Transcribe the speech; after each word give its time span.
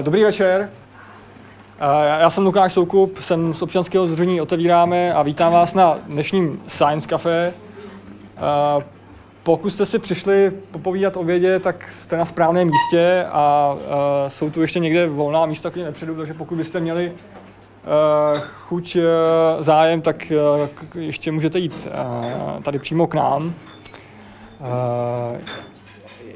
Dobrý 0.00 0.24
večer. 0.24 0.70
Já 2.18 2.30
jsem 2.30 2.44
Lukáš 2.44 2.72
Soukup, 2.72 3.18
jsem 3.18 3.54
z 3.54 3.62
občanského 3.62 4.06
združení 4.06 4.40
Otevíráme 4.40 5.14
a 5.14 5.22
vítám 5.22 5.52
vás 5.52 5.74
na 5.74 5.98
dnešním 6.06 6.62
Science 6.66 7.08
Café. 7.08 7.52
Pokud 9.42 9.70
jste 9.70 9.86
si 9.86 9.98
přišli 9.98 10.52
popovídat 10.70 11.16
o 11.16 11.24
vědě, 11.24 11.58
tak 11.58 11.92
jste 11.92 12.16
na 12.16 12.24
správném 12.24 12.68
místě 12.70 13.24
a 13.32 13.76
jsou 14.28 14.50
tu 14.50 14.60
ještě 14.60 14.78
někde 14.78 15.06
volná 15.06 15.46
místa, 15.46 15.70
které 15.70 15.86
nepředu, 15.86 16.16
takže 16.16 16.34
pokud 16.34 16.54
byste 16.54 16.80
měli 16.80 17.12
chuť, 18.40 18.96
zájem, 19.60 20.02
tak 20.02 20.32
ještě 20.94 21.32
můžete 21.32 21.58
jít 21.58 21.88
tady 22.62 22.78
přímo 22.78 23.06
k 23.06 23.14
nám. 23.14 23.54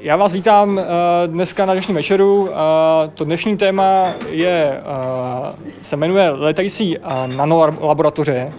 Já 0.03 0.15
vás 0.15 0.33
vítám 0.33 0.77
uh, 0.77 0.83
dneska 1.27 1.65
na 1.65 1.73
dnešním 1.73 1.95
večeru. 1.95 2.41
Uh, 2.41 2.49
to 3.13 3.23
dnešní 3.23 3.57
téma 3.57 4.13
je, 4.27 4.81
uh, 4.81 5.69
se 5.81 5.97
jmenuje 5.97 6.29
letající 6.29 6.97
nanolaboratoře. 7.25 8.53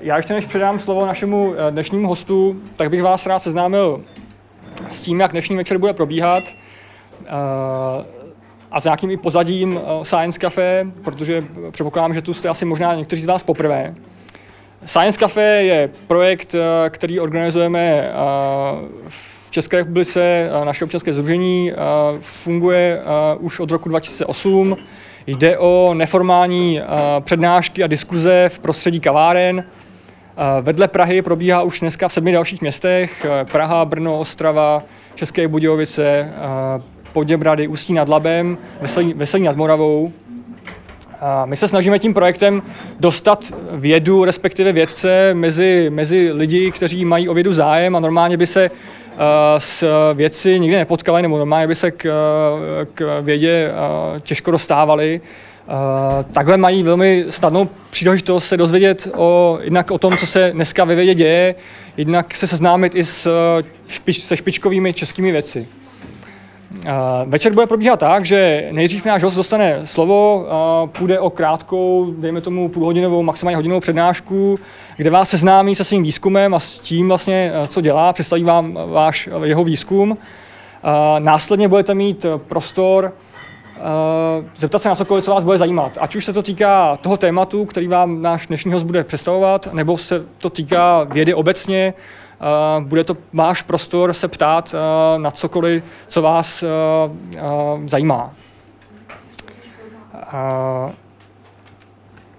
Já 0.00 0.16
ještě 0.16 0.34
než 0.34 0.46
předám 0.46 0.78
slovo 0.78 1.06
našemu 1.06 1.54
dnešnímu 1.70 2.08
hostu, 2.08 2.56
tak 2.76 2.90
bych 2.90 3.02
vás 3.02 3.26
rád 3.26 3.42
seznámil 3.42 4.02
s 4.90 5.02
tím, 5.02 5.20
jak 5.20 5.32
dnešní 5.32 5.56
večer 5.56 5.78
bude 5.78 5.92
probíhat 5.92 6.44
a 8.70 8.80
s 8.80 8.84
nějakým 8.84 9.10
i 9.10 9.16
pozadím 9.16 9.80
Science 10.02 10.38
Café, 10.38 10.86
protože 11.04 11.44
předpokládám, 11.70 12.14
že 12.14 12.22
tu 12.22 12.34
jste 12.34 12.48
asi 12.48 12.64
možná 12.64 12.94
někteří 12.94 13.22
z 13.22 13.26
vás 13.26 13.42
poprvé. 13.42 13.94
Science 14.84 15.18
Café 15.18 15.62
je 15.62 15.90
projekt, 16.06 16.54
který 16.90 17.20
organizujeme 17.20 18.12
v 19.08 19.35
České 19.56 19.76
republice 19.76 20.50
naše 20.64 20.84
občanské 20.84 21.12
združení 21.12 21.72
funguje 22.20 23.00
už 23.38 23.60
od 23.60 23.70
roku 23.70 23.88
2008. 23.88 24.76
Jde 25.26 25.58
o 25.58 25.94
neformální 25.94 26.80
přednášky 27.20 27.84
a 27.84 27.86
diskuze 27.86 28.48
v 28.48 28.58
prostředí 28.58 29.00
kaváren. 29.00 29.64
Vedle 30.60 30.88
Prahy 30.88 31.22
probíhá 31.22 31.62
už 31.62 31.80
dneska 31.80 32.08
v 32.08 32.12
sedmi 32.12 32.32
dalších 32.32 32.60
městech. 32.60 33.26
Praha, 33.52 33.84
Brno, 33.84 34.18
Ostrava, 34.18 34.82
České 35.14 35.48
Budějovice, 35.48 36.32
Poděbrady, 37.12 37.68
Ústí 37.68 37.92
nad 37.92 38.08
Labem, 38.08 38.58
Veselí, 39.14 39.44
nad 39.44 39.56
Moravou. 39.56 40.12
My 41.44 41.56
se 41.56 41.68
snažíme 41.68 41.98
tím 41.98 42.14
projektem 42.14 42.62
dostat 43.00 43.52
vědu, 43.72 44.24
respektive 44.24 44.72
vědce, 44.72 45.34
mezi, 45.34 45.86
mezi 45.90 46.32
lidi, 46.32 46.70
kteří 46.70 47.04
mají 47.04 47.28
o 47.28 47.34
vědu 47.34 47.52
zájem 47.52 47.96
a 47.96 48.00
normálně 48.00 48.36
by 48.36 48.46
se 48.46 48.70
s 49.58 49.84
věci 50.14 50.60
nikdy 50.60 50.76
nepotkali, 50.76 51.22
nebo 51.22 51.38
normálně 51.38 51.66
by 51.66 51.74
se 51.74 51.90
k, 51.90 52.06
k 52.94 53.20
vědě 53.22 53.70
eh, 53.70 54.20
těžko 54.20 54.50
dostávali. 54.50 55.20
Takhle 56.32 56.56
mají 56.56 56.82
velmi 56.82 57.24
snadnou 57.30 57.68
příležitost 57.90 58.48
se 58.48 58.56
dozvědět 58.56 59.08
o, 59.14 59.58
jednak 59.62 59.90
o 59.90 59.98
tom, 59.98 60.16
co 60.16 60.26
se 60.26 60.50
dneska 60.54 60.84
ve 60.84 60.94
vědě 60.94 61.14
děje, 61.14 61.54
jednak 61.96 62.36
se 62.36 62.46
seznámit 62.46 62.94
i 62.94 63.04
s, 63.04 63.30
se 64.12 64.36
špičkovými 64.36 64.92
českými 64.92 65.32
věci. 65.32 65.66
Večer 67.24 67.52
bude 67.52 67.66
probíhat 67.66 68.00
tak, 68.00 68.26
že 68.26 68.68
nejdřív 68.72 69.04
náš 69.04 69.22
host 69.22 69.36
dostane 69.36 69.80
slovo, 69.84 70.46
půjde 70.86 71.20
o 71.20 71.30
krátkou, 71.30 72.14
dejme 72.18 72.40
tomu 72.40 72.68
půlhodinovou, 72.68 73.22
maximálně 73.22 73.56
hodinovou 73.56 73.80
přednášku, 73.80 74.58
kde 74.96 75.10
vás 75.10 75.30
seznámí 75.30 75.74
se 75.74 75.84
svým 75.84 76.02
výzkumem 76.02 76.54
a 76.54 76.60
s 76.60 76.78
tím 76.78 77.08
vlastně, 77.08 77.52
co 77.68 77.80
dělá, 77.80 78.12
představí 78.12 78.44
vám 78.44 78.78
váš 78.86 79.28
jeho 79.44 79.64
výzkum. 79.64 80.18
Následně 81.18 81.68
budete 81.68 81.94
mít 81.94 82.26
prostor 82.48 83.12
zeptat 84.56 84.82
se 84.82 84.88
na 84.88 84.94
cokoliv, 84.94 85.24
co 85.24 85.30
vás 85.30 85.44
bude 85.44 85.58
zajímat. 85.58 85.92
Ať 86.00 86.16
už 86.16 86.24
se 86.24 86.32
to 86.32 86.42
týká 86.42 86.96
toho 86.96 87.16
tématu, 87.16 87.64
který 87.64 87.88
vám 87.88 88.22
náš 88.22 88.46
dnešní 88.46 88.72
host 88.72 88.86
bude 88.86 89.04
představovat, 89.04 89.68
nebo 89.72 89.98
se 89.98 90.24
to 90.38 90.50
týká 90.50 91.04
vědy 91.04 91.34
obecně, 91.34 91.94
bude 92.80 93.04
to 93.04 93.16
váš 93.32 93.62
prostor 93.62 94.14
se 94.14 94.28
ptát 94.28 94.74
uh, 94.74 95.22
na 95.22 95.30
cokoliv, 95.30 95.84
co 96.06 96.22
vás 96.22 96.62
uh, 96.62 96.68
zajímá. 97.86 98.34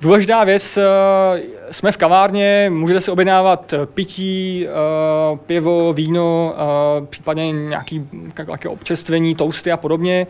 Důležitá 0.01 0.43
věc, 0.43 0.79
jsme 1.71 1.91
v 1.91 1.97
kavárně, 1.97 2.71
můžete 2.73 3.01
si 3.01 3.11
objednávat 3.11 3.73
pití, 3.85 4.67
pivo, 5.45 5.93
víno, 5.93 6.55
případně 7.09 7.51
nějaké 7.51 8.69
občerstvení, 8.69 9.35
toasty 9.35 9.71
a 9.71 9.77
podobně. 9.77 10.27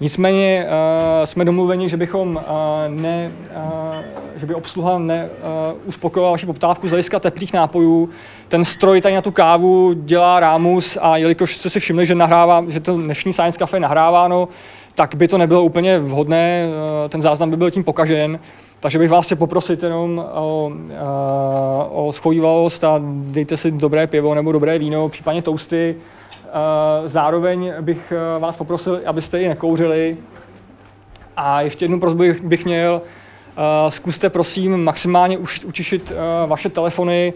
Nicméně 0.00 0.66
uh, 0.66 1.24
jsme 1.24 1.44
domluveni, 1.44 1.88
že 1.88 1.96
bychom 1.96 2.36
uh, 2.36 2.42
ne, 2.88 3.32
uh, 3.56 3.94
že 4.36 4.46
by 4.46 4.54
obsluha 4.54 4.98
ne 4.98 5.28
uh, 6.14 6.30
vaši 6.30 6.46
poptávku 6.46 6.86
z 6.86 6.90
hlediska 6.90 7.20
teplých 7.20 7.52
nápojů. 7.52 8.08
Ten 8.48 8.64
stroj 8.64 9.00
tady 9.00 9.14
na 9.14 9.22
tu 9.22 9.30
kávu 9.30 9.92
dělá 9.92 10.40
rámus 10.40 10.98
a 11.00 11.16
jelikož 11.16 11.56
jste 11.56 11.70
si 11.70 11.80
všimli, 11.80 12.06
že, 12.06 12.14
nahrává, 12.14 12.64
že 12.68 12.80
to 12.80 12.96
dnešní 12.96 13.32
Science 13.32 13.58
Cafe 13.58 13.76
je 13.76 13.80
nahráváno, 13.80 14.48
tak 14.94 15.14
by 15.14 15.28
to 15.28 15.38
nebylo 15.38 15.62
úplně 15.62 15.98
vhodné, 15.98 16.66
uh, 16.68 17.08
ten 17.08 17.22
záznam 17.22 17.50
by 17.50 17.56
byl 17.56 17.70
tím 17.70 17.84
pokažen. 17.84 18.40
Takže 18.80 18.98
bych 18.98 19.10
vás 19.10 19.26
chtěl 19.26 19.38
poprosit 19.38 19.82
jenom 19.82 20.24
o, 20.32 20.72
uh, 21.92 22.06
o 22.06 22.12
schovývalost 22.12 22.84
a 22.84 23.00
dejte 23.04 23.56
si 23.56 23.70
dobré 23.70 24.06
pivo 24.06 24.34
nebo 24.34 24.52
dobré 24.52 24.78
víno, 24.78 25.08
případně 25.08 25.42
toasty. 25.42 25.96
Eh, 26.52 27.08
zároveň 27.08 27.72
bych 27.80 28.12
eh, 28.12 28.40
vás 28.40 28.56
poprosil, 28.56 29.00
abyste 29.06 29.40
ji 29.40 29.48
nekouřili. 29.48 30.16
A 31.36 31.60
ještě 31.60 31.84
jednu 31.84 32.00
prosbu 32.00 32.24
bych 32.42 32.64
měl, 32.64 33.02
eh, 33.04 33.90
zkuste 33.90 34.30
prosím 34.30 34.84
maximálně 34.84 35.38
utišit 35.64 36.12
vaše 36.46 36.68
telefony, 36.68 37.32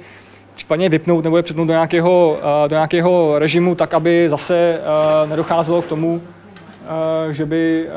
případně 0.55 0.89
vypnout 0.89 1.25
nebo 1.25 1.37
je 1.37 1.43
přepnout 1.43 1.69
do 1.69 1.73
nějakého, 1.73 2.39
do 2.69 2.77
nějakého 2.77 3.39
režimu, 3.39 3.75
tak 3.75 3.95
aby 3.95 4.27
zase 4.31 4.81
nedocházelo 5.29 5.83
k 5.83 5.87
tomu, 5.87 6.23
že 7.31 7.47
by 7.47 7.89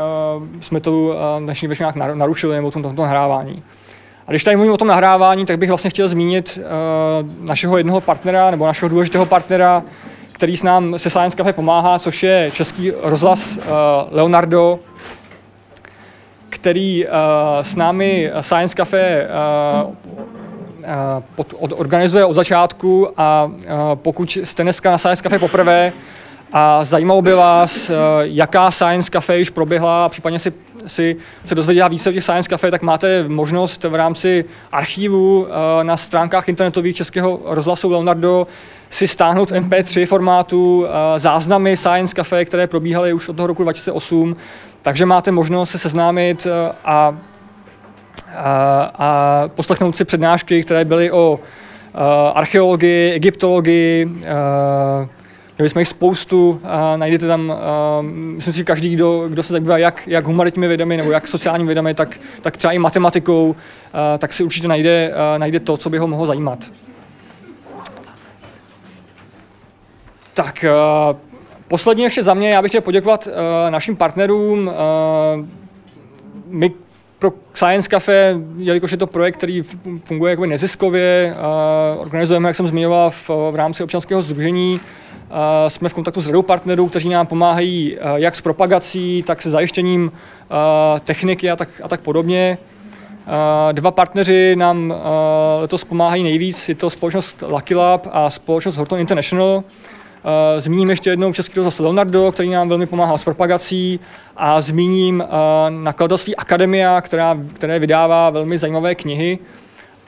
jsme 0.60 0.80
to 0.80 1.16
dnešní 1.40 1.68
večer 1.68 1.96
nějak 1.96 2.16
narušili 2.16 2.56
nebo 2.56 2.72
tom, 2.72 2.84
tomto 2.84 3.02
nahrávání. 3.02 3.64
A 4.28 4.32
když 4.32 4.44
tady 4.44 4.56
mluvím 4.56 4.74
o 4.74 4.78
tom 4.78 4.88
nahrávání, 4.88 5.46
tak 5.46 5.58
bych 5.58 5.70
vlastně 5.70 5.90
chtěl 5.90 6.08
zmínit 6.08 6.60
našeho 7.40 7.78
jednoho 7.78 8.02
partnera 8.02 8.52
nebo 8.52 8.66
našeho 8.68 8.90
důležitého 8.90 9.26
partnera, 9.26 9.84
který 10.38 10.58
s 10.58 10.64
nám 10.64 11.00
se 11.00 11.10
Science 11.10 11.38
Cafe 11.38 11.54
pomáhá, 11.54 12.00
což 12.00 12.24
je 12.24 12.52
český 12.54 12.92
rozhlas 13.02 13.58
uh, 13.58 13.64
Leonardo, 14.12 14.80
který 16.50 17.06
uh, 17.06 17.12
s 17.62 17.76
námi 17.76 18.32
Science 18.42 18.76
Cafe 18.76 19.28
od, 21.36 21.74
organizuje 21.76 22.26
od 22.26 22.34
začátku 22.34 23.10
a 23.18 23.52
pokud 23.96 24.32
jste 24.44 24.64
dneska 24.64 24.92
na 24.92 24.98
Science 24.98 25.24
Cafe 25.24 25.40
poprvé 25.40 25.94
a 26.54 26.84
zajímalo 26.84 27.22
by 27.22 27.34
vás, 27.34 27.92
jaká 28.22 28.72
Science 28.72 29.12
Cafe 29.12 29.38
již 29.38 29.50
proběhla 29.50 30.06
a 30.06 30.10
případně 30.10 30.40
si, 30.40 30.54
si 30.88 31.16
se 31.46 31.56
dozvěděla 31.56 31.88
více 31.88 32.10
o 32.10 32.14
těch 32.14 32.24
Science 32.24 32.50
Cafe, 32.50 32.72
tak 32.72 32.82
máte 32.82 33.28
možnost 33.28 33.84
v 33.84 33.96
rámci 33.96 34.46
archivu 34.72 35.48
na 35.84 35.98
stránkách 35.98 36.50
internetových 36.50 36.96
Českého 36.96 37.40
rozhlasu 37.46 37.90
Leonardo 37.90 38.48
si 38.90 39.08
stáhnout 39.08 39.52
v 39.52 39.54
MP3 39.54 40.06
formátu 40.06 40.80
uh, 40.80 40.88
záznamy 41.18 41.78
Science 41.78 42.16
Cafe, 42.16 42.46
které 42.46 42.68
probíhaly 42.68 43.14
už 43.14 43.30
od 43.30 43.36
toho 43.36 43.48
roku 43.48 43.64
2008, 43.64 44.36
takže 44.82 45.06
máte 45.06 45.32
možnost 45.32 45.70
se 45.70 45.78
seznámit 45.80 46.48
a, 46.86 47.18
a, 48.36 48.92
a 48.96 49.44
poslechnout 49.48 49.98
si 49.98 50.06
přednášky, 50.06 50.64
které 50.64 50.86
byly 50.86 51.12
o 51.12 51.40
archeologii, 52.34 53.12
egyptologii, 53.12 54.18
Měli 55.58 55.70
jsme 55.70 55.82
jich 55.82 55.88
spoustu, 55.88 56.62
a 56.64 56.98
najdete 56.98 57.28
tam, 57.28 57.50
uh, 57.50 58.06
myslím 58.06 58.54
si, 58.54 58.58
že 58.58 58.64
každý, 58.64 58.90
kdo, 58.96 59.26
kdo 59.30 59.44
se 59.44 59.54
zabývá 59.54 59.78
jak, 59.78 60.08
jak 60.08 60.26
humanitními 60.26 60.68
vědami 60.68 60.98
nebo 60.98 61.12
jak 61.12 61.28
sociálními 61.28 61.68
vědami, 61.68 61.94
tak, 61.94 62.20
tak 62.42 62.58
třeba 62.58 62.72
i 62.72 62.80
matematikou, 62.80 63.50
uh, 63.50 63.56
tak 64.18 64.34
si 64.34 64.44
určitě 64.44 64.68
najde, 64.68 65.10
uh, 65.10 65.40
najde 65.40 65.60
to, 65.60 65.78
co 65.78 65.90
by 65.90 65.98
ho 65.98 66.08
mohlo 66.08 66.26
zajímat. 66.26 66.60
Tak, 70.34 70.66
uh, 71.12 71.18
poslední 71.68 72.04
ještě 72.04 72.24
za 72.24 72.34
mě, 72.34 72.50
já 72.50 72.62
bych 72.62 72.72
chtěl 72.72 72.82
poděkovat 72.82 73.28
uh, 73.28 73.34
našim 73.70 73.96
partnerům. 73.96 74.68
Uh, 74.68 75.46
my 76.48 76.72
pro 77.20 77.34
Science 77.54 77.90
Cafe, 77.90 78.36
jelikož 78.58 78.92
je 78.92 78.98
to 78.98 79.08
projekt, 79.08 79.38
který 79.38 79.62
funguje 80.06 80.30
jako 80.30 80.46
neziskově, 80.46 81.36
organizujeme, 81.98 82.50
jak 82.50 82.56
jsem 82.56 82.68
zmiňoval, 82.68 83.10
v, 83.10 83.30
v 83.30 83.56
rámci 83.56 83.84
občanského 83.84 84.22
združení. 84.22 84.80
Uh, 85.30 85.36
jsme 85.68 85.90
v 85.90 85.94
kontaktu 85.94 86.22
s 86.22 86.26
řadou 86.26 86.42
partnerů, 86.42 86.88
kteří 86.88 87.10
nám 87.10 87.28
pomáhají 87.28 87.96
jak 88.16 88.36
s 88.36 88.42
propagací, 88.42 89.24
tak 89.28 89.42
se 89.42 89.50
zajištěním 89.50 90.12
techniky 91.04 91.52
a 91.52 91.56
tak, 91.56 91.70
a 91.84 91.88
tak 91.88 92.02
podobně. 92.02 92.58
Dva 93.72 93.92
partneři 93.92 94.56
nám 94.56 94.94
letos 95.60 95.84
pomáhají 95.84 96.24
nejvíc, 96.24 96.70
je 96.70 96.76
to 96.76 96.90
společnost 96.90 97.44
Lucky 97.48 97.76
Lab 97.76 98.08
a 98.12 98.30
společnost 98.30 98.78
Horton 98.78 99.00
International. 99.00 99.64
Zmíním 100.58 100.90
ještě 100.90 101.10
jednou 101.10 101.34
český 101.34 101.56
rozhlas 101.56 101.80
Leonardo, 101.80 102.32
který 102.32 102.50
nám 102.50 102.70
velmi 102.70 102.86
pomáhal 102.86 103.18
s 103.18 103.24
propagací 103.24 104.00
a 104.38 104.62
zmíním 104.62 105.24
nakladatelství 105.70 106.36
Akademia, 106.36 107.02
která, 107.02 107.38
které 107.54 107.80
vydává 107.80 108.30
velmi 108.30 108.58
zajímavé 108.58 108.96
knihy. 108.96 109.40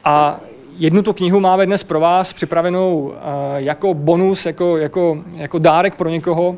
A 0.04 0.40
jednu 0.78 1.02
tu 1.02 1.14
knihu 1.14 1.40
máme 1.40 1.66
dnes 1.66 1.84
pro 1.84 2.00
vás 2.00 2.34
připravenou 2.34 3.14
jako 3.56 3.94
bonus, 3.94 4.46
jako, 4.46 4.78
jako, 4.78 5.18
jako 5.36 5.60
dárek 5.60 5.96
pro 5.96 6.10
někoho, 6.10 6.58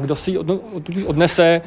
kdo 0.00 0.16
si 0.16 0.30
ji 0.30 0.38
odnese. 1.06 1.60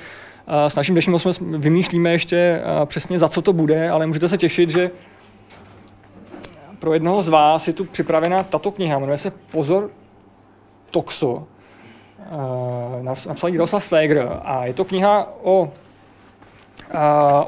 S 0.68 0.76
naším 0.76 0.96
dnešním 0.96 1.16
osmem 1.16 1.34
vymýšlíme 1.62 2.12
ještě 2.12 2.62
přesně, 2.86 3.20
za 3.20 3.28
co 3.28 3.42
to 3.42 3.54
bude, 3.54 3.90
ale 3.90 4.08
můžete 4.08 4.30
se 4.30 4.38
těšit, 4.38 4.70
že 4.70 4.92
pro 6.80 6.94
jednoho 6.94 7.22
z 7.22 7.28
vás 7.28 7.68
je 7.68 7.74
tu 7.74 7.86
připravena 7.86 8.44
tato 8.44 8.72
kniha, 8.72 9.00
jmenuje 9.00 9.18
se 9.18 9.32
Pozor 9.52 9.90
Toxo. 10.94 11.48
Napsal 13.02 13.50
ji 13.50 13.56
Jaroslav 13.56 13.84
Flegr 13.84 14.30
a 14.44 14.66
je 14.66 14.74
to 14.74 14.86
kniha 14.86 15.28
o 15.44 15.72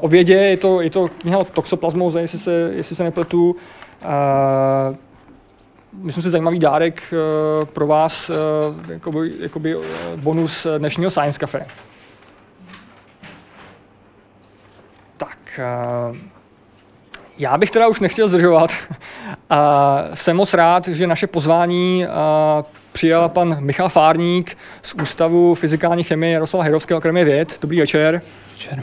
o 0.00 0.08
vědě, 0.08 0.34
je 0.34 0.56
to, 0.56 0.80
je 0.80 0.90
to 0.90 1.08
kniha 1.08 1.38
o 1.38 1.44
toxoplasmoze, 1.44 2.20
jestli 2.20 2.38
se, 2.38 2.70
jestli 2.72 2.96
se 2.96 3.04
nepletu. 3.04 3.56
myslím 5.92 6.22
si 6.22 6.30
zajímavý 6.30 6.58
dárek 6.58 7.02
pro 7.64 7.86
vás, 7.86 8.30
jakoby, 8.88 9.32
jakoby 9.38 9.76
bonus 10.16 10.66
dnešního 10.78 11.10
Science 11.10 11.38
Cafe. 11.38 11.66
Tak, 15.16 15.60
já 17.38 17.58
bych 17.58 17.70
teda 17.70 17.88
už 17.88 18.00
nechtěl 18.00 18.28
zdržovat. 18.28 18.70
A 19.50 20.02
jsem 20.14 20.36
moc 20.36 20.54
rád, 20.54 20.88
že 20.88 21.06
naše 21.06 21.26
pozvání 21.26 22.06
přijal 22.96 23.28
pan 23.28 23.56
Michal 23.60 23.88
Fárník 23.88 24.56
z 24.82 24.94
Ústavu 25.02 25.54
fyzikální 25.54 26.02
chemie 26.02 26.32
Jaroslava 26.32 26.64
Hejrovského 26.64 26.98
akademie 26.98 27.24
věd. 27.24 27.58
Dobrý 27.60 27.80
večer. 27.80 28.22
Večer. 28.52 28.82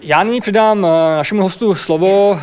Já 0.00 0.22
nyní 0.22 0.40
předám 0.40 0.80
našemu 1.16 1.42
hostu 1.42 1.74
slovo, 1.74 2.38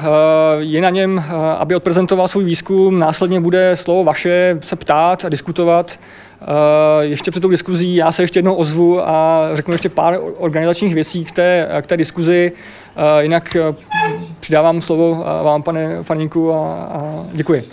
je 0.59 0.81
na 0.81 0.89
něm, 0.89 1.23
aby 1.57 1.75
odprezentoval 1.75 2.27
svůj 2.27 2.43
výzkum, 2.43 2.99
následně 2.99 3.39
bude 3.39 3.77
slovo 3.77 4.03
vaše 4.03 4.57
se 4.61 4.75
ptát 4.75 5.25
a 5.25 5.29
diskutovat. 5.29 5.99
Eh, 6.43 7.05
ještě 7.05 7.31
před 7.31 7.39
tou 7.39 7.49
diskuzí 7.49 7.95
já 7.95 8.11
se 8.11 8.23
ještě 8.23 8.37
jednou 8.37 8.55
ozvu 8.55 9.09
a 9.09 9.49
řeknu 9.53 9.73
ještě 9.73 9.89
pár 9.89 10.19
organizačních 10.37 10.93
věcí 10.93 11.25
k 11.25 11.31
té, 11.31 11.67
k 11.81 11.85
té 11.85 11.97
diskuzi. 11.97 12.51
Eh, 12.95 13.23
jinak 13.23 13.55
eh, 13.55 13.75
přidávám 14.39 14.81
slovo 14.81 15.15
vám, 15.43 15.63
pane 15.63 16.03
Farníku, 16.03 16.53
a, 16.53 16.73
a 16.83 17.25
děkuji. 17.33 17.69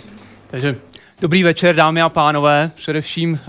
Takže 0.47 0.75
Dobrý 1.21 1.43
večer, 1.43 1.75
dámy 1.75 2.01
a 2.01 2.09
pánové. 2.09 2.71
Především 2.75 3.31
uh, 3.31 3.39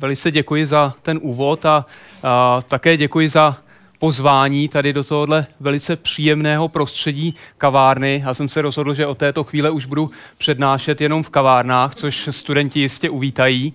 velice 0.00 0.30
děkuji 0.30 0.66
za 0.66 0.94
ten 1.02 1.18
úvod 1.22 1.66
a 1.66 1.86
uh, 2.24 2.30
také 2.62 2.96
děkuji 2.96 3.28
za 3.28 3.56
pozvání 3.98 4.68
tady 4.68 4.92
do 4.92 5.04
tohohle 5.04 5.46
velice 5.60 5.96
příjemného 5.96 6.68
prostředí 6.68 7.34
kavárny. 7.58 8.22
Já 8.26 8.34
jsem 8.34 8.48
se 8.48 8.62
rozhodl, 8.62 8.94
že 8.94 9.06
od 9.06 9.18
této 9.18 9.44
chvíle 9.44 9.70
už 9.70 9.86
budu 9.86 10.10
přednášet 10.38 11.00
jenom 11.00 11.22
v 11.22 11.30
kavárnách, 11.30 11.94
což 11.94 12.28
studenti 12.30 12.80
jistě 12.80 13.10
uvítají. 13.10 13.72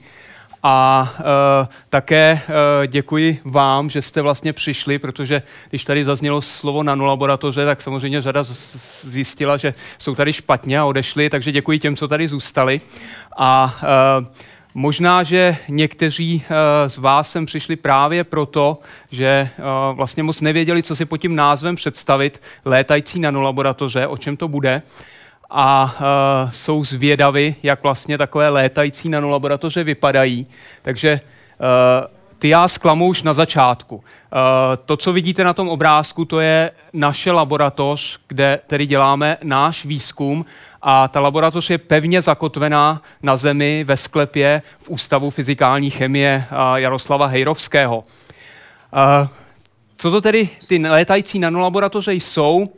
A 0.66 1.10
uh, 1.20 1.68
také 1.90 2.42
uh, 2.48 2.54
děkuji 2.88 3.40
vám, 3.44 3.90
že 3.90 4.02
jste 4.02 4.22
vlastně 4.22 4.54
přišli, 4.54 5.00
protože 5.00 5.42
když 5.70 5.84
tady 5.84 6.06
zaznělo 6.06 6.42
slovo 6.42 6.84
nanolaboratoře, 6.84 7.66
tak 7.66 7.82
samozřejmě 7.82 8.22
řada 8.22 8.44
zjistila, 9.02 9.58
že 9.58 9.74
jsou 9.98 10.16
tady 10.16 10.34
špatně 10.34 10.80
a 10.80 10.86
odešli, 10.86 11.30
takže 11.30 11.52
děkuji 11.52 11.80
těm, 11.80 11.96
co 11.96 12.08
tady 12.08 12.28
zůstali. 12.28 12.82
A 13.38 13.76
uh, 14.20 14.26
Možná, 14.76 15.24
že 15.24 15.58
někteří 15.68 16.44
z 16.88 16.98
vás 16.98 17.32
sem 17.32 17.46
přišli 17.46 17.76
právě 17.76 18.24
proto, 18.24 18.80
že 19.12 19.50
vlastně 19.94 20.24
moc 20.24 20.42
nevěděli, 20.42 20.84
co 20.84 20.96
si 20.96 21.06
pod 21.06 21.18
tím 21.18 21.36
názvem 21.36 21.76
představit, 21.76 22.42
létající 22.66 23.20
nanolaboratoře, 23.20 24.08
o 24.08 24.18
čem 24.18 24.38
to 24.38 24.48
bude 24.48 24.82
a 25.56 25.84
uh, 25.84 26.52
jsou 26.52 26.84
zvědaví, 26.84 27.56
jak 27.64 27.84
vlastně 27.84 28.18
takové 28.18 28.50
létající 28.50 29.10
nanolaboratoře 29.10 29.84
vypadají. 29.84 30.46
Takže 30.82 31.20
uh, 31.22 32.08
ty 32.40 32.50
já 32.50 32.68
zklamu 32.68 33.08
už 33.08 33.24
na 33.24 33.34
začátku. 33.34 33.96
Uh, 33.96 34.02
to, 34.86 34.98
co 34.98 35.14
vidíte 35.14 35.44
na 35.44 35.54
tom 35.54 35.70
obrázku, 35.70 36.26
to 36.26 36.40
je 36.40 36.72
naše 36.94 37.32
laboratoř, 37.32 38.20
kde 38.28 38.60
tedy 38.68 38.86
děláme 38.86 39.38
náš 39.44 39.86
výzkum 39.86 40.46
a 40.82 41.08
ta 41.08 41.20
laboratoř 41.20 41.70
je 41.70 41.78
pevně 41.78 42.22
zakotvená 42.22 43.02
na 43.24 43.38
zemi 43.38 43.84
ve 43.84 43.98
sklepě 43.98 44.62
v 44.80 44.90
Ústavu 44.90 45.30
fyzikální 45.30 45.90
chemie 45.90 46.46
Jaroslava 46.76 47.26
Hejrovského. 47.26 47.98
Uh, 47.98 49.28
co 49.98 50.12
to 50.12 50.22
tedy 50.22 50.50
ty 50.68 50.78
létající 50.78 51.40
nanolaboratoře 51.40 52.14
jsou? 52.14 52.70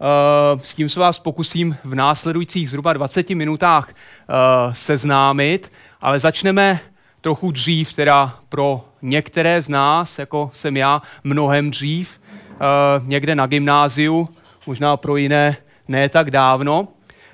Eh, 0.00 0.58
s 0.62 0.74
tím 0.74 0.88
se 0.88 1.00
vás 1.00 1.18
pokusím 1.18 1.76
v 1.84 1.94
následujících 1.94 2.70
zhruba 2.70 2.92
20 2.92 3.30
minutách 3.30 3.88
eh, 3.90 4.34
seznámit, 4.74 5.72
ale 6.00 6.20
začneme 6.20 6.80
trochu 7.20 7.50
dřív, 7.50 7.92
teda 7.92 8.38
pro 8.48 8.84
některé 9.02 9.62
z 9.62 9.68
nás, 9.68 10.18
jako 10.18 10.50
jsem 10.54 10.76
já, 10.76 11.02
mnohem 11.24 11.70
dřív, 11.70 12.20
eh, 12.30 12.56
někde 13.04 13.34
na 13.34 13.46
gymnáziu, 13.46 14.28
možná 14.66 14.96
pro 14.96 15.16
jiné 15.16 15.56
ne 15.88 16.08
tak 16.08 16.30
dávno, 16.30 16.88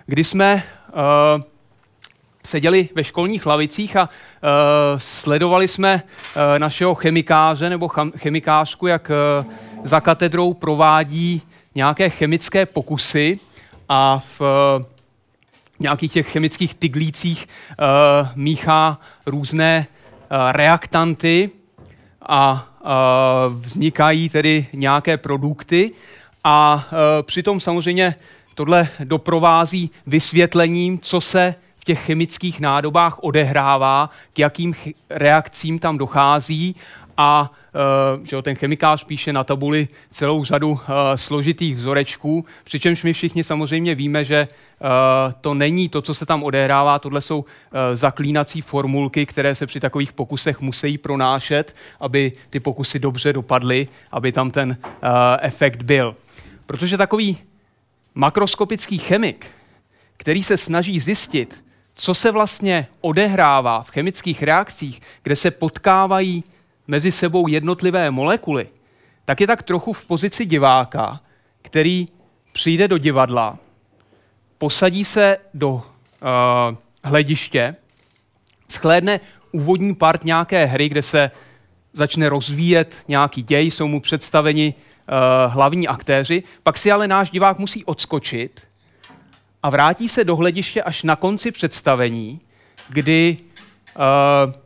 kdy 0.06 0.24
jsme 0.24 0.62
seděli 2.44 2.88
ve 2.94 3.04
školních 3.04 3.46
lavicích 3.46 3.96
a 3.96 4.02
uh, 4.02 4.08
sledovali 4.98 5.68
jsme 5.68 6.02
uh, 6.02 6.58
našeho 6.58 6.94
chemikáře 6.94 7.70
nebo 7.70 7.88
chemikářku, 8.16 8.86
jak 8.86 9.10
uh, 9.44 9.52
za 9.84 10.00
katedrou 10.00 10.54
provádí 10.54 11.42
nějaké 11.74 12.10
chemické 12.10 12.66
pokusy 12.66 13.38
a 13.88 14.18
v 14.18 14.40
uh, 14.40 14.46
nějakých 15.78 16.12
těch 16.12 16.28
chemických 16.28 16.74
tyglících 16.74 17.46
uh, 17.46 18.28
míchá 18.34 19.00
různé 19.26 19.86
uh, 19.86 20.52
reaktanty 20.52 21.50
a 22.22 22.68
uh, 22.80 23.54
vznikají 23.54 24.28
tedy 24.28 24.66
nějaké 24.72 25.16
produkty. 25.16 25.92
A 26.44 26.88
uh, 26.92 26.98
přitom 27.22 27.60
samozřejmě 27.60 28.14
tohle 28.54 28.88
doprovází 29.04 29.90
vysvětlením, 30.06 30.98
co 30.98 31.20
se 31.20 31.54
v 31.76 31.84
těch 31.84 32.04
chemických 32.04 32.60
nádobách 32.60 33.18
odehrává, 33.22 34.10
k 34.32 34.38
jakým 34.38 34.74
reakcím 35.10 35.78
tam 35.78 35.98
dochází 35.98 36.76
a 37.16 37.50
uh, 38.18 38.26
že 38.26 38.42
ten 38.42 38.56
chemikář 38.56 39.04
píše 39.04 39.32
na 39.32 39.44
tabuli 39.44 39.88
celou 40.10 40.44
řadu 40.44 40.70
uh, 40.70 40.78
složitých 41.14 41.76
vzorečků, 41.76 42.44
přičemž 42.64 43.04
my 43.04 43.12
všichni 43.12 43.44
samozřejmě 43.44 43.94
víme, 43.94 44.24
že 44.24 44.48
uh, 44.48 44.88
to 45.40 45.54
není 45.54 45.88
to, 45.88 46.02
co 46.02 46.14
se 46.14 46.26
tam 46.26 46.42
odehrává, 46.42 46.98
tohle 46.98 47.20
jsou 47.20 47.44
zaklínací 47.94 48.60
formulky, 48.60 49.26
které 49.26 49.54
se 49.54 49.66
při 49.66 49.80
takových 49.80 50.12
pokusech 50.12 50.60
musí 50.60 50.98
pronášet, 50.98 51.76
aby 52.00 52.32
ty 52.50 52.60
pokusy 52.60 52.98
dobře 52.98 53.32
dopadly, 53.32 53.88
aby 54.12 54.32
tam 54.32 54.50
ten 54.50 54.76
efekt 55.40 55.82
byl. 55.82 56.14
Protože 56.66 56.98
takový 56.98 57.38
makroskopický 58.14 58.98
chemik, 58.98 59.46
který 60.16 60.42
se 60.42 60.56
snaží 60.56 61.00
zjistit, 61.00 61.64
co 61.94 62.14
se 62.14 62.30
vlastně 62.30 62.86
odehrává 63.00 63.82
v 63.82 63.90
chemických 63.90 64.42
reakcích, 64.42 65.00
kde 65.22 65.36
se 65.36 65.50
potkávají 65.50 66.44
mezi 66.86 67.12
sebou 67.12 67.48
jednotlivé 67.48 68.10
molekuly, 68.10 68.68
tak 69.24 69.40
je 69.40 69.46
tak 69.46 69.62
trochu 69.62 69.92
v 69.92 70.04
pozici 70.04 70.46
diváka, 70.46 71.20
který 71.62 72.08
přijde 72.52 72.88
do 72.88 72.98
divadla, 72.98 73.58
posadí 74.58 75.04
se 75.04 75.36
do 75.54 75.72
uh, 75.72 75.82
hlediště, 77.04 77.72
schlédne 78.68 79.20
úvodní 79.52 79.94
part 79.94 80.24
nějaké 80.24 80.64
hry, 80.64 80.88
kde 80.88 81.02
se 81.02 81.30
začne 81.92 82.28
rozvíjet 82.28 83.04
nějaký 83.08 83.42
děj, 83.42 83.70
jsou 83.70 83.88
mu 83.88 84.00
představeni 84.00 84.74
uh, 84.74 85.52
hlavní 85.52 85.88
aktéři, 85.88 86.42
pak 86.62 86.78
si 86.78 86.92
ale 86.92 87.08
náš 87.08 87.30
divák 87.30 87.58
musí 87.58 87.84
odskočit 87.84 88.60
a 89.62 89.70
vrátí 89.70 90.08
se 90.08 90.24
do 90.24 90.36
hlediště 90.36 90.82
až 90.82 91.02
na 91.02 91.16
konci 91.16 91.50
představení, 91.50 92.40
kdy 92.88 93.36
uh, 93.96 94.63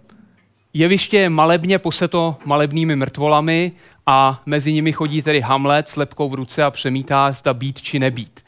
jeviště 0.73 1.19
je 1.19 1.31
malebně 1.31 1.79
poseto 1.79 2.37
malebnými 2.45 2.97
mrtvolami 2.97 3.73
a 4.07 4.43
mezi 4.47 4.73
nimi 4.73 4.93
chodí 4.93 5.23
tedy 5.23 5.41
Hamlet 5.41 5.89
s 5.89 5.97
lepkou 5.97 6.29
v 6.29 6.35
ruce 6.35 6.65
a 6.65 6.71
přemítá, 6.71 7.33
zda 7.33 7.55
být 7.55 7.81
či 7.81 7.99
nebýt. 7.99 8.45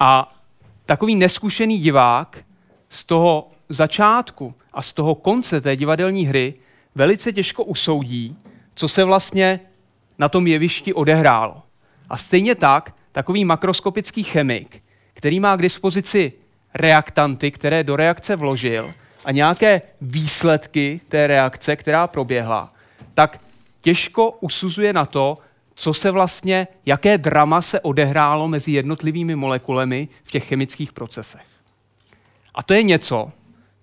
A 0.00 0.38
takový 0.86 1.14
neskušený 1.14 1.78
divák 1.78 2.44
z 2.88 3.04
toho 3.04 3.50
začátku 3.68 4.54
a 4.72 4.82
z 4.82 4.92
toho 4.92 5.14
konce 5.14 5.60
té 5.60 5.76
divadelní 5.76 6.26
hry 6.26 6.54
velice 6.94 7.32
těžko 7.32 7.64
usoudí, 7.64 8.36
co 8.74 8.88
se 8.88 9.04
vlastně 9.04 9.60
na 10.18 10.28
tom 10.28 10.46
jevišti 10.46 10.94
odehrálo. 10.94 11.62
A 12.10 12.16
stejně 12.16 12.54
tak 12.54 12.94
takový 13.12 13.44
makroskopický 13.44 14.22
chemik 14.22 14.82
který 15.18 15.40
má 15.40 15.56
k 15.56 15.62
dispozici 15.62 16.32
reaktanty, 16.74 17.50
které 17.50 17.84
do 17.84 17.96
reakce 17.96 18.36
vložil 18.36 18.94
a 19.24 19.32
nějaké 19.32 19.80
výsledky 20.00 21.00
té 21.08 21.26
reakce, 21.26 21.76
která 21.76 22.06
proběhla, 22.06 22.68
tak 23.14 23.40
těžko 23.80 24.30
usuzuje 24.30 24.92
na 24.92 25.06
to, 25.06 25.34
co 25.74 25.94
se 25.94 26.10
vlastně, 26.10 26.68
jaké 26.86 27.18
drama 27.18 27.62
se 27.62 27.80
odehrálo 27.80 28.48
mezi 28.48 28.72
jednotlivými 28.72 29.36
molekulemi 29.36 30.08
v 30.24 30.30
těch 30.30 30.44
chemických 30.44 30.92
procesech. 30.92 31.46
A 32.54 32.62
to 32.62 32.74
je 32.74 32.82
něco, 32.82 33.32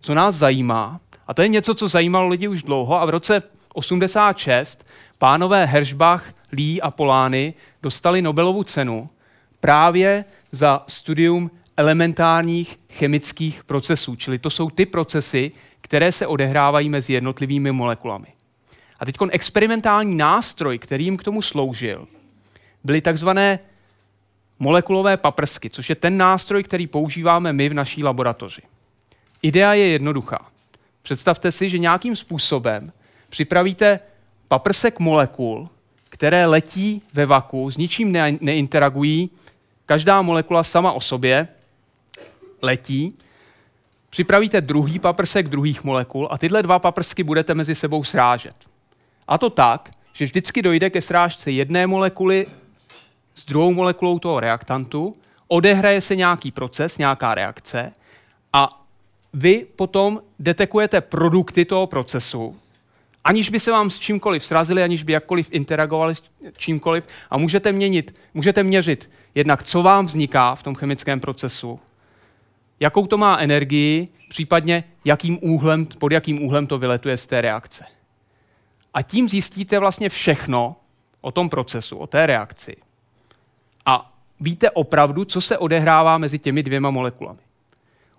co 0.01 0.13
nás 0.13 0.36
zajímá, 0.36 1.00
a 1.27 1.34
to 1.34 1.42
je 1.42 1.48
něco, 1.48 1.74
co 1.74 1.88
zajímalo 1.88 2.27
lidi 2.27 2.48
už 2.48 2.63
dlouho 2.63 3.01
a 3.01 3.06
v 3.06 3.10
roce 3.10 3.44
86 3.74 4.86
pánové 5.18 5.65
Herschbach, 5.65 6.34
Lee 6.51 6.82
a 6.82 6.92
Polány 6.92 7.54
dostali 7.84 8.22
Nobelovu 8.22 8.63
cenu 8.63 9.08
právě 9.60 10.25
za 10.51 10.84
studium 10.88 11.51
elementárních 11.77 12.79
chemických 12.89 13.63
procesů, 13.63 14.15
čili 14.15 14.39
to 14.39 14.50
jsou 14.50 14.70
ty 14.70 14.86
procesy, 14.86 15.51
které 15.82 16.12
se 16.12 16.27
odehrávají 16.27 16.89
mezi 16.89 17.13
jednotlivými 17.13 17.72
molekulami. 17.72 18.27
A 19.00 19.05
teď 19.05 19.15
experimentální 19.32 20.17
nástroj, 20.17 20.79
který 20.79 21.05
jim 21.05 21.17
k 21.17 21.24
tomu 21.24 21.41
sloužil, 21.41 22.08
byly 22.84 23.01
takzvané 23.01 23.60
molekulové 24.60 25.17
paprsky, 25.17 25.70
což 25.70 25.89
je 25.89 25.96
ten 25.96 26.17
nástroj, 26.17 26.63
který 26.63 26.88
používáme 26.88 27.53
my 27.53 27.70
v 27.70 27.74
naší 27.74 28.03
laboratoři. 28.03 28.62
Idea 29.41 29.74
je 29.74 29.88
jednoduchá. 29.88 30.48
Představte 31.01 31.51
si, 31.51 31.70
že 31.70 31.77
nějakým 31.77 32.15
způsobem 32.15 32.91
připravíte 33.29 34.00
paprsek 34.48 35.00
molekul, 35.00 35.70
které 36.10 36.46
letí 36.46 37.01
ve 37.13 37.25
vaku, 37.25 37.72
s 37.72 37.77
ničím 37.77 38.12
ne- 38.12 38.38
neinteragují, 38.41 39.29
každá 39.86 40.22
molekula 40.22 40.63
sama 40.63 40.91
o 40.91 41.01
sobě 41.01 41.48
letí, 42.66 43.18
připravíte 44.10 44.62
druhý 44.62 45.00
paprsek 45.00 45.48
druhých 45.48 45.84
molekul 45.84 46.28
a 46.32 46.38
tyhle 46.38 46.64
dva 46.64 46.80
paprsky 46.80 47.24
budete 47.24 47.54
mezi 47.54 47.76
sebou 47.76 48.04
srážet. 48.04 48.56
A 49.28 49.38
to 49.38 49.50
tak, 49.50 49.90
že 50.14 50.26
vždycky 50.26 50.62
dojde 50.62 50.90
ke 50.90 51.02
srážce 51.02 51.52
jedné 51.52 51.88
molekuly 51.88 52.48
s 53.36 53.46
druhou 53.46 53.74
molekulou 53.74 54.20
toho 54.20 54.40
reaktantu, 54.40 55.14
odehraje 55.48 56.02
se 56.02 56.16
nějaký 56.16 56.52
proces, 56.52 56.98
nějaká 56.98 57.36
reakce 57.36 57.92
a 58.54 58.86
vy 59.34 59.66
potom 59.76 60.22
detekujete 60.40 61.02
produkty 61.02 61.66
toho 61.66 61.88
procesu, 61.88 62.56
aniž 63.24 63.50
by 63.50 63.60
se 63.60 63.72
vám 63.72 63.90
s 63.90 64.00
čímkoliv 64.00 64.46
srazili, 64.46 64.84
aniž 64.84 65.04
by 65.04 65.14
jakkoliv 65.14 65.48
interagovali 65.52 66.16
s 66.16 66.24
čímkoliv 66.58 67.08
a 67.30 67.38
můžete, 67.38 67.72
měnit, 67.72 68.20
můžete 68.34 68.64
měřit 68.64 69.10
jednak, 69.36 69.64
co 69.64 69.84
vám 69.84 70.06
vzniká 70.06 70.56
v 70.56 70.64
tom 70.64 70.76
chemickém 70.76 71.20
procesu, 71.20 71.80
jakou 72.79 73.08
to 73.08 73.17
má 73.17 73.38
energii, 73.38 74.08
případně 74.29 74.84
jakým 75.05 75.39
úhlem, 75.41 75.86
pod 75.86 76.12
jakým 76.12 76.44
úhlem 76.44 76.67
to 76.67 76.77
vyletuje 76.77 77.17
z 77.17 77.25
té 77.25 77.41
reakce. 77.41 77.86
A 78.94 79.01
tím 79.01 79.29
zjistíte 79.29 79.79
vlastně 79.79 80.10
všechno 80.10 80.75
o 81.22 81.32
tom 81.32 81.50
procesu, 81.50 81.98
o 81.98 82.08
té 82.08 82.25
reakci. 82.25 82.75
A 83.86 84.13
víte 84.39 84.72
opravdu, 84.72 85.25
co 85.25 85.41
se 85.41 85.58
odehrává 85.58 86.17
mezi 86.17 86.39
těmi 86.39 86.63
dvěma 86.63 86.91
molekulami. 86.91 87.39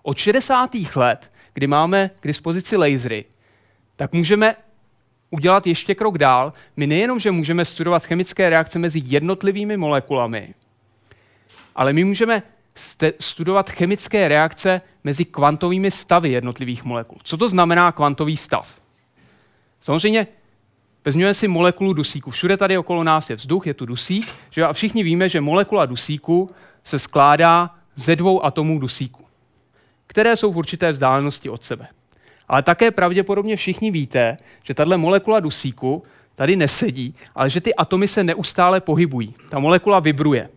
Od 0.03 0.19
60. 0.19 0.71
let, 0.95 1.33
kdy 1.55 1.67
máme 1.67 2.11
k 2.21 2.27
dispozici 2.27 2.77
lasery, 2.77 3.25
tak 3.97 4.13
můžeme 4.13 4.57
udělat 5.31 5.67
ještě 5.67 5.95
krok 5.95 6.19
dál. 6.19 6.53
My 6.77 6.87
nejenom, 6.87 7.19
že 7.19 7.31
můžeme 7.31 7.65
studovat 7.65 8.07
chemické 8.07 8.51
reakce 8.51 8.79
mezi 8.79 9.03
jednotlivými 9.05 9.77
molekulami, 9.77 10.55
ale 11.75 11.93
my 11.93 12.05
můžeme 12.05 12.43
studovat 13.21 13.71
chemické 13.71 14.29
reakce 14.29 14.81
mezi 15.05 15.25
kvantovými 15.25 15.91
stavy 15.91 16.31
jednotlivých 16.31 16.85
molekul. 16.85 17.19
Co 17.23 17.37
to 17.37 17.49
znamená 17.49 17.93
kvantový 17.93 18.37
stav? 18.37 18.81
Samozřejmě 19.81 20.27
vezměme 21.05 21.35
si 21.35 21.49
molekulu 21.49 21.93
dusíku. 21.93 22.31
Všude 22.31 22.57
tady 22.57 22.79
okolo 22.79 23.05
nás 23.05 23.31
je 23.31 23.37
vzduch, 23.37 23.67
je 23.67 23.75
tu 23.75 23.87
dusík, 23.87 24.35
že 24.51 24.65
a 24.65 24.73
všichni 24.73 25.03
víme, 25.03 25.29
že 25.29 25.41
molekula 25.41 25.87
dusíku 25.87 26.51
se 26.85 26.99
skládá 26.99 27.75
ze 27.95 28.17
dvou 28.17 28.45
atomů 28.45 28.79
dusíku, 28.79 29.25
které 30.07 30.37
jsou 30.37 30.53
v 30.53 30.57
určité 30.57 30.93
vzdálenosti 30.93 31.49
od 31.49 31.65
sebe. 31.65 31.89
Ale 32.49 32.63
také 32.63 32.91
pravděpodobně 32.91 33.57
všichni 33.57 33.91
víte, 33.91 34.37
že 34.63 34.75
tahle 34.75 34.97
molekula 34.97 35.41
dusíku 35.41 36.03
tady 36.35 36.57
nesedí, 36.57 37.15
ale 37.35 37.51
že 37.51 37.61
ty 37.61 37.75
atomy 37.75 38.09
se 38.09 38.25
neustále 38.25 38.81
pohybují. 38.81 39.35
Ta 39.49 39.59
molekula 39.59 40.01
vibruje. 40.01 40.49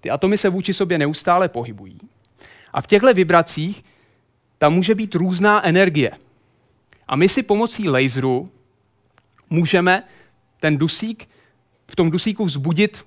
Ty 0.00 0.10
atomy 0.10 0.38
se 0.38 0.48
vůči 0.48 0.74
sobě 0.74 0.98
neustále 0.98 1.48
pohybují. 1.48 1.98
A 2.72 2.80
v 2.80 2.86
těchto 2.86 3.14
vibracích 3.14 3.84
tam 4.58 4.74
může 4.74 4.94
být 4.94 5.14
různá 5.14 5.66
energie. 5.66 6.10
A 7.08 7.16
my 7.16 7.28
si 7.28 7.42
pomocí 7.42 7.88
laseru 7.88 8.48
můžeme 9.50 10.02
ten 10.60 10.78
dusík, 10.78 11.28
v 11.90 11.96
tom 11.96 12.10
dusíku 12.10 12.44
vzbudit 12.44 13.04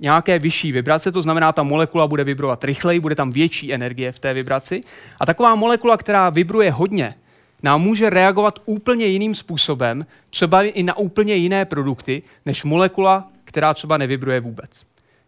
nějaké 0.00 0.38
vyšší 0.38 0.72
vibrace, 0.72 1.12
to 1.12 1.22
znamená, 1.22 1.52
ta 1.52 1.62
molekula 1.62 2.06
bude 2.06 2.24
vibrovat 2.24 2.64
rychleji, 2.64 3.00
bude 3.00 3.14
tam 3.14 3.30
větší 3.30 3.74
energie 3.74 4.12
v 4.12 4.18
té 4.18 4.34
vibraci. 4.34 4.82
A 5.20 5.26
taková 5.26 5.54
molekula, 5.54 5.96
která 5.96 6.30
vibruje 6.30 6.70
hodně, 6.70 7.14
nám 7.62 7.82
může 7.82 8.10
reagovat 8.10 8.58
úplně 8.64 9.06
jiným 9.06 9.34
způsobem, 9.34 10.06
třeba 10.30 10.62
i 10.62 10.82
na 10.82 10.96
úplně 10.96 11.34
jiné 11.34 11.64
produkty, 11.64 12.22
než 12.46 12.64
molekula, 12.64 13.28
která 13.44 13.74
třeba 13.74 13.96
nevibruje 13.96 14.40
vůbec. 14.40 14.70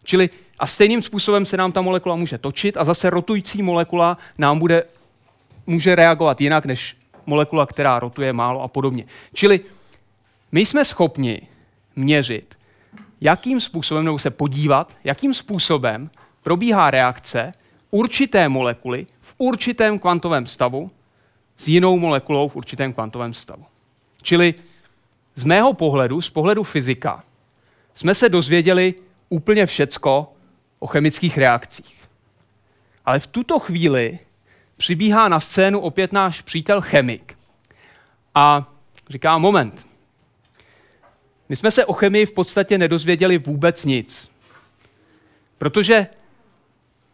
Čili 0.03 0.29
a 0.59 0.67
stejným 0.67 1.01
způsobem 1.01 1.45
se 1.45 1.57
nám 1.57 1.71
ta 1.71 1.81
molekula 1.81 2.15
může 2.15 2.37
točit 2.37 2.77
a 2.77 2.83
zase 2.83 3.09
rotující 3.09 3.61
molekula 3.61 4.17
nám 4.37 4.59
bude, 4.59 4.83
může 5.67 5.95
reagovat 5.95 6.41
jinak 6.41 6.65
než 6.65 6.97
molekula, 7.25 7.65
která 7.65 7.99
rotuje 7.99 8.33
málo 8.33 8.61
a 8.61 8.67
podobně. 8.67 9.05
Čili 9.33 9.59
my 10.51 10.65
jsme 10.65 10.85
schopni 10.85 11.41
měřit, 11.95 12.55
jakým 13.21 13.61
způsobem, 13.61 14.05
nebo 14.05 14.19
se 14.19 14.29
podívat, 14.29 14.95
jakým 15.03 15.33
způsobem 15.33 16.09
probíhá 16.43 16.91
reakce 16.91 17.51
určité 17.91 18.49
molekuly 18.49 19.07
v 19.21 19.35
určitém 19.37 19.99
kvantovém 19.99 20.45
stavu 20.45 20.91
s 21.57 21.67
jinou 21.67 21.99
molekulou 21.99 22.47
v 22.47 22.55
určitém 22.55 22.93
kvantovém 22.93 23.33
stavu. 23.33 23.65
Čili 24.21 24.53
z 25.35 25.43
mého 25.43 25.73
pohledu, 25.73 26.21
z 26.21 26.29
pohledu 26.29 26.63
fyzika, 26.63 27.23
jsme 27.95 28.15
se 28.15 28.29
dozvěděli 28.29 28.93
úplně 29.29 29.65
všecko 29.65 30.33
o 30.79 30.87
chemických 30.87 31.37
reakcích. 31.37 31.97
Ale 33.05 33.19
v 33.19 33.27
tuto 33.27 33.59
chvíli 33.59 34.19
přibíhá 34.77 35.27
na 35.27 35.39
scénu 35.39 35.79
opět 35.79 36.13
náš 36.13 36.41
přítel 36.41 36.81
chemik 36.81 37.37
a 38.35 38.73
říká, 39.09 39.37
moment, 39.37 39.87
my 41.49 41.55
jsme 41.55 41.71
se 41.71 41.85
o 41.85 41.93
chemii 41.93 42.25
v 42.25 42.31
podstatě 42.31 42.77
nedozvěděli 42.77 43.37
vůbec 43.37 43.85
nic. 43.85 44.29
Protože 45.57 46.07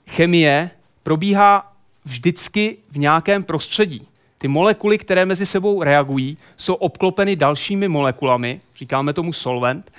chemie 0.07 0.69
probíhá 1.03 1.73
vždycky 2.05 2.77
v 2.89 2.97
nějakém 2.97 3.43
prostředí. 3.43 4.07
Ty 4.37 4.47
molekuly, 4.47 4.97
které 4.97 5.25
mezi 5.25 5.45
sebou 5.45 5.83
reagují, 5.83 6.37
jsou 6.57 6.73
obklopeny 6.73 7.35
dalšími 7.35 7.87
molekulami, 7.87 8.61
říkáme 8.75 9.13
tomu 9.13 9.33
solvent, 9.33 9.91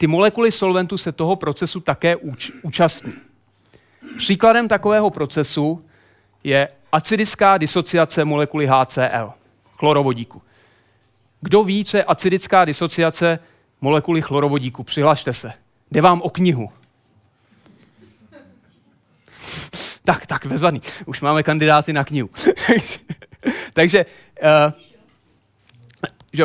ty 0.00 0.06
molekuly 0.06 0.52
solventu 0.52 0.98
se 0.98 1.12
toho 1.12 1.36
procesu 1.36 1.80
také 1.80 2.16
úč- 2.16 2.52
účastní. 2.62 3.12
Příkladem 4.16 4.68
takového 4.68 5.10
procesu 5.10 5.84
je 6.44 6.68
acidická 6.92 7.58
disociace 7.58 8.24
molekuly 8.24 8.66
HCl, 8.66 9.32
chlorovodíku. 9.76 10.42
Kdo 11.40 11.64
ví, 11.64 11.84
co 11.84 11.96
je 11.96 12.04
acidická 12.04 12.64
disociace 12.64 13.38
molekuly 13.80 14.22
chlorovodíku? 14.22 14.84
Přihlašte 14.84 15.32
se. 15.32 15.52
Jde 15.90 16.00
vám 16.00 16.22
o 16.22 16.30
knihu. 16.30 16.70
tak, 20.04 20.26
tak, 20.26 20.44
vezvaný. 20.44 20.80
Už 21.06 21.20
máme 21.20 21.42
kandidáty 21.42 21.92
na 21.92 22.04
knihu. 22.04 22.30
Takže, 23.72 24.06
uh, 24.42 24.72
že, 26.32 26.44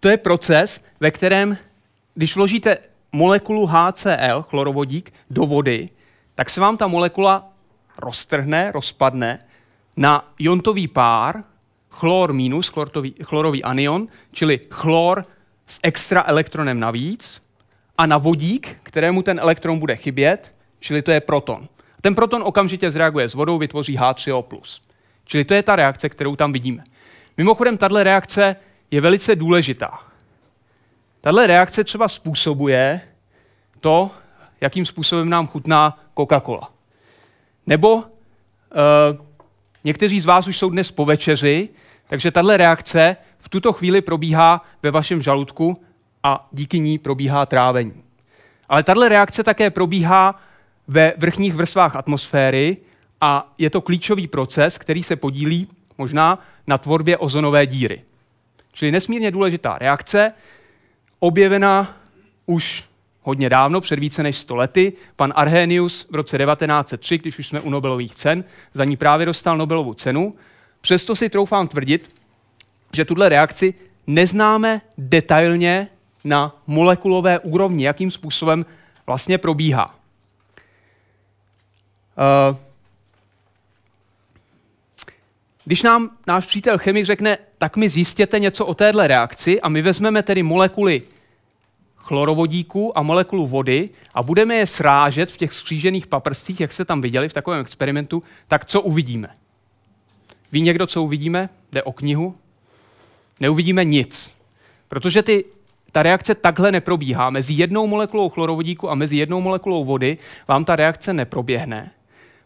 to 0.00 0.08
je 0.08 0.16
proces, 0.16 0.84
ve 1.00 1.10
kterém, 1.10 1.58
když 2.16 2.36
vložíte 2.36 2.78
molekulu 3.12 3.66
HCl, 3.66 4.42
chlorovodík, 4.50 5.12
do 5.30 5.46
vody, 5.46 5.88
tak 6.34 6.50
se 6.50 6.60
vám 6.60 6.76
ta 6.76 6.86
molekula 6.86 7.52
roztrhne, 7.98 8.72
rozpadne 8.72 9.38
na 9.96 10.32
jontový 10.38 10.88
pár, 10.88 11.42
chlor 11.90 12.32
minus, 12.32 12.68
chlorový, 12.68 13.14
chlorový 13.22 13.64
anion, 13.64 14.08
čili 14.32 14.60
chlor 14.70 15.24
s 15.66 15.80
extra 15.82 16.24
elektronem 16.26 16.80
navíc, 16.80 17.46
a 17.98 18.06
na 18.06 18.18
vodík, 18.18 18.76
kterému 18.82 19.22
ten 19.22 19.38
elektron 19.38 19.78
bude 19.78 19.96
chybět, 19.96 20.54
čili 20.78 21.02
to 21.02 21.10
je 21.10 21.20
proton. 21.20 21.68
Ten 22.00 22.14
proton 22.14 22.42
okamžitě 22.44 22.90
zreaguje 22.90 23.28
s 23.28 23.34
vodou, 23.34 23.58
vytvoří 23.58 23.98
H3O+. 23.98 24.62
Čili 25.24 25.44
to 25.44 25.54
je 25.54 25.62
ta 25.62 25.76
reakce, 25.76 26.08
kterou 26.08 26.36
tam 26.36 26.52
vidíme. 26.52 26.84
Mimochodem, 27.36 27.78
tahle 27.78 28.04
reakce 28.04 28.56
je 28.90 29.00
velice 29.00 29.36
důležitá. 29.36 30.05
Tahle 31.26 31.46
reakce 31.46 31.84
třeba 31.84 32.08
způsobuje 32.08 33.00
to, 33.80 34.10
jakým 34.60 34.86
způsobem 34.86 35.28
nám 35.28 35.46
chutná 35.46 35.98
Coca-Cola. 36.14 36.68
Nebo 37.66 37.94
uh, 37.94 38.02
někteří 39.84 40.20
z 40.20 40.24
vás 40.24 40.46
už 40.46 40.58
jsou 40.58 40.70
dnes 40.70 40.90
po 40.90 41.04
večeři, 41.04 41.68
takže 42.08 42.30
tahle 42.30 42.56
reakce 42.56 43.16
v 43.38 43.48
tuto 43.48 43.72
chvíli 43.72 44.00
probíhá 44.00 44.62
ve 44.82 44.90
vašem 44.90 45.22
žaludku 45.22 45.82
a 46.22 46.48
díky 46.52 46.80
ní 46.80 46.98
probíhá 46.98 47.46
trávení. 47.46 48.02
Ale 48.68 48.82
tahle 48.82 49.08
reakce 49.08 49.44
také 49.44 49.70
probíhá 49.70 50.40
ve 50.88 51.12
vrchních 51.16 51.54
vrstvách 51.54 51.96
atmosféry 51.96 52.76
a 53.20 53.54
je 53.58 53.70
to 53.70 53.80
klíčový 53.80 54.26
proces, 54.28 54.78
který 54.78 55.02
se 55.02 55.16
podílí 55.16 55.68
možná 55.98 56.38
na 56.66 56.78
tvorbě 56.78 57.16
ozonové 57.18 57.66
díry. 57.66 58.02
Čili 58.72 58.92
nesmírně 58.92 59.30
důležitá 59.30 59.78
reakce, 59.78 60.32
objevená 61.18 61.96
už 62.46 62.84
hodně 63.22 63.50
dávno, 63.50 63.80
před 63.80 63.98
více 63.98 64.22
než 64.22 64.38
100 64.38 64.56
lety. 64.56 64.92
Pan 65.16 65.32
Arrhenius 65.36 66.06
v 66.10 66.14
roce 66.14 66.38
1903, 66.38 67.18
když 67.18 67.38
už 67.38 67.46
jsme 67.46 67.60
u 67.60 67.70
Nobelových 67.70 68.14
cen, 68.14 68.44
za 68.74 68.84
ní 68.84 68.96
právě 68.96 69.26
dostal 69.26 69.56
Nobelovu 69.56 69.94
cenu. 69.94 70.34
Přesto 70.80 71.16
si 71.16 71.28
troufám 71.28 71.68
tvrdit, 71.68 72.14
že 72.92 73.04
tuhle 73.04 73.28
reakci 73.28 73.74
neznáme 74.06 74.80
detailně 74.98 75.88
na 76.24 76.56
molekulové 76.66 77.38
úrovni, 77.38 77.84
jakým 77.84 78.10
způsobem 78.10 78.66
vlastně 79.06 79.38
probíhá. 79.38 79.94
Uh, 82.50 82.56
když 85.66 85.82
nám 85.82 86.10
náš 86.26 86.46
přítel 86.46 86.78
chemik 86.78 87.06
řekne, 87.06 87.38
tak 87.58 87.76
mi 87.76 87.88
zjistěte 87.88 88.38
něco 88.38 88.66
o 88.66 88.74
téhle 88.74 89.06
reakci 89.06 89.60
a 89.60 89.68
my 89.68 89.82
vezmeme 89.82 90.22
tedy 90.22 90.42
molekuly 90.42 91.02
chlorovodíku 91.96 92.98
a 92.98 93.02
molekulu 93.02 93.46
vody 93.46 93.90
a 94.14 94.22
budeme 94.22 94.54
je 94.54 94.66
srážet 94.66 95.30
v 95.30 95.36
těch 95.36 95.52
skřížených 95.52 96.06
paprscích, 96.06 96.60
jak 96.60 96.72
jste 96.72 96.84
tam 96.84 97.00
viděli 97.00 97.28
v 97.28 97.32
takovém 97.32 97.60
experimentu, 97.60 98.22
tak 98.48 98.64
co 98.64 98.80
uvidíme? 98.80 99.28
Ví 100.52 100.60
někdo, 100.60 100.86
co 100.86 101.02
uvidíme? 101.02 101.48
Jde 101.72 101.82
o 101.82 101.92
knihu? 101.92 102.34
Neuvidíme 103.40 103.84
nic. 103.84 104.32
Protože 104.88 105.22
ty, 105.22 105.44
ta 105.92 106.02
reakce 106.02 106.34
takhle 106.34 106.72
neprobíhá. 106.72 107.30
Mezi 107.30 107.52
jednou 107.52 107.86
molekulou 107.86 108.28
chlorovodíku 108.28 108.90
a 108.90 108.94
mezi 108.94 109.16
jednou 109.16 109.40
molekulou 109.40 109.84
vody 109.84 110.18
vám 110.48 110.64
ta 110.64 110.76
reakce 110.76 111.12
neproběhne, 111.12 111.90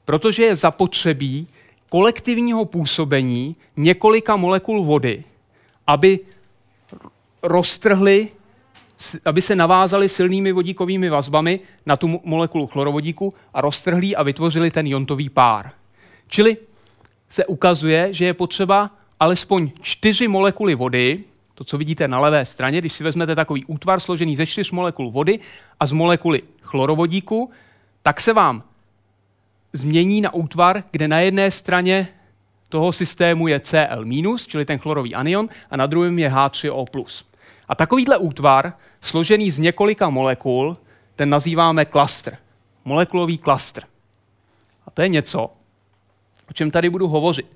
protože 0.05 0.43
je 0.43 0.57
zapotřebí 0.57 1.49
kolektivního 1.90 2.64
působení 2.64 3.56
několika 3.76 4.37
molekul 4.37 4.85
vody, 4.85 5.25
aby 5.87 6.18
roztrhly, 7.42 8.28
aby 9.25 9.42
se 9.42 9.56
navázaly 9.56 10.09
silnými 10.09 10.52
vodíkovými 10.52 11.09
vazbami 11.09 11.61
na 11.87 11.97
tu 11.97 12.20
molekulu 12.25 12.66
chlorovodíku 12.66 13.35
a 13.54 13.61
roztrhlí 13.61 14.16
a 14.16 14.23
vytvořili 14.23 14.70
ten 14.70 14.87
jontový 14.87 15.28
pár. 15.28 15.73
Čili 16.28 16.56
se 17.28 17.47
ukazuje, 17.47 18.09
že 18.12 18.25
je 18.25 18.35
potřeba 18.35 18.90
alespoň 19.20 19.70
čtyři 19.80 20.28
molekuly 20.28 20.75
vody, 20.75 21.25
to, 21.54 21.64
co 21.64 21.78
vidíte 21.78 22.09
na 22.09 22.20
levé 22.20 22.44
straně, 22.44 22.78
když 22.78 22.92
si 22.92 23.04
vezmete 23.04 23.35
takový 23.35 23.64
útvar 23.64 24.00
složený 24.00 24.37
ze 24.37 24.47
čtyř 24.47 24.70
molekul 24.70 25.11
vody 25.11 25.38
a 25.80 25.87
z 25.87 25.92
molekuly 25.92 26.42
chlorovodíku, 26.62 27.50
tak 28.02 28.20
se 28.20 28.32
vám 28.32 28.62
změní 29.73 30.21
na 30.21 30.35
útvar, 30.35 30.83
kde 30.91 31.09
na 31.09 31.19
jedné 31.19 31.50
straně 31.50 32.09
toho 32.69 32.93
systému 32.93 33.49
je 33.49 33.59
Cl-, 33.59 34.39
čili 34.47 34.65
ten 34.65 34.79
chlorový 34.79 35.15
anion, 35.15 35.49
a 35.71 35.77
na 35.77 35.87
druhém 35.87 36.19
je 36.19 36.31
H3O+. 36.31 37.25
A 37.69 37.75
takovýhle 37.75 38.19
útvar, 38.19 38.73
složený 39.00 39.50
z 39.50 39.59
několika 39.59 40.11
molekul, 40.11 40.77
ten 41.17 41.31
nazýváme 41.31 41.85
klastr. 41.85 42.37
Molekulový 42.85 43.39
klastr. 43.39 43.83
A 44.87 44.91
to 44.91 45.03
je 45.03 45.09
něco, 45.09 45.50
o 46.50 46.53
čem 46.53 46.71
tady 46.71 46.91
budu 46.91 47.09
hovořit. 47.09 47.47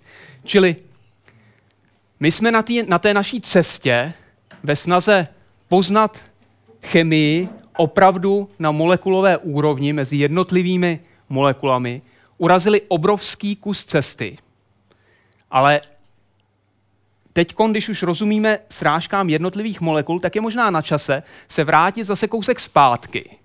Čili 0.44 0.76
my 2.20 2.32
jsme 2.32 2.52
na, 2.52 2.62
tý, 2.62 2.82
na 2.82 2.98
té 2.98 3.14
naší 3.14 3.40
cestě 3.40 4.12
ve 4.62 4.76
snaze 4.76 5.28
poznat 5.68 6.18
chemii 6.82 7.48
opravdu 7.76 8.50
na 8.58 8.70
molekulové 8.70 9.38
úrovni 9.38 9.92
mezi 9.92 10.16
jednotlivými 10.16 11.00
molekulami, 11.28 12.02
urazili 12.38 12.82
obrovský 12.88 13.56
kus 13.56 13.84
cesty. 13.84 14.38
Ale 15.50 15.80
teď, 17.32 17.54
když 17.70 17.88
už 17.88 18.02
rozumíme 18.02 18.58
srážkám 18.70 19.30
jednotlivých 19.30 19.80
molekul, 19.80 20.20
tak 20.20 20.34
je 20.34 20.40
možná 20.40 20.70
na 20.70 20.82
čase 20.82 21.22
se 21.48 21.64
vrátit 21.64 22.04
zase 22.04 22.28
kousek 22.28 22.60
zpátky 22.60 23.38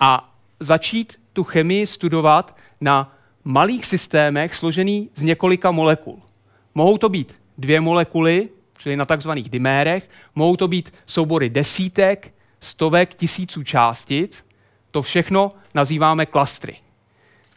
a 0.00 0.34
začít 0.60 1.20
tu 1.32 1.44
chemii 1.44 1.86
studovat 1.86 2.56
na 2.80 3.16
malých 3.44 3.86
systémech 3.86 4.54
složený 4.54 5.10
z 5.14 5.22
několika 5.22 5.70
molekul. 5.70 6.22
Mohou 6.74 6.98
to 6.98 7.08
být 7.08 7.40
dvě 7.58 7.80
molekuly, 7.80 8.48
čili 8.78 8.96
na 8.96 9.04
takzvaných 9.04 9.50
dimérech, 9.50 10.10
mohou 10.34 10.56
to 10.56 10.68
být 10.68 10.94
soubory 11.06 11.50
desítek, 11.50 12.34
stovek, 12.60 13.14
tisíců 13.14 13.62
částic. 13.62 14.46
To 14.90 15.02
všechno 15.02 15.52
nazýváme 15.74 16.26
klastry. 16.26 16.76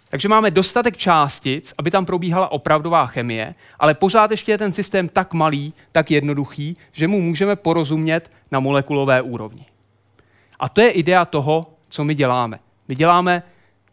Takže 0.09 0.29
máme 0.29 0.51
dostatek 0.51 0.97
částic, 0.97 1.73
aby 1.77 1.91
tam 1.91 2.05
probíhala 2.05 2.51
opravdová 2.51 3.05
chemie, 3.05 3.55
ale 3.79 3.93
pořád 3.93 4.31
ještě 4.31 4.51
je 4.51 4.57
ten 4.57 4.73
systém 4.73 5.09
tak 5.09 5.33
malý, 5.33 5.73
tak 5.91 6.11
jednoduchý, 6.11 6.77
že 6.91 7.07
mu 7.07 7.21
můžeme 7.21 7.55
porozumět 7.55 8.31
na 8.51 8.59
molekulové 8.59 9.21
úrovni. 9.21 9.65
A 10.59 10.69
to 10.69 10.81
je 10.81 10.91
idea 10.91 11.25
toho, 11.25 11.73
co 11.89 12.03
my 12.03 12.15
děláme. 12.15 12.59
My 12.87 12.95
děláme 12.95 13.43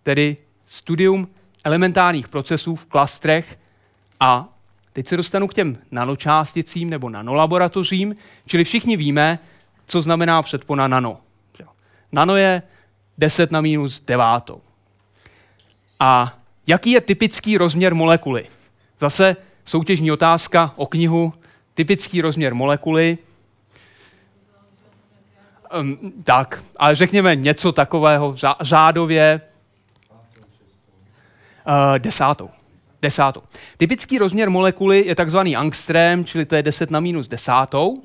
tedy 0.02 0.37
studium 0.66 1.29
elementárních 1.64 2.29
procesů 2.29 2.76
v 2.76 2.87
klastrech 2.87 3.59
a 4.20 4.48
teď 4.92 5.07
se 5.07 5.16
dostanu 5.16 5.48
k 5.48 5.55
těm 5.55 5.79
nanočásticím 5.90 6.90
nebo 6.90 7.11
nanolaboratořím, 7.11 8.14
čili 8.46 8.64
všichni 8.64 8.96
víme, 8.96 9.38
co 9.87 10.02
znamená 10.02 10.42
předpona 10.42 10.88
nano. 10.88 11.20
Nano 12.12 12.37
je 12.37 12.62
10 13.18 13.52
na 13.52 13.61
minus 13.61 14.00
devátou. 14.00 14.65
A 16.00 16.38
jaký 16.66 16.90
je 16.90 17.00
typický 17.00 17.59
rozměr 17.59 17.94
molekuly? 17.94 18.46
Zase 18.98 19.37
soutěžní 19.64 20.12
otázka 20.12 20.72
o 20.76 20.87
knihu. 20.87 21.32
Typický 21.74 22.20
rozměr 22.20 22.54
molekuly. 22.54 23.18
Um, 25.80 26.12
tak, 26.24 26.62
ale 26.76 26.94
řekněme 26.94 27.37
něco 27.37 27.72
takového 27.72 28.35
řádově 28.61 29.40
uh, 31.66 31.98
desátou. 31.98 32.50
desátou. 33.02 33.42
Typický 33.76 34.18
rozměr 34.18 34.50
molekuly 34.50 35.04
je 35.06 35.14
takzvaný 35.14 35.56
angstrém, 35.56 36.24
čili 36.24 36.44
to 36.44 36.54
je 36.54 36.62
10 36.62 36.90
na 36.90 37.00
minus 37.00 37.28
desátou. 37.28 38.02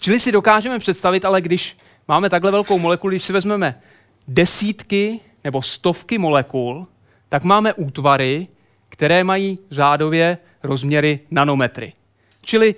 Čili 0.00 0.20
si 0.20 0.32
dokážeme 0.32 0.78
představit, 0.78 1.24
ale 1.24 1.40
když 1.40 1.76
máme 2.08 2.30
takhle 2.30 2.50
velkou 2.50 2.78
molekulu, 2.78 3.10
když 3.10 3.24
si 3.24 3.32
vezmeme 3.32 3.80
desítky 4.28 5.20
nebo 5.44 5.62
stovky 5.62 6.18
molekul, 6.18 6.86
tak 7.28 7.44
máme 7.44 7.74
útvary, 7.74 8.46
které 8.88 9.24
mají 9.24 9.58
řádově 9.70 10.38
rozměry 10.62 11.20
nanometry. 11.30 11.92
Čili 12.42 12.74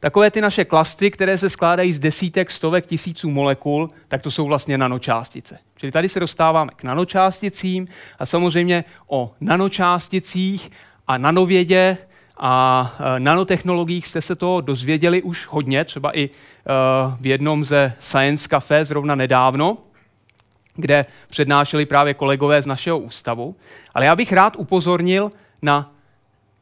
takové 0.00 0.30
ty 0.30 0.40
naše 0.40 0.64
klastry, 0.64 1.10
které 1.10 1.38
se 1.38 1.50
skládají 1.50 1.92
z 1.92 1.98
desítek, 1.98 2.50
stovek, 2.50 2.86
tisíců 2.86 3.30
molekul, 3.30 3.88
tak 4.08 4.22
to 4.22 4.30
jsou 4.30 4.46
vlastně 4.46 4.78
nanočástice. 4.78 5.58
Čili 5.76 5.92
tady 5.92 6.08
se 6.08 6.20
dostáváme 6.20 6.70
k 6.76 6.82
nanočásticím 6.82 7.86
a 8.18 8.26
samozřejmě 8.26 8.84
o 9.06 9.34
nanočásticích 9.40 10.70
a 11.06 11.18
nanovědě 11.18 11.98
a 12.38 12.96
e, 13.16 13.20
nanotechnologiích 13.20 14.06
jste 14.06 14.22
se 14.22 14.36
to 14.36 14.60
dozvěděli 14.60 15.22
už 15.22 15.46
hodně, 15.46 15.84
třeba 15.84 16.18
i 16.18 16.24
e, 16.24 16.30
v 17.20 17.26
jednom 17.26 17.64
ze 17.64 17.92
Science 18.00 18.48
Café 18.48 18.84
zrovna 18.84 19.14
nedávno 19.14 19.78
kde 20.78 21.06
přednášeli 21.28 21.86
právě 21.86 22.14
kolegové 22.14 22.62
z 22.62 22.66
našeho 22.66 22.98
ústavu. 22.98 23.56
Ale 23.94 24.04
já 24.06 24.16
bych 24.16 24.32
rád 24.32 24.56
upozornil 24.56 25.32
na 25.62 25.92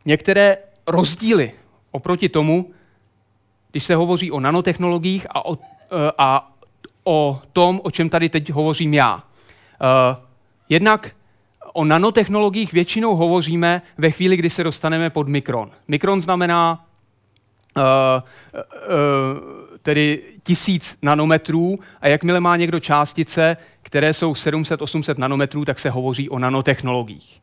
některé 0.04 0.56
rozdíly 0.86 1.52
oproti 1.90 2.28
tomu, 2.28 2.70
když 3.70 3.84
se 3.84 3.94
hovoří 3.94 4.30
o 4.30 4.40
nanotechnologiích 4.40 5.26
a 5.30 5.44
o, 5.44 5.54
eh, 5.56 6.12
a 6.18 6.52
o 7.04 7.40
tom, 7.52 7.80
o 7.84 7.90
čem 7.90 8.08
tady 8.08 8.28
teď 8.28 8.50
hovořím 8.50 8.94
já. 8.94 9.22
Eh, 9.22 10.16
jednak 10.68 11.10
o 11.72 11.84
nanotechnologiích 11.84 12.72
většinou 12.72 13.16
hovoříme 13.16 13.82
ve 13.98 14.10
chvíli, 14.10 14.36
kdy 14.36 14.50
se 14.50 14.64
dostaneme 14.64 15.10
pod 15.10 15.28
mikron. 15.28 15.70
Mikron 15.88 16.22
znamená 16.22 16.86
uh, 17.76 17.82
uh, 17.82 19.65
tedy 19.86 20.22
tisíc 20.42 20.98
nanometrů 21.02 21.78
a 22.00 22.08
jakmile 22.08 22.40
má 22.40 22.56
někdo 22.56 22.80
částice, 22.80 23.56
které 23.82 24.14
jsou 24.14 24.32
700-800 24.32 25.18
nanometrů, 25.18 25.64
tak 25.64 25.78
se 25.78 25.90
hovoří 25.90 26.28
o 26.28 26.38
nanotechnologiích. 26.38 27.40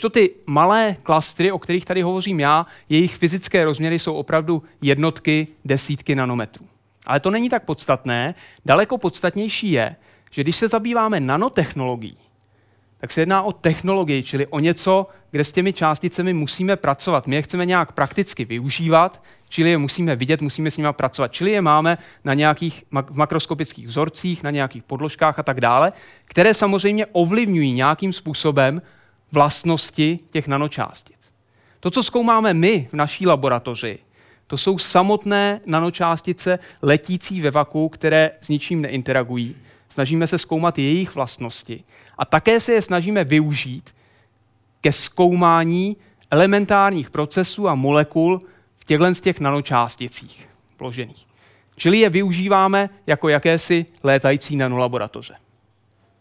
to 0.00 0.10
ty 0.10 0.30
malé 0.46 0.96
klastry, 1.02 1.52
o 1.52 1.58
kterých 1.58 1.84
tady 1.84 2.02
hovořím 2.02 2.40
já, 2.40 2.66
jejich 2.88 3.16
fyzické 3.16 3.64
rozměry 3.64 3.98
jsou 3.98 4.14
opravdu 4.14 4.62
jednotky, 4.82 5.48
desítky 5.64 6.14
nanometrů. 6.14 6.66
Ale 7.06 7.20
to 7.20 7.30
není 7.30 7.48
tak 7.48 7.64
podstatné. 7.64 8.34
Daleko 8.64 8.98
podstatnější 8.98 9.72
je, 9.72 9.96
že 10.30 10.42
když 10.42 10.56
se 10.56 10.68
zabýváme 10.68 11.20
nanotechnologií, 11.20 12.16
tak 13.02 13.12
se 13.12 13.20
jedná 13.20 13.42
o 13.42 13.52
technologii, 13.52 14.22
čili 14.22 14.46
o 14.46 14.58
něco, 14.58 15.06
kde 15.30 15.44
s 15.44 15.52
těmi 15.52 15.72
částicemi 15.72 16.32
musíme 16.32 16.76
pracovat. 16.76 17.26
My 17.26 17.36
je 17.36 17.42
chceme 17.42 17.66
nějak 17.66 17.92
prakticky 17.92 18.44
využívat, 18.44 19.22
čili 19.48 19.70
je 19.70 19.78
musíme 19.78 20.16
vidět, 20.16 20.42
musíme 20.42 20.70
s 20.70 20.76
nimi 20.76 20.88
pracovat. 20.92 21.32
Čili 21.32 21.50
je 21.50 21.60
máme 21.60 21.98
na 22.24 22.34
nějakých 22.34 22.84
makroskopických 23.10 23.86
vzorcích, 23.86 24.42
na 24.42 24.50
nějakých 24.50 24.82
podložkách 24.82 25.38
a 25.38 25.42
tak 25.42 25.60
dále, 25.60 25.92
které 26.24 26.54
samozřejmě 26.54 27.06
ovlivňují 27.06 27.72
nějakým 27.72 28.12
způsobem 28.12 28.82
vlastnosti 29.32 30.18
těch 30.30 30.48
nanočástic. 30.48 31.32
To, 31.80 31.90
co 31.90 32.02
zkoumáme 32.02 32.54
my 32.54 32.88
v 32.90 32.94
naší 32.94 33.26
laboratoři, 33.26 33.98
to 34.46 34.56
jsou 34.56 34.78
samotné 34.78 35.60
nanočástice 35.66 36.58
letící 36.82 37.40
ve 37.40 37.50
vaku, 37.50 37.88
které 37.88 38.30
s 38.40 38.48
ničím 38.48 38.80
neinteragují. 38.80 39.56
Snažíme 39.88 40.26
se 40.26 40.38
zkoumat 40.38 40.78
jejich 40.78 41.14
vlastnosti 41.14 41.84
a 42.18 42.24
také 42.24 42.60
se 42.60 42.72
je 42.72 42.82
snažíme 42.82 43.24
využít 43.24 43.94
ke 44.80 44.92
zkoumání 44.92 45.96
elementárních 46.30 47.10
procesů 47.10 47.68
a 47.68 47.74
molekul 47.74 48.40
v 48.78 48.84
těchto 48.84 49.14
z 49.14 49.20
těch 49.20 49.40
nanočásticích 49.40 50.48
vložených. 50.78 51.26
Čili 51.76 51.98
je 51.98 52.10
využíváme 52.10 52.90
jako 53.06 53.28
jakési 53.28 53.86
létající 54.02 54.56
nanolaboratoře. 54.56 55.34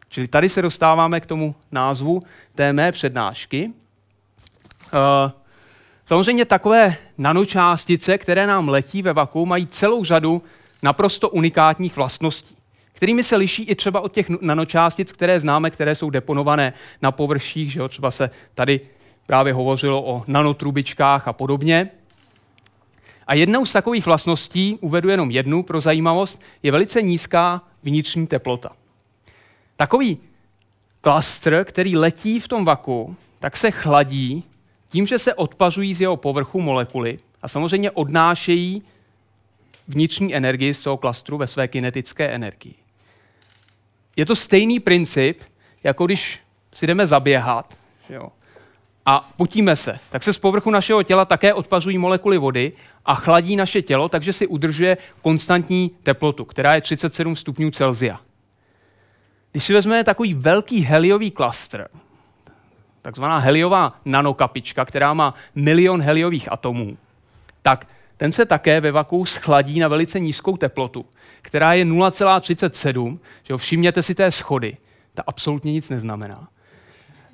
Čili 0.10 0.27
tady 0.27 0.49
se 0.49 0.62
dostáváme 0.62 1.19
k 1.19 1.25
tomu 1.25 1.56
názvu 1.71 2.21
té 2.56 2.73
mé 2.73 2.91
přednášky. 2.91 3.71
Uh, 4.93 5.32
samozřejmě 6.06 6.45
takové 6.45 6.95
nanočástice, 7.17 8.17
které 8.17 8.47
nám 8.47 8.69
letí 8.69 9.01
ve 9.01 9.13
vaku, 9.13 9.45
mají 9.45 9.67
celou 9.67 10.04
řadu 10.04 10.41
naprosto 10.84 11.30
unikátních 11.30 11.95
vlastností, 11.95 12.56
kterými 13.01 13.23
se 13.23 13.35
liší 13.35 13.63
i 13.63 13.75
třeba 13.75 14.01
od 14.01 14.13
těch 14.13 14.29
nanočástic, 14.29 15.11
které 15.11 15.39
známe, 15.39 15.69
které 15.69 15.95
jsou 15.95 16.09
deponované 16.09 16.73
na 17.01 17.11
površích, 17.11 17.71
že 17.71 17.79
jo? 17.79 17.87
třeba 17.87 18.11
se 18.11 18.29
tady 18.53 18.79
právě 19.27 19.53
hovořilo 19.53 20.03
o 20.05 20.23
nanotrubičkách 20.27 21.27
a 21.27 21.33
podobně. 21.33 21.89
A 23.27 23.33
jednou 23.33 23.65
z 23.65 23.73
takových 23.73 24.05
vlastností, 24.05 24.77
uvedu 24.81 25.09
jenom 25.09 25.31
jednu 25.31 25.63
pro 25.63 25.81
zajímavost, 25.81 26.41
je 26.63 26.71
velice 26.71 27.01
nízká 27.01 27.61
vnitřní 27.83 28.27
teplota. 28.27 28.71
Takový 29.77 30.17
klastr, 31.01 31.63
který 31.63 31.97
letí 31.97 32.39
v 32.39 32.47
tom 32.47 32.65
vaku, 32.65 33.15
tak 33.39 33.57
se 33.57 33.71
chladí 33.71 34.43
tím, 34.89 35.07
že 35.07 35.19
se 35.19 35.33
odpařují 35.33 35.93
z 35.93 36.01
jeho 36.01 36.17
povrchu 36.17 36.61
molekuly 36.61 37.19
a 37.41 37.47
samozřejmě 37.47 37.91
odnášejí 37.91 38.83
vnitřní 39.87 40.35
energii 40.35 40.73
z 40.73 40.83
toho 40.83 40.97
klastru 40.97 41.37
ve 41.37 41.47
své 41.47 41.67
kinetické 41.67 42.27
energii. 42.27 42.81
Je 44.15 44.26
to 44.26 44.36
stejný 44.36 44.80
princip, 44.80 45.41
jako 45.84 46.06
když 46.06 46.39
si 46.74 46.88
jdeme 46.88 47.08
zaběhat 47.08 47.78
jo, 48.10 48.30
a 49.06 49.32
potíme 49.38 49.76
se, 49.76 50.00
tak 50.10 50.24
se 50.24 50.34
z 50.34 50.38
povrchu 50.38 50.71
našeho 50.71 51.04
těla 51.04 51.26
také 51.26 51.54
odpařují 51.54 51.97
molekuly 51.97 52.38
vody 52.38 52.71
a 53.06 53.15
chladí 53.15 53.56
naše 53.56 53.82
tělo, 53.82 54.10
takže 54.10 54.34
si 54.34 54.47
udržuje 54.47 54.97
konstantní 55.21 55.91
teplotu, 56.04 56.45
která 56.45 56.76
je 56.76 56.82
37 56.82 57.36
stupňů 57.36 57.71
Celsia. 57.71 58.19
Když 59.52 59.63
si 59.63 59.74
vezmeme 59.74 60.04
takový 60.04 60.34
velký 60.34 60.82
heliový 60.82 61.32
klastr, 61.32 61.88
takzvaná 63.02 63.38
heliová 63.38 64.00
nanokapička, 64.06 64.86
která 64.86 65.13
má 65.13 65.34
milion 65.56 66.02
heliových 66.02 66.52
atomů, 66.52 66.97
tak 67.62 67.88
ten 68.21 68.31
se 68.31 68.45
také 68.45 68.81
ve 68.81 68.91
vaku 68.91 69.25
schladí 69.25 69.79
na 69.79 69.88
velice 69.88 70.19
nízkou 70.19 70.57
teplotu, 70.57 71.05
která 71.41 71.73
je 71.73 71.86
0,37. 71.86 73.19
Že 73.43 73.57
všimněte 73.57 74.03
si 74.03 74.15
té 74.15 74.31
schody. 74.31 74.77
Ta 75.13 75.23
absolutně 75.27 75.71
nic 75.73 75.89
neznamená. 75.89 76.47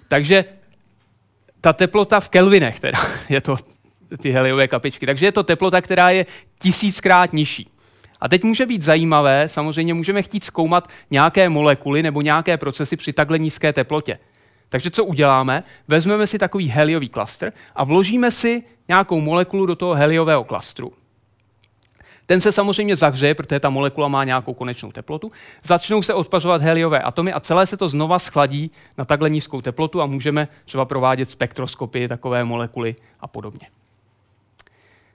Takže 0.08 0.46
ta 1.62 1.74
teplota 1.74 2.20
v 2.20 2.30
kelvinech 2.30 2.80
teda, 2.80 3.00
je 3.30 3.42
to 3.42 3.58
ty 4.22 4.32
heliové 4.32 4.68
kapičky. 4.68 5.06
Takže 5.06 5.26
je 5.26 5.32
to 5.32 5.44
teplota, 5.44 5.82
která 5.82 6.10
je 6.10 6.26
tisíckrát 6.60 7.34
nižší. 7.34 7.70
A 8.20 8.30
teď 8.30 8.44
může 8.44 8.66
být 8.66 8.82
zajímavé, 8.82 9.48
samozřejmě 9.48 9.94
můžeme 9.94 10.22
chtít 10.22 10.44
zkoumat 10.44 10.90
nějaké 11.12 11.50
molekuly 11.50 12.04
nebo 12.04 12.22
nějaké 12.22 12.58
procesy 12.58 12.98
při 12.98 13.14
takhle 13.14 13.40
nízké 13.40 13.74
teplotě. 13.74 14.20
Takže 14.70 14.92
co 14.92 15.06
uděláme? 15.06 15.64
Vezmeme 15.88 16.28
si 16.28 16.38
takový 16.40 16.68
heliový 16.68 17.10
klastr 17.10 17.54
a 17.76 17.84
vložíme 17.84 18.32
si 18.32 18.64
nějakou 18.88 19.22
molekulu 19.22 19.66
do 19.66 19.76
toho 19.76 19.94
heliového 19.94 20.44
klastru. 20.44 20.94
Ten 22.26 22.42
se 22.42 22.52
samozřejmě 22.52 22.96
zahřeje, 22.96 23.36
protože 23.36 23.60
ta 23.60 23.70
molekula 23.70 24.08
má 24.08 24.24
nějakou 24.24 24.54
konečnou 24.54 24.92
teplotu. 24.92 25.32
Začnou 25.64 26.04
se 26.04 26.14
odpařovat 26.14 26.62
heliové 26.62 27.00
atomy 27.00 27.34
a 27.34 27.40
celé 27.40 27.68
se 27.68 27.78
to 27.78 27.90
znova 27.90 28.20
schladí 28.20 28.72
na 28.98 29.06
takhle 29.06 29.30
nízkou 29.30 29.62
teplotu 29.62 30.02
a 30.02 30.06
můžeme 30.06 30.48
třeba 30.66 30.86
provádět 30.86 31.30
spektroskopii 31.30 32.08
takové 32.08 32.44
molekuly 32.44 32.96
a 33.20 33.28
podobně. 33.28 33.68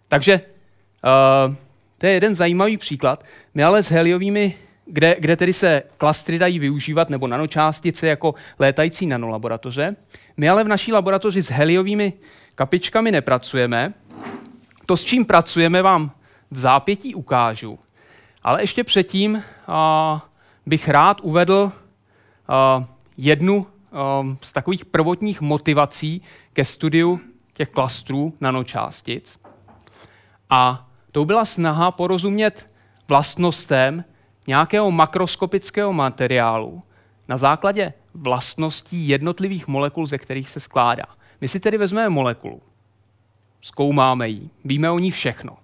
Takže 0.08 0.40
uh, 0.40 1.54
to 1.98 2.06
je 2.06 2.12
jeden 2.12 2.34
zajímavý 2.34 2.76
příklad. 2.76 3.24
My 3.54 3.64
ale 3.64 3.82
s 3.82 3.90
heliovými, 3.90 4.54
kde, 4.84 5.16
kde 5.18 5.36
tedy 5.36 5.52
se 5.52 5.82
klastry 5.98 6.38
dají 6.38 6.58
využívat, 6.58 7.10
nebo 7.10 7.26
nanočástice 7.26 8.06
jako 8.06 8.34
létající 8.58 9.06
nanolaboratoře, 9.06 9.96
my 10.36 10.48
ale 10.48 10.64
v 10.64 10.68
naší 10.68 10.92
laboratoři 10.92 11.42
s 11.42 11.50
heliovými 11.50 12.12
kapičkami 12.54 13.10
nepracujeme. 13.10 13.94
To, 14.86 14.96
s 14.96 15.04
čím 15.04 15.24
pracujeme, 15.24 15.82
vám 15.82 16.10
v 16.50 16.58
zápětí 16.58 17.14
ukážu. 17.14 17.78
Ale 18.42 18.62
ještě 18.62 18.84
předtím 18.84 19.34
uh, 19.34 19.42
bych 20.66 20.88
rád 20.88 21.20
uvedl 21.20 21.72
uh, 21.72 22.84
jednu 23.16 23.56
uh, 23.56 23.66
z 24.40 24.52
takových 24.52 24.84
prvotních 24.84 25.40
motivací 25.40 26.22
ke 26.52 26.64
studiu 26.64 27.20
těch 27.52 27.70
klastrů 27.70 28.34
nanočástic. 28.40 29.38
A 30.50 30.88
to 31.12 31.24
byla 31.24 31.44
snaha 31.44 31.90
porozumět 31.90 32.70
vlastnostem 33.08 34.04
nějakého 34.46 34.90
makroskopického 34.90 35.92
materiálu 35.92 36.82
na 37.28 37.36
základě 37.36 37.92
vlastností 38.14 39.08
jednotlivých 39.08 39.68
molekul, 39.68 40.06
ze 40.06 40.18
kterých 40.18 40.48
se 40.48 40.60
skládá. 40.60 41.04
My 41.40 41.48
si 41.48 41.60
tedy 41.60 41.78
vezmeme 41.78 42.08
molekulu, 42.08 42.60
zkoumáme 43.60 44.28
ji, 44.28 44.50
víme 44.64 44.90
o 44.90 44.98
ní 44.98 45.10
všechno. 45.10 45.56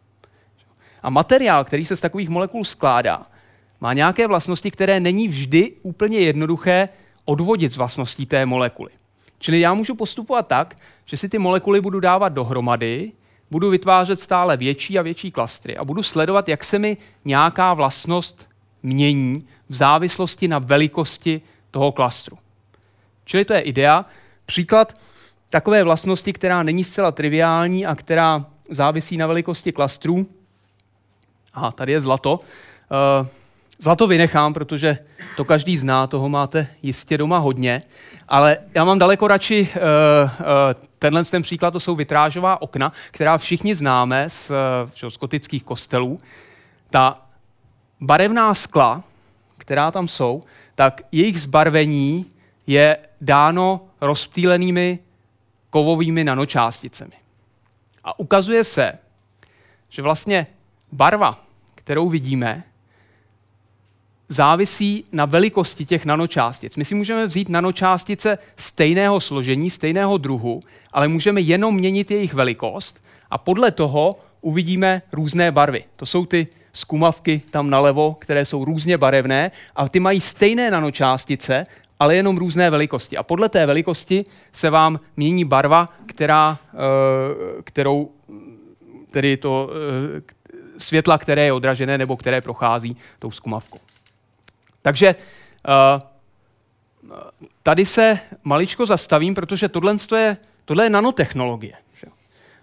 A 1.02 1.10
materiál, 1.10 1.64
který 1.64 1.84
se 1.84 1.96
z 1.96 2.00
takových 2.00 2.28
molekul 2.28 2.64
skládá, 2.64 3.22
má 3.80 3.92
nějaké 3.92 4.26
vlastnosti, 4.26 4.70
které 4.70 5.00
není 5.00 5.28
vždy 5.28 5.72
úplně 5.82 6.18
jednoduché 6.18 6.88
odvodit 7.24 7.72
z 7.72 7.76
vlastností 7.76 8.26
té 8.26 8.46
molekuly. 8.46 8.90
Čili 9.38 9.60
já 9.60 9.74
můžu 9.74 9.94
postupovat 9.94 10.46
tak, 10.46 10.76
že 11.06 11.16
si 11.16 11.28
ty 11.28 11.38
molekuly 11.38 11.80
budu 11.80 12.00
dávat 12.00 12.28
dohromady, 12.28 13.12
budu 13.50 13.70
vytvářet 13.70 14.20
stále 14.20 14.56
větší 14.56 14.98
a 14.98 15.02
větší 15.02 15.30
klastry 15.30 15.76
a 15.76 15.84
budu 15.84 16.02
sledovat, 16.02 16.48
jak 16.48 16.64
se 16.64 16.78
mi 16.78 16.96
nějaká 17.24 17.74
vlastnost 17.74 18.47
mění 18.82 19.46
v 19.68 19.74
závislosti 19.74 20.48
na 20.48 20.58
velikosti 20.58 21.40
toho 21.70 21.92
klastru. 21.92 22.38
Čili 23.24 23.44
to 23.44 23.52
je 23.52 23.60
idea. 23.60 24.04
Příklad 24.46 24.94
takové 25.48 25.84
vlastnosti, 25.84 26.32
která 26.32 26.62
není 26.62 26.84
zcela 26.84 27.12
triviální 27.12 27.86
a 27.86 27.94
která 27.94 28.46
závisí 28.70 29.16
na 29.16 29.26
velikosti 29.26 29.72
klastrů. 29.72 30.26
A 31.54 31.72
tady 31.72 31.92
je 31.92 32.00
zlato. 32.00 32.32
Uh, 33.20 33.26
zlato 33.78 34.06
vynechám, 34.06 34.54
protože 34.54 34.98
to 35.36 35.44
každý 35.44 35.78
zná, 35.78 36.06
toho 36.06 36.28
máte 36.28 36.66
jistě 36.82 37.18
doma 37.18 37.38
hodně. 37.38 37.82
Ale 38.28 38.58
já 38.74 38.84
mám 38.84 38.98
daleko 38.98 39.28
radši 39.28 39.60
uh, 39.60 39.80
uh, 40.40 40.46
tenhle 40.98 41.24
ten 41.24 41.42
příklad, 41.42 41.70
to 41.70 41.80
jsou 41.80 41.96
vitrážová 41.96 42.62
okna, 42.62 42.92
která 43.10 43.38
všichni 43.38 43.74
známe 43.74 44.30
z, 44.30 44.50
uh, 45.04 45.10
z 45.10 45.18
gotických 45.18 45.64
kostelů. 45.64 46.20
Ta 46.90 47.27
barevná 48.00 48.54
skla, 48.54 49.02
která 49.58 49.90
tam 49.90 50.08
jsou, 50.08 50.42
tak 50.74 51.00
jejich 51.12 51.40
zbarvení 51.40 52.26
je 52.66 52.98
dáno 53.20 53.80
rozptýlenými 54.00 54.98
kovovými 55.70 56.24
nanočásticemi. 56.24 57.12
A 58.04 58.18
ukazuje 58.18 58.64
se, 58.64 58.92
že 59.88 60.02
vlastně 60.02 60.46
barva, 60.92 61.44
kterou 61.74 62.08
vidíme, 62.08 62.64
závisí 64.28 65.04
na 65.12 65.24
velikosti 65.24 65.84
těch 65.84 66.04
nanočástic. 66.04 66.76
My 66.76 66.84
si 66.84 66.94
můžeme 66.94 67.26
vzít 67.26 67.48
nanočástice 67.48 68.38
stejného 68.56 69.20
složení, 69.20 69.70
stejného 69.70 70.18
druhu, 70.18 70.60
ale 70.92 71.08
můžeme 71.08 71.40
jenom 71.40 71.74
měnit 71.74 72.10
jejich 72.10 72.34
velikost 72.34 73.02
a 73.30 73.38
podle 73.38 73.70
toho 73.70 74.20
uvidíme 74.40 75.02
různé 75.12 75.52
barvy. 75.52 75.84
To 75.96 76.06
jsou 76.06 76.26
ty 76.26 76.46
skumavky 76.72 77.42
tam 77.50 77.70
nalevo, 77.70 78.14
které 78.14 78.44
jsou 78.44 78.64
různě 78.64 78.98
barevné 78.98 79.50
a 79.76 79.88
ty 79.88 80.00
mají 80.00 80.20
stejné 80.20 80.70
nanočástice, 80.70 81.64
ale 82.00 82.16
jenom 82.16 82.38
různé 82.38 82.70
velikosti. 82.70 83.16
A 83.16 83.22
podle 83.22 83.48
té 83.48 83.66
velikosti 83.66 84.24
se 84.52 84.70
vám 84.70 85.00
mění 85.16 85.44
barva, 85.44 85.88
která, 86.06 86.58
eh, 86.74 87.62
kterou, 87.62 88.10
tedy 89.10 89.36
to 89.36 89.70
eh, 89.70 90.22
světla, 90.78 91.18
které 91.18 91.44
je 91.44 91.52
odražené 91.52 91.98
nebo 91.98 92.16
které 92.16 92.40
prochází 92.40 92.96
tou 93.18 93.30
skumavkou. 93.30 93.78
Takže 94.82 95.14
uh, 95.14 96.02
tady 97.62 97.86
se 97.86 98.18
maličko 98.44 98.86
zastavím, 98.86 99.34
protože 99.34 99.68
tohle 99.68 99.96
je, 100.16 100.36
tohle 100.64 100.84
je 100.84 100.90
nanotechnologie. 100.90 101.72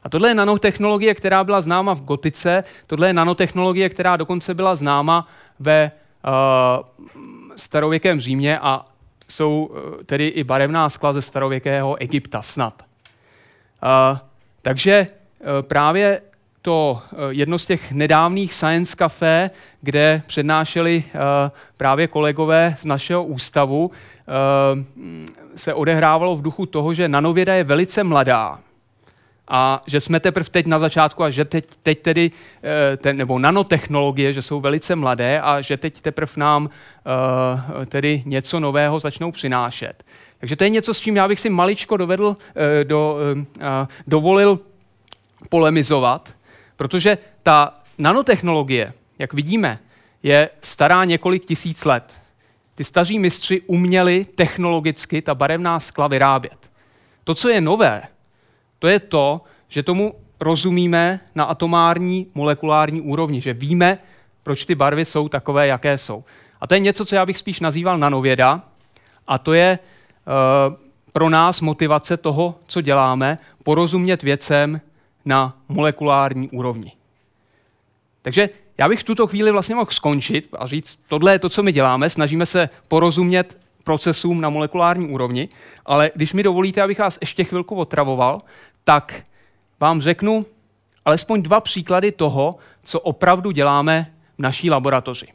A 0.05 0.09
tohle 0.09 0.29
je 0.29 0.35
nanotechnologie, 0.35 1.13
která 1.13 1.43
byla 1.43 1.61
známa 1.61 1.93
v 1.95 2.01
gotice, 2.01 2.63
tohle 2.87 3.07
je 3.07 3.13
nanotechnologie, 3.13 3.89
která 3.89 4.17
dokonce 4.17 4.53
byla 4.53 4.75
známa 4.75 5.27
ve 5.59 5.91
uh, 5.91 6.31
starověkém 7.55 8.19
Římě 8.19 8.59
a 8.59 8.85
jsou 9.29 9.65
uh, 9.65 10.03
tedy 10.05 10.27
i 10.27 10.43
barevná 10.43 10.89
skla 10.89 11.13
ze 11.13 11.21
starověkého 11.21 11.95
Egypta 11.95 12.41
snad. 12.41 12.83
Uh, 13.83 14.17
takže 14.61 15.07
uh, 15.09 15.47
právě 15.67 16.21
to 16.61 17.01
jedno 17.29 17.59
z 17.59 17.65
těch 17.65 17.91
nedávných 17.91 18.53
Science 18.53 18.95
Café, 18.95 19.49
kde 19.81 20.21
přednášeli 20.27 21.03
právě 21.77 22.07
kolegové 22.07 22.75
z 22.79 22.85
našeho 22.85 23.23
ústavu, 23.23 23.91
se 25.55 25.73
odehrávalo 25.73 26.37
v 26.37 26.41
duchu 26.41 26.65
toho, 26.65 26.93
že 26.93 27.07
nanověda 27.07 27.53
je 27.53 27.63
velice 27.63 28.03
mladá 28.03 28.59
a 29.47 29.83
že 29.87 30.01
jsme 30.01 30.19
teprve 30.19 30.49
teď 30.49 30.65
na 30.65 30.79
začátku 30.79 31.23
a 31.23 31.29
že 31.29 31.45
teď, 31.45 31.65
teď 31.83 32.01
tedy, 32.01 32.31
eh, 32.63 32.97
ten, 32.97 33.17
nebo 33.17 33.39
nanotechnologie, 33.39 34.33
že 34.33 34.41
jsou 34.41 34.61
velice 34.61 34.95
mladé 34.95 35.41
a 35.41 35.61
že 35.61 35.77
teď 35.77 36.01
teprve 36.01 36.31
nám 36.37 36.63
uh, 36.63 37.85
tedy 37.85 38.23
něco 38.25 38.59
nového 38.59 38.99
začnou 38.99 39.31
přinášet. 39.31 40.03
Takže 40.39 40.55
to 40.55 40.63
je 40.63 40.69
něco, 40.69 40.93
s 40.93 40.99
čím 40.99 41.15
já 41.15 41.27
bych 41.27 41.39
si 41.39 41.49
maličko 41.49 41.97
dovedl, 41.97 42.25
uh, 42.27 42.35
do, 42.83 43.17
dovolil 44.07 44.59
polemizovat, 45.49 46.33
protože 46.75 47.17
ta 47.43 47.73
nanotechnologie, 47.97 48.93
jak 49.19 49.33
vidíme, 49.33 49.79
je 50.23 50.49
stará 50.61 51.05
několik 51.05 51.45
tisíc 51.45 51.85
let. 51.85 52.21
Ty 52.75 52.83
staří 52.83 53.19
mistři 53.19 53.61
uměli 53.61 54.25
technologicky 54.35 55.21
ta 55.21 55.35
barevná 55.35 55.79
skla 55.79 56.07
vyrábět. 56.07 56.71
To, 57.23 57.35
co 57.35 57.49
je 57.49 57.61
nové, 57.61 58.01
to 58.85 58.89
je 58.89 58.99
to, 58.99 59.41
že 59.67 59.83
tomu 59.83 60.13
rozumíme 60.39 61.19
na 61.35 61.43
atomární, 61.43 62.27
molekulární 62.35 63.01
úrovni, 63.01 63.41
že 63.41 63.53
víme, 63.53 63.97
proč 64.43 64.65
ty 64.65 64.75
barvy 64.75 65.05
jsou 65.05 65.29
takové, 65.29 65.67
jaké 65.67 65.97
jsou. 65.97 66.23
A 66.61 66.67
to 66.67 66.73
je 66.73 66.79
něco, 66.79 67.05
co 67.05 67.15
já 67.15 67.25
bych 67.25 67.37
spíš 67.37 67.59
nazýval 67.59 67.97
nanověda, 67.97 68.61
a 69.27 69.37
to 69.37 69.53
je 69.53 69.79
uh, 69.79 70.75
pro 71.11 71.29
nás 71.29 71.61
motivace 71.61 72.17
toho, 72.17 72.55
co 72.67 72.81
děláme, 72.81 73.37
porozumět 73.63 74.23
věcem 74.23 74.81
na 75.25 75.57
molekulární 75.69 76.49
úrovni. 76.49 76.91
Takže 78.21 78.49
já 78.77 78.89
bych 78.89 78.99
v 78.99 79.03
tuto 79.03 79.27
chvíli 79.27 79.51
vlastně 79.51 79.75
mohl 79.75 79.91
skončit 79.91 80.49
a 80.59 80.67
říct, 80.67 80.99
tohle 81.09 81.31
je 81.31 81.39
to, 81.39 81.49
co 81.49 81.63
my 81.63 81.71
děláme, 81.71 82.09
snažíme 82.09 82.45
se 82.45 82.69
porozumět 82.87 83.57
procesům 83.83 84.41
na 84.41 84.49
molekulární 84.49 85.07
úrovni, 85.07 85.49
ale 85.85 86.11
když 86.15 86.33
mi 86.33 86.43
dovolíte, 86.43 86.81
abych 86.81 86.99
vás 86.99 87.17
ještě 87.21 87.43
chvilku 87.43 87.75
otravoval, 87.75 88.41
tak 88.85 89.23
vám 89.79 90.01
řeknu 90.01 90.45
alespoň 91.05 91.41
dva 91.41 91.61
příklady 91.61 92.11
toho, 92.11 92.55
co 92.83 92.99
opravdu 92.99 93.51
děláme 93.51 94.11
v 94.37 94.41
naší 94.41 94.69
laboratoři. 94.69 95.27
Uh, 95.27 95.33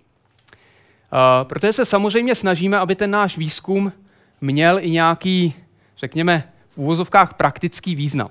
protože 1.48 1.72
se 1.72 1.84
samozřejmě 1.84 2.34
snažíme, 2.34 2.78
aby 2.78 2.94
ten 2.94 3.10
náš 3.10 3.38
výzkum 3.38 3.92
měl 4.40 4.78
i 4.78 4.90
nějaký, 4.90 5.54
řekněme, 5.96 6.52
v 6.70 6.78
úvozovkách 6.78 7.34
praktický 7.34 7.94
význam. 7.94 8.30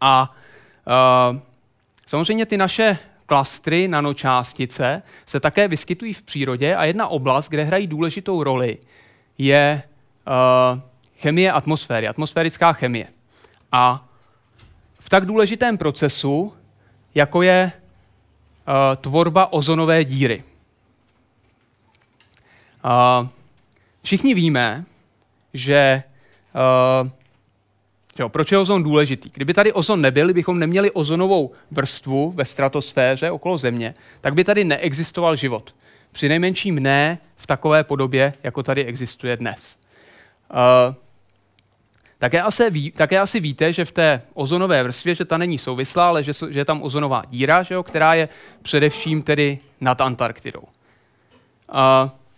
A 0.00 0.34
uh, 1.32 1.38
samozřejmě 2.06 2.46
ty 2.46 2.56
naše 2.56 2.98
klastry, 3.26 3.88
nanočástice 3.88 5.02
se 5.26 5.40
také 5.40 5.68
vyskytují 5.68 6.12
v 6.12 6.22
přírodě 6.22 6.76
a 6.76 6.84
jedna 6.84 7.08
oblast, 7.08 7.48
kde 7.48 7.64
hrají 7.64 7.86
důležitou 7.86 8.42
roli, 8.42 8.78
je 9.38 9.82
uh, 10.26 10.80
chemie 11.18 11.52
atmosféry, 11.52 12.08
atmosférická 12.08 12.72
chemie. 12.72 13.15
A 13.76 14.08
v 15.00 15.08
tak 15.08 15.26
důležitém 15.26 15.78
procesu, 15.78 16.52
jako 17.14 17.42
je 17.42 17.72
uh, 17.72 18.72
tvorba 18.96 19.52
ozonové 19.52 20.04
díry. 20.04 20.44
Uh, 22.84 23.28
všichni 24.02 24.34
víme, 24.34 24.84
že 25.54 26.02
uh, 27.02 27.08
Jo, 28.18 28.28
proč 28.28 28.52
je 28.52 28.58
ozon 28.58 28.82
důležitý? 28.82 29.30
Kdyby 29.34 29.54
tady 29.54 29.72
ozon 29.72 30.00
nebyl, 30.00 30.32
bychom 30.32 30.58
neměli 30.58 30.90
ozonovou 30.90 31.52
vrstvu 31.70 32.32
ve 32.32 32.44
stratosféře 32.44 33.30
okolo 33.30 33.58
Země, 33.58 33.94
tak 34.20 34.34
by 34.34 34.44
tady 34.44 34.64
neexistoval 34.64 35.36
život. 35.36 35.74
Při 36.12 36.28
nejmenším 36.28 36.80
ne 36.80 37.18
v 37.36 37.46
takové 37.46 37.84
podobě, 37.84 38.32
jako 38.42 38.62
tady 38.62 38.84
existuje 38.84 39.36
dnes. 39.36 39.78
Uh, 40.88 40.94
také 42.18 42.42
asi, 42.42 42.70
ví, 42.70 42.90
také 42.90 43.20
asi 43.20 43.40
víte, 43.40 43.72
že 43.72 43.84
v 43.84 43.92
té 43.92 44.22
ozonové 44.34 44.82
vrstvě, 44.82 45.14
že 45.14 45.24
ta 45.24 45.38
není 45.38 45.58
souvislá, 45.58 46.08
ale 46.08 46.22
že, 46.22 46.32
že 46.50 46.58
je 46.60 46.64
tam 46.64 46.82
ozonová 46.82 47.22
díra, 47.30 47.62
že 47.62 47.74
jo, 47.74 47.82
která 47.82 48.14
je 48.14 48.28
především 48.62 49.22
tedy 49.22 49.58
nad 49.80 50.00
Antarktidou. 50.00 50.60
Uh, 50.60 50.68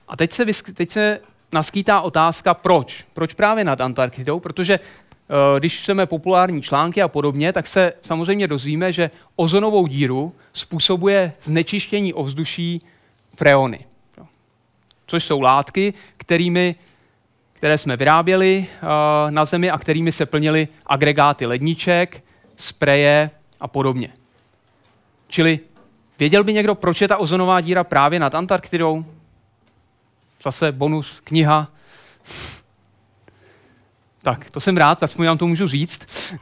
a 0.08 0.16
teď 0.16 0.32
se, 0.32 0.44
teď 0.74 0.90
se 0.90 1.20
naskýtá 1.52 2.00
otázka, 2.00 2.54
proč? 2.54 3.06
Proč 3.12 3.34
právě 3.34 3.64
nad 3.64 3.80
Antarktidou? 3.80 4.40
Protože 4.40 4.78
uh, 4.78 5.58
když 5.58 5.80
čteme 5.80 6.06
populární 6.06 6.62
články 6.62 7.02
a 7.02 7.08
podobně, 7.08 7.52
tak 7.52 7.66
se 7.66 7.92
samozřejmě 8.02 8.48
dozvíme, 8.48 8.92
že 8.92 9.10
ozonovou 9.36 9.86
díru 9.86 10.34
způsobuje 10.52 11.32
znečištění 11.42 12.14
ovzduší 12.14 12.82
freony, 13.34 13.84
což 15.06 15.24
jsou 15.24 15.40
látky, 15.40 15.94
kterými 16.16 16.74
které 17.58 17.78
jsme 17.78 17.96
vyráběli 17.96 18.66
uh, 18.82 19.30
na 19.30 19.44
Zemi 19.44 19.70
a 19.70 19.78
kterými 19.78 20.12
se 20.12 20.26
plnily 20.26 20.68
agregáty 20.86 21.46
ledniček, 21.46 22.24
spreje 22.56 23.30
a 23.60 23.68
podobně. 23.68 24.08
Čili 25.28 25.60
věděl 26.18 26.44
by 26.44 26.52
někdo, 26.52 26.74
proč 26.74 27.00
je 27.00 27.08
ta 27.08 27.16
ozonová 27.16 27.60
díra 27.60 27.84
právě 27.84 28.20
nad 28.20 28.34
Antarktidou? 28.34 29.04
Zase 30.42 30.72
bonus, 30.72 31.20
kniha. 31.24 31.68
Tak, 34.22 34.50
to 34.50 34.60
jsem 34.60 34.76
rád, 34.76 35.02
aspoň 35.02 35.26
vám 35.26 35.38
to 35.38 35.46
můžu 35.46 35.68
říct. 35.68 36.34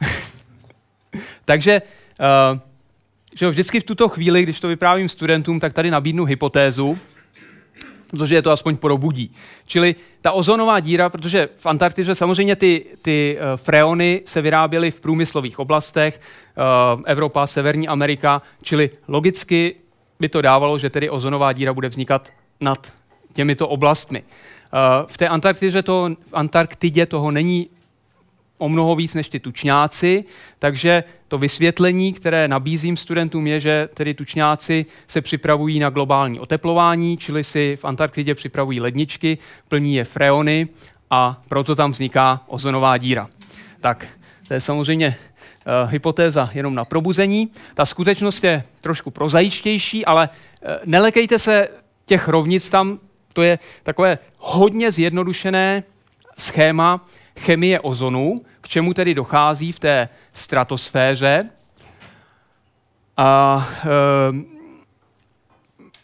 Takže 1.45 1.81
uh, 2.53 2.59
že 3.35 3.49
vždycky 3.49 3.79
v 3.79 3.83
tuto 3.83 4.09
chvíli, 4.09 4.43
když 4.43 4.59
to 4.59 4.67
vyprávím 4.67 5.09
studentům, 5.09 5.59
tak 5.59 5.73
tady 5.73 5.91
nabídnu 5.91 6.25
hypotézu, 6.25 6.99
protože 8.09 8.35
je 8.35 8.41
to 8.41 8.51
aspoň 8.51 8.77
probudí. 8.77 9.31
Čili 9.65 9.95
ta 10.21 10.31
ozonová 10.31 10.79
díra, 10.79 11.09
protože 11.09 11.49
v 11.57 11.65
Antarktidě 11.65 12.15
samozřejmě 12.15 12.55
ty, 12.55 12.85
ty 13.01 13.37
uh, 13.37 13.57
freony 13.57 14.21
se 14.25 14.41
vyráběly 14.41 14.91
v 14.91 14.99
průmyslových 14.99 15.59
oblastech, 15.59 16.19
uh, 16.95 17.01
Evropa, 17.05 17.47
Severní 17.47 17.87
Amerika, 17.87 18.41
čili 18.61 18.89
logicky 19.07 19.75
by 20.19 20.29
to 20.29 20.41
dávalo, 20.41 20.79
že 20.79 20.89
tedy 20.89 21.09
ozonová 21.09 21.53
díra 21.53 21.73
bude 21.73 21.89
vznikat 21.89 22.29
nad 22.61 22.93
těmito 23.33 23.67
oblastmi. 23.67 24.21
Uh, 24.21 25.07
v 25.07 25.17
té 25.17 25.27
Antarktidě, 25.27 25.83
to, 25.83 26.09
v 26.27 26.33
Antarktidě 26.33 27.05
toho 27.05 27.31
není 27.31 27.69
o 28.57 28.69
mnoho 28.69 28.95
víc 28.95 29.13
než 29.13 29.29
ty 29.29 29.39
tučňáci, 29.39 30.23
takže 30.59 31.03
to 31.27 31.37
vysvětlení, 31.37 32.13
které 32.13 32.47
nabízím 32.47 32.97
studentům, 32.97 33.47
je, 33.47 33.59
že 33.59 33.89
tedy 33.93 34.13
tučňáci 34.13 34.85
se 35.07 35.21
připravují 35.21 35.79
na 35.79 35.89
globální 35.89 36.39
oteplování, 36.39 37.17
čili 37.17 37.43
si 37.43 37.75
v 37.75 37.85
Antarktidě 37.85 38.35
připravují 38.35 38.79
ledničky, 38.79 39.37
plní 39.67 39.95
je 39.95 40.03
freony 40.03 40.67
a 41.09 41.41
proto 41.47 41.75
tam 41.75 41.91
vzniká 41.91 42.41
ozonová 42.47 42.97
díra. 42.97 43.29
Tak, 43.81 44.07
to 44.47 44.53
je 44.53 44.61
samozřejmě 44.61 45.07
uh, 45.07 45.91
hypotéza 45.91 46.49
jenom 46.53 46.75
na 46.75 46.85
probuzení. 46.85 47.51
Ta 47.73 47.85
skutečnost 47.85 48.43
je 48.43 48.63
trošku 48.81 49.11
prozajičtější, 49.11 50.05
ale 50.05 50.29
uh, 50.29 50.69
nelekejte 50.85 51.39
se 51.39 51.67
těch 52.05 52.27
rovnic 52.27 52.69
tam, 52.69 52.99
to 53.33 53.41
je 53.41 53.59
takové 53.83 54.19
hodně 54.37 54.91
zjednodušené 54.91 55.83
schéma, 56.37 57.05
chemie 57.39 57.79
ozonu, 57.79 58.41
k 58.61 58.67
čemu 58.67 58.93
tedy 58.93 59.13
dochází 59.13 59.71
v 59.71 59.79
té 59.79 60.09
stratosféře. 60.33 61.49
A 63.17 63.67
e, 63.85 64.57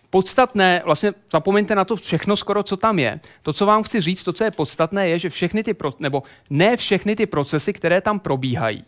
podstatné, 0.10 0.82
vlastně 0.86 1.14
zapomeňte 1.32 1.76
na 1.76 1.86
to 1.86 1.96
všechno 1.96 2.38
skoro, 2.38 2.64
co 2.64 2.78
tam 2.78 3.00
je. 3.00 3.20
To, 3.42 3.54
co 3.54 3.66
vám 3.66 3.84
chci 3.84 4.02
říct, 4.02 4.24
to, 4.24 4.34
co 4.34 4.44
je 4.44 4.52
podstatné, 4.52 5.10
je, 5.10 5.20
že 5.20 5.30
všechny 5.30 5.64
ty, 5.64 5.74
pro, 5.74 5.94
nebo 6.00 6.24
ne 6.50 6.78
všechny 6.78 7.16
ty 7.16 7.26
procesy, 7.26 7.74
které 7.74 8.02
tam 8.02 8.20
probíhají, 8.20 8.84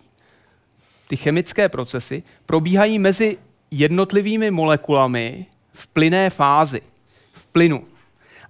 ty 1.08 1.18
chemické 1.18 1.70
procesy, 1.70 2.24
probíhají 2.46 3.00
mezi 3.00 3.38
jednotlivými 3.72 4.52
molekulami 4.52 5.46
v 5.72 5.88
plyné 5.88 6.30
fázi, 6.30 6.82
v 7.34 7.48
plynu. 7.48 7.86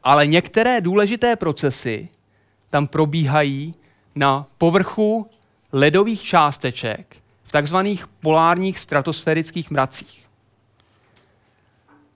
Ale 0.03 0.27
některé 0.27 0.81
důležité 0.81 1.36
procesy 1.36 2.10
tam 2.69 2.88
probíhají 2.88 3.73
na 4.15 4.47
povrchu 4.58 5.30
ledových 5.73 6.21
částeček 6.21 7.17
v 7.43 7.51
takzvaných 7.51 8.08
polárních 8.08 8.80
stratosférických 8.80 9.71
mracích. 9.71 10.25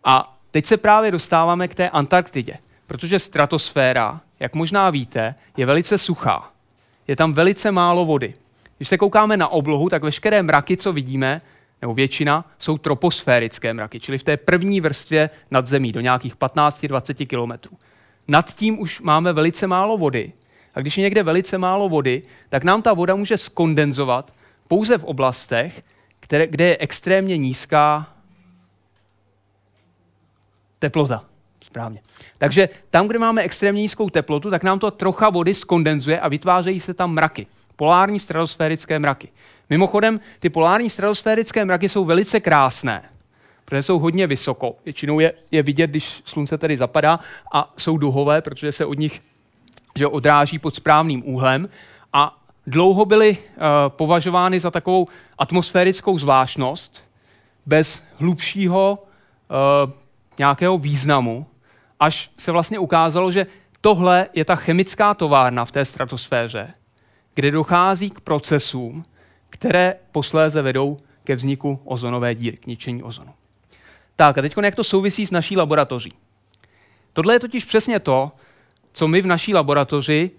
A 0.03 0.37
teď 0.51 0.65
se 0.65 0.77
právě 0.77 1.11
dostáváme 1.11 1.67
k 1.67 1.75
té 1.75 1.89
Antarktidě, 1.89 2.57
protože 2.87 3.19
stratosféra 3.19 4.21
jak 4.39 4.55
možná 4.55 4.89
víte, 4.89 5.35
je 5.57 5.65
velice 5.65 5.97
suchá. 5.97 6.51
Je 7.07 7.15
tam 7.15 7.33
velice 7.33 7.71
málo 7.71 8.05
vody. 8.05 8.33
Když 8.77 8.89
se 8.89 8.97
koukáme 8.97 9.37
na 9.37 9.47
oblohu, 9.47 9.89
tak 9.89 10.03
veškeré 10.03 10.43
mraky, 10.43 10.77
co 10.77 10.93
vidíme, 10.93 11.41
nebo 11.81 11.93
většina, 11.93 12.45
jsou 12.59 12.77
troposférické 12.77 13.73
mraky, 13.73 13.99
čili 13.99 14.17
v 14.17 14.23
té 14.23 14.37
první 14.37 14.81
vrstvě 14.81 15.29
nad 15.51 15.67
zemí, 15.67 15.91
do 15.91 16.01
nějakých 16.01 16.35
15-20 16.35 17.27
kilometrů. 17.27 17.77
Nad 18.27 18.53
tím 18.53 18.79
už 18.79 19.01
máme 19.01 19.33
velice 19.33 19.67
málo 19.67 19.97
vody. 19.97 20.33
A 20.79 20.81
když 20.81 20.97
je 20.97 21.01
někde 21.01 21.23
velice 21.23 21.57
málo 21.57 21.89
vody, 21.89 22.21
tak 22.49 22.63
nám 22.63 22.81
ta 22.81 22.93
voda 22.93 23.15
může 23.15 23.37
skondenzovat 23.37 24.33
pouze 24.67 24.97
v 24.97 25.03
oblastech, 25.03 25.83
které, 26.19 26.47
kde 26.47 26.65
je 26.65 26.77
extrémně 26.79 27.37
nízká 27.37 28.07
teplota. 30.79 31.23
Správně. 31.63 32.01
Takže 32.37 32.69
tam, 32.89 33.07
kde 33.07 33.19
máme 33.19 33.41
extrémně 33.41 33.81
nízkou 33.81 34.09
teplotu, 34.09 34.49
tak 34.49 34.63
nám 34.63 34.79
to 34.79 34.91
trocha 34.91 35.29
vody 35.29 35.53
skondenzuje 35.53 36.19
a 36.19 36.27
vytvářejí 36.27 36.79
se 36.79 36.93
tam 36.93 37.13
mraky. 37.13 37.47
Polární 37.75 38.19
stratosférické 38.19 38.99
mraky. 38.99 39.29
Mimochodem, 39.69 40.19
ty 40.39 40.49
polární 40.49 40.89
stratosférické 40.89 41.65
mraky 41.65 41.89
jsou 41.89 42.05
velice 42.05 42.39
krásné, 42.39 43.09
protože 43.65 43.83
jsou 43.83 43.99
hodně 43.99 44.27
vysoko. 44.27 44.75
Většinou 44.85 45.19
je, 45.19 45.33
je 45.51 45.63
vidět, 45.63 45.89
když 45.89 46.21
slunce 46.25 46.57
tedy 46.57 46.77
zapadá 46.77 47.19
a 47.53 47.73
jsou 47.77 47.97
duhové, 47.97 48.41
protože 48.41 48.71
se 48.71 48.85
od 48.85 48.99
nich 48.99 49.21
že 49.95 50.07
odráží 50.07 50.59
pod 50.59 50.75
správným 50.75 51.23
úhlem 51.25 51.69
a 52.13 52.43
dlouho 52.67 53.05
byly 53.05 53.37
uh, 53.37 53.65
považovány 53.87 54.59
za 54.59 54.71
takovou 54.71 55.07
atmosférickou 55.37 56.19
zvláštnost 56.19 57.03
bez 57.65 58.03
hlubšího 58.17 59.03
uh, 59.03 59.91
nějakého 60.37 60.77
významu, 60.77 61.45
až 61.99 62.31
se 62.37 62.51
vlastně 62.51 62.79
ukázalo, 62.79 63.31
že 63.31 63.47
tohle 63.81 64.27
je 64.33 64.45
ta 64.45 64.55
chemická 64.55 65.13
továrna 65.13 65.65
v 65.65 65.71
té 65.71 65.85
stratosféře, 65.85 66.73
kde 67.33 67.51
dochází 67.51 68.09
k 68.09 68.21
procesům, 68.21 69.03
které 69.49 69.95
posléze 70.11 70.61
vedou 70.61 70.97
ke 71.23 71.35
vzniku 71.35 71.79
ozonové 71.85 72.35
díry, 72.35 72.57
k 72.57 72.67
ničení 72.67 73.03
ozonu. 73.03 73.33
Tak 74.15 74.37
a 74.37 74.41
teď 74.41 74.55
jak 74.63 74.75
to 74.75 74.83
souvisí 74.83 75.25
s 75.25 75.31
naší 75.31 75.57
laboratoří? 75.57 76.13
Tohle 77.13 77.35
je 77.35 77.39
totiž 77.39 77.65
přesně 77.65 77.99
to, 77.99 78.31
co 78.93 79.07
my 79.07 79.21
v 79.21 79.25
naší 79.25 79.53
laboratoři 79.53 80.31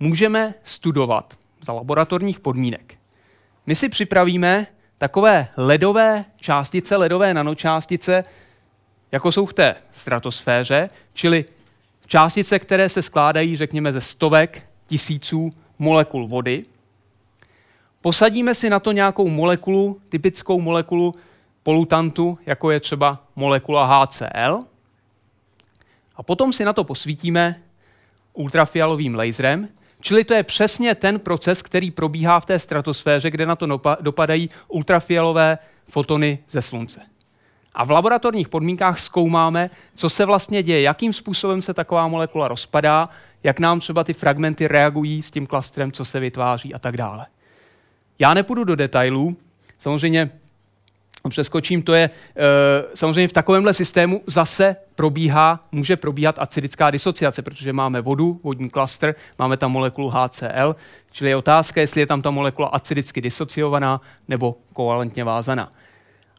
můžeme 0.00 0.54
studovat 0.64 1.38
za 1.66 1.72
laboratorních 1.72 2.40
podmínek. 2.40 2.94
My 3.66 3.74
si 3.74 3.88
připravíme 3.88 4.66
takové 4.98 5.48
ledové 5.56 6.24
částice, 6.36 6.96
ledové 6.96 7.34
nanočástice, 7.34 8.22
jako 9.12 9.32
jsou 9.32 9.46
v 9.46 9.52
té 9.52 9.76
stratosféře, 9.92 10.88
čili 11.12 11.44
částice, 12.06 12.58
které 12.58 12.88
se 12.88 13.02
skládají, 13.02 13.56
řekněme, 13.56 13.92
ze 13.92 14.00
stovek 14.00 14.62
tisíců 14.86 15.52
molekul 15.78 16.28
vody. 16.28 16.64
Posadíme 18.00 18.54
si 18.54 18.70
na 18.70 18.80
to 18.80 18.92
nějakou 18.92 19.28
molekulu, 19.28 20.00
typickou 20.08 20.60
molekulu 20.60 21.14
polutantu, 21.62 22.38
jako 22.46 22.70
je 22.70 22.80
třeba 22.80 23.24
molekula 23.36 24.04
HCl. 24.04 24.60
A 26.16 26.22
potom 26.22 26.52
si 26.52 26.64
na 26.64 26.72
to 26.72 26.84
posvítíme 26.84 27.62
ultrafialovým 28.40 29.14
laserem, 29.14 29.68
čili 30.00 30.24
to 30.24 30.34
je 30.34 30.42
přesně 30.42 30.94
ten 30.94 31.18
proces, 31.18 31.62
který 31.62 31.90
probíhá 31.90 32.40
v 32.40 32.46
té 32.46 32.58
stratosféře, 32.58 33.30
kde 33.30 33.46
na 33.46 33.56
to 33.56 33.80
dopadají 34.00 34.50
ultrafialové 34.68 35.58
fotony 35.86 36.38
ze 36.48 36.62
Slunce. 36.62 37.00
A 37.74 37.84
v 37.84 37.90
laboratorních 37.90 38.48
podmínkách 38.48 38.98
zkoumáme, 38.98 39.70
co 39.94 40.10
se 40.10 40.24
vlastně 40.24 40.62
děje, 40.62 40.82
jakým 40.82 41.12
způsobem 41.12 41.62
se 41.62 41.74
taková 41.74 42.08
molekula 42.08 42.48
rozpadá, 42.48 43.08
jak 43.42 43.60
nám 43.60 43.80
třeba 43.80 44.04
ty 44.04 44.12
fragmenty 44.12 44.68
reagují 44.68 45.22
s 45.22 45.30
tím 45.30 45.46
klastrem, 45.46 45.92
co 45.92 46.04
se 46.04 46.20
vytváří 46.20 46.74
a 46.74 46.78
tak 46.78 46.96
dále. 46.96 47.26
Já 48.18 48.34
nepůjdu 48.34 48.64
do 48.64 48.76
detailů, 48.76 49.36
samozřejmě 49.78 50.30
přeskočím, 51.28 51.82
to 51.82 51.94
je 51.94 52.02
e, 52.02 52.10
samozřejmě 52.94 53.28
v 53.28 53.32
takovémhle 53.32 53.74
systému 53.74 54.22
zase 54.26 54.76
probíhá, 54.94 55.60
může 55.72 55.96
probíhat 55.96 56.38
acidická 56.38 56.90
disociace, 56.90 57.42
protože 57.42 57.72
máme 57.72 58.00
vodu, 58.00 58.40
vodní 58.42 58.70
klastr, 58.70 59.14
máme 59.38 59.56
tam 59.56 59.72
molekulu 59.72 60.08
HCl, 60.08 60.76
čili 61.12 61.30
je 61.30 61.36
otázka, 61.36 61.80
jestli 61.80 62.00
je 62.00 62.06
tam 62.06 62.22
ta 62.22 62.30
molekula 62.30 62.68
acidicky 62.68 63.20
disociovaná 63.20 64.00
nebo 64.28 64.56
kovalentně 64.72 65.24
vázaná. 65.24 65.72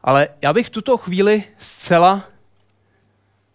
Ale 0.04 0.28
já 0.42 0.54
bych 0.54 0.68
v 0.68 0.70
tuto 0.70 0.98
chvíli 0.98 1.44
zcela 1.58 2.24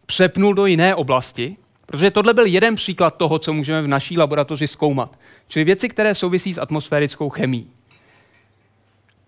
přepnul 0.06 0.54
do 0.54 0.66
jiné 0.66 0.94
oblasti, 0.94 1.56
protože 1.86 2.10
tohle 2.10 2.34
byl 2.34 2.46
jeden 2.46 2.74
příklad 2.74 3.16
toho, 3.16 3.38
co 3.38 3.52
můžeme 3.52 3.82
v 3.82 3.86
naší 3.86 4.18
laboratoři 4.18 4.66
zkoumat. 4.66 5.18
Čili 5.48 5.64
věci, 5.64 5.88
které 5.88 6.14
souvisí 6.14 6.54
s 6.54 6.58
atmosférickou 6.58 7.30
chemií. 7.30 7.70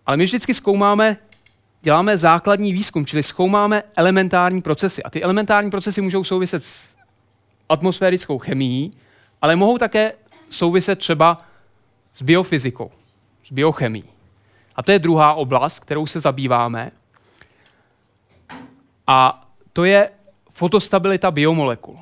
Ale 0.07 0.17
my 0.17 0.25
vždycky 0.25 0.55
zkoumáme, 0.55 1.17
děláme 1.83 2.19
základní 2.19 2.73
výzkum, 2.73 3.07
čili 3.07 3.23
zkoumáme 3.23 3.83
elementární 3.97 4.62
procesy. 4.62 5.03
A 5.03 5.11
ty 5.11 5.23
elementární 5.23 5.71
procesy 5.71 6.01
můžou 6.01 6.25
souviset 6.25 6.64
s 6.64 6.97
atmosférickou 7.69 8.38
chemií, 8.38 8.91
ale 9.43 9.57
mohou 9.57 9.79
také 9.79 10.12
souviset 10.51 10.99
třeba 10.99 11.38
s 12.14 12.23
biofyzikou, 12.23 12.91
s 13.45 13.53
biochemií. 13.53 14.05
A 14.77 14.83
to 14.83 14.93
je 14.93 14.99
druhá 14.99 15.35
oblast, 15.35 15.81
kterou 15.81 16.07
se 16.07 16.21
zabýváme. 16.21 16.91
A 19.07 19.49
to 19.73 19.85
je 19.85 20.11
fotostabilita 20.51 21.31
biomolekul. 21.31 21.99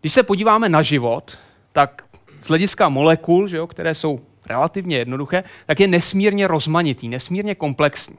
Když 0.00 0.12
se 0.12 0.22
podíváme 0.22 0.68
na 0.68 0.82
život, 0.82 1.38
tak 1.72 2.02
z 2.42 2.48
hlediska 2.48 2.88
molekul, 2.88 3.48
že 3.48 3.56
jo, 3.56 3.66
které 3.66 3.94
jsou 3.94 4.20
relativně 4.46 4.98
jednoduché, 4.98 5.44
tak 5.66 5.80
je 5.80 5.86
nesmírně 5.86 6.46
rozmanitý, 6.46 7.08
nesmírně 7.08 7.54
komplexní. 7.54 8.16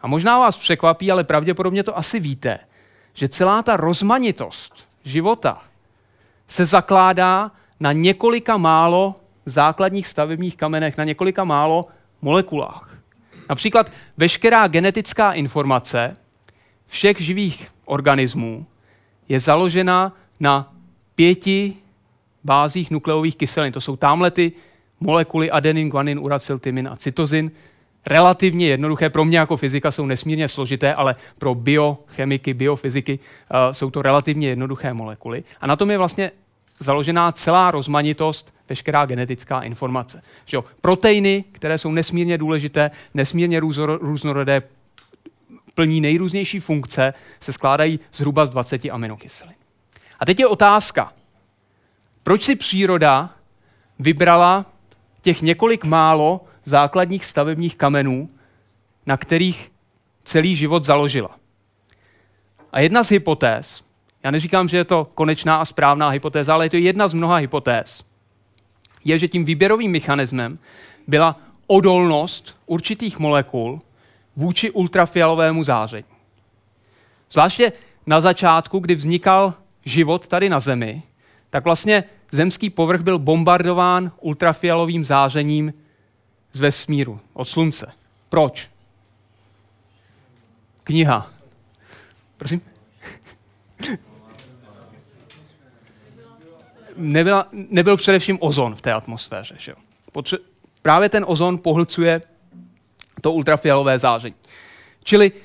A 0.00 0.06
možná 0.06 0.38
vás 0.38 0.56
překvapí, 0.56 1.10
ale 1.10 1.24
pravděpodobně 1.24 1.82
to 1.82 1.98
asi 1.98 2.20
víte, 2.20 2.58
že 3.14 3.28
celá 3.28 3.62
ta 3.62 3.76
rozmanitost 3.76 4.88
života 5.04 5.62
se 6.46 6.66
zakládá 6.66 7.50
na 7.80 7.92
několika 7.92 8.56
málo 8.56 9.14
základních 9.46 10.06
stavebních 10.06 10.56
kamenech, 10.56 10.98
na 10.98 11.04
několika 11.04 11.44
málo 11.44 11.84
molekulách. 12.22 12.98
Například 13.48 13.92
veškerá 14.16 14.68
genetická 14.68 15.32
informace 15.32 16.16
všech 16.86 17.20
živých 17.20 17.68
organismů 17.84 18.66
je 19.28 19.40
založena 19.40 20.12
na 20.40 20.72
pěti 21.14 21.76
bázích 22.44 22.90
nukleových 22.90 23.36
kyselin. 23.36 23.72
To 23.72 23.80
jsou 23.80 23.96
tamhle 23.96 24.30
ty 24.30 24.52
molekuly 25.00 25.50
adenin, 25.50 25.88
guanin, 25.88 26.18
uracil, 26.18 26.58
tymin 26.58 26.88
a 26.88 26.96
cytozin. 26.96 27.50
Relativně 28.06 28.66
jednoduché, 28.66 29.10
pro 29.10 29.24
mě 29.24 29.38
jako 29.38 29.56
fyzika 29.56 29.90
jsou 29.90 30.06
nesmírně 30.06 30.48
složité, 30.48 30.94
ale 30.94 31.16
pro 31.38 31.54
biochemiky, 31.54 32.54
biofyziky 32.54 33.18
uh, 33.18 33.72
jsou 33.72 33.90
to 33.90 34.02
relativně 34.02 34.48
jednoduché 34.48 34.94
molekuly. 34.94 35.44
A 35.60 35.66
na 35.66 35.76
tom 35.76 35.90
je 35.90 35.98
vlastně 35.98 36.30
založená 36.78 37.32
celá 37.32 37.70
rozmanitost, 37.70 38.54
veškerá 38.68 39.06
genetická 39.06 39.62
informace. 39.62 40.22
Že 40.46 40.56
jo? 40.56 40.64
Proteiny, 40.80 41.44
které 41.52 41.78
jsou 41.78 41.92
nesmírně 41.92 42.38
důležité, 42.38 42.90
nesmírně 43.14 43.60
různorodé, 44.00 44.62
plní 45.74 46.00
nejrůznější 46.00 46.60
funkce, 46.60 47.14
se 47.40 47.52
skládají 47.52 48.00
zhruba 48.12 48.46
z 48.46 48.50
20 48.50 48.84
aminokyselin. 48.84 49.54
A 50.20 50.26
teď 50.26 50.40
je 50.40 50.46
otázka, 50.46 51.12
proč 52.22 52.42
si 52.42 52.56
příroda 52.56 53.30
vybrala 53.98 54.66
těch 55.22 55.42
několik 55.42 55.84
málo 55.84 56.44
základních 56.68 57.24
stavebních 57.24 57.76
kamenů, 57.76 58.30
na 59.06 59.16
kterých 59.16 59.72
celý 60.24 60.56
život 60.56 60.84
založila. 60.84 61.30
A 62.72 62.80
jedna 62.80 63.04
z 63.04 63.10
hypotéz, 63.10 63.82
já 64.22 64.30
neříkám, 64.30 64.68
že 64.68 64.76
je 64.76 64.84
to 64.84 65.04
konečná 65.14 65.56
a 65.56 65.64
správná 65.64 66.08
hypotéza, 66.08 66.54
ale 66.54 66.66
je 66.66 66.70
to 66.70 66.76
jedna 66.76 67.08
z 67.08 67.14
mnoha 67.14 67.36
hypotéz, 67.36 68.04
je, 69.04 69.18
že 69.18 69.28
tím 69.28 69.44
výběrovým 69.44 69.92
mechanismem 69.92 70.58
byla 71.06 71.40
odolnost 71.66 72.56
určitých 72.66 73.18
molekul 73.18 73.80
vůči 74.36 74.70
ultrafialovému 74.70 75.64
záření. 75.64 76.04
Zvláště 77.30 77.72
na 78.06 78.20
začátku, 78.20 78.78
kdy 78.78 78.94
vznikal 78.94 79.54
život 79.84 80.28
tady 80.28 80.48
na 80.48 80.60
Zemi, 80.60 81.02
tak 81.50 81.64
vlastně 81.64 82.04
zemský 82.32 82.70
povrch 82.70 83.00
byl 83.00 83.18
bombardován 83.18 84.12
ultrafialovým 84.20 85.04
zářením 85.04 85.72
z 86.52 86.60
vesmíru, 86.60 87.20
od 87.32 87.48
slunce. 87.48 87.92
Proč? 88.28 88.70
Kniha. 90.84 91.30
Prosím? 92.36 92.60
Nebyla, 96.96 97.48
nebyl 97.52 97.96
především 97.96 98.38
ozon 98.40 98.74
v 98.74 98.80
té 98.80 98.92
atmosféře. 98.92 99.54
Že? 99.58 99.74
Potře- 100.12 100.38
právě 100.82 101.08
ten 101.08 101.24
ozon 101.28 101.58
pohlcuje 101.58 102.22
to 103.20 103.32
ultrafialové 103.32 103.98
záření. 103.98 104.34
Čili, 105.04 105.32
uh, 105.32 105.38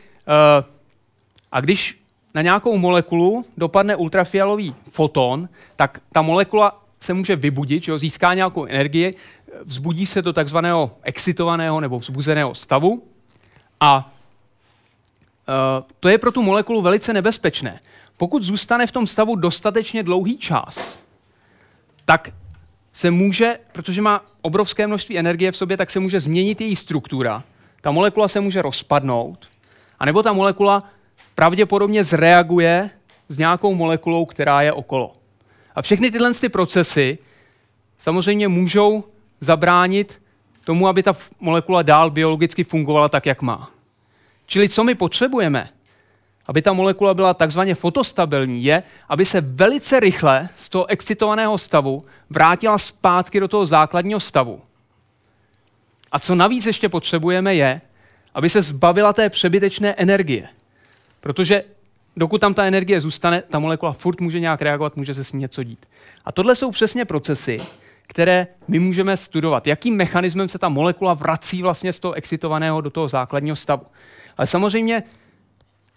a 1.51 1.61
když 1.61 1.99
na 2.33 2.41
nějakou 2.41 2.77
molekulu 2.77 3.45
dopadne 3.57 3.95
ultrafialový 3.95 4.75
foton, 4.89 5.49
tak 5.75 6.01
ta 6.11 6.21
molekula 6.21 6.83
se 6.99 7.13
může 7.13 7.35
vybudit, 7.35 7.83
že 7.83 7.91
jo, 7.91 7.99
získá 7.99 8.33
nějakou 8.33 8.65
energii, 8.65 9.13
vzbudí 9.61 10.05
se 10.05 10.21
do 10.21 10.33
takzvaného 10.33 10.97
excitovaného 11.03 11.79
nebo 11.79 11.99
vzbuzeného 11.99 12.55
stavu 12.55 13.03
a 13.79 14.13
uh, 15.47 15.85
to 15.99 16.09
je 16.09 16.17
pro 16.17 16.31
tu 16.31 16.43
molekulu 16.43 16.81
velice 16.81 17.13
nebezpečné. 17.13 17.79
Pokud 18.17 18.43
zůstane 18.43 18.87
v 18.87 18.91
tom 18.91 19.07
stavu 19.07 19.35
dostatečně 19.35 20.03
dlouhý 20.03 20.37
čas, 20.37 21.03
tak 22.05 22.29
se 22.93 23.11
může, 23.11 23.59
protože 23.71 24.01
má 24.01 24.25
obrovské 24.41 24.87
množství 24.87 25.19
energie 25.19 25.51
v 25.51 25.57
sobě, 25.57 25.77
tak 25.77 25.89
se 25.89 25.99
může 25.99 26.19
změnit 26.19 26.61
její 26.61 26.75
struktura. 26.75 27.43
Ta 27.81 27.91
molekula 27.91 28.27
se 28.27 28.39
může 28.39 28.61
rozpadnout, 28.61 29.47
anebo 29.99 30.23
ta 30.23 30.33
molekula 30.33 30.83
pravděpodobně 31.35 32.03
zreaguje 32.03 32.89
s 33.29 33.37
nějakou 33.37 33.75
molekulou, 33.75 34.25
která 34.25 34.61
je 34.61 34.73
okolo. 34.73 35.15
A 35.75 35.81
všechny 35.81 36.11
tyhle 36.11 36.33
ty 36.33 36.49
procesy 36.49 37.17
samozřejmě 37.97 38.47
můžou 38.47 39.03
zabránit 39.43 40.21
tomu, 40.65 40.87
aby 40.87 41.03
ta 41.03 41.13
molekula 41.39 41.81
dál 41.81 42.09
biologicky 42.09 42.63
fungovala 42.63 43.09
tak, 43.09 43.25
jak 43.25 43.41
má. 43.41 43.71
Čili 44.45 44.69
co 44.69 44.83
my 44.83 44.95
potřebujeme, 44.95 45.69
aby 46.47 46.61
ta 46.61 46.73
molekula 46.73 47.13
byla 47.13 47.33
takzvaně 47.33 47.75
fotostabilní, 47.75 48.63
je, 48.63 48.83
aby 49.09 49.25
se 49.25 49.41
velice 49.41 49.99
rychle 49.99 50.49
z 50.57 50.69
toho 50.69 50.85
excitovaného 50.85 51.57
stavu 51.57 52.03
vrátila 52.29 52.77
zpátky 52.77 53.39
do 53.39 53.47
toho 53.47 53.65
základního 53.65 54.19
stavu. 54.19 54.61
A 56.11 56.19
co 56.19 56.35
navíc 56.35 56.65
ještě 56.65 56.89
potřebujeme 56.89 57.55
je, 57.55 57.81
aby 58.33 58.49
se 58.49 58.61
zbavila 58.61 59.13
té 59.13 59.29
přebytečné 59.29 59.93
energie. 59.93 60.47
Protože 61.19 61.63
dokud 62.17 62.41
tam 62.41 62.53
ta 62.53 62.65
energie 62.65 63.01
zůstane, 63.01 63.41
ta 63.41 63.59
molekula 63.59 63.93
furt 63.93 64.21
může 64.21 64.39
nějak 64.39 64.61
reagovat, 64.61 64.97
může 64.97 65.13
se 65.13 65.23
s 65.23 65.33
ní 65.33 65.39
něco 65.39 65.63
dít. 65.63 65.85
A 66.25 66.31
tohle 66.31 66.55
jsou 66.55 66.71
přesně 66.71 67.05
procesy, 67.05 67.61
které 68.07 68.47
my 68.67 68.79
můžeme 68.79 69.17
studovat. 69.17 69.67
Jakým 69.67 69.95
mechanismem 69.95 70.49
se 70.49 70.57
ta 70.57 70.69
molekula 70.69 71.13
vrací 71.13 71.61
vlastně 71.61 71.93
z 71.93 71.99
toho 71.99 72.13
excitovaného 72.13 72.81
do 72.81 72.89
toho 72.89 73.07
základního 73.07 73.55
stavu. 73.55 73.85
Ale 74.37 74.47
samozřejmě 74.47 75.03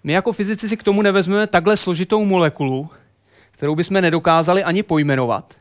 my 0.05 0.13
jako 0.13 0.33
fyzici 0.33 0.69
si 0.69 0.77
k 0.77 0.83
tomu 0.83 1.03
nevezmeme 1.03 1.47
takhle 1.47 1.77
složitou 1.77 2.25
molekulu, 2.25 2.89
kterou 3.51 3.75
bychom 3.75 4.01
nedokázali 4.01 4.65
ani 4.65 4.83
pojmenovat, 4.83 5.55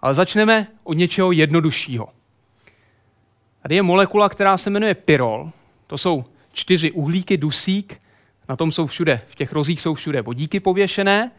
ale 0.00 0.14
začneme 0.14 0.66
od 0.84 0.94
něčeho 0.94 1.32
jednoduššího. 1.32 2.08
Tady 3.62 3.74
je 3.74 3.82
molekula, 3.82 4.28
která 4.28 4.56
se 4.56 4.70
jmenuje 4.70 4.94
pyrol. 4.94 5.50
To 5.86 5.98
jsou 5.98 6.24
čtyři 6.52 6.90
uhlíky, 6.90 7.36
dusík, 7.36 7.98
na 8.48 8.56
tom 8.56 8.72
jsou 8.72 8.86
všude, 8.86 9.20
v 9.26 9.34
těch 9.34 9.52
rozích 9.52 9.80
jsou 9.80 9.94
všude 9.94 10.22
vodíky 10.22 10.60
pověšené 10.60 11.30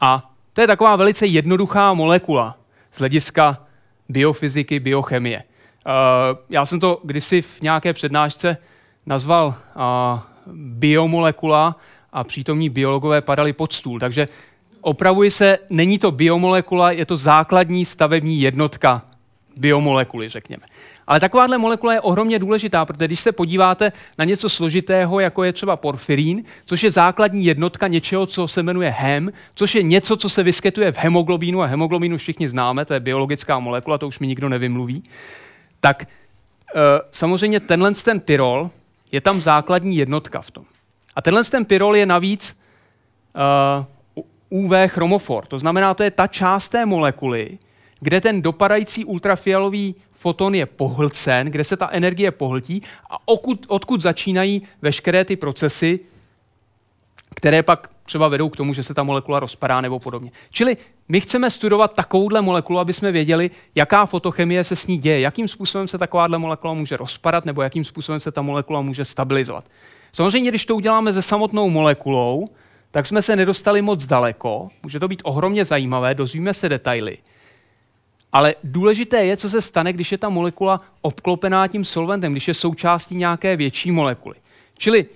a 0.00 0.34
to 0.52 0.60
je 0.60 0.66
taková 0.66 0.96
velice 0.96 1.26
jednoduchá 1.26 1.94
molekula 1.94 2.58
z 2.92 2.98
hlediska 2.98 3.66
biofyziky, 4.12 4.80
biochemie. 4.80 5.42
Uh, 5.86 5.92
já 6.50 6.66
jsem 6.66 6.80
to 6.80 7.00
kdysi 7.04 7.42
v 7.42 7.60
nějaké 7.60 7.92
přednášce 7.92 8.56
nazval 9.06 9.46
uh, 9.46 10.20
biomolekula 10.54 11.76
a 12.12 12.24
přítomní 12.24 12.68
biologové 12.68 13.20
padali 13.20 13.52
pod 13.52 13.72
stůl. 13.72 14.00
Takže 14.00 14.28
opravuji 14.80 15.30
se, 15.30 15.58
není 15.70 15.98
to 15.98 16.10
biomolekula, 16.10 16.90
je 16.90 17.06
to 17.06 17.16
základní 17.16 17.84
stavební 17.84 18.40
jednotka 18.40 19.02
biomolekuly, 19.56 20.28
řekněme. 20.28 20.62
Ale 21.12 21.20
takováhle 21.20 21.58
molekula 21.58 21.92
je 21.92 22.00
ohromně 22.00 22.38
důležitá, 22.38 22.84
protože 22.84 23.06
když 23.06 23.20
se 23.20 23.32
podíváte 23.32 23.92
na 24.18 24.24
něco 24.24 24.48
složitého, 24.48 25.20
jako 25.20 25.44
je 25.44 25.52
třeba 25.52 25.76
porfírín, 25.76 26.44
což 26.64 26.82
je 26.82 26.90
základní 26.90 27.44
jednotka 27.44 27.88
něčeho, 27.88 28.26
co 28.26 28.48
se 28.48 28.62
jmenuje 28.62 28.90
hem, 28.90 29.32
což 29.54 29.74
je 29.74 29.82
něco, 29.82 30.16
co 30.16 30.28
se 30.28 30.42
vyskytuje 30.42 30.92
v 30.92 30.98
hemoglobínu, 30.98 31.62
a 31.62 31.66
hemoglobínu 31.66 32.16
všichni 32.16 32.48
známe, 32.48 32.84
to 32.84 32.94
je 32.94 33.00
biologická 33.00 33.58
molekula, 33.58 33.98
to 33.98 34.08
už 34.08 34.18
mi 34.18 34.26
nikdo 34.26 34.48
nevymluví, 34.48 35.02
tak 35.80 36.02
e, 36.02 36.08
samozřejmě 37.10 37.60
tenhle 37.60 37.92
ten 37.94 38.20
pyrol 38.20 38.70
je 39.12 39.20
tam 39.20 39.40
základní 39.40 39.96
jednotka 39.96 40.40
v 40.40 40.50
tom. 40.50 40.64
A 41.16 41.22
tenhle 41.22 41.44
ten 41.44 41.64
pyrol 41.64 41.96
je 41.96 42.06
navíc 42.06 42.56
uh, 44.16 44.64
UV 44.64 44.72
chromofor. 44.86 45.46
To 45.46 45.58
znamená, 45.58 45.94
to 45.94 46.02
je 46.02 46.10
ta 46.10 46.26
část 46.26 46.68
té 46.68 46.86
molekuly, 46.86 47.58
kde 48.00 48.20
ten 48.20 48.42
dopadající 48.42 49.04
ultrafialový 49.04 49.94
foton 50.22 50.54
je 50.54 50.66
pohlcen, 50.66 51.46
kde 51.46 51.64
se 51.64 51.76
ta 51.76 51.88
energie 51.90 52.30
pohltí 52.30 52.82
a 53.10 53.28
okud, 53.28 53.66
odkud 53.68 54.00
začínají 54.00 54.62
veškeré 54.82 55.24
ty 55.24 55.36
procesy, 55.36 56.00
které 57.34 57.62
pak 57.62 57.90
třeba 58.02 58.28
vedou 58.28 58.48
k 58.48 58.56
tomu, 58.56 58.74
že 58.74 58.82
se 58.82 58.94
ta 58.94 59.02
molekula 59.02 59.40
rozpadá 59.40 59.80
nebo 59.80 59.98
podobně. 59.98 60.30
Čili 60.50 60.76
my 61.08 61.20
chceme 61.20 61.50
studovat 61.50 61.94
takovouhle 61.94 62.42
molekulu, 62.42 62.78
aby 62.78 62.92
jsme 62.92 63.12
věděli, 63.12 63.50
jaká 63.74 64.06
fotochemie 64.06 64.64
se 64.64 64.76
s 64.76 64.86
ní 64.86 64.98
děje, 64.98 65.20
jakým 65.20 65.48
způsobem 65.48 65.88
se 65.88 65.98
takováhle 65.98 66.38
molekula 66.38 66.74
může 66.74 66.96
rozpadat 66.96 67.44
nebo 67.44 67.62
jakým 67.62 67.84
způsobem 67.84 68.20
se 68.20 68.32
ta 68.32 68.42
molekula 68.42 68.80
může 68.80 69.04
stabilizovat. 69.04 69.64
Samozřejmě, 70.12 70.50
když 70.50 70.66
to 70.66 70.76
uděláme 70.76 71.12
se 71.12 71.22
samotnou 71.22 71.70
molekulou, 71.70 72.44
tak 72.90 73.06
jsme 73.06 73.22
se 73.22 73.36
nedostali 73.36 73.82
moc 73.82 74.06
daleko, 74.06 74.68
může 74.82 75.00
to 75.00 75.08
být 75.08 75.22
ohromně 75.24 75.64
zajímavé, 75.64 76.14
dozvíme 76.14 76.54
se 76.54 76.68
detaily. 76.68 77.18
Ale 78.32 78.54
důležité 78.64 79.24
je, 79.24 79.36
co 79.36 79.50
se 79.50 79.62
stane, 79.62 79.92
když 79.92 80.12
je 80.12 80.18
ta 80.18 80.28
molekula 80.28 80.80
obklopená 81.00 81.66
tím 81.66 81.84
solventem, 81.84 82.32
když 82.32 82.48
je 82.48 82.54
součástí 82.54 83.14
nějaké 83.14 83.56
větší 83.56 83.90
molekuly. 83.90 84.36
Čili 84.78 85.06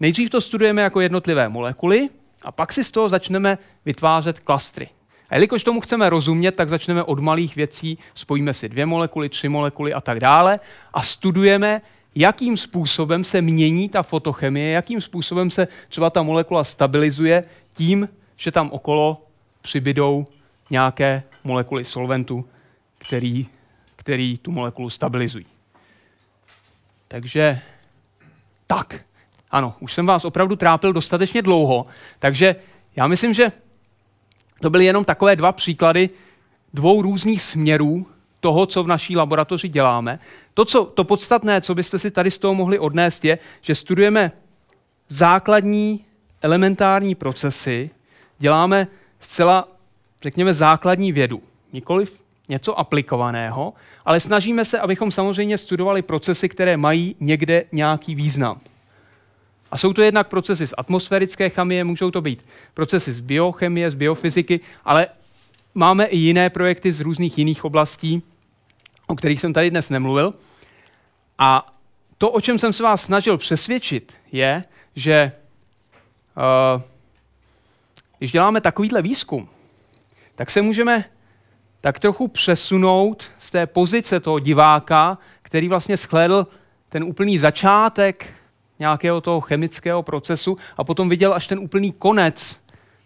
nejdřív 0.00 0.30
to 0.30 0.40
studujeme 0.40 0.82
jako 0.82 1.00
jednotlivé 1.00 1.48
molekuly 1.48 2.08
a 2.42 2.52
pak 2.52 2.72
si 2.72 2.84
z 2.84 2.90
toho 2.90 3.08
začneme 3.08 3.58
vytvářet 3.84 4.40
klastry. 4.40 4.88
A 5.30 5.34
jelikož 5.34 5.64
tomu 5.64 5.80
chceme 5.80 6.10
rozumět, 6.10 6.52
tak 6.52 6.68
začneme 6.68 7.02
od 7.02 7.20
malých 7.20 7.56
věcí, 7.56 7.98
spojíme 8.14 8.54
si 8.54 8.68
dvě 8.68 8.86
molekuly, 8.86 9.28
tři 9.28 9.48
molekuly 9.48 9.94
a 9.94 10.00
tak 10.00 10.20
dále 10.20 10.60
a 10.94 11.02
studujeme, 11.02 11.82
jakým 12.14 12.56
způsobem 12.56 13.24
se 13.24 13.42
mění 13.42 13.88
ta 13.88 14.02
fotochemie, 14.02 14.70
jakým 14.70 15.00
způsobem 15.00 15.50
se 15.50 15.68
třeba 15.88 16.10
ta 16.10 16.22
molekula 16.22 16.64
stabilizuje 16.64 17.44
tím, 17.74 18.08
že 18.36 18.52
tam 18.52 18.70
okolo 18.70 19.22
přibydou 19.62 20.24
nějaké 20.70 21.22
molekuly 21.44 21.84
solventu, 21.84 22.44
který, 23.06 23.46
který 23.96 24.38
tu 24.38 24.50
molekulu 24.50 24.90
stabilizují. 24.90 25.46
Takže 27.08 27.60
tak, 28.66 29.00
ano, 29.50 29.74
už 29.80 29.92
jsem 29.92 30.06
vás 30.06 30.24
opravdu 30.24 30.56
trápil 30.56 30.92
dostatečně 30.92 31.42
dlouho, 31.42 31.86
takže 32.18 32.56
já 32.96 33.06
myslím, 33.06 33.34
že 33.34 33.52
to 34.60 34.70
byly 34.70 34.84
jenom 34.84 35.04
takové 35.04 35.36
dva 35.36 35.52
příklady 35.52 36.10
dvou 36.74 37.02
různých 37.02 37.42
směrů 37.42 38.06
toho, 38.40 38.66
co 38.66 38.84
v 38.84 38.86
naší 38.86 39.16
laboratoři 39.16 39.68
děláme. 39.68 40.18
To, 40.54 40.64
co, 40.64 40.84
to 40.84 41.04
podstatné, 41.04 41.60
co 41.60 41.74
byste 41.74 41.98
si 41.98 42.10
tady 42.10 42.30
z 42.30 42.38
toho 42.38 42.54
mohli 42.54 42.78
odnést, 42.78 43.24
je, 43.24 43.38
že 43.60 43.74
studujeme 43.74 44.32
základní 45.08 46.04
elementární 46.42 47.14
procesy, 47.14 47.90
děláme 48.38 48.86
zcela, 49.20 49.68
řekněme, 50.22 50.54
základní 50.54 51.12
vědu. 51.12 51.42
Nikoliv 51.72 52.25
něco 52.48 52.78
aplikovaného, 52.78 53.74
ale 54.04 54.20
snažíme 54.20 54.64
se, 54.64 54.80
abychom 54.80 55.10
samozřejmě 55.10 55.58
studovali 55.58 56.02
procesy, 56.02 56.48
které 56.48 56.76
mají 56.76 57.16
někde 57.20 57.64
nějaký 57.72 58.14
význam. 58.14 58.60
A 59.70 59.76
jsou 59.76 59.92
to 59.92 60.02
jednak 60.02 60.28
procesy 60.28 60.66
z 60.66 60.74
atmosférické 60.78 61.50
chemie, 61.50 61.84
můžou 61.84 62.10
to 62.10 62.20
být 62.20 62.46
procesy 62.74 63.12
z 63.12 63.20
biochemie, 63.20 63.90
z 63.90 63.94
biofyziky, 63.94 64.60
ale 64.84 65.06
máme 65.74 66.04
i 66.04 66.16
jiné 66.16 66.50
projekty 66.50 66.92
z 66.92 67.00
různých 67.00 67.38
jiných 67.38 67.64
oblastí, 67.64 68.22
o 69.06 69.16
kterých 69.16 69.40
jsem 69.40 69.52
tady 69.52 69.70
dnes 69.70 69.90
nemluvil. 69.90 70.34
A 71.38 71.76
to, 72.18 72.30
o 72.30 72.40
čem 72.40 72.58
jsem 72.58 72.72
se 72.72 72.82
vás 72.82 73.02
snažil 73.02 73.38
přesvědčit, 73.38 74.14
je, 74.32 74.64
že 74.96 75.32
uh, 76.76 76.82
když 78.18 78.32
děláme 78.32 78.60
takovýhle 78.60 79.02
výzkum, 79.02 79.48
tak 80.34 80.50
se 80.50 80.62
můžeme 80.62 81.04
tak 81.86 81.98
trochu 81.98 82.28
přesunout 82.28 83.24
z 83.38 83.50
té 83.50 83.66
pozice 83.66 84.20
toho 84.20 84.38
diváka, 84.38 85.18
který 85.42 85.68
vlastně 85.68 85.96
shlédl 85.96 86.46
ten 86.88 87.04
úplný 87.04 87.38
začátek 87.38 88.34
nějakého 88.78 89.20
toho 89.20 89.40
chemického 89.40 90.02
procesu 90.02 90.56
a 90.76 90.84
potom 90.84 91.08
viděl 91.08 91.34
až 91.34 91.46
ten 91.46 91.58
úplný 91.58 91.92
konec 91.92 92.60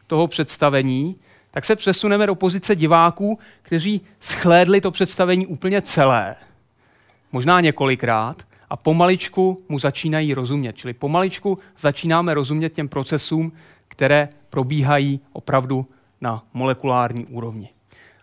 toho 0.06 0.26
představení, 0.26 1.14
tak 1.50 1.64
se 1.64 1.76
přesuneme 1.76 2.26
do 2.26 2.34
pozice 2.34 2.76
diváků, 2.76 3.38
kteří 3.62 4.00
schlédli 4.20 4.80
to 4.80 4.90
představení 4.90 5.46
úplně 5.46 5.82
celé, 5.82 6.36
možná 7.32 7.60
několikrát, 7.60 8.42
a 8.70 8.76
pomaličku 8.76 9.62
mu 9.68 9.78
začínají 9.78 10.34
rozumět. 10.34 10.76
Čili 10.76 10.94
pomaličku 10.94 11.58
začínáme 11.78 12.34
rozumět 12.34 12.74
těm 12.74 12.88
procesům, 12.88 13.52
které 13.88 14.28
probíhají 14.50 15.20
opravdu 15.32 15.86
na 16.20 16.42
molekulární 16.52 17.26
úrovni. 17.26 17.68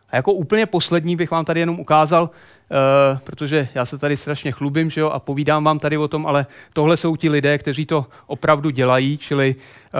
A 0.09 0.15
jako 0.15 0.33
úplně 0.33 0.65
poslední 0.65 1.15
bych 1.15 1.31
vám 1.31 1.45
tady 1.45 1.59
jenom 1.59 1.79
ukázal 1.79 2.23
uh, 2.23 3.19
protože 3.19 3.67
já 3.75 3.85
se 3.85 3.97
tady 3.97 4.17
strašně 4.17 4.51
chlubím 4.51 4.89
že 4.89 5.01
jo, 5.01 5.09
a 5.09 5.19
povídám 5.19 5.63
vám 5.63 5.79
tady 5.79 5.97
o 5.97 6.07
tom, 6.07 6.25
ale 6.25 6.45
tohle 6.73 6.97
jsou 6.97 7.15
ti 7.15 7.29
lidé, 7.29 7.57
kteří 7.57 7.85
to 7.85 8.05
opravdu 8.27 8.69
dělají, 8.69 9.17
čili 9.17 9.55
uh, 9.55 9.99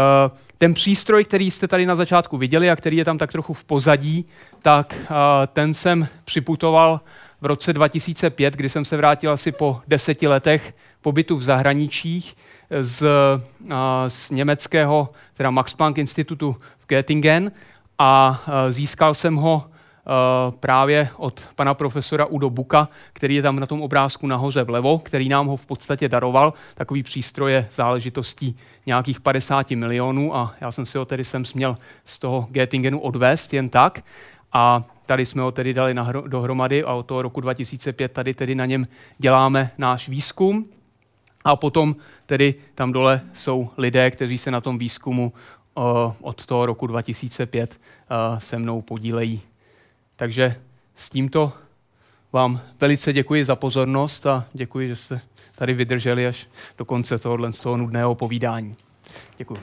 ten 0.58 0.74
přístroj, 0.74 1.24
který 1.24 1.52
jste 1.52 1.68
tady 1.68 1.86
na 1.86 1.96
začátku 1.96 2.38
viděli 2.38 2.70
a 2.70 2.76
který 2.76 2.98
je 2.98 3.06
tam 3.06 3.18
tak 3.18 3.32
trochu 3.32 3.54
v 3.54 3.64
pozadí, 3.64 4.26
tak 4.62 4.96
uh, 5.02 5.16
ten 5.54 5.74
jsem 5.74 6.08
připutoval 6.26 7.02
v 7.42 7.46
roce 7.46 7.74
2005, 7.74 8.54
kdy 8.56 8.70
jsem 8.70 8.86
se 8.86 8.98
vrátil 8.98 9.32
asi 9.32 9.52
po 9.52 9.82
deseti 9.88 10.28
letech 10.28 10.74
pobytu 11.02 11.38
v 11.38 11.44
zahraničích 11.44 12.36
z, 12.82 13.08
z 14.08 14.30
německého, 14.30 15.08
teda 15.34 15.52
Max 15.52 15.74
Planck 15.74 15.98
institutu 15.98 16.56
v 16.80 16.88
Göttingen 16.88 17.52
a 18.00 18.44
získal 18.70 19.14
jsem 19.14 19.36
ho 19.36 19.64
právě 20.60 21.10
od 21.18 21.48
pana 21.56 21.74
profesora 21.74 22.26
Udo 22.26 22.50
Buka, 22.50 22.90
který 23.14 23.36
je 23.36 23.42
tam 23.42 23.60
na 23.60 23.66
tom 23.66 23.82
obrázku 23.82 24.28
nahoře 24.28 24.64
vlevo, 24.64 25.00
který 25.00 25.30
nám 25.30 25.48
ho 25.48 25.58
v 25.58 25.66
podstatě 25.66 26.10
daroval. 26.10 26.54
Takový 26.76 27.04
přístroj 27.04 27.52
je 27.52 27.68
záležitostí 27.72 28.56
nějakých 28.86 29.22
50 29.22 29.72
milionů 29.72 30.36
a 30.36 30.54
já 30.62 30.72
jsem 30.72 30.86
si 30.86 30.98
ho 30.98 31.06
tedy 31.06 31.24
sem 31.24 31.46
směl 31.46 31.78
z 32.06 32.20
toho 32.20 32.48
Göttingenu 32.52 33.00
odvést 33.00 33.54
jen 33.54 33.70
tak. 33.70 34.04
A 34.54 34.84
tady 35.06 35.26
jsme 35.26 35.42
ho 35.42 35.52
tedy 35.52 35.74
dali 35.74 35.96
dohromady 36.28 36.84
a 36.84 36.94
od 36.94 37.06
toho 37.06 37.22
roku 37.22 37.42
2005 37.42 38.12
tady 38.12 38.34
tedy 38.34 38.56
na 38.56 38.66
něm 38.66 38.88
děláme 39.18 39.72
náš 39.78 40.10
výzkum. 40.10 40.66
A 41.44 41.56
potom 41.56 41.96
tedy 42.26 42.56
tam 42.76 42.92
dole 42.92 43.22
jsou 43.34 43.70
lidé, 43.78 44.12
kteří 44.12 44.38
se 44.38 44.52
na 44.52 44.62
tom 44.62 44.78
výzkumu 44.78 45.34
uh, 45.76 45.84
od 46.22 46.46
toho 46.46 46.66
roku 46.66 46.88
2005 46.88 47.80
uh, 48.32 48.40
se 48.40 48.58
mnou 48.58 48.82
podílejí. 48.82 49.42
Takže 50.18 50.56
s 50.96 51.10
tímto 51.10 51.54
vám 52.34 52.62
velice 52.80 53.14
děkuji 53.14 53.46
za 53.46 53.56
pozornost 53.56 54.28
a 54.28 54.46
děkuji, 54.54 54.88
že 54.88 54.96
jste 54.96 55.22
tady 55.56 55.74
vydrželi 55.74 56.28
až 56.28 56.48
do 56.78 56.86
konce 56.86 57.18
tohohle 57.18 57.54
z 57.54 57.60
toho 57.60 57.78
nudného 57.78 58.16
povídání. 58.16 58.76
Děkuji. 59.38 59.60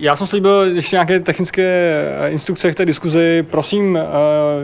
Já 0.00 0.16
jsem 0.16 0.26
slíbil 0.26 0.62
ještě 0.74 0.96
nějaké 0.96 1.20
technické 1.20 1.64
eh, 1.64 2.30
instrukce 2.30 2.72
k 2.72 2.74
té 2.74 2.86
diskuzi. 2.86 3.46
Prosím, 3.50 3.96
eh, 3.96 4.02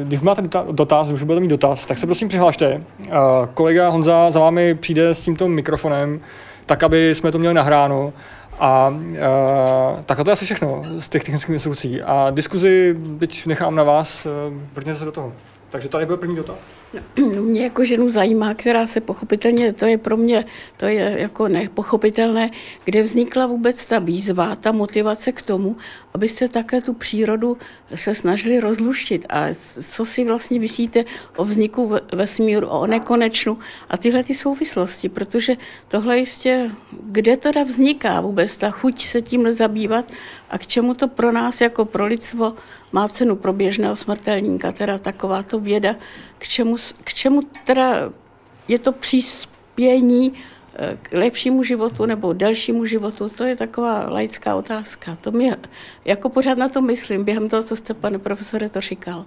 když 0.05 0.21
máte 0.21 0.43
dotaz, 0.73 1.11
už 1.11 1.23
budete 1.23 1.41
mít 1.41 1.49
dotaz, 1.49 1.87
tak 1.87 1.99
se 1.99 2.07
prosím 2.07 2.29
přihlašte. 2.29 2.83
Eh, 3.07 3.11
kolega 3.55 3.89
Honza 3.89 4.31
za 4.31 4.41
vámi 4.41 4.75
přijde 4.75 5.11
s 5.11 5.21
tímto 5.21 5.49
mikrofonem, 5.49 6.21
tak 6.67 6.83
aby 6.83 7.15
jsme 7.15 7.33
to 7.33 7.39
měli 7.39 7.55
nahráno. 7.55 8.13
A 8.59 8.89
uh, 8.89 10.03
tak 10.07 10.25
to 10.25 10.31
je 10.31 10.33
asi 10.33 10.45
všechno 10.45 10.83
z 10.99 11.09
těch 11.09 11.23
technických 11.23 11.53
instrukcí. 11.53 12.03
A 12.03 12.31
diskuzi 12.31 12.97
teď 13.19 13.47
nechám 13.47 13.75
na 13.75 13.83
vás, 13.83 14.27
uh, 14.27 14.95
se 14.95 15.05
do 15.05 15.13
toho. 15.13 15.33
Takže 15.71 15.89
tady 15.89 16.07
byl 16.07 16.17
první 16.17 16.37
dotaz. 16.37 16.59
No, 16.95 17.43
mě 17.43 17.63
jako 17.63 17.85
ženu 17.85 18.09
zajímá, 18.09 18.55
která 18.55 18.87
se 18.87 19.01
pochopitelně, 19.01 19.73
to 19.73 19.87
je 19.87 19.99
pro 19.99 20.17
mě, 20.17 20.45
to 20.77 20.87
je 20.87 21.17
jako 21.19 21.49
nepochopitelné, 21.49 22.51
kde 22.85 23.03
vznikla 23.03 23.47
vůbec 23.47 23.85
ta 23.85 23.99
výzva, 23.99 24.57
ta 24.57 24.73
motivace 24.73 25.33
k 25.33 25.43
tomu, 25.43 25.77
abyste 26.15 26.49
takhle 26.49 26.81
tu 26.81 26.93
přírodu 26.93 27.59
se 27.95 28.15
snažili 28.15 28.61
rozluštit. 28.61 29.27
A 29.29 29.47
co 29.81 30.05
si 30.05 30.25
vlastně 30.25 30.61
myslíte 30.61 31.05
o 31.37 31.45
vzniku 31.45 31.93
vesmíru, 32.13 32.69
o 32.69 32.87
nekonečnu 32.87 33.59
a 33.89 33.97
tyhle 33.97 34.25
ty 34.25 34.35
souvislosti, 34.35 35.09
protože 35.09 35.57
tohle 35.89 36.19
jistě, 36.19 36.71
kde 37.03 37.37
teda 37.37 37.63
vzniká 37.63 38.21
vůbec 38.21 38.57
ta 38.57 38.71
chuť 38.71 39.07
se 39.07 39.23
tím 39.23 39.53
zabývat 39.53 40.13
a 40.51 40.59
k 40.59 40.67
čemu 40.67 40.95
to 40.95 41.09
pro 41.09 41.33
nás 41.33 41.61
jako 41.61 41.85
pro 41.85 42.07
lidstvo 42.07 42.55
má 42.93 43.09
cenu 43.09 43.37
pro 43.37 43.53
běžného 43.53 43.97
smrtelníka, 43.97 44.73
teda 44.73 44.99
takováto 44.99 45.61
věda, 45.61 45.97
k 46.39 46.49
čemu, 46.49 46.79
k 46.93 47.15
čemu 47.15 47.43
teda 47.65 48.13
je 48.69 48.79
to 48.79 48.93
přispění 48.93 50.33
eh, 50.77 50.99
k 51.03 51.13
lepšímu 51.13 51.63
životu 51.63 52.07
nebo 52.07 52.33
delšímu 52.33 52.87
životu, 52.87 53.29
to 53.29 53.45
je 53.45 53.57
taková 53.57 54.09
laická 54.09 54.55
otázka. 54.55 55.17
To 55.17 55.31
mě, 55.31 55.57
jako 56.05 56.29
pořád 56.29 56.59
na 56.59 56.69
to 56.69 56.83
myslím, 56.83 57.25
během 57.25 57.49
toho, 57.49 57.63
co 57.63 57.77
jste, 57.77 57.95
pane 57.95 58.19
profesore, 58.19 58.69
to 58.69 58.81
říkal. 58.81 59.27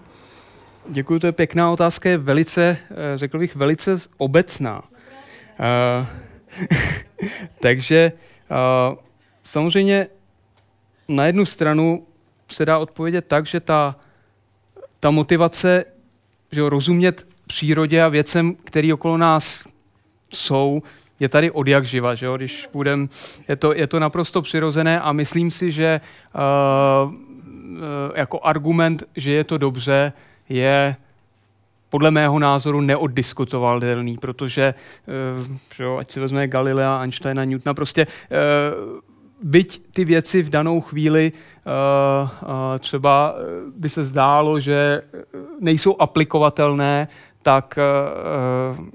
Děkuji, 0.88 1.20
to 1.20 1.28
je 1.28 1.32
pěkná 1.32 1.72
otázka, 1.72 2.10
je 2.10 2.18
velice, 2.18 2.78
eh, 2.91 3.18
řekl 3.18 3.39
bych, 3.39 3.55
velice 3.55 3.95
obecná. 4.18 4.84
Uh, 5.60 6.08
takže 7.60 8.12
uh, 8.51 8.97
samozřejmě 9.43 10.08
na 11.08 11.26
jednu 11.26 11.45
stranu 11.45 12.08
se 12.51 12.66
dá 12.66 12.78
odpovědět 12.78 13.26
tak, 13.28 13.45
že 13.45 13.60
ta, 13.60 13.95
ta 14.99 15.12
motivace 15.12 15.86
že 16.51 16.60
jo, 16.60 16.70
rozumět 16.70 17.27
přírodě 17.48 18.04
a 18.04 18.10
věcem, 18.10 18.56
které 18.56 18.93
okolo 18.93 19.18
nás 19.18 19.64
jsou, 20.34 20.82
je 21.20 21.30
tady 21.30 21.52
od 21.52 21.68
jak 21.68 21.86
živa, 21.86 22.16
že 22.16 22.26
jo? 22.26 22.38
když 22.38 22.68
budem, 22.74 23.10
je 23.48 23.56
to, 23.56 23.74
je 23.74 23.88
to 23.88 24.00
naprosto 24.00 24.41
přirozené 24.41 25.02
a 25.02 25.12
myslím 25.12 25.52
si, 25.52 25.72
že 25.72 26.02
uh, 26.36 27.14
jako 28.16 28.39
argument, 28.43 29.04
že 29.16 29.32
je 29.32 29.43
to 29.43 29.58
dobře, 29.58 30.14
je 30.50 30.95
podle 31.89 32.12
mého 32.12 32.39
názoru 32.39 32.82
neoddiskutovatelný, 32.82 34.18
protože 34.18 34.74
uh, 35.39 35.48
že 35.76 35.84
jo, 35.84 35.98
ať 35.98 36.12
si 36.12 36.20
vezme 36.20 36.48
Galilea, 36.48 37.00
Einsteina, 37.02 37.43
Newtona, 37.43 37.74
prostě 37.74 38.08
uh, 38.08 39.00
byť 39.43 39.82
ty 39.91 40.06
věci 40.06 40.41
v 40.41 40.50
danou 40.50 40.82
chvíli 40.82 41.32
uh, 41.32 42.30
uh, 42.41 42.50
třeba 42.80 43.36
by 43.76 43.89
se 43.89 44.04
zdálo, 44.04 44.60
že 44.60 45.02
nejsou 45.60 45.95
aplikovatelné, 46.00 47.08
tak 47.48 47.80
uh, 47.80 48.86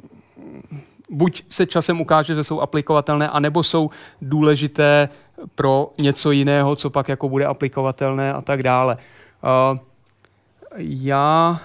buď 1.11 1.45
se 1.49 1.67
časem 1.67 2.01
ukáže, 2.01 2.35
že 2.35 2.45
jsou 2.45 2.61
aplikovatelné, 2.61 3.29
anebo 3.29 3.63
jsou 3.63 3.91
důležité 4.23 5.09
pro 5.55 5.93
něco 5.99 6.31
jiného, 6.31 6.77
co 6.77 6.91
pak 6.91 7.09
jako 7.09 7.29
bude 7.29 7.47
aplikovatelné 7.47 8.33
a 8.33 8.41
tak 8.41 8.63
dále. 8.63 8.97
Uh, 8.97 9.79
já 10.77 11.61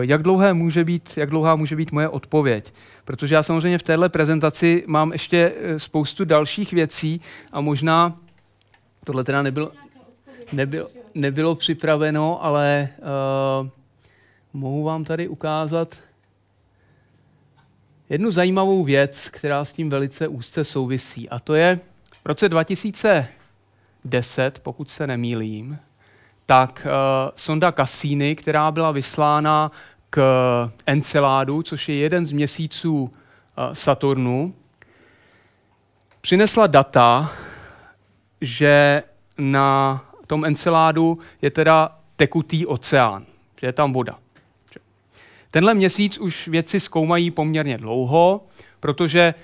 jak, 0.00 0.22
dlouhé 0.22 0.54
může 0.54 0.84
být, 0.84 1.12
jak 1.16 1.30
dlouhá 1.30 1.56
může 1.56 1.76
být 1.76 1.92
moje 1.92 2.08
odpověď? 2.08 2.72
Protože 3.04 3.34
já 3.34 3.42
samozřejmě 3.42 3.78
v 3.78 3.82
téhle 3.82 4.08
prezentaci 4.08 4.84
mám 4.86 5.12
ještě 5.12 5.52
eh, 5.56 5.78
spoustu 5.78 6.24
dalších 6.24 6.72
věcí 6.72 7.20
a 7.52 7.60
možná 7.60 8.16
tohle 9.04 9.24
teda 9.24 9.42
nebylo, 9.42 9.72
nebylo, 10.52 10.88
nebylo 11.14 11.54
připraveno, 11.54 12.44
ale 12.44 12.88
uh, 13.62 13.68
mohu 14.52 14.84
vám 14.84 15.04
tady 15.04 15.28
ukázat 15.28 15.96
jednu 18.08 18.30
zajímavou 18.30 18.84
věc, 18.84 19.28
která 19.28 19.64
s 19.64 19.72
tím 19.72 19.90
velice 19.90 20.28
úzce 20.28 20.64
souvisí. 20.64 21.28
A 21.28 21.38
to 21.38 21.54
je 21.54 21.80
v 22.22 22.26
roce 22.26 22.48
2010, 22.48 24.58
pokud 24.58 24.90
se 24.90 25.06
nemýlím, 25.06 25.78
tak 26.46 26.86
uh, 26.86 26.90
sonda 27.36 27.72
Cassini, 27.72 28.36
která 28.36 28.70
byla 28.70 28.90
vyslána 28.90 29.70
k 30.10 30.20
Enceládu, 30.86 31.62
což 31.62 31.88
je 31.88 31.96
jeden 31.96 32.26
z 32.26 32.32
měsíců 32.32 33.02
uh, 33.02 33.10
Saturnu, 33.72 34.54
přinesla 36.20 36.66
data, 36.66 37.32
že 38.40 39.02
na 39.38 40.00
tom 40.26 40.44
Enceládu 40.44 41.18
je 41.42 41.50
teda 41.50 41.98
tekutý 42.16 42.66
oceán, 42.66 43.26
že 43.60 43.66
je 43.66 43.72
tam 43.72 43.92
voda. 43.92 44.18
Tenhle 45.50 45.74
měsíc 45.74 46.18
už 46.18 46.48
vědci 46.48 46.80
zkoumají 46.80 47.30
poměrně 47.30 47.78
dlouho, 47.78 48.40
protože 48.80 49.34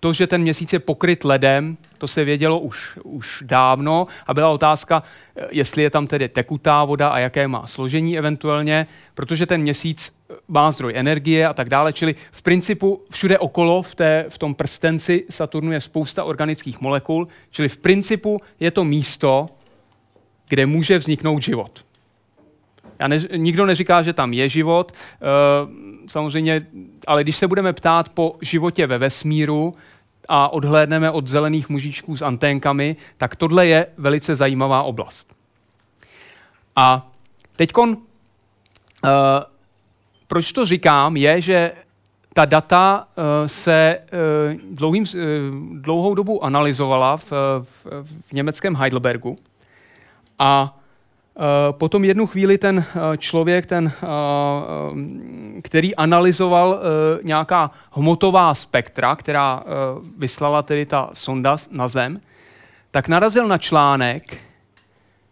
to, 0.00 0.12
že 0.12 0.26
ten 0.26 0.42
měsíc 0.42 0.72
je 0.72 0.78
pokryt 0.78 1.24
ledem, 1.24 1.76
to 1.98 2.08
se 2.08 2.24
vědělo 2.24 2.60
už, 2.60 2.98
už 3.02 3.42
dávno 3.46 4.06
a 4.26 4.34
byla 4.34 4.48
otázka, 4.50 5.02
jestli 5.50 5.82
je 5.82 5.90
tam 5.90 6.06
tedy 6.06 6.28
tekutá 6.28 6.84
voda 6.84 7.08
a 7.08 7.18
jaké 7.18 7.48
má 7.48 7.66
složení 7.66 8.18
eventuálně, 8.18 8.86
protože 9.14 9.46
ten 9.46 9.60
měsíc 9.60 10.16
má 10.48 10.70
zdroj 10.70 10.92
energie 10.96 11.48
a 11.48 11.54
tak 11.54 11.68
dále, 11.68 11.92
čili 11.92 12.14
v 12.30 12.42
principu 12.42 13.02
všude 13.10 13.38
okolo 13.38 13.82
v, 13.82 13.94
té, 13.94 14.24
v 14.28 14.38
tom 14.38 14.54
prstenci 14.54 15.24
Saturnu 15.30 15.72
je 15.72 15.80
spousta 15.80 16.24
organických 16.24 16.80
molekul, 16.80 17.28
čili 17.50 17.68
v 17.68 17.78
principu 17.78 18.40
je 18.60 18.70
to 18.70 18.84
místo, 18.84 19.46
kde 20.48 20.66
může 20.66 20.98
vzniknout 20.98 21.42
život. 21.42 21.84
Já 23.02 23.08
ne, 23.08 23.20
nikdo 23.36 23.66
neříká, 23.66 24.02
že 24.02 24.12
tam 24.12 24.32
je 24.32 24.48
život, 24.48 24.92
uh, 24.92 25.70
samozřejmě, 26.08 26.66
ale 27.06 27.22
když 27.22 27.36
se 27.36 27.48
budeme 27.48 27.72
ptát 27.72 28.08
po 28.08 28.36
životě 28.40 28.86
ve 28.86 28.98
vesmíru 28.98 29.74
a 30.28 30.48
odhlédneme 30.48 31.10
od 31.10 31.28
zelených 31.28 31.68
mužičků 31.68 32.16
s 32.16 32.22
anténkami, 32.22 32.96
tak 33.16 33.36
tohle 33.36 33.66
je 33.66 33.86
velice 33.98 34.36
zajímavá 34.36 34.82
oblast. 34.82 35.34
A 36.76 37.10
teď, 37.56 37.76
uh, 37.78 37.94
proč 40.26 40.52
to 40.52 40.66
říkám, 40.66 41.16
je, 41.16 41.40
že 41.40 41.72
ta 42.34 42.44
data 42.44 43.08
uh, 43.16 43.24
se 43.46 43.98
uh, 43.98 44.76
dlouhým, 44.76 45.02
uh, 45.02 45.20
dlouhou 45.80 46.14
dobu 46.14 46.44
analyzovala 46.44 47.16
v, 47.16 47.32
v, 47.62 47.86
v 48.02 48.32
německém 48.32 48.76
Heidelbergu 48.76 49.36
A 50.38 50.78
potom 51.70 52.04
jednu 52.04 52.26
chvíli 52.26 52.58
ten 52.58 52.84
člověk, 53.18 53.66
ten, 53.66 53.92
který 55.62 55.96
analyzoval 55.96 56.80
nějaká 57.22 57.70
hmotová 57.90 58.54
spektra, 58.54 59.16
která 59.16 59.64
vyslala 60.18 60.62
tedy 60.62 60.86
ta 60.86 61.10
sonda 61.12 61.56
na 61.70 61.88
Zem, 61.88 62.20
tak 62.90 63.08
narazil 63.08 63.48
na 63.48 63.58
článek, 63.58 64.36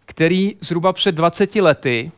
který 0.04 0.56
zhruba 0.60 0.92
před 0.92 1.12
20 1.12 1.54
lety 1.56 2.12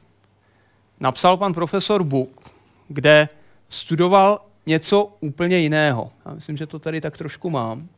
napsal 1.00 1.36
pan 1.36 1.54
profesor 1.54 2.02
Buk, 2.02 2.50
kde 2.88 3.28
studoval 3.68 4.40
něco 4.66 5.12
úplně 5.20 5.58
jiného. 5.58 6.10
Já 6.26 6.34
myslím, 6.34 6.56
že 6.56 6.66
to 6.66 6.78
tady 6.78 7.00
tak 7.00 7.16
trošku 7.16 7.50
mám. 7.50 7.88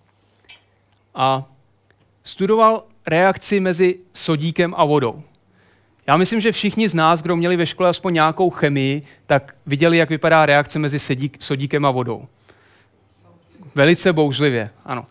A 1.15 1.45
studoval 2.23 2.83
reakci 3.07 3.61
mezi 3.61 3.99
sodíkem 4.13 4.75
a 4.77 4.85
vodou. 4.85 5.23
Já 6.07 6.17
myslím, 6.17 6.41
že 6.41 6.53
všichni 6.53 6.89
z 6.89 6.95
nás, 6.95 7.23
kdo 7.23 7.37
měli 7.37 7.57
ve 7.57 7.67
škole 7.67 7.89
aspoň 7.89 8.15
nějakou 8.15 8.51
chemii, 8.51 9.03
tak 9.27 9.55
viděli, 9.67 9.97
jak 9.97 10.11
vypadá 10.11 10.47
reakce 10.47 10.79
mezi 10.79 10.99
sodíkem 11.41 11.85
a 11.85 11.91
vodou. 11.91 12.27
Velice 13.75 14.13
bouřlivě, 14.13 14.71
ano. 14.85 15.05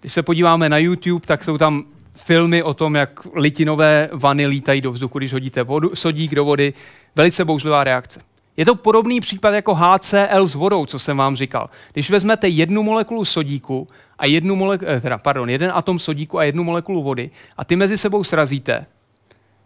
Když 0.00 0.12
se 0.12 0.22
podíváme 0.22 0.68
na 0.68 0.78
YouTube, 0.78 1.26
tak 1.26 1.44
jsou 1.44 1.58
tam 1.58 1.84
filmy 2.16 2.62
o 2.62 2.74
tom, 2.74 2.94
jak 2.94 3.20
litinové 3.34 4.08
vany 4.12 4.46
lítají 4.46 4.80
do 4.80 4.92
vzduchu, 4.92 5.18
když 5.18 5.32
hodíte 5.32 5.62
vodu, 5.62 5.90
sodík 5.94 6.34
do 6.34 6.44
vody. 6.44 6.72
Velice 7.16 7.44
bouřlivá 7.44 7.84
reakce. 7.84 8.20
Je 8.56 8.64
to 8.64 8.74
podobný 8.74 9.20
případ 9.20 9.50
jako 9.50 9.74
HCl 9.74 10.46
s 10.46 10.54
vodou, 10.54 10.86
co 10.86 10.98
jsem 10.98 11.16
vám 11.16 11.36
říkal. 11.36 11.70
Když 11.92 12.10
vezmete 12.10 12.48
jednu 12.48 12.82
molekulu 12.82 13.24
sodíku 13.24 13.88
a 14.18 14.26
jednu 14.26 14.56
molekulu, 14.56 14.90
eh, 14.90 15.00
teda, 15.00 15.18
pardon, 15.18 15.50
jeden 15.50 15.70
atom 15.74 15.98
sodíku 15.98 16.38
a 16.38 16.44
jednu 16.44 16.64
molekulu 16.64 17.02
vody 17.02 17.30
a 17.56 17.64
ty 17.64 17.76
mezi 17.76 17.98
sebou 17.98 18.24
srazíte, 18.24 18.86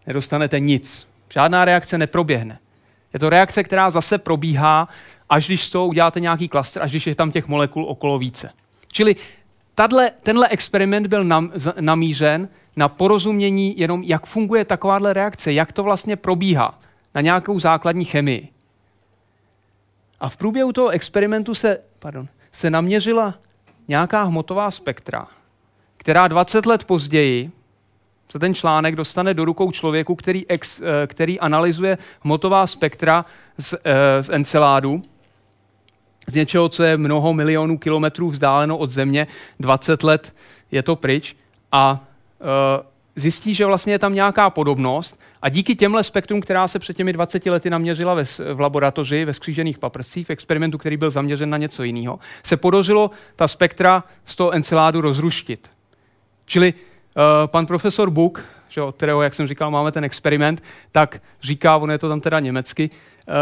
nedostanete 0.07 0.61
nic. 0.61 1.09
Žádná 1.33 1.65
reakce 1.65 1.99
neproběhne. 1.99 2.59
Je 3.13 3.21
to 3.21 3.31
reakce, 3.31 3.63
která 3.63 3.91
zase 3.91 4.19
probíhá, 4.19 4.89
až 5.29 5.47
když 5.47 5.67
z 5.67 5.71
toho 5.71 5.87
uděláte 5.87 6.21
nějaký 6.21 6.49
klaster, 6.49 6.83
až 6.83 6.91
když 6.91 7.07
je 7.07 7.15
tam 7.15 7.31
těch 7.31 7.49
molekul 7.49 7.85
okolo 7.85 8.19
více. 8.19 8.51
Čili 8.93 9.17
Tadle, 9.75 10.11
tenhle 10.23 10.49
experiment 10.49 11.07
byl 11.07 11.25
nam, 11.25 11.53
namířen 11.81 12.49
na 12.77 12.89
porozumění 12.89 13.79
jenom, 13.79 14.03
jak 14.03 14.27
funguje 14.27 14.65
takováhle 14.65 15.13
reakce, 15.13 15.53
jak 15.53 15.73
to 15.73 15.83
vlastně 15.83 16.17
probíhá 16.17 16.79
na 17.15 17.21
nějakou 17.21 17.61
základní 17.61 18.05
chemii. 18.05 18.49
A 20.21 20.29
v 20.29 20.37
průběhu 20.37 20.73
toho 20.73 20.89
experimentu 20.89 21.55
se, 21.55 21.79
pardon, 21.99 22.29
se 22.53 22.71
naměřila 22.71 23.35
nějaká 23.89 24.23
hmotová 24.23 24.71
spektra, 24.71 25.27
která 25.97 26.29
20 26.29 26.67
let 26.67 26.85
později 26.85 27.51
se 28.33 28.39
ten 28.39 28.55
článek 28.55 28.97
dostane 28.97 29.35
do 29.35 29.45
rukou 29.45 29.71
člověku, 29.71 30.15
který, 30.15 30.51
ex, 30.51 30.81
eh, 30.81 31.07
který 31.07 31.41
analyzuje 31.41 31.99
hmotová 32.21 32.67
spektra 32.67 33.25
z, 33.59 33.75
eh, 33.85 34.23
z 34.23 34.29
Enceládu 34.29 35.03
z 36.27 36.35
něčeho, 36.35 36.69
co 36.69 36.83
je 36.83 36.97
mnoho 36.97 37.35
milionů 37.35 37.79
kilometrů 37.79 38.31
vzdáleno 38.31 38.79
od 38.79 38.91
Země, 38.91 39.27
20 39.61 40.03
let 40.03 40.35
je 40.71 40.83
to 40.83 40.97
pryč 40.97 41.37
a 41.73 41.93
uh, 41.93 42.87
zjistí, 43.17 43.55
že 43.55 43.67
vlastně 43.67 43.95
je 43.95 43.99
tam 43.99 44.15
nějaká 44.15 44.51
podobnost 44.51 45.21
a 45.43 45.49
díky 45.49 45.75
těmhle 45.75 46.05
spektrům, 46.05 46.41
která 46.41 46.69
se 46.69 46.79
před 46.79 46.97
těmi 46.97 47.13
20 47.13 47.47
lety 47.47 47.71
naměřila 47.71 48.15
ve, 48.15 48.25
v 48.55 48.61
laboratoři, 48.61 49.25
ve 49.25 49.33
skřížených 49.33 49.79
paprscích, 49.79 50.27
v 50.27 50.31
experimentu, 50.31 50.79
který 50.79 50.97
byl 50.97 51.11
zaměřen 51.11 51.51
na 51.51 51.57
něco 51.57 51.83
jiného, 51.83 52.19
se 52.43 52.57
podařilo 52.57 53.11
ta 53.37 53.49
spektra 53.49 54.05
z 54.25 54.37
toho 54.37 54.55
enceládu 54.55 55.01
rozruštit. 55.01 55.71
Čili 56.45 56.75
pan 57.47 57.67
profesor 57.67 58.11
Buk, 58.11 58.45
že 58.69 58.83
od 58.83 58.97
kterého, 58.97 59.23
jak 59.23 59.35
jsem 59.35 59.47
říkal, 59.47 59.71
máme 59.71 59.93
ten 59.93 60.05
experiment, 60.05 60.63
tak 60.93 61.23
říká, 61.43 61.77
on 61.77 61.91
je 61.91 61.99
to 61.99 62.09
tam 62.09 62.21
teda 62.21 62.41
německy, 62.41 62.91
uh, 62.91 63.35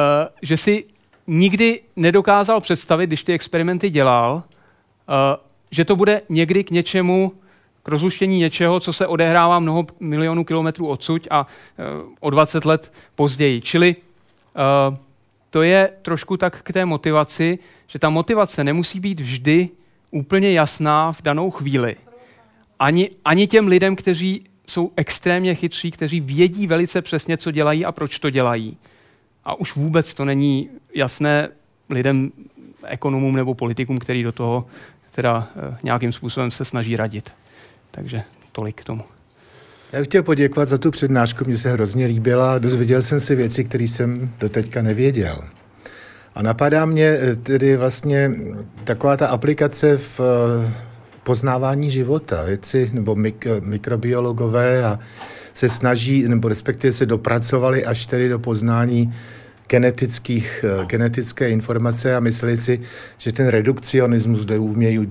že 0.43 0.57
si 0.57 0.85
nikdy 1.27 1.81
nedokázal 1.97 2.61
představit, 2.61 3.07
když 3.07 3.25
ty 3.25 3.33
experimenty 3.33 3.91
dělal, 3.91 4.35
uh, 4.35 4.43
že 5.71 5.85
to 5.85 5.97
bude 5.97 6.23
někdy 6.29 6.65
k 6.65 6.71
něčemu, 6.71 7.33
k 7.83 7.89
rozluštění 7.89 8.39
něčeho, 8.39 8.81
co 8.81 8.93
se 8.93 9.07
odehrává 9.07 9.59
mnoho 9.59 9.87
milionů 10.01 10.45
kilometrů 10.45 10.89
odsud 10.89 11.27
a 11.31 11.47
o 12.21 12.31
20 12.31 12.65
let 12.65 12.93
později. 13.15 13.61
Čili 13.61 13.97
to 15.51 15.63
je 15.63 15.91
trošku 16.03 16.37
tak 16.37 16.63
k 16.63 16.73
té 16.73 16.85
motivaci, 16.85 17.59
že 17.87 17.99
ta 17.99 18.11
motivace 18.11 18.65
nemusí 18.65 19.01
být 19.01 19.21
vždy 19.21 19.69
úplně 20.11 20.53
jasná 20.53 21.13
v 21.13 21.23
danou 21.23 21.51
chvíli. 21.51 21.97
Ani, 22.81 23.11
ani 23.25 23.47
těm 23.47 23.69
lidem, 23.69 23.97
kteří 23.97 24.45
jsou 24.67 24.93
extrémně 24.97 25.55
chytří, 25.55 25.91
kteří 25.91 26.21
vědí 26.21 26.67
velice 26.67 27.03
přesně, 27.03 27.37
co 27.37 27.51
dělají 27.51 27.85
a 27.85 27.93
proč 27.93 28.19
to 28.19 28.31
dělají. 28.31 28.77
A 29.45 29.55
už 29.55 29.77
vůbec 29.77 30.15
to 30.15 30.25
není 30.25 30.69
jasné 30.95 31.49
lidem, 31.91 32.33
ekonomům 32.85 33.37
nebo 33.37 33.55
politikům, 33.55 33.99
který 33.99 34.23
do 34.23 34.33
toho 34.33 34.67
teda 35.11 35.49
eh, 35.57 35.77
nějakým 35.83 36.13
způsobem 36.13 36.51
se 36.51 36.65
snaží 36.65 36.97
radit. 36.97 37.31
Takže 37.91 38.23
tolik 38.53 38.81
k 38.81 38.85
tomu. 38.85 39.03
Já 39.93 39.99
bych 39.99 40.09
chtěl 40.09 40.23
poděkovat 40.23 40.69
za 40.69 40.79
tu 40.79 40.91
přednášku, 40.91 41.45
mně 41.45 41.59
se 41.59 41.73
hrozně 41.73 42.07
líbila, 42.07 42.59
dozvěděl 42.59 43.03
jsem 43.03 43.21
si 43.21 43.35
věci, 43.35 43.65
které 43.65 43.85
jsem 43.85 44.35
doteďka 44.39 44.83
nevěděl. 44.83 45.45
A 46.35 46.43
napadá 46.43 46.87
mě 46.87 47.19
eh, 47.21 47.37
tedy 47.37 47.77
vlastně 47.77 48.31
taková 48.85 49.17
ta 49.17 49.27
aplikace 49.27 49.97
v 49.97 50.21
eh, 50.21 50.90
poznávání 51.25 51.91
života. 51.91 52.45
Věci 52.45 52.91
nebo 52.93 53.15
mik, 53.17 53.47
mikrobiologové 53.61 54.85
a 54.85 54.99
se 55.55 55.69
snaží, 55.69 56.29
nebo 56.29 56.49
respektive 56.49 56.93
se 56.93 57.07
dopracovali 57.07 57.85
až 57.85 58.07
tedy 58.07 58.29
do 58.29 58.39
poznání 58.39 59.15
genetických, 59.71 60.65
eh, 60.65 60.87
genetické 60.87 61.51
informace 61.51 62.17
a 62.17 62.21
mysleli 62.21 62.57
si, 62.57 62.81
že 63.19 63.33
ten 63.33 63.49
redukcionismus, 63.49 64.45
kde 64.45 64.59
umějí 64.59 65.07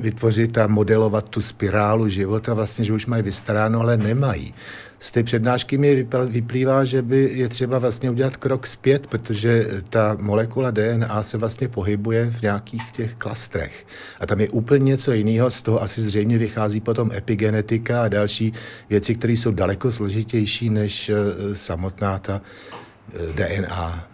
vytvořit 0.00 0.58
a 0.58 0.66
modelovat 0.66 1.28
tu 1.28 1.40
spirálu 1.40 2.08
života, 2.08 2.54
vlastně, 2.54 2.84
že 2.84 2.92
už 2.92 3.06
mají 3.06 3.22
vystaráno, 3.22 3.80
ale 3.80 3.96
nemají. 3.96 4.54
Z 5.02 5.10
té 5.10 5.22
přednášky 5.22 5.78
mi 5.78 6.06
vyplývá, 6.26 6.84
že 6.84 7.02
by 7.02 7.30
je 7.32 7.48
třeba 7.48 7.78
vlastně 7.78 8.10
udělat 8.10 8.36
krok 8.36 8.66
zpět, 8.66 9.06
protože 9.06 9.66
ta 9.88 10.16
molekula 10.20 10.70
DNA 10.70 11.22
se 11.22 11.38
vlastně 11.38 11.68
pohybuje 11.68 12.30
v 12.30 12.42
nějakých 12.42 12.92
těch 12.92 13.14
klastrech. 13.14 13.86
A 14.20 14.26
tam 14.26 14.40
je 14.40 14.48
úplně 14.48 14.84
něco 14.84 15.12
jiného, 15.12 15.50
z 15.50 15.62
toho 15.62 15.82
asi 15.82 16.02
zřejmě 16.02 16.38
vychází 16.38 16.80
potom 16.80 17.12
epigenetika 17.12 18.02
a 18.02 18.08
další 18.08 18.52
věci, 18.90 19.14
které 19.14 19.32
jsou 19.32 19.50
daleko 19.50 19.92
složitější 19.92 20.70
než 20.70 21.08
eh, 21.08 21.14
samotná 21.54 22.18
ta 22.18 22.40
eh, 23.14 23.32
DNA. 23.32 24.08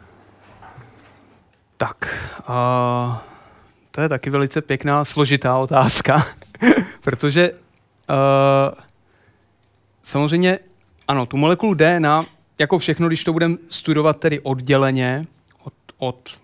Tak, 1.77 2.17
uh, 2.49 3.17
to 3.91 4.01
je 4.01 4.09
taky 4.09 4.31
velice 4.31 4.61
pěkná, 4.61 5.05
složitá 5.05 5.57
otázka, 5.57 6.27
protože 7.01 7.51
uh, 7.51 7.57
samozřejmě 10.03 10.59
ano, 11.09 11.27
tu 11.27 11.37
molekulu 11.37 11.75
DNA, 11.75 12.25
jako 12.59 12.79
všechno, 12.79 13.09
když 13.09 13.25
to 13.25 13.33
budeme 13.33 13.57
studovat 13.69 14.21
tedy 14.21 14.41
odděleně 14.41 15.27
od, 15.65 15.75
od 15.99 16.41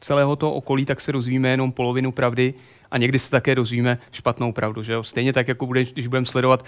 celého 0.00 0.36
toho 0.36 0.52
okolí, 0.52 0.84
tak 0.84 1.00
se 1.00 1.12
dozvíme 1.12 1.48
jenom 1.48 1.72
polovinu 1.72 2.12
pravdy 2.12 2.54
a 2.90 2.98
někdy 2.98 3.18
se 3.18 3.30
také 3.30 3.54
dozvíme 3.54 3.98
špatnou 4.12 4.52
pravdu. 4.52 4.82
Že 4.82 4.92
jo? 4.92 5.02
Stejně 5.02 5.32
tak, 5.32 5.48
jako 5.48 5.66
bude, 5.66 5.84
když 5.84 6.06
budeme 6.06 6.26
sledovat 6.26 6.64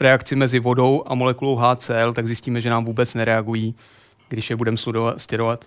reakci 0.00 0.36
mezi 0.36 0.58
vodou 0.58 1.02
a 1.06 1.14
molekulou 1.14 1.56
HCl, 1.56 2.12
tak 2.12 2.26
zjistíme, 2.26 2.60
že 2.60 2.70
nám 2.70 2.84
vůbec 2.84 3.14
nereagují, 3.14 3.74
když 4.28 4.50
je 4.50 4.56
budeme 4.56 4.76
studovat, 5.16 5.64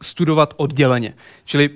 studovat, 0.00 0.54
odděleně. 0.56 1.14
Čili 1.44 1.70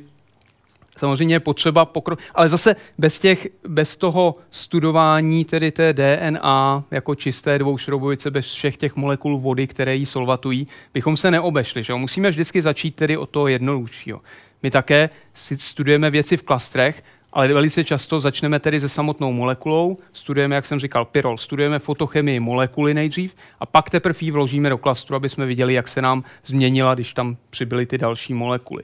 samozřejmě 0.98 1.34
je 1.34 1.40
potřeba 1.40 1.84
pokrok, 1.84 2.18
ale 2.34 2.48
zase 2.48 2.76
bez, 2.98 3.18
těch, 3.18 3.48
bez 3.68 3.96
toho 3.96 4.34
studování 4.50 5.44
tedy 5.44 5.70
té 5.70 5.92
DNA 5.92 6.84
jako 6.90 7.14
čisté 7.14 7.58
dvoušrobovice, 7.58 8.30
bez 8.30 8.46
všech 8.46 8.76
těch 8.76 8.96
molekul 8.96 9.38
vody, 9.38 9.66
které 9.66 9.96
ji 9.96 10.06
solvatují, 10.06 10.66
bychom 10.94 11.16
se 11.16 11.30
neobešli. 11.30 11.82
Že? 11.82 11.94
Musíme 11.94 12.30
vždycky 12.30 12.62
začít 12.62 12.94
tedy 12.94 13.16
od 13.16 13.30
toho 13.30 13.48
jednoduššího. 13.48 14.20
My 14.62 14.70
také 14.70 15.10
si 15.34 15.56
studujeme 15.56 16.10
věci 16.10 16.36
v 16.36 16.42
klastrech, 16.42 17.02
ale 17.34 17.52
velice 17.52 17.84
často 17.84 18.20
začneme 18.20 18.58
tedy 18.58 18.80
se 18.80 18.88
samotnou 18.88 19.32
molekulou, 19.32 19.96
studujeme, 20.12 20.54
jak 20.54 20.66
jsem 20.66 20.80
říkal, 20.80 21.04
pyrol, 21.04 21.38
studujeme 21.38 21.78
fotochemii 21.78 22.40
molekuly 22.40 22.94
nejdřív 22.94 23.34
a 23.60 23.66
pak 23.66 23.90
teprve 23.90 24.18
ji 24.20 24.30
vložíme 24.30 24.68
do 24.70 24.78
klastru, 24.78 25.16
aby 25.16 25.28
jsme 25.28 25.46
viděli, 25.46 25.74
jak 25.74 25.88
se 25.88 26.02
nám 26.02 26.24
změnila, 26.44 26.94
když 26.94 27.12
tam 27.12 27.36
přibyly 27.50 27.86
ty 27.86 27.98
další 27.98 28.34
molekuly. 28.34 28.82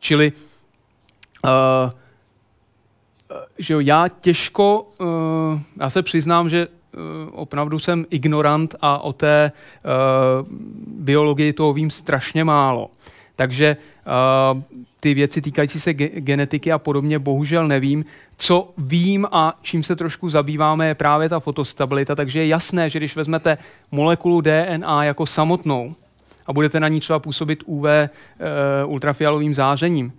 Čili 0.00 0.32
Uh, 1.44 1.90
že 3.58 3.74
jo, 3.74 3.80
já 3.80 4.08
těžko, 4.08 4.88
uh, 5.00 5.60
já 5.80 5.90
se 5.90 6.02
přiznám, 6.02 6.48
že 6.48 6.66
uh, 6.66 7.02
opravdu 7.32 7.78
jsem 7.78 8.06
ignorant 8.10 8.74
a 8.80 8.98
o 8.98 9.12
té 9.12 9.52
uh, 9.84 10.46
biologii 10.86 11.52
toho 11.52 11.72
vím 11.72 11.90
strašně 11.90 12.44
málo. 12.44 12.90
Takže 13.36 13.76
uh, 14.54 14.62
ty 15.00 15.14
věci 15.14 15.42
týkající 15.42 15.80
se 15.80 15.90
ge- 15.90 16.10
genetiky 16.14 16.72
a 16.72 16.78
podobně 16.78 17.18
bohužel 17.18 17.68
nevím. 17.68 18.04
Co 18.38 18.70
vím 18.78 19.26
a 19.32 19.58
čím 19.62 19.82
se 19.82 19.96
trošku 19.96 20.30
zabýváme 20.30 20.88
je 20.88 20.94
právě 20.94 21.28
ta 21.28 21.40
fotostabilita, 21.40 22.14
takže 22.14 22.40
je 22.40 22.46
jasné, 22.46 22.90
že 22.90 22.98
když 22.98 23.16
vezmete 23.16 23.58
molekulu 23.90 24.40
DNA 24.40 25.04
jako 25.04 25.26
samotnou 25.26 25.94
a 26.46 26.52
budete 26.52 26.80
na 26.80 26.88
ní 26.88 27.00
třeba 27.00 27.18
působit 27.18 27.62
UV 27.66 27.86
e, 27.86 28.08
ultrafialovým 28.86 29.54
zářením, 29.54 30.12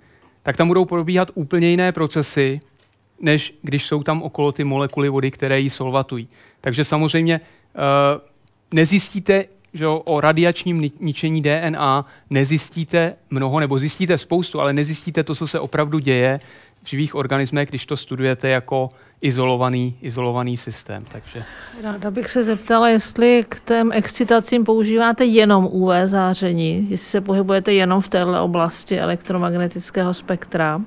tak 0.44 0.58
tam 0.58 0.68
budou 0.68 0.86
probíhat 0.86 1.32
úplně 1.34 1.70
jiné 1.70 1.92
procesy, 1.92 2.60
než 3.22 3.54
když 3.62 3.86
jsou 3.86 4.04
tam 4.04 4.22
okolo 4.22 4.52
ty 4.52 4.64
molekuly 4.64 5.10
vody, 5.10 5.32
které 5.32 5.60
ji 5.60 5.70
solvatují. 5.70 6.28
Takže 6.62 6.84
samozřejmě 6.84 7.36
e, 7.36 7.42
nezjistíte 8.72 9.46
že 9.74 9.88
o 9.88 10.22
radiačním 10.22 10.92
ničení 11.00 11.42
DNA 11.42 12.06
nezjistíte 12.30 13.16
mnoho, 13.30 13.60
nebo 13.60 13.80
zjistíte 13.80 14.18
spoustu, 14.18 14.62
ale 14.62 14.74
nezjistíte 14.74 15.24
to, 15.24 15.36
co 15.36 15.48
se 15.48 15.60
opravdu 15.60 16.00
děje 16.00 16.40
v 16.84 16.90
živých 16.90 17.16
organismech, 17.16 17.70
když 17.70 17.86
to 17.86 17.98
studujete 17.98 18.50
jako 18.50 18.90
izolovaný, 19.24 19.96
izolovaný 20.02 20.58
systém. 20.58 21.06
Takže. 21.12 21.44
Ráda 21.84 22.12
bych 22.12 22.30
se 22.30 22.44
zeptala, 22.44 22.90
jestli 22.90 23.46
k 23.50 23.60
těm 23.60 23.92
excitacím 23.92 24.64
používáte 24.64 25.26
jenom 25.26 25.66
UV 25.72 25.92
záření, 26.06 26.88
jestli 26.90 27.08
se 27.08 27.22
pohybujete 27.22 27.74
jenom 27.74 28.02
v 28.02 28.10
této 28.10 28.44
oblasti 28.44 29.00
elektromagnetického 29.00 30.14
spektra. 30.14 30.82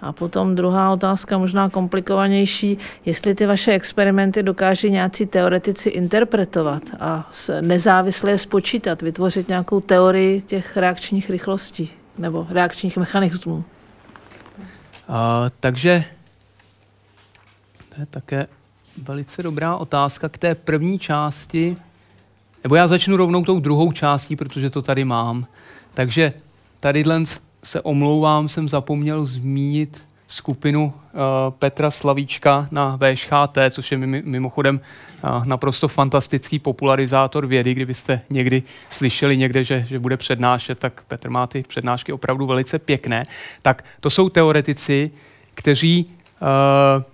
A 0.00 0.12
potom 0.12 0.54
druhá 0.54 0.92
otázka, 0.92 1.38
možná 1.38 1.68
komplikovanější, 1.68 2.78
jestli 3.04 3.34
ty 3.34 3.46
vaše 3.46 3.72
experimenty 3.72 4.42
dokáží 4.42 4.90
nějací 4.90 5.26
teoretici 5.26 5.88
interpretovat 5.88 6.82
a 7.00 7.30
nezávisle 7.60 8.38
spočítat, 8.38 9.02
vytvořit 9.02 9.48
nějakou 9.48 9.80
teorii 9.80 10.42
těch 10.42 10.76
reakčních 10.76 11.30
rychlostí 11.30 11.90
nebo 12.18 12.46
reakčních 12.50 12.96
mechanismů. 12.96 13.54
Uh, 13.54 13.64
takže 15.60 16.04
to 17.94 18.00
je 18.00 18.06
také 18.06 18.46
velice 19.02 19.42
dobrá 19.42 19.76
otázka 19.76 20.28
k 20.28 20.38
té 20.38 20.54
první 20.54 20.98
části, 20.98 21.76
nebo 22.62 22.76
já 22.76 22.88
začnu 22.88 23.16
rovnou 23.16 23.44
tou 23.44 23.60
druhou 23.60 23.92
částí, 23.92 24.36
protože 24.36 24.70
to 24.70 24.82
tady 24.82 25.04
mám. 25.04 25.46
Takže 25.94 26.32
tady 26.80 27.04
se 27.64 27.80
omlouvám, 27.80 28.48
jsem 28.48 28.68
zapomněl 28.68 29.26
zmínit 29.26 30.02
skupinu 30.28 30.84
uh, 30.94 31.20
Petra 31.50 31.90
Slavíčka 31.90 32.68
na 32.70 32.96
VŠHT, 32.96 33.58
což 33.70 33.92
je 33.92 33.98
mimochodem 33.98 34.80
uh, 35.24 35.46
naprosto 35.46 35.88
fantastický 35.88 36.58
popularizátor 36.58 37.46
vědy. 37.46 37.74
Kdybyste 37.74 38.20
někdy 38.30 38.62
slyšeli 38.90 39.36
někde, 39.36 39.64
že, 39.64 39.86
že 39.88 39.98
bude 39.98 40.16
přednášet, 40.16 40.78
tak 40.78 41.02
Petr 41.08 41.30
má 41.30 41.46
ty 41.46 41.62
přednášky 41.62 42.12
opravdu 42.12 42.46
velice 42.46 42.78
pěkné. 42.78 43.24
Tak 43.62 43.84
to 44.00 44.10
jsou 44.10 44.28
teoretici, 44.28 45.10
kteří 45.54 46.06
uh, 46.06 47.11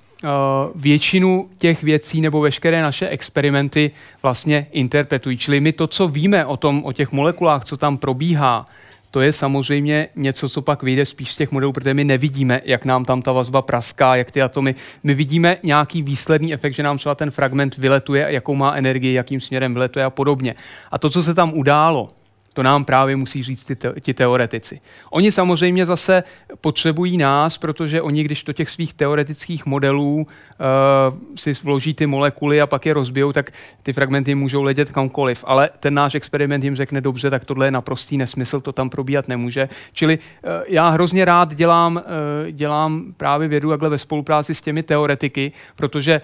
většinu 0.74 1.48
těch 1.58 1.82
věcí 1.82 2.20
nebo 2.20 2.40
veškeré 2.40 2.82
naše 2.82 3.08
experimenty 3.08 3.90
vlastně 4.22 4.66
interpretují. 4.72 5.36
Čili 5.36 5.60
my 5.60 5.72
to, 5.72 5.86
co 5.86 6.08
víme 6.08 6.46
o, 6.46 6.56
tom, 6.56 6.84
o 6.84 6.92
těch 6.92 7.12
molekulách, 7.12 7.64
co 7.64 7.76
tam 7.76 7.98
probíhá, 7.98 8.64
to 9.10 9.20
je 9.20 9.32
samozřejmě 9.32 10.08
něco, 10.16 10.48
co 10.48 10.62
pak 10.62 10.82
vyjde 10.82 11.06
spíš 11.06 11.32
z 11.32 11.36
těch 11.36 11.52
modelů, 11.52 11.72
protože 11.72 11.94
my 11.94 12.04
nevidíme, 12.04 12.60
jak 12.64 12.84
nám 12.84 13.04
tam 13.04 13.22
ta 13.22 13.32
vazba 13.32 13.62
praská, 13.62 14.16
jak 14.16 14.30
ty 14.30 14.42
atomy. 14.42 14.74
My 15.02 15.14
vidíme 15.14 15.56
nějaký 15.62 16.02
výsledný 16.02 16.54
efekt, 16.54 16.74
že 16.74 16.82
nám 16.82 16.98
třeba 16.98 17.14
ten 17.14 17.30
fragment 17.30 17.76
vyletuje, 17.76 18.26
jakou 18.28 18.54
má 18.54 18.74
energii, 18.74 19.14
jakým 19.14 19.40
směrem 19.40 19.74
vyletuje 19.74 20.04
a 20.04 20.10
podobně. 20.10 20.54
A 20.90 20.98
to, 20.98 21.10
co 21.10 21.22
se 21.22 21.34
tam 21.34 21.52
událo, 21.54 22.08
to 22.52 22.62
nám 22.62 22.84
právě 22.84 23.16
musí 23.16 23.42
říct 23.42 23.64
ty 23.64 23.76
te- 23.76 23.92
ti 24.00 24.14
teoretici. 24.14 24.80
Oni 25.10 25.32
samozřejmě 25.32 25.86
zase 25.86 26.22
potřebují 26.60 27.16
nás, 27.16 27.58
protože 27.58 28.02
oni, 28.02 28.24
když 28.24 28.44
do 28.44 28.52
těch 28.52 28.70
svých 28.70 28.94
teoretických 28.94 29.66
modelů 29.66 30.16
uh, 30.16 31.18
si 31.36 31.52
vloží 31.62 31.94
ty 31.94 32.06
molekuly 32.06 32.60
a 32.60 32.66
pak 32.66 32.86
je 32.86 32.94
rozbijou, 32.94 33.32
tak 33.32 33.50
ty 33.82 33.92
fragmenty 33.92 34.34
můžou 34.34 34.62
letět 34.62 34.90
kamkoliv. 34.90 35.44
Ale 35.46 35.70
ten 35.80 35.94
náš 35.94 36.14
experiment 36.14 36.64
jim 36.64 36.76
řekne, 36.76 37.00
dobře, 37.00 37.30
tak 37.30 37.44
tohle 37.44 37.66
je 37.66 37.70
naprostý 37.70 38.16
nesmysl, 38.16 38.60
to 38.60 38.72
tam 38.72 38.90
probíhat 38.90 39.28
nemůže. 39.28 39.68
Čili 39.92 40.18
uh, 40.18 40.50
já 40.66 40.88
hrozně 40.88 41.24
rád 41.24 41.54
dělám, 41.54 41.96
uh, 41.96 42.50
dělám 42.50 43.12
právě 43.16 43.48
vědu 43.48 43.70
takhle 43.70 43.88
ve 43.88 43.98
spolupráci 43.98 44.54
s 44.54 44.60
těmi 44.60 44.82
teoretiky, 44.82 45.52
protože 45.76 46.20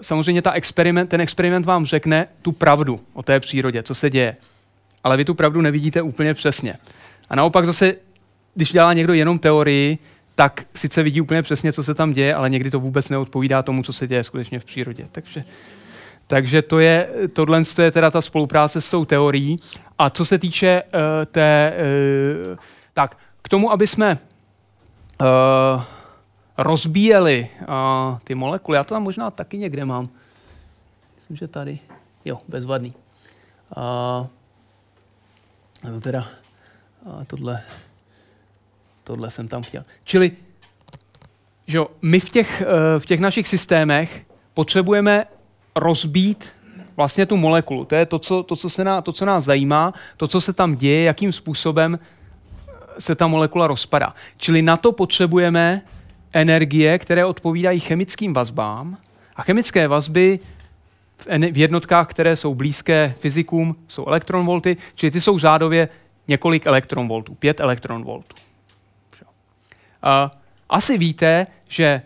samozřejmě 0.00 0.42
ta 0.42 0.52
experiment, 0.52 1.10
ten 1.10 1.20
experiment 1.20 1.66
vám 1.66 1.86
řekne 1.86 2.26
tu 2.42 2.52
pravdu 2.52 3.00
o 3.12 3.22
té 3.22 3.40
přírodě, 3.40 3.82
co 3.82 3.94
se 3.94 4.10
děje 4.10 4.36
ale 5.08 5.16
vy 5.16 5.24
tu 5.24 5.34
pravdu 5.34 5.60
nevidíte 5.60 6.02
úplně 6.02 6.34
přesně. 6.34 6.74
A 7.30 7.36
naopak 7.36 7.66
zase, 7.66 7.94
když 8.54 8.72
dělá 8.72 8.92
někdo 8.92 9.12
jenom 9.14 9.38
teorii, 9.38 9.98
tak 10.34 10.66
sice 10.74 11.02
vidí 11.02 11.20
úplně 11.20 11.42
přesně, 11.42 11.72
co 11.72 11.82
se 11.82 11.94
tam 11.94 12.12
děje, 12.12 12.34
ale 12.34 12.50
někdy 12.50 12.70
to 12.70 12.80
vůbec 12.80 13.08
neodpovídá 13.08 13.62
tomu, 13.62 13.82
co 13.82 13.92
se 13.92 14.06
děje 14.06 14.24
skutečně 14.24 14.60
v 14.60 14.64
přírodě. 14.64 15.08
Takže, 15.12 15.44
takže 16.26 16.62
to 16.62 16.78
je, 16.78 17.08
tohle 17.32 17.62
je 17.82 17.90
teda 17.90 18.10
ta 18.10 18.20
spolupráce 18.20 18.80
s 18.80 18.88
tou 18.88 19.04
teorií. 19.04 19.56
A 19.98 20.10
co 20.10 20.24
se 20.24 20.38
týče 20.38 20.82
uh, 20.82 21.00
té, 21.26 21.74
uh, 22.50 22.56
tak 22.92 23.16
k 23.42 23.48
tomu, 23.48 23.72
aby 23.72 23.86
jsme 23.86 24.18
uh, 25.20 25.82
rozbíjeli 26.58 27.48
uh, 27.60 28.18
ty 28.24 28.34
molekuly, 28.34 28.76
já 28.76 28.84
to 28.84 28.94
tam 28.94 29.02
možná 29.02 29.30
taky 29.30 29.58
někde 29.58 29.84
mám. 29.84 30.08
Myslím, 31.16 31.36
že 31.36 31.48
tady. 31.48 31.78
Jo, 32.24 32.40
bezvadný. 32.48 32.94
Uh, 33.76 34.26
a 35.82 35.90
to 35.90 36.00
teda, 36.00 36.28
a 37.06 37.24
tohle, 37.24 37.62
tohle 39.04 39.30
jsem 39.30 39.48
tam 39.48 39.62
chtěl. 39.62 39.82
Čili, 40.04 40.32
že 41.66 41.78
my 42.02 42.20
v 42.20 42.30
těch, 42.30 42.60
eh, 42.60 43.00
v 43.00 43.06
těch 43.06 43.20
našich 43.20 43.48
systémech 43.48 44.26
potřebujeme 44.54 45.24
rozbít 45.76 46.54
vlastně 46.96 47.26
tu 47.26 47.36
molekulu. 47.36 47.84
To 47.84 47.94
je 47.94 48.06
to, 48.06 48.18
co, 48.18 48.42
to, 48.42 48.56
co, 48.56 48.70
se 48.70 48.84
ná, 48.84 49.02
to, 49.02 49.12
co 49.12 49.24
nás 49.24 49.44
zajímá, 49.44 49.94
to, 50.16 50.28
co 50.28 50.40
se 50.40 50.52
tam 50.52 50.76
děje, 50.76 51.02
jakým 51.02 51.32
způsobem 51.32 51.98
se 52.98 53.14
ta 53.14 53.26
molekula 53.26 53.66
rozpadá. 53.66 54.14
Čili 54.36 54.62
na 54.62 54.76
to 54.76 54.92
potřebujeme 54.92 55.82
energie, 56.32 56.98
které 56.98 57.24
odpovídají 57.24 57.80
chemickým 57.80 58.34
vazbám. 58.34 58.96
A 59.36 59.42
chemické 59.42 59.88
vazby 59.88 60.38
v 61.26 61.58
jednotkách, 61.58 62.06
které 62.06 62.36
jsou 62.36 62.54
blízké 62.54 63.14
fyzikům, 63.18 63.76
jsou 63.88 64.06
elektronvolty, 64.06 64.76
čili 64.94 65.10
ty 65.10 65.20
jsou 65.20 65.38
řádově 65.38 65.88
několik 66.28 66.66
elektronvoltů, 66.66 67.34
pět 67.34 67.60
elektronvoltů. 67.60 68.36
Asi 70.68 70.98
víte, 70.98 71.46
že 71.68 72.02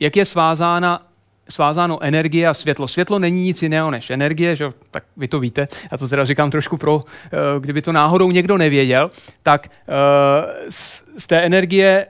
jak 0.00 0.16
je 0.16 0.24
svázána, 0.24 1.06
svázáno 1.50 2.02
energie 2.02 2.48
a 2.48 2.54
světlo. 2.54 2.88
Světlo 2.88 3.18
není 3.18 3.44
nic 3.44 3.62
jiného 3.62 3.90
než 3.90 4.10
energie, 4.10 4.56
že? 4.56 4.68
tak 4.90 5.04
vy 5.16 5.28
to 5.28 5.40
víte, 5.40 5.68
já 5.92 5.98
to 5.98 6.08
teda 6.08 6.24
říkám 6.24 6.50
trošku 6.50 6.76
pro, 6.76 7.04
eh, 7.26 7.30
kdyby 7.60 7.82
to 7.82 7.92
náhodou 7.92 8.30
někdo 8.30 8.58
nevěděl, 8.58 9.10
tak 9.42 9.68
eh, 9.68 10.70
z 11.18 11.26
té 11.26 11.40
energie 11.40 12.06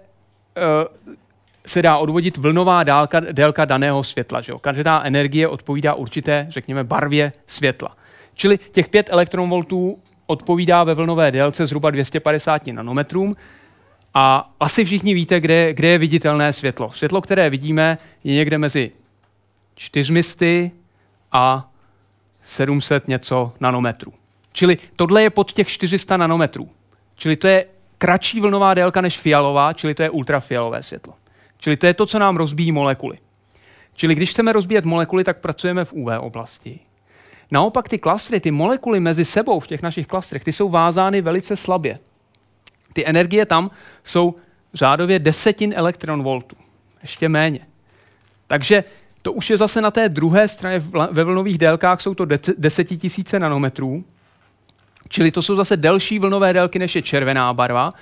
eh, 0.57 0.61
se 1.68 1.82
dá 1.82 1.98
odvodit 1.98 2.36
vlnová 2.36 2.84
dálka, 2.84 3.20
délka 3.20 3.64
daného 3.64 4.04
světla. 4.04 4.40
Že 4.40 4.52
jo? 4.52 4.58
Každá 4.58 5.02
energie 5.04 5.48
odpovídá 5.48 5.94
určité, 5.94 6.46
řekněme, 6.48 6.84
barvě 6.84 7.32
světla. 7.46 7.96
Čili 8.34 8.58
těch 8.72 8.88
5 8.88 9.08
elektronvoltů 9.12 9.98
odpovídá 10.26 10.84
ve 10.84 10.94
vlnové 10.94 11.30
délce 11.30 11.66
zhruba 11.66 11.90
250 11.90 12.66
nanometrům. 12.66 13.36
A 14.14 14.54
asi 14.60 14.84
všichni 14.84 15.14
víte, 15.14 15.40
kde, 15.40 15.74
kde 15.74 15.88
je 15.88 15.98
viditelné 15.98 16.52
světlo. 16.52 16.92
Světlo, 16.92 17.20
které 17.20 17.50
vidíme, 17.50 17.98
je 18.24 18.34
někde 18.34 18.58
mezi 18.58 18.92
400 19.74 20.46
a 21.32 21.70
700 22.44 23.08
něco 23.08 23.52
nanometrů. 23.60 24.12
Čili 24.52 24.76
tohle 24.96 25.22
je 25.22 25.30
pod 25.30 25.52
těch 25.52 25.68
400 25.68 26.16
nanometrů. 26.16 26.70
Čili 27.16 27.36
to 27.36 27.48
je 27.48 27.66
kratší 27.98 28.40
vlnová 28.40 28.74
délka 28.74 29.00
než 29.00 29.18
fialová, 29.18 29.72
čili 29.72 29.94
to 29.94 30.02
je 30.02 30.10
ultrafialové 30.10 30.82
světlo. 30.82 31.14
Čili 31.59 31.76
to 31.76 31.86
je 31.86 31.94
to, 31.94 32.06
co 32.06 32.18
nám 32.18 32.36
rozbíjí 32.36 32.72
molekuly. 32.72 33.18
Čili 33.94 34.14
když 34.14 34.30
chceme 34.30 34.52
rozbíjet 34.52 34.84
molekuly, 34.84 35.24
tak 35.24 35.38
pracujeme 35.38 35.84
v 35.84 35.92
UV 35.92 36.09
oblasti. 36.20 36.80
Naopak 37.50 37.88
ty 37.88 37.98
klastry, 37.98 38.40
ty 38.40 38.50
molekuly 38.50 39.00
mezi 39.00 39.24
sebou 39.24 39.61
v 39.61 39.66
těch 39.66 39.82
našich 39.82 40.06
klastrech, 40.06 40.44
ty 40.44 40.52
jsou 40.52 40.68
vázány 40.68 41.20
velice 41.20 41.56
slabě. 41.56 41.98
Ty 42.92 43.06
energie 43.06 43.46
tam 43.46 43.70
jsou 44.04 44.34
řádově 44.74 45.18
desetin 45.18 45.72
elektronvoltů. 45.76 46.56
Ještě 47.02 47.28
méně. 47.28 47.61
Takže 48.46 48.84
to 49.22 49.32
už 49.32 49.50
je 49.50 49.56
zase 49.56 49.80
na 49.80 49.90
té 49.90 50.09
druhé 50.09 50.48
straně, 50.48 50.82
ve 51.11 51.24
vlnových 51.24 51.59
délkách 51.59 52.00
jsou 52.00 52.14
to 52.14 52.26
desetitisíce 52.59 53.38
nanometrů, 53.38 54.04
čili 55.09 55.30
to 55.30 55.42
jsou 55.42 55.56
zase 55.56 55.76
delší 55.76 56.18
vlnové 56.18 56.52
délky, 56.52 56.78
než 56.78 56.96
je 56.96 57.02
červená 57.02 57.54
barva, 57.54 57.92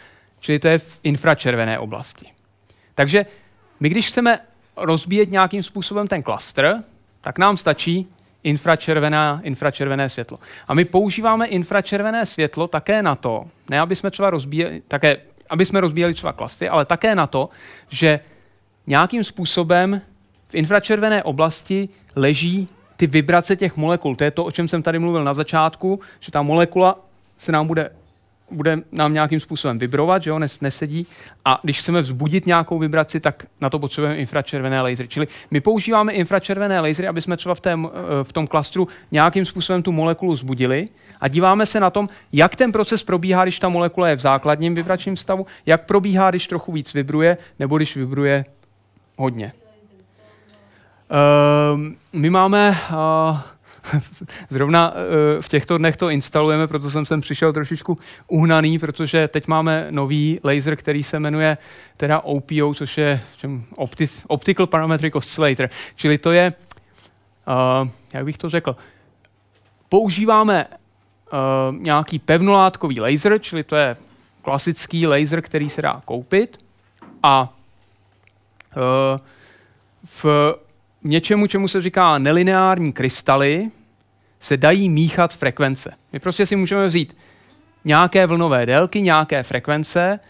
čili 0.41 0.59
to 0.59 0.69
je 0.69 0.79
v 0.79 1.01
infračervené 1.03 1.79
oblasti. 1.79 2.27
Takže 2.95 3.27
my 3.81 3.89
když 3.89 4.09
chceme 4.09 4.39
rozbíjet 4.77 5.31
nějakým 5.31 5.63
způsobem 5.63 6.09
ten 6.09 6.23
klastr, 6.23 6.75
tak 7.21 7.39
nám 7.39 7.57
stačí 7.57 8.09
infračervená, 8.43 9.41
infračervené 9.43 10.09
světlo. 10.09 10.39
A 10.69 10.75
my 10.75 10.85
používáme 10.85 11.47
infračervené 11.47 12.27
světlo 12.27 12.69
také 12.69 13.03
na 13.03 13.15
to, 13.15 13.45
ne 13.71 13.81
aby 13.81 13.97
jsme 13.97 14.11
třeba 14.11 14.31
rozbíjeli, 14.31 14.83
také 14.89 15.17
aby 15.51 15.67
jsme 15.67 15.81
rozbíjeli 15.81 16.15
třeba 16.15 16.33
klastry, 16.33 16.69
ale 16.69 16.85
také 16.85 17.15
na 17.15 17.27
to, 17.27 17.49
že 17.89 18.21
nějakým 18.87 19.25
způsobem 19.25 20.01
v 20.49 20.55
infračervené 20.55 21.23
oblasti 21.23 21.89
leží 22.17 22.69
ty 22.97 23.07
vibrace 23.07 23.57
těch 23.57 23.77
molekul. 23.77 24.17
To 24.17 24.25
je 24.25 24.31
to, 24.31 24.45
o 24.45 24.51
čem 24.51 24.69
jsem 24.69 24.83
tady 24.83 24.99
mluvil 24.99 25.25
na 25.25 25.35
začátku, 25.35 26.01
že 26.21 26.33
ta 26.33 26.43
molekula 26.43 26.99
se 27.37 27.53
nám 27.53 27.67
bude 27.67 27.91
bude 28.51 28.79
nám 28.93 29.13
nějakým 29.13 29.41
způsobem 29.41 29.79
vibrovat, 29.79 30.23
že 30.23 30.31
jo, 30.31 30.39
nesedí. 30.39 31.07
A 31.45 31.61
když 31.63 31.81
chceme 31.81 32.03
vzbudit 32.03 32.47
nějakou 32.47 32.79
vibraci, 32.79 33.21
tak 33.21 33.47
na 33.61 33.71
to 33.71 33.79
potřebujeme 33.79 34.17
infračervené 34.17 34.81
lasery. 34.81 35.09
Čili 35.09 35.27
my 35.51 35.61
používáme 35.61 36.13
infračervené 36.13 36.81
lasery, 36.81 37.09
aby 37.09 37.23
jsme 37.23 37.37
třeba 37.37 37.55
v, 37.55 37.61
tém, 37.61 37.89
eh, 37.93 38.25
v 38.25 38.33
tom 38.33 38.47
klastru 38.47 38.89
nějakým 39.13 39.45
způsobem 39.45 39.83
tu 39.83 39.93
molekulu 39.93 40.33
vzbudili 40.33 40.85
a 41.21 41.29
díváme 41.29 41.67
se 41.67 41.81
na 41.81 41.91
tom, 41.91 42.09
jak 42.33 42.57
ten 42.57 42.73
proces 42.73 43.03
probíhá, 43.03 43.43
když 43.43 43.59
ta 43.59 43.69
molekula 43.69 44.09
je 44.09 44.17
v 44.17 44.21
základním 44.21 44.75
vibračním 44.75 45.17
stavu, 45.17 45.47
jak 45.67 45.87
probíhá, 45.87 46.31
když 46.31 46.47
trochu 46.47 46.73
víc 46.73 46.95
vibruje, 46.95 47.37
nebo 47.59 47.77
když 47.77 47.97
vibruje 47.97 48.45
hodně. 49.17 49.53
Uh, 51.11 51.81
my 52.13 52.31
máme 52.31 52.71
uh, 52.71 53.39
Zrovna 54.51 54.93
eh, 54.95 55.43
v 55.43 55.49
těchto 55.49 55.79
dnech 55.79 55.97
to 55.97 56.11
instalujeme, 56.11 56.67
proto 56.67 56.91
jsem 56.91 57.07
sem 57.07 57.21
přišel 57.21 57.53
trošičku 57.53 57.99
uhnaný, 58.29 58.79
protože 58.79 59.29
teď 59.29 59.47
máme 59.47 59.87
nový 59.91 60.41
laser, 60.45 60.77
který 60.77 61.03
se 61.03 61.21
jmenuje 61.21 61.59
teda 61.97 62.21
OPO, 62.21 62.75
což 62.75 62.99
je 62.99 63.21
Optical 64.27 64.67
Parametric 64.67 65.15
Oscillator. 65.15 65.69
Čili 65.97 66.19
to 66.19 66.33
je, 66.33 66.53
uh, 67.83 67.89
jak 68.13 68.25
bych 68.25 68.39
to 68.39 68.49
řekl, 68.49 68.77
používáme 69.89 70.67
uh, 70.67 71.77
nějaký 71.77 72.19
pevnolátkový 72.19 73.01
laser, 73.01 73.39
čili 73.41 73.65
to 73.65 73.77
je 73.77 73.97
klasický 74.43 75.07
laser, 75.07 75.43
který 75.43 75.69
se 75.69 75.83
dá 75.83 76.03
koupit 76.05 76.59
a 77.23 77.55
uh, 78.77 79.21
v 80.05 80.27
něčemu, 81.09 81.47
čemu 81.47 81.69
se 81.69 81.81
říká 81.81 82.19
nelineární 82.19 82.93
krystaly, 82.93 83.71
se 84.41 84.57
dají 84.57 84.89
míchat 84.89 85.35
frekvence. 85.35 85.93
My 86.13 86.19
prostě 86.19 86.47
si 86.47 86.57
můžeme 86.57 86.87
vzít 86.87 87.17
nějaké 87.85 88.27
vlnové 88.27 88.67
délky, 88.67 89.03
nějaké 89.03 89.43
frekvence, 89.43 90.21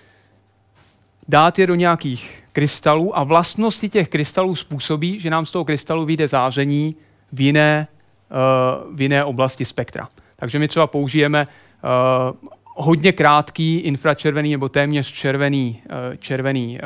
dát 1.29 1.59
je 1.59 1.67
do 1.67 1.75
nějakých 1.75 2.43
krystalů 2.53 3.19
a 3.19 3.25
vlastnosti 3.25 3.89
těch 3.89 4.09
krystalů 4.09 4.57
způsobí, 4.57 5.21
že 5.21 5.31
nám 5.31 5.47
z 5.47 5.51
toho 5.51 5.65
krystalu 5.65 6.05
vyjde 6.05 6.29
záření 6.29 6.97
v 7.33 7.41
jiné, 7.41 7.89
uh, 8.31 8.97
v 8.97 9.01
jiné 9.01 9.25
oblasti 9.25 9.65
spektra. 9.65 10.09
Takže 10.37 10.59
my 10.59 10.69
třeba 10.69 10.87
použijeme 10.87 11.47
uh, 11.47 12.51
hodně 12.75 13.13
krátký 13.13 13.77
infračervený 13.77 14.51
nebo 14.51 14.69
téměř 14.69 15.13
červený, 15.13 15.83
uh, 15.85 16.17
červený, 16.17 16.79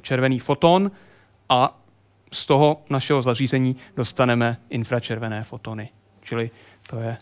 červený 0.00 0.38
foton 0.38 0.90
a 1.48 1.78
z 2.32 2.46
toho 2.46 2.82
našeho 2.90 3.22
zařízení 3.22 3.76
dostaneme 3.96 4.56
infračervené 4.70 5.42
fotony. 5.42 5.88
Čili 6.22 6.50
to 6.90 6.98
je... 6.98 7.16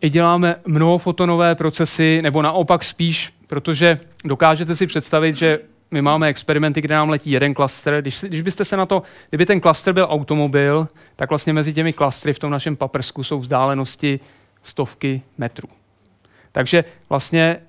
I 0.00 0.10
děláme 0.10 0.56
mnohofotonové 0.66 1.54
procesy, 1.54 2.22
nebo 2.22 2.42
naopak 2.42 2.84
spíš, 2.84 3.34
protože 3.46 4.00
dokážete 4.24 4.76
si 4.76 4.86
představit, 4.86 5.36
že 5.36 5.58
my 5.90 6.02
máme 6.02 6.28
experimenty, 6.28 6.80
kde 6.80 6.94
nám 6.94 7.08
letí 7.08 7.30
jeden 7.30 7.54
klaster. 7.54 8.00
Když, 8.00 8.20
když 8.20 8.42
byste 8.42 8.64
se 8.64 8.76
na 8.76 8.86
to, 8.86 9.02
kdyby 9.28 9.46
ten 9.46 9.60
klaster 9.60 9.94
byl 9.94 10.06
automobil, 10.10 10.88
tak 11.16 11.28
vlastně 11.28 11.52
mezi 11.52 11.72
těmi 11.72 11.92
klastry 11.92 12.32
v 12.32 12.38
tom 12.38 12.50
našem 12.50 12.76
paprsku 12.76 13.24
jsou 13.24 13.38
vzdálenosti 13.38 14.20
stovky 14.62 15.22
metrů. 15.38 15.68
Takže 16.52 16.84
vlastně 17.08 17.60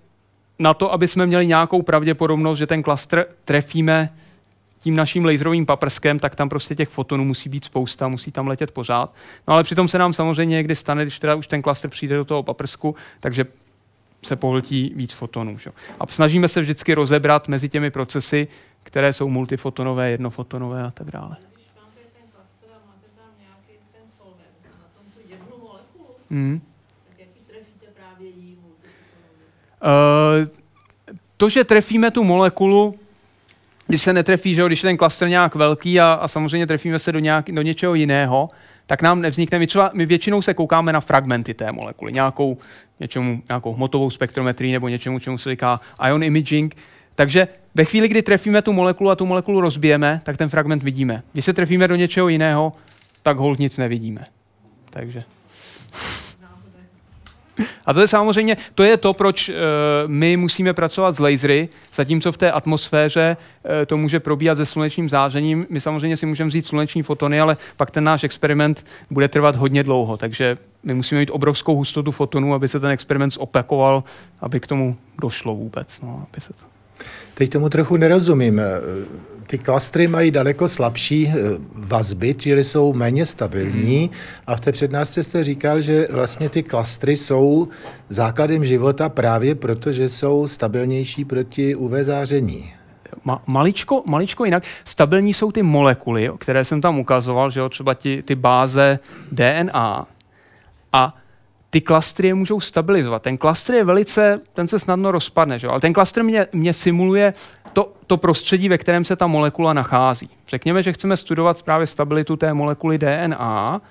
na 0.60 0.74
to, 0.74 0.94
aby 0.94 1.08
jsme 1.08 1.26
měli 1.26 1.48
nějakou 1.48 1.82
pravděpodobnost, 1.82 2.58
že 2.58 2.68
ten 2.68 2.84
klastr 2.84 3.26
trefíme 3.46 4.10
tím 4.80 4.96
naším 4.96 5.26
laserovým 5.26 5.66
paprskem, 5.66 6.20
tak 6.20 6.36
tam 6.36 6.50
prostě 6.50 6.76
těch 6.76 6.90
fotonů 6.90 7.24
musí 7.24 7.50
být 7.50 7.66
spousta, 7.66 8.08
musí 8.08 8.32
tam 8.32 8.48
letět 8.48 8.72
pořád. 8.72 9.14
No 9.48 9.54
ale 9.54 9.64
přitom 9.64 9.88
se 9.88 9.98
nám 9.98 10.14
samozřejmě 10.14 10.56
někdy 10.56 10.76
stane, 10.76 11.04
když 11.04 11.20
teda 11.20 11.36
už 11.36 11.48
ten 11.48 11.62
klastr 11.62 11.90
přijde 11.90 12.16
do 12.16 12.26
toho 12.26 12.44
paprsku, 12.44 12.96
takže 13.20 13.46
se 14.24 14.36
pohltí 14.36 14.94
víc 14.96 15.14
fotonů. 15.14 15.58
Že? 15.58 15.72
A 16.00 16.08
snažíme 16.08 16.48
se 16.48 16.62
vždycky 16.62 16.94
rozebrat 16.94 17.48
mezi 17.48 17.70
těmi 17.70 17.92
procesy, 17.92 18.48
které 18.84 19.14
jsou 19.14 19.30
multifotonové, 19.30 20.12
jednofotonové 20.12 20.84
a 20.84 20.92
tak 20.92 21.12
dále. 21.12 21.38
Hmm. 26.32 26.54
Uh, 26.54 26.60
to, 31.38 31.50
že 31.50 31.64
trefíme 31.64 32.12
tu 32.12 32.24
molekulu, 32.24 32.96
když 33.88 34.02
se 34.02 34.14
netrefí, 34.14 34.56
že 34.56 34.62
jo, 34.62 34.68
když 34.68 34.84
je 34.84 34.88
ten 34.88 34.98
klaster 34.98 35.30
nějak 35.30 35.56
velký 35.56 36.00
a, 36.00 36.14
a 36.22 36.28
samozřejmě 36.28 36.68
trefíme 36.68 37.00
se 37.00 37.12
do, 37.12 37.20
nějak, 37.20 37.52
do 37.52 37.62
něčeho 37.62 37.96
jiného, 37.96 38.50
tak 38.86 39.02
nám 39.02 39.22
nevznikne, 39.22 39.60
my, 39.60 39.68
třeba, 39.68 39.92
my 39.94 40.06
většinou 40.06 40.42
se 40.42 40.54
koukáme 40.54 40.94
na 40.94 41.00
fragmenty 41.00 41.54
té 41.54 41.72
molekuly, 41.72 42.14
nějakou, 42.14 42.58
něčemu, 43.00 43.42
nějakou 43.48 43.74
hmotovou 43.74 44.10
spektrometrii 44.10 44.74
nebo 44.74 44.88
něčemu, 44.88 45.20
čemu 45.20 45.38
se 45.38 45.50
říká 45.50 45.80
ion 46.08 46.24
imaging. 46.24 46.76
Takže 47.16 47.48
ve 47.76 47.86
chvíli, 47.86 48.08
kdy 48.08 48.22
trefíme 48.22 48.62
tu 48.62 48.74
molekulu 48.74 49.10
a 49.10 49.16
tu 49.16 49.26
molekulu 49.26 49.62
rozbijeme, 49.62 50.22
tak 50.24 50.38
ten 50.38 50.50
fragment 50.50 50.84
vidíme. 50.84 51.24
Když 51.34 51.46
se 51.46 51.54
trefíme 51.54 51.88
do 51.88 51.96
něčeho 51.96 52.28
jiného, 52.28 52.74
tak 53.24 53.38
hold 53.38 53.60
nic 53.60 53.78
nevidíme. 53.78 54.26
Takže. 54.90 55.24
A 57.86 57.94
to 57.94 58.02
je 58.02 58.08
samozřejmě, 58.08 58.58
to 58.76 58.84
je 58.84 58.98
to, 58.98 59.14
proč 59.14 59.50
uh, 59.50 59.56
my 60.08 60.38
musíme 60.38 60.74
pracovat 60.74 61.16
s 61.16 61.20
lasery, 61.20 61.70
zatímco 61.96 62.32
v 62.32 62.38
té 62.38 62.52
atmosféře 62.52 63.38
uh, 63.64 63.72
to 63.86 63.98
může 63.98 64.20
probíhat 64.20 64.56
se 64.56 64.66
slunečním 64.66 65.10
zářením. 65.10 65.66
My 65.70 65.80
samozřejmě 65.80 66.18
si 66.18 66.26
můžeme 66.26 66.48
vzít 66.48 66.68
sluneční 66.68 67.04
fotony, 67.04 67.42
ale 67.42 67.58
pak 67.78 67.92
ten 67.92 68.04
náš 68.04 68.24
experiment 68.24 68.86
bude 69.10 69.28
trvat 69.28 69.56
hodně 69.56 69.84
dlouho, 69.84 70.18
takže 70.18 70.58
my 70.84 70.94
musíme 70.94 71.20
mít 71.20 71.32
obrovskou 71.34 71.76
hustotu 71.76 72.12
fotonů, 72.12 72.54
aby 72.54 72.68
se 72.68 72.80
ten 72.80 72.90
experiment 72.90 73.34
zopakoval, 73.34 74.04
aby 74.42 74.60
k 74.60 74.68
tomu 74.68 74.98
došlo 75.22 75.56
vůbec. 75.56 76.02
No, 76.02 76.26
aby 76.32 76.42
se 76.42 76.54
to... 76.54 76.66
Teď 77.34 77.50
tomu 77.50 77.70
trochu 77.70 77.98
nerozumím. 77.98 78.62
Ty 79.50 79.58
klastry 79.58 80.08
mají 80.08 80.32
daleko 80.32 80.68
slabší 80.70 81.28
eh, 81.28 81.34
vazby, 81.74 82.34
čili 82.34 82.64
jsou 82.64 82.94
méně 82.94 83.26
stabilní. 83.26 84.00
Hmm. 84.00 84.10
A 84.48 84.56
v 84.56 84.60
té 84.60 84.72
přednášce 84.72 85.24
jste 85.24 85.44
říkal, 85.44 85.82
že 85.82 86.08
vlastně 86.12 86.50
ty 86.50 86.64
klastry 86.64 87.18
jsou 87.18 87.68
základem 88.10 88.66
života 88.66 89.10
právě 89.10 89.56
proto, 89.56 89.92
že 89.92 90.10
jsou 90.10 90.48
stabilnější 90.48 91.26
proti 91.26 91.76
UV 91.76 91.92
záření. 92.02 92.74
Ma, 93.24 93.42
maličko, 93.48 94.04
maličko 94.06 94.46
jinak. 94.46 94.64
Stabilní 94.86 95.34
jsou 95.34 95.52
ty 95.52 95.64
molekuly, 95.64 96.30
které 96.38 96.66
jsem 96.66 96.82
tam 96.82 97.00
ukazoval, 97.00 97.52
že 97.52 97.60
jo, 97.60 97.70
třeba 97.70 97.96
ty, 97.96 98.24
ty 98.24 98.36
báze 98.36 99.00
DNA. 99.32 100.08
A 100.94 101.16
ty 101.70 101.82
klastry 101.82 102.28
je 102.28 102.34
můžou 102.34 102.60
stabilizovat. 102.60 103.22
Ten 103.22 103.38
klastr 103.38 103.74
je 103.74 103.84
velice, 103.84 104.42
ten 104.54 104.68
se 104.68 104.80
snadno 104.80 105.12
rozpadne, 105.12 105.60
že? 105.60 105.68
ale 105.68 105.80
ten 105.80 105.94
klastr 105.94 106.24
mě, 106.24 106.48
mě 106.54 106.74
simuluje 106.74 107.34
to, 107.74 107.94
to 108.08 108.18
prostředí, 108.18 108.70
ve 108.70 108.78
kterém 108.78 109.06
se 109.06 109.16
ta 109.16 109.28
molekula 109.28 109.74
nachází. 109.74 110.30
Řekněme, 110.48 110.84
že 110.84 110.94
chceme 110.94 111.18
studovat 111.18 111.64
právě 111.64 111.88
stabilitu 111.88 112.36
té 112.36 112.54
molekuly 112.54 112.98
DNA, 112.98 113.82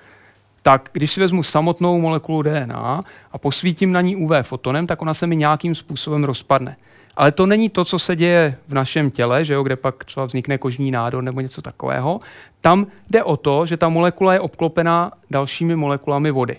tak 0.62 0.88
když 0.92 1.12
si 1.12 1.20
vezmu 1.20 1.42
samotnou 1.42 2.00
molekulu 2.00 2.42
DNA 2.42 3.00
a 3.32 3.38
posvítím 3.38 3.92
na 3.92 4.00
ní 4.00 4.16
UV 4.16 4.30
fotonem, 4.42 4.86
tak 4.86 5.02
ona 5.02 5.14
se 5.14 5.26
mi 5.26 5.36
nějakým 5.36 5.74
způsobem 5.74 6.24
rozpadne. 6.24 6.76
Ale 7.16 7.32
to 7.32 7.46
není 7.46 7.68
to, 7.68 7.84
co 7.84 7.98
se 7.98 8.16
děje 8.16 8.56
v 8.68 8.74
našem 8.74 9.10
těle, 9.10 9.44
že 9.44 9.54
jo, 9.54 9.62
kde 9.62 9.76
pak 9.76 10.04
třeba 10.04 10.26
vznikne 10.26 10.58
kožní 10.58 10.90
nádor 10.90 11.22
nebo 11.22 11.40
něco 11.40 11.62
takového. 11.62 12.20
Tam 12.60 12.86
jde 13.10 13.22
o 13.22 13.36
to, 13.36 13.66
že 13.66 13.76
ta 13.76 13.88
molekula 13.88 14.32
je 14.32 14.40
obklopená 14.40 15.12
dalšími 15.30 15.76
molekulami 15.76 16.30
vody. 16.30 16.56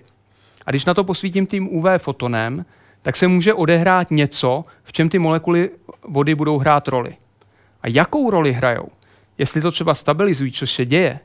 A 0.70 0.72
když 0.72 0.86
na 0.86 0.94
to 0.94 1.04
posvítím 1.04 1.48
tím 1.48 1.76
UV 1.76 1.86
fotonem, 1.98 2.66
tak 3.02 3.16
se 3.16 3.28
může 3.28 3.54
odehrát 3.54 4.12
něco, 4.12 4.64
v 4.84 4.92
čem 4.92 5.10
ty 5.10 5.20
molekuly 5.20 5.70
vody 6.08 6.36
budou 6.36 6.58
hrát 6.58 6.88
roli. 6.88 7.16
A 7.82 7.88
jakou 7.88 8.30
roli 8.30 8.54
hrajou? 8.54 8.88
Jestli 9.38 9.62
to 9.62 9.72
třeba 9.72 9.94
stabilizují, 9.94 10.52
co 10.52 10.68
se 10.68 10.86
děje, 10.86 11.20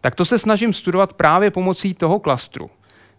tak 0.00 0.14
to 0.14 0.24
se 0.24 0.38
snažím 0.38 0.72
studovat 0.72 1.12
právě 1.12 1.50
pomocí 1.50 1.94
toho 1.94 2.18
klastru. 2.18 2.70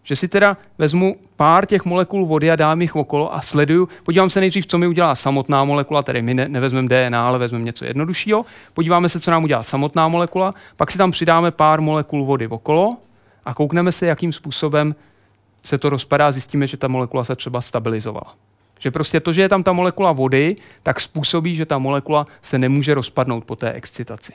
Že 0.02 0.16
si 0.16 0.28
teda 0.28 0.56
vezmu 0.78 1.16
pár 1.36 1.66
těch 1.66 1.84
molekul 1.84 2.26
vody 2.26 2.50
a 2.50 2.56
dám 2.56 2.82
jich 2.82 2.96
okolo 2.96 3.34
a 3.34 3.40
sleduju. 3.40 3.88
Podívám 4.02 4.30
se 4.30 4.40
nejdřív, 4.40 4.66
co 4.66 4.78
mi 4.78 4.86
udělá 4.86 5.14
samotná 5.14 5.64
molekula, 5.64 6.02
tedy 6.02 6.22
my 6.22 6.34
ne, 6.34 6.48
nevezmeme 6.48 6.88
DNA, 6.88 7.26
ale 7.26 7.38
vezmeme 7.38 7.64
něco 7.64 7.84
jednoduššího. 7.84 8.44
Podíváme 8.74 9.08
se, 9.08 9.20
co 9.20 9.30
nám 9.30 9.44
udělá 9.44 9.62
samotná 9.62 10.08
molekula, 10.08 10.52
pak 10.76 10.90
si 10.90 10.98
tam 10.98 11.10
přidáme 11.10 11.50
pár 11.50 11.80
molekul 11.80 12.24
vody 12.24 12.48
okolo 12.48 12.96
a 13.44 13.54
koukneme 13.54 13.92
se, 13.92 14.06
jakým 14.06 14.32
způsobem 14.32 14.94
se 15.62 15.78
to 15.78 15.90
rozpadá 15.90 16.32
zjistíme, 16.32 16.66
že 16.66 16.76
ta 16.76 16.88
molekula 16.88 17.24
se 17.24 17.36
třeba 17.36 17.60
stabilizovala. 17.60 18.34
Že 18.80 18.90
prostě 18.90 19.20
to, 19.20 19.32
že 19.32 19.42
je 19.42 19.48
tam 19.48 19.62
ta 19.62 19.72
molekula 19.72 20.12
vody, 20.12 20.56
tak 20.82 21.00
způsobí, 21.00 21.56
že 21.56 21.66
ta 21.66 21.78
molekula 21.78 22.26
se 22.42 22.58
nemůže 22.58 22.94
rozpadnout 22.94 23.44
po 23.44 23.56
té 23.56 23.72
excitaci. 23.72 24.32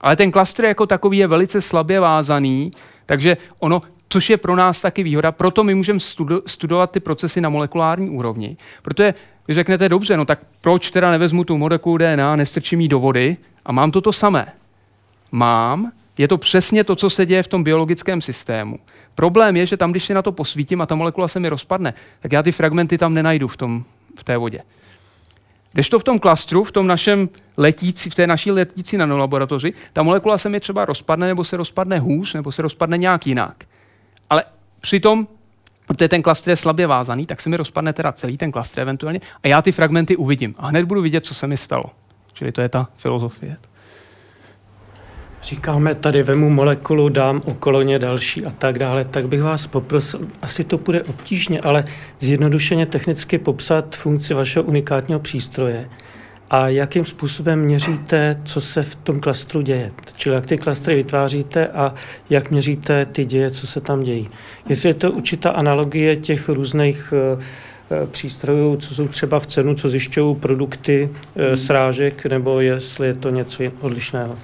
Ale 0.00 0.16
ten 0.16 0.30
klastr 0.30 0.64
jako 0.64 0.86
takový 0.86 1.18
je 1.18 1.26
velice 1.26 1.60
slabě 1.60 2.00
vázaný, 2.00 2.70
takže 3.06 3.36
ono 3.60 3.82
což 4.08 4.30
je 4.30 4.36
pro 4.36 4.56
nás 4.56 4.80
taky 4.80 5.02
výhoda. 5.02 5.32
Proto 5.32 5.64
my 5.64 5.74
můžeme 5.74 6.00
studo, 6.00 6.42
studovat 6.46 6.90
ty 6.90 7.00
procesy 7.00 7.40
na 7.40 7.48
molekulární 7.48 8.10
úrovni. 8.10 8.56
Protože 8.82 9.14
vy 9.48 9.54
řeknete, 9.54 9.88
dobře, 9.88 10.16
no 10.16 10.24
tak 10.24 10.38
proč 10.60 10.90
teda 10.90 11.10
nevezmu 11.10 11.44
tu 11.44 11.58
molekulu 11.58 11.98
DNA, 11.98 12.36
nestrčím 12.36 12.80
ji 12.80 12.88
do 12.88 13.00
vody 13.00 13.36
a 13.64 13.72
mám 13.72 13.90
to 13.90 14.00
to 14.00 14.12
samé? 14.12 14.52
Mám, 15.32 15.92
je 16.18 16.28
to 16.28 16.38
přesně 16.38 16.84
to, 16.84 16.96
co 16.96 17.10
se 17.10 17.26
děje 17.26 17.42
v 17.42 17.48
tom 17.48 17.64
biologickém 17.64 18.20
systému. 18.20 18.78
Problém 19.14 19.56
je, 19.56 19.66
že 19.66 19.76
tam, 19.76 19.90
když 19.90 20.04
si 20.04 20.14
na 20.14 20.22
to 20.22 20.32
posvítím 20.32 20.80
a 20.80 20.86
ta 20.86 20.94
molekula 20.94 21.28
se 21.28 21.40
mi 21.40 21.48
rozpadne, 21.48 21.94
tak 22.20 22.32
já 22.32 22.42
ty 22.42 22.52
fragmenty 22.52 22.98
tam 22.98 23.14
nenajdu 23.14 23.48
v, 23.48 23.56
tom, 23.56 23.84
v 24.18 24.24
té 24.24 24.36
vodě. 24.36 24.60
Když 25.72 25.88
to 25.88 25.98
v 25.98 26.04
tom 26.04 26.18
klastru, 26.18 26.64
v 26.64 26.72
tom 26.72 26.86
našem 26.86 27.28
letící, 27.56 28.10
v 28.10 28.14
té 28.14 28.26
naší 28.26 28.50
letící 28.50 28.96
nanolaboratoři, 28.96 29.72
ta 29.92 30.02
molekula 30.02 30.38
se 30.38 30.48
mi 30.48 30.60
třeba 30.60 30.84
rozpadne, 30.84 31.26
nebo 31.26 31.44
se 31.44 31.56
rozpadne 31.56 31.98
hůř, 31.98 32.34
nebo 32.34 32.52
se 32.52 32.62
rozpadne 32.62 32.98
nějak 32.98 33.26
jinak. 33.26 33.64
Ale 34.30 34.44
přitom, 34.80 35.28
protože 35.86 36.08
ten 36.08 36.22
klastr 36.22 36.50
je 36.50 36.56
slabě 36.56 36.86
vázaný, 36.86 37.26
tak 37.26 37.40
se 37.40 37.48
mi 37.48 37.56
rozpadne 37.56 37.92
teda 37.92 38.12
celý 38.12 38.36
ten 38.36 38.52
klastr 38.52 38.80
eventuálně 38.80 39.20
a 39.42 39.48
já 39.48 39.62
ty 39.62 39.72
fragmenty 39.72 40.16
uvidím. 40.16 40.54
A 40.58 40.66
hned 40.66 40.84
budu 40.84 41.02
vidět, 41.02 41.26
co 41.26 41.34
se 41.34 41.46
mi 41.46 41.56
stalo. 41.56 41.84
Čili 42.32 42.52
to 42.52 42.60
je 42.60 42.68
ta 42.68 42.88
filozofie. 42.96 43.56
Říkáme 45.46 45.94
tady, 45.94 46.22
vemu 46.22 46.50
molekulu, 46.50 47.08
dám 47.08 47.42
okolo 47.44 47.82
ně 47.82 47.98
další 47.98 48.46
a 48.46 48.50
tak 48.50 48.78
dále, 48.78 49.04
tak 49.04 49.28
bych 49.28 49.42
vás 49.42 49.66
poprosil, 49.66 50.20
asi 50.42 50.64
to 50.64 50.78
bude 50.78 51.02
obtížně, 51.02 51.60
ale 51.60 51.84
zjednodušeně 52.20 52.86
technicky 52.86 53.38
popsat 53.38 53.96
funkci 53.96 54.34
vašeho 54.34 54.64
unikátního 54.64 55.20
přístroje 55.20 55.90
a 56.50 56.68
jakým 56.68 57.04
způsobem 57.04 57.60
měříte, 57.60 58.34
co 58.44 58.60
se 58.60 58.82
v 58.82 58.96
tom 58.96 59.20
klastru 59.20 59.60
děje. 59.60 59.90
Čili 60.16 60.34
jak 60.34 60.46
ty 60.46 60.58
klastry 60.58 60.94
vytváříte 60.94 61.66
a 61.66 61.94
jak 62.30 62.50
měříte 62.50 63.04
ty 63.04 63.24
děje, 63.24 63.50
co 63.50 63.66
se 63.66 63.80
tam 63.80 64.02
dějí. 64.02 64.28
Jestli 64.68 64.88
je 64.88 64.94
to 64.94 65.12
určitá 65.12 65.50
analogie 65.50 66.16
těch 66.16 66.48
různých 66.48 67.14
eh, 67.16 67.44
eh, 67.90 68.06
přístrojů, 68.06 68.76
co 68.76 68.94
jsou 68.94 69.08
třeba 69.08 69.38
v 69.38 69.46
cenu, 69.46 69.74
co 69.74 69.88
zjišťují 69.88 70.36
produkty 70.36 71.10
hmm. 71.36 71.56
srážek, 71.56 72.26
nebo 72.26 72.60
jestli 72.60 73.06
je 73.06 73.14
to 73.14 73.30
něco 73.30 73.62
odlišného. 73.80 74.38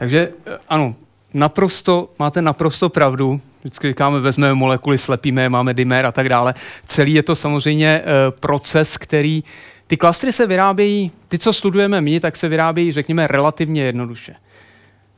Takže 0.00 0.32
eh, 0.46 0.58
ano, 0.68 0.94
naprosto, 1.34 2.10
máte 2.18 2.42
naprosto 2.42 2.88
pravdu. 2.88 3.40
Vždycky 3.60 3.88
říkáme, 3.88 4.20
vezmeme 4.20 4.54
molekuly, 4.54 4.98
slepíme 4.98 5.48
máme 5.48 5.74
dimer 5.74 6.06
a 6.06 6.12
tak 6.12 6.28
dále. 6.28 6.54
Celý 6.86 7.14
je 7.14 7.22
to 7.22 7.36
samozřejmě 7.36 8.02
proces, 8.40 8.96
který 8.96 9.44
ty 9.86 9.96
klastry 9.96 10.32
se 10.32 10.46
vyrábějí, 10.46 11.10
ty, 11.28 11.38
co 11.38 11.52
studujeme 11.52 12.00
my, 12.00 12.20
tak 12.20 12.36
se 12.36 12.48
vyrábějí, 12.48 12.92
řekněme, 12.92 13.26
relativně 13.26 13.82
jednoduše. 13.82 14.34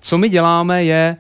Co 0.01 0.19
my 0.19 0.29
děláme, 0.29 0.85
je 0.85 1.17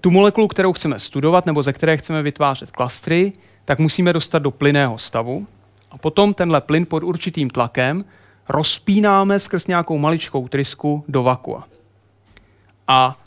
tu 0.00 0.10
molekulu, 0.10 0.48
kterou 0.48 0.72
chceme 0.72 1.00
studovat, 1.00 1.46
nebo 1.46 1.62
ze 1.62 1.72
které 1.72 1.96
chceme 1.96 2.22
vytvářet 2.22 2.70
klastry, 2.70 3.32
tak 3.64 3.78
musíme 3.78 4.12
dostat 4.12 4.38
do 4.38 4.50
plyného 4.50 4.98
stavu. 4.98 5.46
A 5.90 5.98
potom 5.98 6.34
tenhle 6.34 6.60
plyn 6.60 6.86
pod 6.86 7.02
určitým 7.02 7.50
tlakem 7.50 8.04
rozpínáme 8.48 9.38
skrz 9.38 9.66
nějakou 9.66 9.98
maličkou 9.98 10.48
trysku 10.48 11.04
do 11.08 11.22
vakua. 11.22 11.64
A 12.88 13.18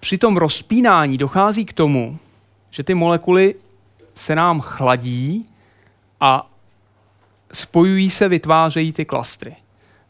při 0.00 0.18
tom 0.18 0.36
rozpínání 0.36 1.18
dochází 1.18 1.64
k 1.64 1.72
tomu, 1.72 2.18
že 2.70 2.82
ty 2.82 2.94
molekuly 2.94 3.54
se 4.14 4.34
nám 4.34 4.60
chladí 4.60 5.46
a 6.20 6.50
spojují 7.52 8.10
se, 8.10 8.28
vytvářejí 8.28 8.92
ty 8.92 9.04
klastry. 9.04 9.56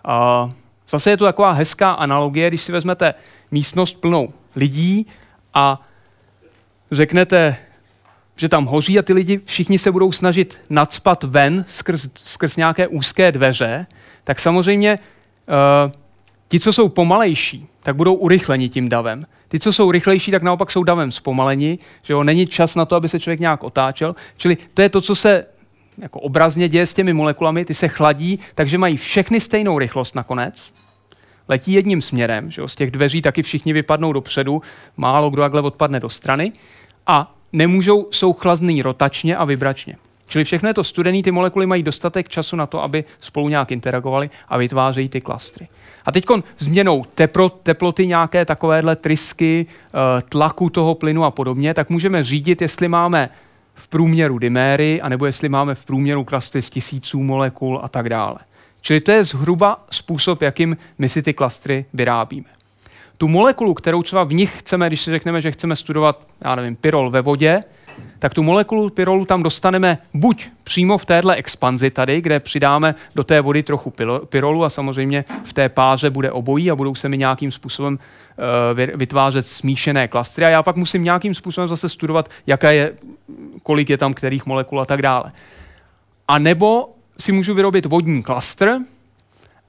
A 0.04 0.50
zase 0.88 1.10
je 1.10 1.16
to 1.16 1.24
taková 1.24 1.52
hezká 1.52 1.92
analogie, 1.92 2.48
když 2.48 2.62
si 2.62 2.72
vezmete 2.72 3.14
místnost 3.50 4.00
plnou 4.00 4.32
lidí 4.56 5.06
a 5.54 5.80
řeknete, 6.90 7.56
že 8.36 8.48
tam 8.48 8.64
hoří 8.64 8.98
a 8.98 9.02
ty 9.02 9.12
lidi 9.12 9.40
všichni 9.44 9.78
se 9.78 9.92
budou 9.92 10.12
snažit 10.12 10.60
nadspat 10.70 11.24
ven 11.24 11.64
skrz, 11.68 12.08
skrz 12.14 12.56
nějaké 12.56 12.88
úzké 12.88 13.32
dveře, 13.32 13.86
tak 14.24 14.40
samozřejmě 14.40 14.98
uh, 15.88 15.92
ti, 16.48 16.60
co 16.60 16.72
jsou 16.72 16.88
pomalejší, 16.88 17.66
tak 17.82 17.96
budou 17.96 18.14
urychleni 18.14 18.68
tím 18.68 18.88
davem. 18.88 19.26
Ty, 19.48 19.58
co 19.58 19.72
jsou 19.72 19.90
rychlejší, 19.90 20.30
tak 20.30 20.42
naopak 20.42 20.70
jsou 20.70 20.84
davem 20.84 21.12
zpomaleni, 21.12 21.78
že 22.02 22.12
jo, 22.12 22.24
není 22.24 22.46
čas 22.46 22.74
na 22.74 22.84
to, 22.84 22.96
aby 22.96 23.08
se 23.08 23.20
člověk 23.20 23.40
nějak 23.40 23.64
otáčel. 23.64 24.14
Čili 24.36 24.56
to 24.74 24.82
je 24.82 24.88
to, 24.88 25.00
co 25.00 25.14
se 25.14 25.46
jako 25.98 26.20
obrazně 26.20 26.68
děje 26.68 26.86
s 26.86 26.94
těmi 26.94 27.12
molekulami, 27.12 27.64
ty 27.64 27.74
se 27.74 27.88
chladí, 27.88 28.38
takže 28.54 28.78
mají 28.78 28.96
všechny 28.96 29.40
stejnou 29.40 29.78
rychlost 29.78 30.14
nakonec, 30.14 30.72
letí 31.48 31.72
jedním 31.72 32.02
směrem, 32.02 32.50
že 32.50 32.62
jo, 32.62 32.68
z 32.68 32.74
těch 32.74 32.90
dveří 32.90 33.22
taky 33.22 33.42
všichni 33.42 33.72
vypadnou 33.72 34.12
dopředu, 34.12 34.62
málo 34.96 35.30
kdo 35.30 35.42
takhle 35.42 35.60
odpadne 35.60 36.00
do 36.00 36.08
strany 36.08 36.52
a 37.06 37.34
nemůžou, 37.52 38.08
jsou 38.10 38.32
chlazný 38.32 38.82
rotačně 38.82 39.36
a 39.36 39.44
vibračně. 39.44 39.96
Čili 40.28 40.44
všechno 40.44 40.68
je 40.68 40.74
to 40.74 40.84
studený, 40.84 41.22
ty 41.22 41.30
molekuly 41.30 41.66
mají 41.66 41.82
dostatek 41.82 42.28
času 42.28 42.56
na 42.56 42.66
to, 42.66 42.82
aby 42.82 43.04
spolu 43.20 43.48
nějak 43.48 43.72
interagovaly 43.72 44.30
a 44.48 44.58
vytvářejí 44.58 45.08
ty 45.08 45.20
klastry. 45.20 45.68
A 46.06 46.12
teď 46.12 46.24
změnou 46.58 47.04
teplo, 47.14 47.48
teploty 47.48 48.06
nějaké 48.06 48.44
takovéhle 48.44 48.96
trysky, 48.96 49.66
eh, 49.68 50.22
tlaku 50.28 50.70
toho 50.70 50.94
plynu 50.94 51.24
a 51.24 51.30
podobně, 51.30 51.74
tak 51.74 51.90
můžeme 51.90 52.24
řídit, 52.24 52.62
jestli 52.62 52.88
máme 52.88 53.30
v 53.74 53.88
průměru 53.88 54.38
diméry, 54.38 55.00
anebo 55.00 55.26
jestli 55.26 55.48
máme 55.48 55.74
v 55.74 55.84
průměru 55.84 56.24
klastry 56.24 56.62
z 56.62 56.70
tisíců 56.70 57.22
molekul 57.22 57.80
a 57.82 57.88
tak 57.88 58.08
dále. 58.08 58.38
Čili 58.80 59.00
to 59.00 59.10
je 59.12 59.24
zhruba 59.24 59.84
způsob, 59.90 60.42
jakým 60.42 60.76
my 60.98 61.08
si 61.08 61.22
ty 61.22 61.34
klastry 61.34 61.84
vyrábíme. 61.94 62.46
Tu 63.18 63.28
molekulu, 63.28 63.74
kterou 63.74 64.02
třeba 64.02 64.24
v 64.24 64.32
nich 64.32 64.58
chceme, 64.58 64.86
když 64.86 65.00
si 65.00 65.10
řekneme, 65.10 65.40
že 65.40 65.52
chceme 65.52 65.76
studovat, 65.76 66.28
já 66.44 66.54
nevím, 66.54 66.76
pyrol 66.76 67.10
ve 67.10 67.20
vodě, 67.20 67.60
tak 68.18 68.34
tu 68.34 68.42
molekulu 68.42 68.90
pyrolu 68.90 69.24
tam 69.24 69.42
dostaneme 69.42 69.98
buď 70.14 70.48
přímo 70.64 70.98
v 70.98 71.04
téhle 71.04 71.34
expanzi 71.34 71.90
tady, 71.90 72.20
kde 72.20 72.40
přidáme 72.40 72.94
do 73.14 73.24
té 73.24 73.40
vody 73.40 73.62
trochu 73.62 73.92
pyrolu 74.28 74.64
a 74.64 74.70
samozřejmě 74.70 75.24
v 75.44 75.52
té 75.52 75.68
páře 75.68 76.10
bude 76.10 76.30
obojí 76.30 76.70
a 76.70 76.76
budou 76.76 76.94
se 76.94 77.08
mi 77.08 77.18
nějakým 77.18 77.50
způsobem 77.50 77.98
uh, 77.98 78.98
vytvářet 78.98 79.46
smíšené 79.46 80.08
klastry 80.08 80.44
a 80.44 80.48
já 80.48 80.62
pak 80.62 80.76
musím 80.76 81.04
nějakým 81.04 81.34
způsobem 81.34 81.68
zase 81.68 81.88
studovat, 81.88 82.28
jaká 82.46 82.70
je, 82.70 82.92
kolik 83.62 83.90
je 83.90 83.98
tam 83.98 84.14
kterých 84.14 84.46
molekul 84.46 84.80
a 84.80 84.84
tak 84.84 85.02
dále. 85.02 85.32
A 86.28 86.38
nebo 86.38 86.94
si 87.18 87.32
můžu 87.32 87.54
vyrobit 87.54 87.86
vodní 87.86 88.22
klastr 88.22 88.78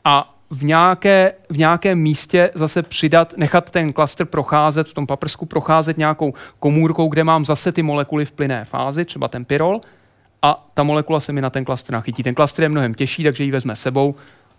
a 0.06 0.37
v, 0.50 0.64
nějaké, 0.64 1.34
v 1.50 1.58
nějakém 1.58 2.00
místě 2.00 2.52
zase 2.54 2.84
přidat, 2.84 3.34
nechat 3.38 3.70
ten 3.70 3.94
klastr 3.94 4.26
procházet, 4.26 4.88
v 4.88 4.94
tom 4.94 5.08
paprsku 5.08 5.46
procházet 5.46 5.98
nějakou 5.98 6.34
komůrkou, 6.60 7.08
kde 7.08 7.24
mám 7.24 7.46
zase 7.46 7.72
ty 7.72 7.84
molekuly 7.84 8.26
v 8.26 8.32
plynné 8.32 8.66
fázi, 8.66 9.06
třeba 9.06 9.28
ten 9.28 9.46
pyrol, 9.46 9.80
a 10.42 10.70
ta 10.74 10.84
molekula 10.84 11.20
se 11.20 11.34
mi 11.34 11.42
na 11.42 11.50
ten 11.50 11.66
klastr 11.66 11.94
nachytí. 11.94 12.24
Ten 12.24 12.36
klastr 12.36 12.64
je 12.64 12.70
mnohem 12.70 12.94
těžší, 12.94 13.24
takže 13.24 13.44
ji 13.44 13.52
vezme 13.52 13.76
sebou 13.76 14.16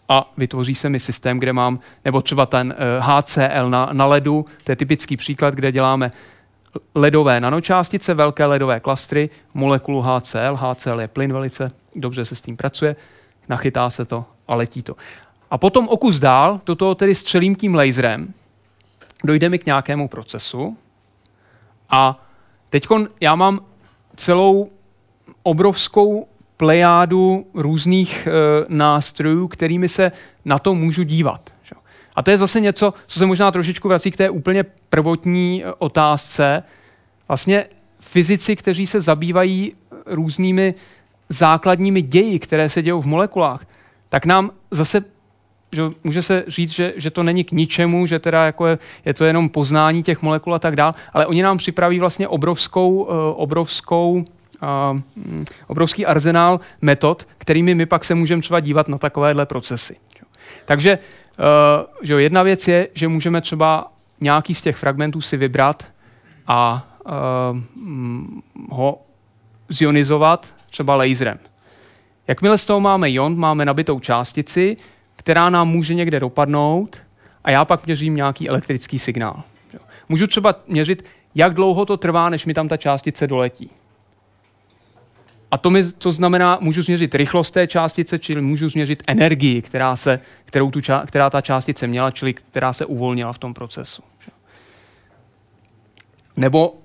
a 0.08 0.32
vytvoří 0.36 0.74
se 0.74 0.88
mi 0.88 1.00
systém, 1.00 1.38
kde 1.38 1.52
mám, 1.52 1.80
nebo 2.04 2.22
třeba 2.22 2.46
ten 2.46 2.66
uh, 2.66 2.74
eh, 2.78 3.00
HCl 3.00 3.70
na, 3.70 3.88
na 3.92 4.06
ledu, 4.06 4.44
to 4.64 4.72
je 4.72 4.76
typický 4.76 5.16
příklad, 5.16 5.54
kde 5.54 5.72
děláme 5.72 6.10
ledové 6.94 7.40
nanočástice, 7.40 8.14
velké 8.14 8.46
ledové 8.46 8.80
klastry, 8.80 9.30
molekulu 9.54 10.00
HCl. 10.00 10.56
HCl 10.56 11.00
je 11.00 11.08
plyn 11.08 11.32
velice, 11.32 11.70
dobře 11.94 12.24
se 12.24 12.34
s 12.34 12.40
tím 12.40 12.56
pracuje, 12.56 12.96
nachytá 13.48 13.90
se 13.90 14.04
to 14.04 14.24
a 14.48 14.54
letí 14.54 14.82
to. 14.82 14.96
A 15.50 15.58
potom 15.58 15.88
o 15.88 15.96
kus 15.96 16.18
dál, 16.18 16.60
do 16.66 16.74
toho 16.74 16.94
tedy 16.94 17.14
střelím 17.14 17.54
tím 17.54 17.74
laserem, 17.74 18.34
dojde 19.24 19.48
mi 19.48 19.58
k 19.58 19.66
nějakému 19.66 20.08
procesu 20.08 20.76
a 21.90 22.26
teď 22.70 22.86
já 23.20 23.34
mám 23.34 23.60
celou 24.16 24.70
obrovskou 25.42 26.28
plejádu 26.56 27.46
různých 27.54 28.26
e, 28.26 28.30
nástrojů, 28.68 29.48
kterými 29.48 29.88
se 29.88 30.12
na 30.44 30.58
to 30.58 30.74
můžu 30.74 31.02
dívat. 31.02 31.50
A 32.16 32.22
to 32.22 32.30
je 32.30 32.38
zase 32.38 32.60
něco, 32.60 32.94
co 33.06 33.18
se 33.18 33.26
možná 33.26 33.50
trošičku 33.50 33.88
vrací 33.88 34.10
k 34.10 34.16
té 34.16 34.30
úplně 34.30 34.64
prvotní 34.90 35.64
e, 35.64 35.72
otázce. 35.72 36.62
Vlastně 37.28 37.64
fyzici, 38.00 38.56
kteří 38.56 38.86
se 38.86 39.00
zabývají 39.00 39.72
různými 40.06 40.74
základními 41.28 42.02
ději, 42.02 42.38
které 42.38 42.68
se 42.68 42.82
dějí 42.82 43.02
v 43.02 43.06
molekulách, 43.06 43.66
tak 44.08 44.26
nám 44.26 44.50
zase 44.70 45.04
že 45.72 45.82
může 46.04 46.22
se 46.22 46.44
říct, 46.46 46.70
že, 46.70 46.92
že 46.96 47.10
to 47.10 47.22
není 47.22 47.44
k 47.44 47.52
ničemu, 47.52 48.06
že 48.06 48.18
teda 48.18 48.44
jako 48.46 48.66
je, 48.66 48.78
je 49.04 49.14
to 49.14 49.24
jenom 49.24 49.48
poznání 49.48 50.02
těch 50.02 50.22
molekul 50.22 50.54
a 50.54 50.58
tak 50.58 50.76
dále, 50.76 50.94
ale 51.12 51.26
oni 51.26 51.42
nám 51.42 51.58
připraví 51.58 51.98
vlastně 51.98 52.28
obrovskou, 52.28 53.02
uh, 53.02 53.08
obrovskou 53.36 54.12
uh, 54.12 55.00
obrovský 55.66 56.06
arzenál 56.06 56.60
metod, 56.82 57.28
kterými 57.38 57.74
my 57.74 57.86
pak 57.86 58.04
se 58.04 58.14
můžeme 58.14 58.42
třeba 58.42 58.60
dívat 58.60 58.88
na 58.88 58.98
takovéhle 58.98 59.46
procesy. 59.46 59.96
Takže 60.64 60.98
uh, 60.98 61.44
že 62.02 62.22
jedna 62.22 62.42
věc 62.42 62.68
je, 62.68 62.88
že 62.94 63.08
můžeme 63.08 63.40
třeba 63.40 63.92
nějaký 64.20 64.54
z 64.54 64.62
těch 64.62 64.76
fragmentů 64.76 65.20
si 65.20 65.36
vybrat 65.36 65.86
a 66.46 66.86
uh, 67.04 67.58
ho 68.70 69.02
zionizovat 69.68 70.46
třeba 70.70 70.94
laserem. 70.94 71.38
Jakmile 72.28 72.58
z 72.58 72.64
toho 72.64 72.80
máme 72.80 73.10
ion, 73.10 73.38
máme 73.38 73.64
nabitou 73.64 74.00
částici, 74.00 74.76
která 75.28 75.50
nám 75.50 75.68
může 75.68 75.94
někde 75.94 76.20
dopadnout 76.20 76.96
a 77.44 77.50
já 77.50 77.64
pak 77.64 77.86
měřím 77.86 78.14
nějaký 78.14 78.48
elektrický 78.48 78.98
signál. 78.98 79.42
Můžu 80.08 80.26
třeba 80.26 80.54
měřit, 80.66 81.04
jak 81.34 81.54
dlouho 81.54 81.86
to 81.86 81.96
trvá, 81.96 82.28
než 82.30 82.46
mi 82.46 82.54
tam 82.54 82.68
ta 82.68 82.76
částice 82.76 83.26
doletí. 83.26 83.70
A 85.50 85.58
to, 85.58 85.70
mi, 85.70 85.92
to 85.92 86.12
znamená, 86.12 86.58
můžu 86.60 86.82
změřit 86.82 87.14
rychlost 87.14 87.50
té 87.50 87.66
částice, 87.66 88.18
čili 88.18 88.40
můžu 88.40 88.68
změřit 88.68 89.02
energii, 89.06 89.62
která, 89.62 89.96
se, 89.96 90.20
kterou 90.44 90.70
tu, 90.70 90.80
která 91.06 91.30
ta 91.30 91.40
částice 91.40 91.86
měla, 91.86 92.10
čili 92.10 92.34
která 92.34 92.72
se 92.72 92.86
uvolnila 92.86 93.32
v 93.32 93.38
tom 93.38 93.54
procesu. 93.54 94.02
Nebo 96.36 96.68
uh, 96.68 96.76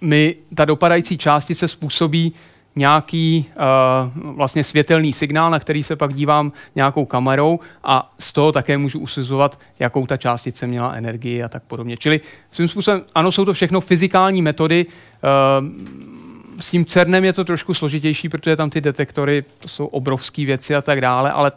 mi 0.00 0.36
ta 0.54 0.64
dopadající 0.64 1.18
částice 1.18 1.68
způsobí 1.68 2.32
nějaký 2.76 3.46
uh, 3.56 4.34
vlastně 4.36 4.64
světelný 4.64 5.12
signál, 5.12 5.50
na 5.50 5.58
který 5.58 5.82
se 5.82 5.96
pak 5.96 6.14
dívám 6.14 6.52
nějakou 6.74 7.04
kamerou 7.04 7.60
a 7.84 8.14
z 8.18 8.32
toho 8.32 8.52
také 8.52 8.78
můžu 8.78 8.98
usuzovat, 8.98 9.58
jakou 9.78 10.06
ta 10.06 10.16
částice 10.16 10.66
měla 10.66 10.92
energii 10.92 11.42
a 11.42 11.48
tak 11.48 11.62
podobně. 11.62 11.96
Čili 11.96 12.20
svým 12.50 12.68
způsobem, 12.68 13.02
ano, 13.14 13.32
jsou 13.32 13.44
to 13.44 13.52
všechno 13.52 13.80
fyzikální 13.80 14.42
metody. 14.42 14.86
Uh, 14.86 16.60
s 16.60 16.70
tím 16.70 16.86
CERNem 16.86 17.24
je 17.24 17.32
to 17.32 17.44
trošku 17.44 17.74
složitější, 17.74 18.28
protože 18.28 18.56
tam 18.56 18.70
ty 18.70 18.80
detektory, 18.80 19.42
to 19.58 19.68
jsou 19.68 19.86
obrovské 19.86 20.44
věci 20.44 20.74
a 20.74 20.82
tak 20.82 21.00
dále, 21.00 21.30
ale 21.30 21.52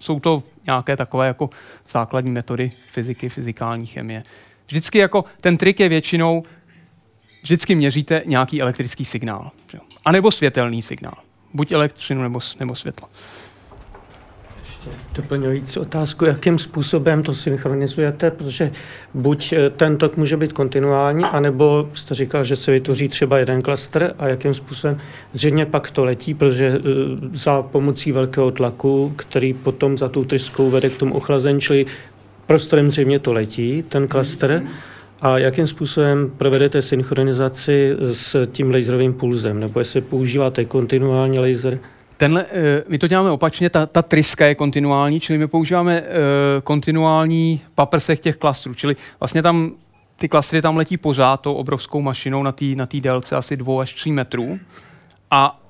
jsou 0.00 0.20
to 0.20 0.42
nějaké 0.66 0.96
takové 0.96 1.26
jako 1.26 1.50
základní 1.88 2.30
metody 2.30 2.70
fyziky, 2.90 3.28
fyzikální 3.28 3.86
chemie. 3.86 4.22
Vždycky 4.66 4.98
jako 4.98 5.24
ten 5.40 5.56
trik 5.56 5.80
je 5.80 5.88
většinou, 5.88 6.42
vždycky 7.44 7.74
měříte 7.74 8.22
nějaký 8.26 8.62
elektrický 8.62 9.04
signál. 9.04 9.50
A 10.04 10.12
nebo 10.12 10.30
světelný 10.30 10.82
signál. 10.82 11.14
Buď 11.54 11.72
elektřinu 11.72 12.22
nebo, 12.22 12.40
nebo 12.60 12.74
světlo. 12.74 13.08
Doplňující 15.14 15.78
otázku, 15.80 16.24
jakým 16.24 16.58
způsobem 16.58 17.22
to 17.22 17.34
synchronizujete, 17.34 18.30
protože 18.30 18.72
buď 19.14 19.52
eh, 19.52 19.70
ten 19.70 19.96
tok 19.96 20.16
může 20.16 20.36
být 20.36 20.52
kontinuální, 20.52 21.24
anebo 21.24 21.88
jste 21.94 22.14
říkal, 22.14 22.44
že 22.44 22.56
se 22.56 22.70
vytvoří 22.72 23.08
třeba 23.08 23.38
jeden 23.38 23.62
klaster 23.62 24.14
a 24.18 24.28
jakým 24.28 24.54
způsobem 24.54 24.98
zřejmě 25.32 25.66
pak 25.66 25.90
to 25.90 26.04
letí, 26.04 26.34
protože 26.34 26.66
eh, 26.66 26.80
za 27.32 27.62
pomocí 27.62 28.12
velkého 28.12 28.50
tlaku, 28.50 29.12
který 29.16 29.54
potom 29.54 29.98
za 29.98 30.08
tou 30.08 30.24
tryskou 30.24 30.70
vede 30.70 30.90
k 30.90 30.96
tomu 30.96 31.14
ochlazení, 31.14 31.60
čili 31.60 31.86
prostorem 32.46 32.90
zřejmě 32.90 33.18
to 33.18 33.32
letí, 33.32 33.82
ten 33.82 34.08
klaster, 34.08 34.62
a 35.24 35.38
jakým 35.38 35.66
způsobem 35.66 36.30
provedete 36.36 36.82
synchronizaci 36.82 37.96
s 38.00 38.46
tím 38.52 38.70
laserovým 38.70 39.14
pulzem, 39.14 39.60
nebo 39.60 39.80
jestli 39.80 40.00
používáte 40.00 40.64
kontinuální 40.64 41.38
laser, 41.38 41.78
Tenhle, 42.16 42.44
eh, 42.50 42.82
my 42.88 42.98
to 42.98 43.06
děláme 43.06 43.30
opačně, 43.30 43.70
ta, 43.70 43.86
ta 43.86 44.02
tryska 44.02 44.46
je 44.46 44.54
kontinuální, 44.54 45.20
čili 45.20 45.38
my 45.38 45.48
používáme 45.48 46.00
uh, 46.00 46.06
kontinuální 46.64 47.60
paprsech 47.74 48.20
těch 48.20 48.36
klastrů, 48.36 48.74
čili 48.74 48.96
vlastně 49.20 49.42
tam 49.42 49.72
ty 50.16 50.28
klastry 50.28 50.62
tam 50.62 50.76
letí 50.76 50.96
pořád 50.96 51.40
tou 51.40 51.54
obrovskou 51.54 52.00
mašinou 52.00 52.42
na 52.42 52.52
té 52.52 52.64
na 52.64 52.88
délce 53.00 53.36
asi 53.36 53.56
2 53.56 53.82
až 53.82 53.94
3 53.94 54.12
metrů. 54.12 54.58
A 55.30 55.60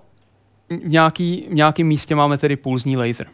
v, 0.71 0.89
nějaký, 0.89 1.47
v 1.51 1.55
nějakém 1.55 1.87
místě 1.87 2.15
máme 2.15 2.39
tedy 2.39 2.57
pulzní 2.57 2.97
laser. 2.97 3.27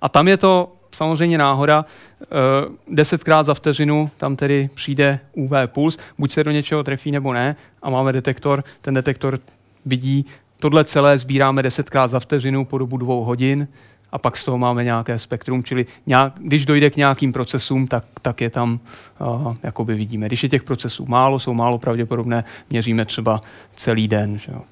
A 0.00 0.08
tam 0.08 0.28
je 0.28 0.36
to 0.36 0.75
samozřejmě 0.96 1.38
náhoda, 1.38 1.84
uh, 1.84 2.94
desetkrát 2.94 3.46
za 3.46 3.54
vteřinu 3.54 4.10
tam 4.16 4.36
tedy 4.36 4.70
přijde 4.74 5.20
UV 5.32 5.52
puls, 5.66 5.98
buď 6.18 6.32
se 6.32 6.44
do 6.44 6.50
něčeho 6.50 6.82
trefí 6.82 7.10
nebo 7.10 7.32
ne 7.32 7.56
a 7.82 7.90
máme 7.90 8.12
detektor, 8.12 8.64
ten 8.80 8.94
detektor 8.94 9.38
vidí 9.86 10.26
Tohle 10.60 10.84
celé 10.84 11.18
sbíráme 11.18 11.62
desetkrát 11.62 12.10
za 12.10 12.20
vteřinu 12.20 12.64
po 12.64 12.78
dobu 12.78 12.96
dvou 12.96 13.24
hodin 13.24 13.68
a 14.12 14.18
pak 14.18 14.36
z 14.36 14.44
toho 14.44 14.58
máme 14.58 14.84
nějaké 14.84 15.18
spektrum, 15.18 15.64
čili 15.64 15.86
nějak, 16.06 16.32
když 16.36 16.66
dojde 16.66 16.90
k 16.90 16.96
nějakým 16.96 17.32
procesům, 17.32 17.86
tak, 17.86 18.04
tak 18.22 18.40
je 18.40 18.50
tam, 18.50 18.80
uh, 19.20 19.54
jakoby 19.62 19.94
vidíme. 19.94 20.26
Když 20.26 20.42
je 20.42 20.48
těch 20.48 20.62
procesů 20.62 21.06
málo, 21.08 21.38
jsou 21.38 21.54
málo 21.54 21.78
pravděpodobné, 21.78 22.44
měříme 22.70 23.04
třeba 23.04 23.40
celý 23.76 24.08
den. 24.08 24.38
Že 24.38 24.52
jo. 24.52 24.62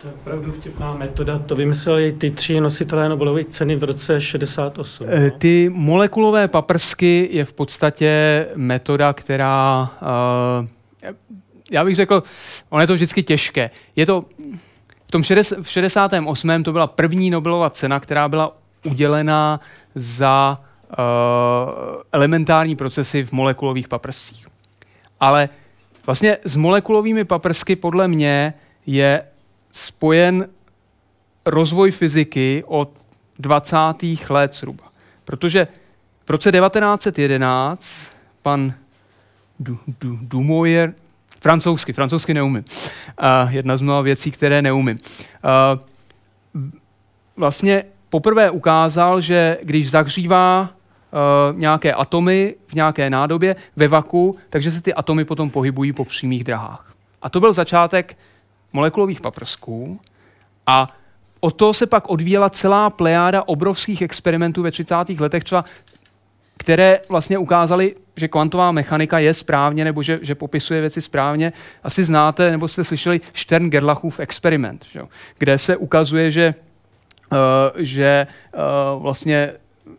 To 0.00 0.08
je 0.08 0.14
opravdu 0.14 0.52
vtipná 0.52 0.94
metoda. 0.94 1.38
To 1.38 1.56
vymysleli 1.56 2.12
ty 2.12 2.30
tři 2.30 2.60
nositelé 2.60 3.08
Nobelovy 3.08 3.44
ceny 3.44 3.76
v 3.76 3.84
roce 3.84 4.20
68. 4.20 5.06
No? 5.06 5.12
Eh, 5.12 5.30
ty 5.30 5.70
molekulové 5.74 6.48
paprsky 6.48 7.28
je 7.32 7.44
v 7.44 7.52
podstatě 7.52 8.46
metoda, 8.56 9.12
která, 9.12 9.90
uh, 10.60 10.66
já 11.70 11.84
bych 11.84 11.96
řekl, 11.96 12.22
ono 12.68 12.80
je 12.80 12.86
to 12.86 12.94
vždycky 12.94 13.22
těžké. 13.22 13.70
Je 13.96 14.06
to, 14.06 14.24
v 15.06 15.10
tom 15.10 15.22
60, 15.22 15.58
v 15.62 15.68
68. 15.68 16.62
to 16.62 16.72
byla 16.72 16.86
první 16.86 17.30
Nobelova 17.30 17.70
cena, 17.70 18.00
která 18.00 18.28
byla 18.28 18.56
udělená 18.84 19.60
za 19.94 20.60
uh, 20.88 20.96
elementární 22.12 22.76
procesy 22.76 23.24
v 23.24 23.32
molekulových 23.32 23.88
paprscích. 23.88 24.46
Ale 25.20 25.48
vlastně 26.06 26.36
s 26.44 26.56
molekulovými 26.56 27.24
paprsky 27.24 27.76
podle 27.76 28.08
mě 28.08 28.54
je 28.86 29.22
spojen 29.72 30.48
rozvoj 31.46 31.90
fyziky 31.90 32.64
od 32.66 32.90
20. 33.38 33.76
let 34.28 34.54
zhruba. 34.54 34.84
Protože 35.24 35.68
v 36.26 36.30
roce 36.30 36.52
1911 36.52 38.16
pan 38.42 38.72
Dumoyer, 40.22 40.94
Francouzsky, 41.40 41.92
francouzsky 41.92 42.34
neumím. 42.34 42.64
Uh, 43.44 43.54
jedna 43.54 43.76
z 43.76 43.80
mnoha 43.80 44.00
věcí, 44.00 44.30
které 44.30 44.62
neumím. 44.62 44.98
Uh, 45.44 45.80
vlastně 47.36 47.84
poprvé 48.08 48.50
ukázal, 48.50 49.20
že 49.20 49.58
když 49.62 49.90
zahřívá 49.90 50.60
uh, 50.70 51.58
nějaké 51.58 51.94
atomy 51.94 52.54
v 52.66 52.74
nějaké 52.74 53.10
nádobě 53.10 53.56
ve 53.76 53.88
vaku, 53.88 54.36
takže 54.50 54.70
se 54.70 54.82
ty 54.82 54.94
atomy 54.94 55.24
potom 55.24 55.50
pohybují 55.50 55.92
po 55.92 56.04
přímých 56.04 56.44
drahách. 56.44 56.94
A 57.22 57.30
to 57.30 57.40
byl 57.40 57.52
začátek 57.52 58.16
molekulových 58.72 59.20
paprsků 59.20 60.00
a 60.66 60.96
o 61.40 61.50
to 61.50 61.74
se 61.74 61.86
pak 61.86 62.10
odvíjela 62.10 62.50
celá 62.50 62.90
plejáda 62.90 63.48
obrovských 63.48 64.02
experimentů 64.02 64.62
ve 64.62 64.70
30. 64.70 64.94
letech. 65.18 65.44
Třeba 65.44 65.64
které 66.60 67.00
vlastně 67.08 67.38
ukázaly, 67.38 67.94
že 68.16 68.28
kvantová 68.28 68.72
mechanika 68.72 69.18
je 69.18 69.34
správně 69.34 69.84
nebo 69.84 70.02
že, 70.02 70.18
že 70.22 70.34
popisuje 70.34 70.80
věci 70.80 71.00
správně. 71.00 71.52
Asi 71.82 72.04
znáte 72.04 72.50
nebo 72.50 72.68
jste 72.68 72.84
slyšeli 72.84 73.20
Stern-Gerlachův 73.34 74.20
experiment, 74.20 74.86
že? 74.92 75.02
kde 75.38 75.58
se 75.58 75.76
ukazuje, 75.76 76.30
že, 76.30 76.54
uh, 77.32 77.38
že 77.76 78.26
uh, 78.54 79.02
vlastně 79.02 79.52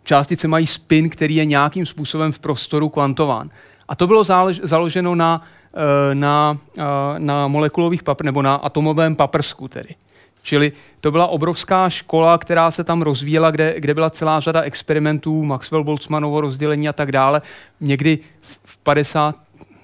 částice 0.04 0.48
mají 0.48 0.68
spin, 0.68 1.10
který 1.10 1.36
je 1.36 1.46
nějakým 1.46 1.86
způsobem 1.86 2.32
v 2.32 2.40
prostoru 2.40 2.90
kvantován. 2.90 3.50
A 3.92 3.96
to 3.96 4.08
bylo 4.08 4.24
založeno 4.64 5.16
na, 5.16 5.42
uh, 5.42 6.16
na, 6.16 6.58
uh, 6.78 6.84
na 7.18 7.48
molekulových 7.48 8.04
papr, 8.04 8.26
nebo 8.26 8.42
na 8.42 8.56
atomovém 8.56 9.16
paprsku 9.16 9.68
tedy. 9.68 9.96
Čili 10.42 10.72
to 11.00 11.12
byla 11.12 11.28
obrovská 11.28 11.90
škola, 11.90 12.38
která 12.38 12.72
se 12.72 12.84
tam 12.84 13.02
rozvíjela, 13.02 13.52
kde, 13.52 13.76
kde 13.78 13.94
byla 13.94 14.10
celá 14.10 14.40
řada 14.40 14.62
experimentů, 14.62 15.44
Maxwell-Boltzmannovo 15.44 16.40
rozdělení 16.40 16.90
a 16.90 16.94
tak 16.94 17.12
dále. 17.12 17.42
Někdy 17.82 18.20
v 18.42 18.78
50, 18.78 19.36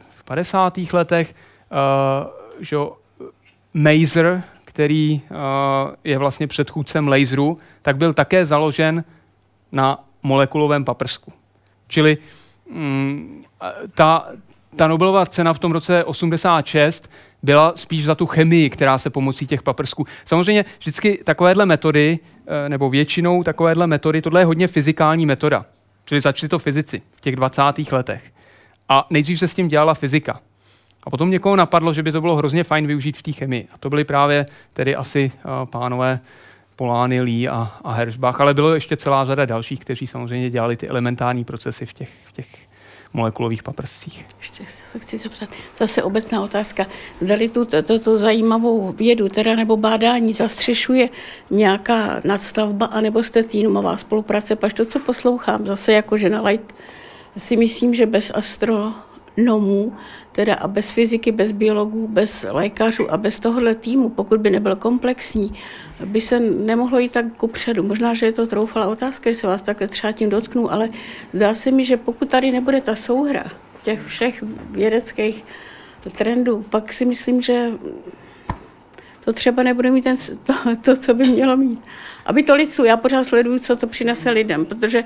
v 0.10 0.24
50. 0.24 0.78
letech 0.94 1.36
uh, 1.72 2.28
že 2.60 2.78
Maser, 3.74 4.44
který 4.66 5.22
uh, 5.30 5.38
je 6.04 6.18
vlastně 6.18 6.48
předchůdcem 6.48 7.08
laseru, 7.08 7.58
tak 7.82 7.98
byl 7.98 8.14
také 8.14 8.46
založen 8.46 9.04
na 9.72 10.04
molekulovém 10.24 10.86
paprsku. 10.86 11.34
Čili 11.88 12.18
mm, 12.72 13.44
ta, 13.94 14.28
ta 14.76 14.88
Nobelová 14.88 15.26
cena 15.26 15.54
v 15.54 15.60
tom 15.60 15.72
roce 15.72 16.04
86 16.04 17.10
byla 17.44 17.74
spíš 17.76 18.06
za 18.06 18.16
tu 18.16 18.26
chemii, 18.26 18.70
která 18.70 18.98
se 18.98 19.10
pomocí 19.10 19.48
těch 19.48 19.64
paprsků. 19.64 20.06
Samozřejmě 20.26 20.66
vždycky 20.80 21.20
takovéhle 21.24 21.66
metody, 21.66 22.20
eh, 22.48 22.70
nebo 22.70 22.90
většinou 22.90 23.44
takovéhle 23.44 23.88
metody, 23.88 24.22
tohle 24.22 24.42
je 24.42 24.46
hodně 24.46 24.68
fyzikální 24.68 25.26
metoda. 25.26 25.66
Čili 26.06 26.22
začali 26.22 26.50
to 26.50 26.60
fyzici 26.60 27.02
v 27.18 27.22
těch 27.22 27.36
20. 27.36 27.92
letech. 27.92 28.32
A 28.90 29.08
nejdřív 29.10 29.40
se 29.40 29.48
s 29.48 29.54
tím 29.54 29.68
dělala 29.68 29.94
fyzika. 29.94 30.40
A 31.04 31.10
potom 31.10 31.30
někoho 31.30 31.56
napadlo, 31.56 31.94
že 31.94 32.04
by 32.04 32.12
to 32.12 32.22
bylo 32.22 32.36
hrozně 32.36 32.64
fajn 32.64 32.88
využít 32.88 33.18
v 33.18 33.24
té 33.24 33.32
chemii. 33.32 33.68
A 33.74 33.78
to 33.78 33.90
byly 33.90 34.04
právě 34.04 34.46
tedy 34.74 34.96
asi 34.96 35.32
uh, 35.36 35.70
pánové 35.70 36.20
Polány, 36.76 37.22
Lee 37.22 37.48
a, 37.48 37.72
a 37.84 37.94
Herschbach, 37.94 38.42
ale 38.42 38.54
bylo 38.54 38.74
ještě 38.74 38.98
celá 38.98 39.26
řada 39.26 39.46
dalších, 39.46 39.80
kteří 39.80 40.08
samozřejmě 40.08 40.50
dělali 40.50 40.78
ty 40.78 40.88
elementární 40.88 41.44
procesy 41.44 41.86
v 41.86 41.94
těch, 41.94 42.10
v 42.26 42.32
těch 42.32 42.67
molekulových 43.14 43.64
paprscích. 43.64 44.26
Ještě 44.38 44.64
se 44.68 45.00
chci 45.00 45.18
zeptat, 45.18 45.50
zase 45.78 46.04
obecná 46.04 46.42
otázka. 46.44 46.86
Zdali 47.22 47.50
tu, 47.50 47.68
tu 48.00 48.18
zajímavou 48.18 48.92
vědu, 48.92 49.30
teda 49.30 49.56
nebo 49.56 49.78
bádání 49.78 50.34
zastřešuje 50.34 51.10
nějaká 51.50 52.22
nadstavba, 52.24 52.86
anebo 52.86 53.24
jste 53.24 53.44
týmová 53.44 53.98
spolupráce, 53.98 54.56
paž 54.56 54.74
to, 54.74 54.86
co 54.86 55.00
poslouchám, 55.00 55.68
zase 55.68 55.94
jako 55.94 56.18
žena 56.18 56.42
like, 56.42 56.74
si 57.38 57.58
myslím, 57.58 57.94
že 57.94 58.06
bez 58.06 58.32
astro 58.36 58.94
nomů, 59.38 59.94
teda 60.32 60.56
a 60.56 60.68
bez 60.68 60.92
fyziky, 60.92 61.32
bez 61.32 61.52
biologů, 61.52 62.08
bez 62.08 62.46
lékařů 62.52 63.12
a 63.12 63.18
bez 63.18 63.40
tohohle 63.40 63.76
týmu, 63.76 64.10
pokud 64.10 64.42
by 64.42 64.50
nebyl 64.50 64.76
komplexní, 64.76 65.54
by 66.06 66.22
se 66.22 66.40
nemohlo 66.40 67.00
jít 67.00 67.12
tak 67.12 67.36
kupředu. 67.36 67.84
Možná, 67.84 68.14
že 68.14 68.26
je 68.26 68.32
to 68.32 68.48
troufala 68.48 68.88
otázka, 68.88 69.32
že 69.32 69.38
se 69.38 69.48
vás 69.48 69.62
takhle 69.62 69.88
třeba 69.88 70.12
tím 70.12 70.30
dotknu, 70.30 70.72
ale 70.72 70.90
zdá 71.34 71.54
se 71.54 71.72
mi, 71.72 71.86
že 71.86 71.98
pokud 71.98 72.30
tady 72.30 72.52
nebude 72.52 72.82
ta 72.82 72.96
souhra 72.96 73.44
těch 73.84 74.06
všech 74.06 74.44
vědeckých 74.72 75.46
trendu, 76.18 76.66
pak 76.70 76.94
si 76.94 77.06
myslím, 77.06 77.42
že 77.42 77.72
to 79.28 79.34
třeba 79.34 79.64
nebude 79.64 79.92
mít 79.92 80.02
ten, 80.02 80.16
to, 80.44 80.54
to, 80.82 80.96
co 80.96 81.14
by 81.14 81.24
mělo 81.24 81.58
mít. 81.58 81.80
Aby 82.26 82.44
to 82.44 82.56
lidstvu, 82.56 82.86
já 82.86 82.98
pořád 82.98 83.24
sleduju, 83.24 83.60
co 83.60 83.76
to 83.76 83.88
přinese 83.88 84.30
lidem, 84.30 84.66
protože 84.66 85.04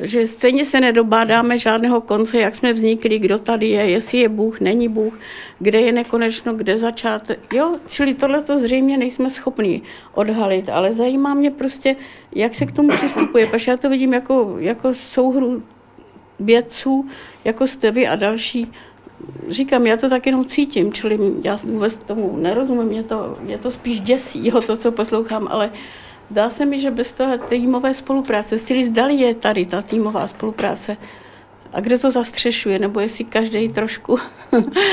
že 0.00 0.26
stejně 0.26 0.64
se 0.64 0.80
nedobádáme 0.80 1.58
žádného 1.58 2.00
konce, 2.00 2.38
jak 2.38 2.56
jsme 2.56 2.72
vznikli, 2.72 3.18
kdo 3.18 3.38
tady 3.38 3.68
je, 3.68 3.90
jestli 3.90 4.18
je 4.18 4.28
Bůh, 4.28 4.60
není 4.60 4.88
Bůh, 4.88 5.18
kde 5.58 5.80
je 5.80 5.92
nekonečno, 5.92 6.54
kde 6.54 6.78
začátek. 6.78 7.54
Jo, 7.54 7.78
čili 7.86 8.14
tohle 8.14 8.42
to 8.42 8.58
zřejmě 8.58 8.96
nejsme 8.96 9.30
schopni 9.30 9.82
odhalit, 10.14 10.68
ale 10.68 10.92
zajímá 10.92 11.34
mě 11.34 11.50
prostě, 11.50 11.96
jak 12.34 12.54
se 12.54 12.66
k 12.66 12.72
tomu 12.72 12.88
přistupuje, 12.88 13.46
protože 13.46 13.70
já 13.70 13.76
to 13.76 13.88
vidím 13.90 14.14
jako, 14.14 14.56
jako 14.58 14.94
souhru 14.94 15.62
vědců, 16.40 17.06
jako 17.44 17.66
jste 17.66 17.90
vy 17.90 18.06
a 18.06 18.16
další, 18.16 18.72
říkám, 19.48 19.86
já 19.86 19.96
to 19.96 20.10
tak 20.10 20.26
jenom 20.26 20.44
cítím, 20.44 20.92
čili 20.92 21.18
já 21.44 21.56
vůbec 21.56 21.98
tomu 21.98 22.36
nerozumím, 22.36 22.86
mě 22.86 23.02
to, 23.02 23.36
mě 23.40 23.58
to 23.58 23.70
spíš 23.70 24.00
děsí, 24.00 24.46
jo, 24.46 24.60
to, 24.60 24.76
co 24.76 24.92
poslouchám, 24.92 25.48
ale 25.50 25.70
dá 26.30 26.50
se 26.50 26.66
mi, 26.66 26.80
že 26.80 26.90
bez 26.90 27.12
toho 27.12 27.38
týmové 27.38 27.94
spolupráce, 27.94 28.58
stýli 28.58 28.84
zdali 28.84 29.14
je 29.14 29.34
tady 29.34 29.66
ta 29.66 29.82
týmová 29.82 30.26
spolupráce 30.26 30.96
a 31.72 31.80
kde 31.80 31.98
to 31.98 32.10
zastřešuje, 32.10 32.78
nebo 32.78 33.00
jestli 33.00 33.24
každý 33.24 33.68
trošku. 33.68 34.18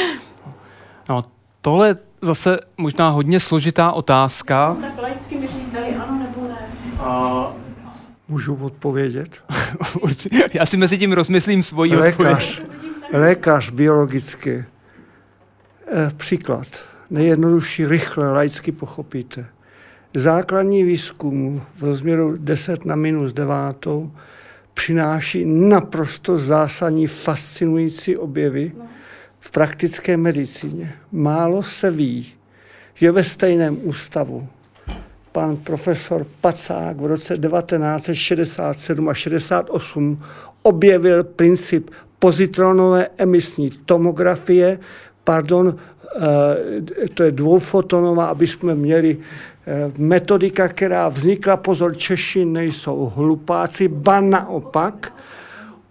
no, 1.10 1.24
tohle 1.62 1.98
zase 2.22 2.60
možná 2.78 3.10
hodně 3.10 3.40
složitá 3.40 3.92
otázka. 3.92 4.76
No, 4.80 4.88
tak 4.88 5.02
laicky 5.02 5.36
mi 5.36 5.48
říct, 5.48 5.76
ano 6.04 6.20
nebo 6.20 6.48
ne. 6.48 6.70
A... 7.00 7.54
Můžu 8.28 8.56
odpovědět? 8.56 9.44
Já 10.54 10.66
si 10.66 10.78
mezi 10.78 10.98
tím 10.98 11.12
rozmyslím 11.12 11.64
svoji 11.64 11.96
Lékař. 11.96 12.60
odpověď 12.60 12.83
lékař 13.14 13.72
biologický. 13.72 14.50
E, 14.50 14.66
příklad. 16.18 16.68
Nejjednodušší, 17.10 17.86
rychle, 17.86 18.32
laicky 18.32 18.72
pochopíte. 18.72 19.46
Základní 20.16 20.84
výzkum 20.84 21.62
v 21.76 21.84
rozměru 21.84 22.38
10 22.38 22.86
na 22.86 22.96
minus 22.96 23.34
9 23.34 23.54
přináší 24.74 25.46
naprosto 25.46 26.38
zásadní, 26.38 27.08
fascinující 27.08 28.18
objevy 28.18 28.72
v 29.40 29.52
praktické 29.52 30.18
medicíně. 30.18 30.94
Málo 31.12 31.64
se 31.64 31.92
ví, 31.92 32.34
že 32.94 33.12
ve 33.12 33.24
stejném 33.24 33.78
ústavu 33.84 34.48
pan 35.32 35.58
profesor 35.58 36.28
Pacák 36.42 36.98
v 36.98 37.06
roce 37.06 37.38
1967 37.38 39.10
a 39.10 39.14
68 39.14 40.24
objevil 40.62 41.24
princip 41.24 41.92
pozitronové 42.24 43.12
emisní 43.18 43.70
tomografie, 43.84 44.80
pardon, 45.24 45.76
eh, 45.76 45.80
to 47.12 47.24
je 47.24 47.32
dvoufotonová, 47.32 48.26
aby 48.32 48.48
jsme 48.48 48.76
měli 48.76 49.18
eh, 49.20 49.92
metodika, 49.98 50.68
která 50.68 51.10
vznikla, 51.10 51.58
pozor, 51.58 51.98
Češi 51.98 52.46
nejsou 52.46 53.12
hlupáci, 53.16 53.88
ba 53.88 54.22
naopak, 54.24 55.14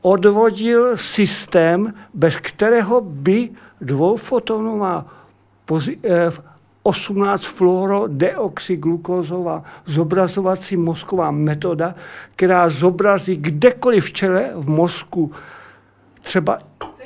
odvodil 0.00 0.96
systém, 0.96 1.94
bez 2.14 2.36
kterého 2.40 3.00
by 3.00 3.50
dvoufotonová 3.80 5.06
18 6.82 7.44
fluorodeoxyglukózová 7.44 9.64
zobrazovací 9.86 10.76
mozková 10.76 11.30
metoda, 11.30 11.94
která 12.36 12.68
zobrazí 12.68 13.36
kdekoliv 13.36 14.04
v 14.04 14.12
čele 14.12 14.50
v 14.56 14.68
mozku 14.68 15.32
třeba 16.22 16.58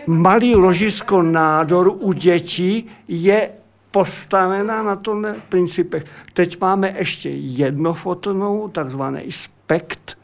malý 0.06 0.54
ložisko 0.54 1.22
nádoru 1.22 1.92
u 1.92 2.12
dětí 2.12 2.86
je 3.08 3.50
postavena 3.90 4.82
na 4.82 4.96
tomhle 4.96 5.34
principech. 5.48 6.04
Teď 6.32 6.60
máme 6.60 6.94
ještě 6.98 7.30
jednofotonovou, 7.30 8.68
takzvaný 8.68 9.32
spekt, 9.32 10.18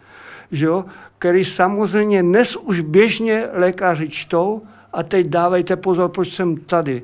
že 0.52 0.66
jo, 0.66 0.85
který 1.19 1.44
samozřejmě 1.44 2.23
dnes 2.23 2.56
už 2.56 2.81
běžně 2.81 3.47
lékaři 3.52 4.09
čtou 4.09 4.62
a 4.93 5.02
teď 5.02 5.27
dávejte 5.27 5.77
pozor, 5.77 6.09
proč 6.09 6.28
jsem 6.28 6.56
tady. 6.56 7.02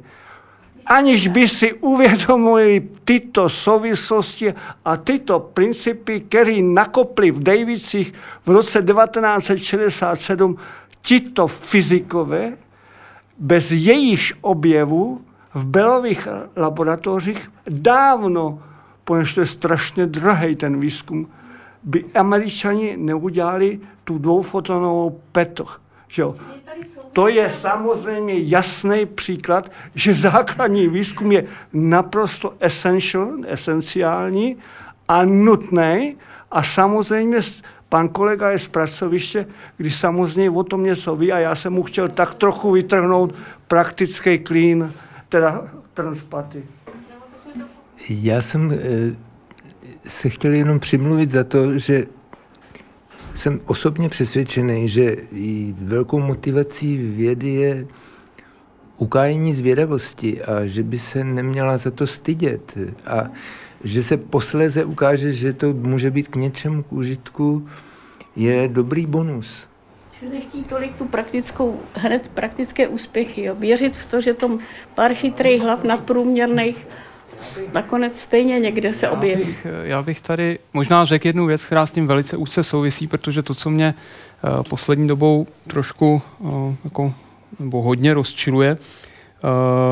Aniž 0.86 1.28
by 1.28 1.48
si 1.48 1.72
uvědomili 1.72 2.88
tyto 3.04 3.48
souvislosti 3.48 4.54
a 4.84 4.96
tyto 4.96 5.40
principy, 5.40 6.20
které 6.20 6.62
nakopli 6.62 7.30
v 7.30 7.42
Davicích 7.42 8.14
v 8.46 8.50
roce 8.50 8.82
1967 8.82 10.56
tito 11.08 11.48
fyzikové 11.48 12.52
bez 13.38 13.72
jejich 13.72 14.32
objevu 14.40 15.24
v 15.54 15.66
Belových 15.66 16.28
laboratořích 16.56 17.50
dávno, 17.68 18.62
poněž 19.04 19.34
to 19.34 19.40
je 19.40 19.46
strašně 19.46 20.06
drahý 20.06 20.56
ten 20.56 20.80
výzkum, 20.80 21.28
by 21.82 22.04
američani 22.14 22.96
neudělali 22.96 23.80
tu 24.04 24.18
dvoufotonovou 24.18 25.20
petoch. 25.32 25.80
Že 26.08 26.22
jo? 26.22 26.34
To 27.12 27.28
je 27.28 27.50
samozřejmě 27.50 28.34
jasný 28.38 29.06
příklad, 29.06 29.72
že 29.94 30.14
základní 30.14 30.88
výzkum 30.88 31.32
je 31.32 31.44
naprosto 31.72 32.54
essential, 32.60 33.32
esenciální 33.46 34.56
a 35.08 35.24
nutný 35.24 36.16
a 36.50 36.62
samozřejmě 36.62 37.38
Pan 37.88 38.08
kolega 38.08 38.50
je 38.50 38.58
z 38.58 38.68
pracoviště, 38.68 39.46
když 39.76 39.96
samozřejmě 39.96 40.50
o 40.50 40.64
tom 40.64 40.84
něco 40.84 41.16
ví 41.16 41.32
a 41.32 41.38
já 41.38 41.54
jsem 41.54 41.72
mu 41.72 41.82
chtěl 41.82 42.08
tak 42.08 42.34
trochu 42.34 42.72
vytrhnout 42.72 43.34
praktický 43.68 44.38
klín, 44.38 44.92
teda 45.28 45.68
transpaty. 45.94 46.62
Já 48.08 48.42
jsem 48.42 48.72
eh, 48.72 49.16
se 50.06 50.28
chtěl 50.28 50.52
jenom 50.52 50.80
přimluvit 50.80 51.30
za 51.30 51.44
to, 51.44 51.78
že 51.78 52.06
jsem 53.34 53.60
osobně 53.66 54.08
přesvědčený, 54.08 54.88
že 54.88 55.16
velkou 55.72 56.20
motivací 56.20 56.96
vědy 56.96 57.48
je 57.48 57.86
ukájení 58.98 59.52
zvědavosti 59.52 60.42
a 60.42 60.66
že 60.66 60.82
by 60.82 60.98
se 60.98 61.24
neměla 61.24 61.78
za 61.78 61.90
to 61.90 62.06
stydět. 62.06 62.78
A 63.06 63.30
že 63.84 64.02
se 64.02 64.16
posléze 64.16 64.84
ukáže, 64.84 65.32
že 65.32 65.52
to 65.52 65.72
může 65.72 66.10
být 66.10 66.28
k 66.28 66.36
něčemu 66.36 66.82
k 66.82 66.92
užitku, 66.92 67.68
je 68.36 68.68
dobrý 68.68 69.06
bonus. 69.06 69.66
Čili 70.18 70.30
nechtí 70.30 70.64
tolik 70.64 70.96
tu 70.96 71.04
praktickou, 71.04 71.80
hned 71.94 72.28
praktické 72.28 72.88
úspěchy. 72.88 73.44
Jo. 73.44 73.54
Věřit 73.54 73.96
v 73.96 74.06
to, 74.06 74.20
že 74.20 74.34
tom 74.34 74.58
pár 74.94 75.14
chytrých 75.14 75.62
hlav 75.62 75.84
nadprůměrných 75.84 76.86
nakonec 77.74 78.20
stejně 78.20 78.58
někde 78.58 78.92
se 78.92 79.08
objeví. 79.08 79.42
Já 79.42 79.46
bych, 79.46 79.66
já 79.82 80.02
bych 80.02 80.20
tady 80.20 80.58
možná 80.72 81.04
řekl 81.04 81.26
jednu 81.26 81.46
věc, 81.46 81.64
která 81.64 81.86
s 81.86 81.90
tím 81.90 82.06
velice 82.06 82.36
úzce 82.36 82.64
souvisí, 82.64 83.06
protože 83.06 83.42
to, 83.42 83.54
co 83.54 83.70
mě 83.70 83.94
uh, 83.94 84.62
poslední 84.62 85.08
dobou 85.08 85.46
trošku 85.66 86.22
uh, 86.38 86.74
jako, 86.84 87.14
nebo 87.60 87.82
hodně 87.82 88.14
rozčiluje, 88.14 88.76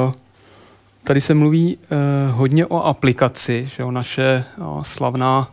uh, 0.06 0.12
Tady 1.06 1.20
se 1.20 1.34
mluví 1.34 1.78
eh, 1.78 1.96
hodně 2.30 2.66
o 2.66 2.82
aplikaci, 2.82 3.68
že 3.76 3.84
o 3.84 3.90
naše 3.90 4.44
o, 4.64 4.84
slavná 4.84 5.48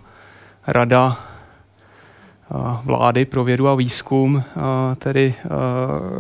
rada 0.68 1.18
eh, 1.20 2.56
vlády 2.84 3.26
pro 3.26 3.44
vědu 3.44 3.68
a 3.68 3.76
výzkum 3.76 4.44
tedy 4.98 5.34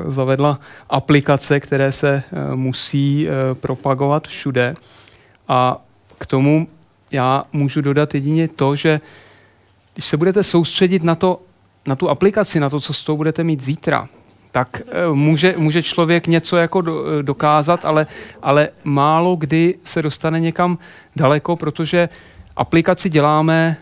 zavedla 0.06 0.60
aplikace, 0.90 1.60
které 1.60 1.92
se 1.92 2.24
musí 2.56 3.28
propagovat 3.54 4.28
všude. 4.28 4.76
A 5.48 5.82
k 6.18 6.26
tomu 6.26 6.68
já 7.12 7.44
můžu 7.54 7.82
dodat 7.82 8.14
jedině 8.14 8.48
to, 8.48 8.76
že 8.76 9.02
když 9.94 10.06
se 10.06 10.18
budete 10.18 10.44
soustředit 10.44 11.04
na, 11.04 11.16
to, 11.16 11.42
na 11.88 11.96
tu 11.96 12.10
aplikaci, 12.10 12.60
na 12.60 12.70
to, 12.70 12.80
co 12.80 12.94
s 12.94 13.04
tou 13.04 13.18
budete 13.18 13.44
mít 13.44 13.62
zítra, 13.62 14.10
tak 14.54 14.82
eh, 14.88 15.14
může, 15.14 15.54
může 15.58 15.84
člověk 15.84 16.28
něco 16.28 16.58
jako 16.58 16.82
do, 16.82 17.06
eh, 17.06 17.24
dokázat, 17.24 17.86
ale, 17.86 18.08
ale 18.42 18.70
málo 18.84 19.36
kdy 19.36 19.76
se 19.84 20.02
dostane 20.02 20.40
někam 20.40 20.78
daleko, 21.16 21.56
protože 21.56 22.10
aplikaci 22.56 23.10
děláme, 23.10 23.78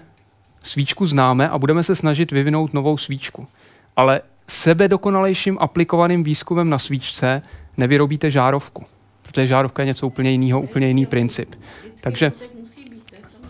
svíčku 0.63 1.07
známe 1.07 1.49
a 1.49 1.59
budeme 1.59 1.83
se 1.83 1.95
snažit 1.95 2.31
vyvinout 2.31 2.73
novou 2.73 2.97
svíčku. 2.97 3.47
Ale 3.95 4.21
sebe 4.47 4.87
dokonalejším 4.87 5.57
aplikovaným 5.59 6.23
výzkumem 6.23 6.69
na 6.69 6.77
svíčce 6.77 7.41
nevyrobíte 7.77 8.31
žárovku, 8.31 8.85
protože 9.21 9.47
žárovka 9.47 9.81
je 9.81 9.87
něco 9.87 10.07
úplně 10.07 10.31
jiného, 10.31 10.61
úplně 10.61 10.87
jiný 10.87 11.05
princip. 11.05 11.55
Takže, 12.01 12.31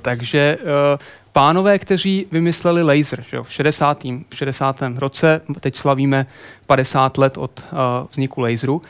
takže 0.01 0.57
uh, 0.61 0.99
pánové, 1.31 1.79
kteří 1.79 2.25
vymysleli 2.31 2.83
laser 2.83 3.23
že 3.29 3.37
jo, 3.37 3.43
v 3.43 3.51
60. 3.51 4.03
v 4.03 4.35
60. 4.35 4.81
roce, 4.97 5.41
teď 5.59 5.75
slavíme 5.75 6.25
50 6.65 7.17
let 7.17 7.37
od 7.37 7.63
uh, 7.71 7.77
vzniku 8.09 8.41
laseru. 8.41 8.75
Uh, 8.75 8.81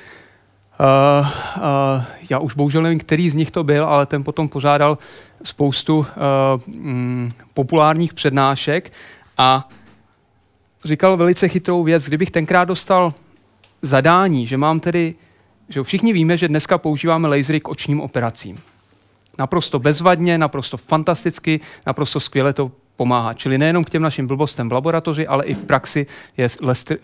uh, 1.57 2.03
já 2.29 2.39
už 2.39 2.53
bohužel 2.53 2.81
nevím, 2.81 2.99
který 2.99 3.29
z 3.29 3.35
nich 3.35 3.51
to 3.51 3.63
byl, 3.63 3.85
ale 3.85 4.05
ten 4.05 4.23
potom 4.23 4.49
pořádal 4.49 4.97
spoustu 5.43 5.97
uh, 5.97 6.05
mm, 6.67 7.31
populárních 7.53 8.13
přednášek 8.13 8.91
a 9.37 9.69
říkal 10.85 11.17
velice 11.17 11.47
chytrou 11.47 11.83
věc. 11.83 12.07
Kdybych 12.07 12.31
tenkrát 12.31 12.65
dostal 12.65 13.13
zadání, 13.81 14.47
že 14.47 14.57
mám 14.57 14.79
tedy 14.79 15.15
že 15.71 15.83
všichni 15.83 16.13
víme, 16.13 16.37
že 16.37 16.47
dneska 16.47 16.77
používáme 16.77 17.27
lasery 17.27 17.59
k 17.59 17.67
očním 17.67 18.01
operacím. 18.01 18.57
Naprosto 19.41 19.79
bezvadně, 19.79 20.37
naprosto 20.37 20.77
fantasticky, 20.77 21.59
naprosto 21.87 22.19
skvěle 22.19 22.53
to 22.53 22.71
pomáhá. 22.95 23.33
Čili 23.33 23.57
nejenom 23.57 23.83
k 23.83 23.89
těm 23.89 24.01
našim 24.01 24.27
blbostem 24.27 24.69
v 24.69 24.73
laboratoři, 24.73 25.27
ale 25.27 25.45
i 25.45 25.53
v 25.53 25.63
praxi 25.65 26.05
je 26.37 26.47
eh, 26.47 26.97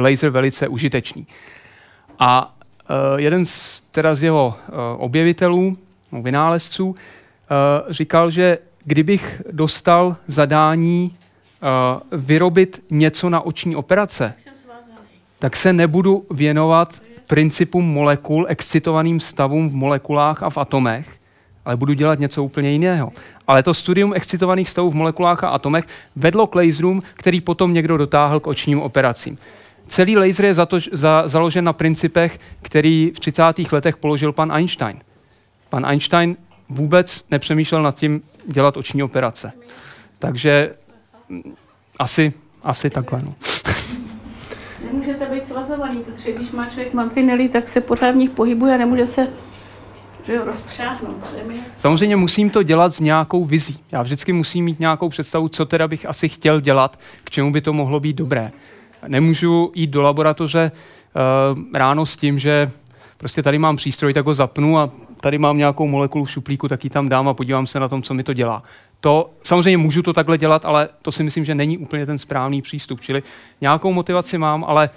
laser 0.00 0.30
velice 0.30 0.68
užitečný. 0.68 1.26
A 2.18 2.54
eh, 2.54 3.22
jeden 3.22 3.46
z, 3.46 3.80
teda 3.90 4.14
z 4.14 4.22
jeho 4.22 4.54
eh, 4.54 4.72
objevitelů, 4.96 5.76
vynálezců, 6.12 6.96
říkal, 7.90 8.30
že 8.30 8.58
kdybych 8.84 9.42
dostal 9.50 10.16
zadání 10.26 11.16
vyrobit 12.12 12.84
něco 12.90 13.30
na 13.30 13.40
oční 13.40 13.76
operace, 13.76 14.34
tak 15.38 15.56
se 15.56 15.72
nebudu 15.72 16.26
věnovat 16.30 17.02
principům 17.28 17.84
molekul, 17.84 18.46
excitovaným 18.48 19.20
stavům 19.20 19.70
v 19.70 19.74
molekulách 19.74 20.42
a 20.42 20.50
v 20.50 20.58
atomech, 20.58 21.21
ale 21.64 21.76
budu 21.76 21.92
dělat 21.92 22.18
něco 22.18 22.44
úplně 22.44 22.70
jiného. 22.70 23.12
Ale 23.46 23.62
to 23.62 23.74
studium 23.74 24.14
excitovaných 24.14 24.68
stavů 24.68 24.90
v 24.90 24.94
molekulách 24.94 25.44
a 25.44 25.48
atomech 25.48 25.84
vedlo 26.16 26.46
k 26.46 26.54
laserům, 26.54 27.02
který 27.14 27.40
potom 27.40 27.72
někdo 27.72 27.96
dotáhl 27.96 28.40
k 28.40 28.46
očním 28.46 28.80
operacím. 28.80 29.38
Celý 29.88 30.16
laser 30.16 30.44
je 30.44 30.54
za 30.54 30.66
to, 30.66 30.78
za, 30.92 31.22
založen 31.26 31.64
na 31.64 31.72
principech, 31.72 32.38
který 32.62 33.12
v 33.14 33.20
30. 33.20 33.42
letech 33.72 33.96
položil 33.96 34.32
pan 34.32 34.52
Einstein. 34.52 35.00
Pan 35.68 35.86
Einstein 35.86 36.36
vůbec 36.68 37.24
nepřemýšlel 37.30 37.82
nad 37.82 37.96
tím 37.96 38.20
dělat 38.46 38.76
oční 38.76 39.02
operace. 39.02 39.52
Takže 40.18 40.74
mm, 41.28 41.54
asi, 41.98 42.32
asi 42.62 42.90
takhle. 42.90 43.22
No. 43.22 43.34
Nemůžete 44.84 45.26
být 45.26 45.46
svazovaný, 45.46 46.00
protože 46.02 46.32
když 46.32 46.50
má 46.50 46.66
člověk 46.66 46.94
mantinely, 46.94 47.48
tak 47.48 47.68
se 47.68 47.80
pořád 47.80 48.10
v 48.10 48.16
nich 48.16 48.30
pohybuje 48.30 48.74
a 48.74 48.78
nemůže 48.78 49.06
se 49.06 49.28
rozpřáhnout. 50.44 51.34
Samozřejmě 51.70 52.16
musím 52.16 52.50
to 52.50 52.62
dělat 52.62 52.94
s 52.94 53.00
nějakou 53.00 53.44
vizí. 53.44 53.78
Já 53.92 54.02
vždycky 54.02 54.32
musím 54.32 54.64
mít 54.64 54.80
nějakou 54.80 55.08
představu, 55.08 55.48
co 55.48 55.66
teda 55.66 55.88
bych 55.88 56.06
asi 56.06 56.28
chtěl 56.28 56.60
dělat, 56.60 56.98
k 57.24 57.30
čemu 57.30 57.52
by 57.52 57.60
to 57.60 57.72
mohlo 57.72 58.00
být 58.00 58.16
dobré. 58.16 58.52
Nemůžu 59.08 59.72
jít 59.74 59.90
do 59.90 60.02
laboratoře 60.02 60.72
uh, 60.72 61.62
ráno 61.74 62.06
s 62.06 62.16
tím, 62.16 62.38
že 62.38 62.70
prostě 63.18 63.42
tady 63.42 63.58
mám 63.58 63.76
přístroj, 63.76 64.14
tak 64.14 64.26
ho 64.26 64.34
zapnu 64.34 64.78
a 64.78 64.90
tady 65.20 65.38
mám 65.38 65.58
nějakou 65.58 65.86
molekulu 65.86 66.24
v 66.24 66.30
šuplíku, 66.30 66.68
tak 66.68 66.84
ji 66.84 66.90
tam 66.90 67.08
dám 67.08 67.28
a 67.28 67.34
podívám 67.34 67.66
se 67.66 67.80
na 67.80 67.88
tom, 67.88 68.02
co 68.02 68.14
mi 68.14 68.22
to 68.22 68.32
dělá. 68.32 68.62
To 69.00 69.30
samozřejmě 69.42 69.78
můžu 69.78 70.02
to 70.02 70.12
takhle 70.12 70.38
dělat, 70.38 70.64
ale 70.64 70.88
to 71.02 71.12
si 71.12 71.22
myslím, 71.22 71.44
že 71.44 71.54
není 71.54 71.78
úplně 71.78 72.06
ten 72.06 72.18
správný 72.18 72.62
přístup. 72.62 73.00
Čili 73.00 73.22
nějakou 73.60 73.92
motivaci 73.92 74.38
mám, 74.38 74.64
ale 74.68 74.90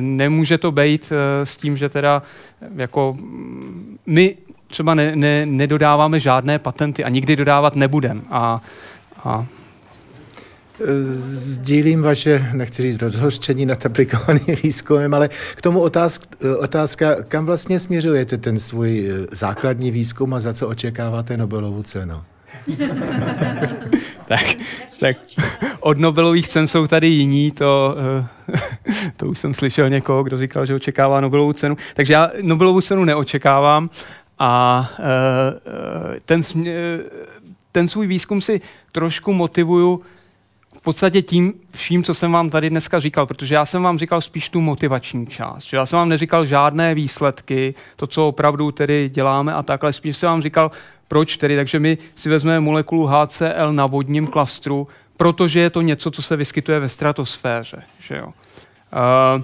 nemůže 0.00 0.58
to 0.58 0.72
být 0.72 1.12
eh, 1.12 1.46
s 1.46 1.56
tím, 1.56 1.76
že 1.76 1.88
teda 1.88 2.22
jako 2.76 3.16
mm, 3.20 3.98
my 4.06 4.36
třeba 4.66 4.94
ne, 4.94 5.16
ne, 5.16 5.46
nedodáváme 5.46 6.20
žádné 6.20 6.58
patenty 6.58 7.04
a 7.04 7.08
nikdy 7.08 7.36
dodávat 7.36 7.76
nebudem. 7.76 8.22
A, 8.30 8.62
a 9.24 9.46
Sdílím 11.16 12.02
vaše, 12.02 12.50
nechci 12.52 12.82
říct 12.82 13.02
rozhořčení 13.02 13.66
nad 13.66 13.86
aplikovaným 13.86 14.56
výzkumem, 14.62 15.14
ale 15.14 15.28
k 15.28 15.62
tomu 15.62 15.80
otázk, 15.80 16.22
otázka, 16.58 17.22
kam 17.22 17.46
vlastně 17.46 17.80
směřujete 17.80 18.38
ten 18.38 18.58
svůj 18.60 19.10
eh, 19.10 19.26
základní 19.36 19.90
výzkum 19.90 20.34
a 20.34 20.40
za 20.40 20.52
co 20.52 20.68
očekáváte 20.68 21.36
Nobelovu 21.36 21.82
cenu? 21.82 22.22
tak, 24.24 24.44
tak 25.00 25.16
od 25.80 25.98
Nobelových 25.98 26.48
cen 26.48 26.66
jsou 26.66 26.86
tady 26.86 27.06
jiní, 27.06 27.50
to, 27.50 27.96
eh, 28.54 28.60
to 29.16 29.26
už 29.26 29.38
jsem 29.38 29.54
slyšel 29.54 29.90
někoho, 29.90 30.22
kdo 30.22 30.38
říkal, 30.38 30.66
že 30.66 30.74
očekává 30.74 31.20
Nobelovu 31.20 31.52
cenu. 31.52 31.76
Takže 31.94 32.12
já 32.12 32.30
Nobelovu 32.42 32.80
cenu 32.80 33.04
neočekávám 33.04 33.90
a 34.38 34.84
eh, 34.98 36.20
ten, 36.24 36.42
ten 37.72 37.88
svůj 37.88 38.06
výzkum 38.06 38.40
si 38.40 38.60
trošku 38.92 39.32
motivuju 39.32 40.02
podstatě 40.88 41.22
tím 41.22 41.54
vším, 41.74 42.04
co 42.04 42.14
jsem 42.14 42.32
vám 42.32 42.50
tady 42.50 42.70
dneska 42.70 43.00
říkal, 43.00 43.26
protože 43.26 43.54
já 43.54 43.64
jsem 43.64 43.82
vám 43.82 43.98
říkal 43.98 44.20
spíš 44.20 44.48
tu 44.48 44.60
motivační 44.60 45.26
část. 45.26 45.64
Že 45.64 45.76
já 45.76 45.86
jsem 45.86 45.98
vám 45.98 46.08
neříkal 46.08 46.46
žádné 46.46 46.94
výsledky, 46.94 47.74
to, 47.96 48.06
co 48.06 48.28
opravdu 48.28 48.72
tedy 48.72 49.10
děláme 49.14 49.54
a 49.54 49.62
takhle. 49.62 49.92
Spíš 49.92 50.16
jsem 50.16 50.28
vám 50.28 50.42
říkal, 50.42 50.70
proč 51.08 51.36
tedy. 51.36 51.56
Takže 51.56 51.78
my 51.78 51.98
si 52.14 52.28
vezmeme 52.28 52.60
molekulu 52.60 53.06
HCl 53.06 53.72
na 53.72 53.86
vodním 53.86 54.26
klastru, 54.26 54.88
protože 55.16 55.60
je 55.60 55.70
to 55.70 55.80
něco, 55.80 56.10
co 56.10 56.22
se 56.22 56.36
vyskytuje 56.36 56.80
ve 56.80 56.88
stratosféře. 56.88 57.82
Že 58.00 58.16
jo? 58.16 58.26
Uh, 58.26 59.42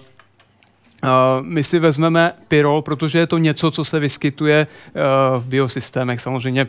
my 1.40 1.62
si 1.62 1.78
vezmeme 1.78 2.32
pyrol, 2.48 2.82
protože 2.82 3.18
je 3.18 3.26
to 3.26 3.38
něco, 3.38 3.70
co 3.70 3.84
se 3.84 3.98
vyskytuje 4.00 4.66
uh, 4.66 5.42
v 5.42 5.46
biosystémech. 5.46 6.20
Samozřejmě 6.20 6.68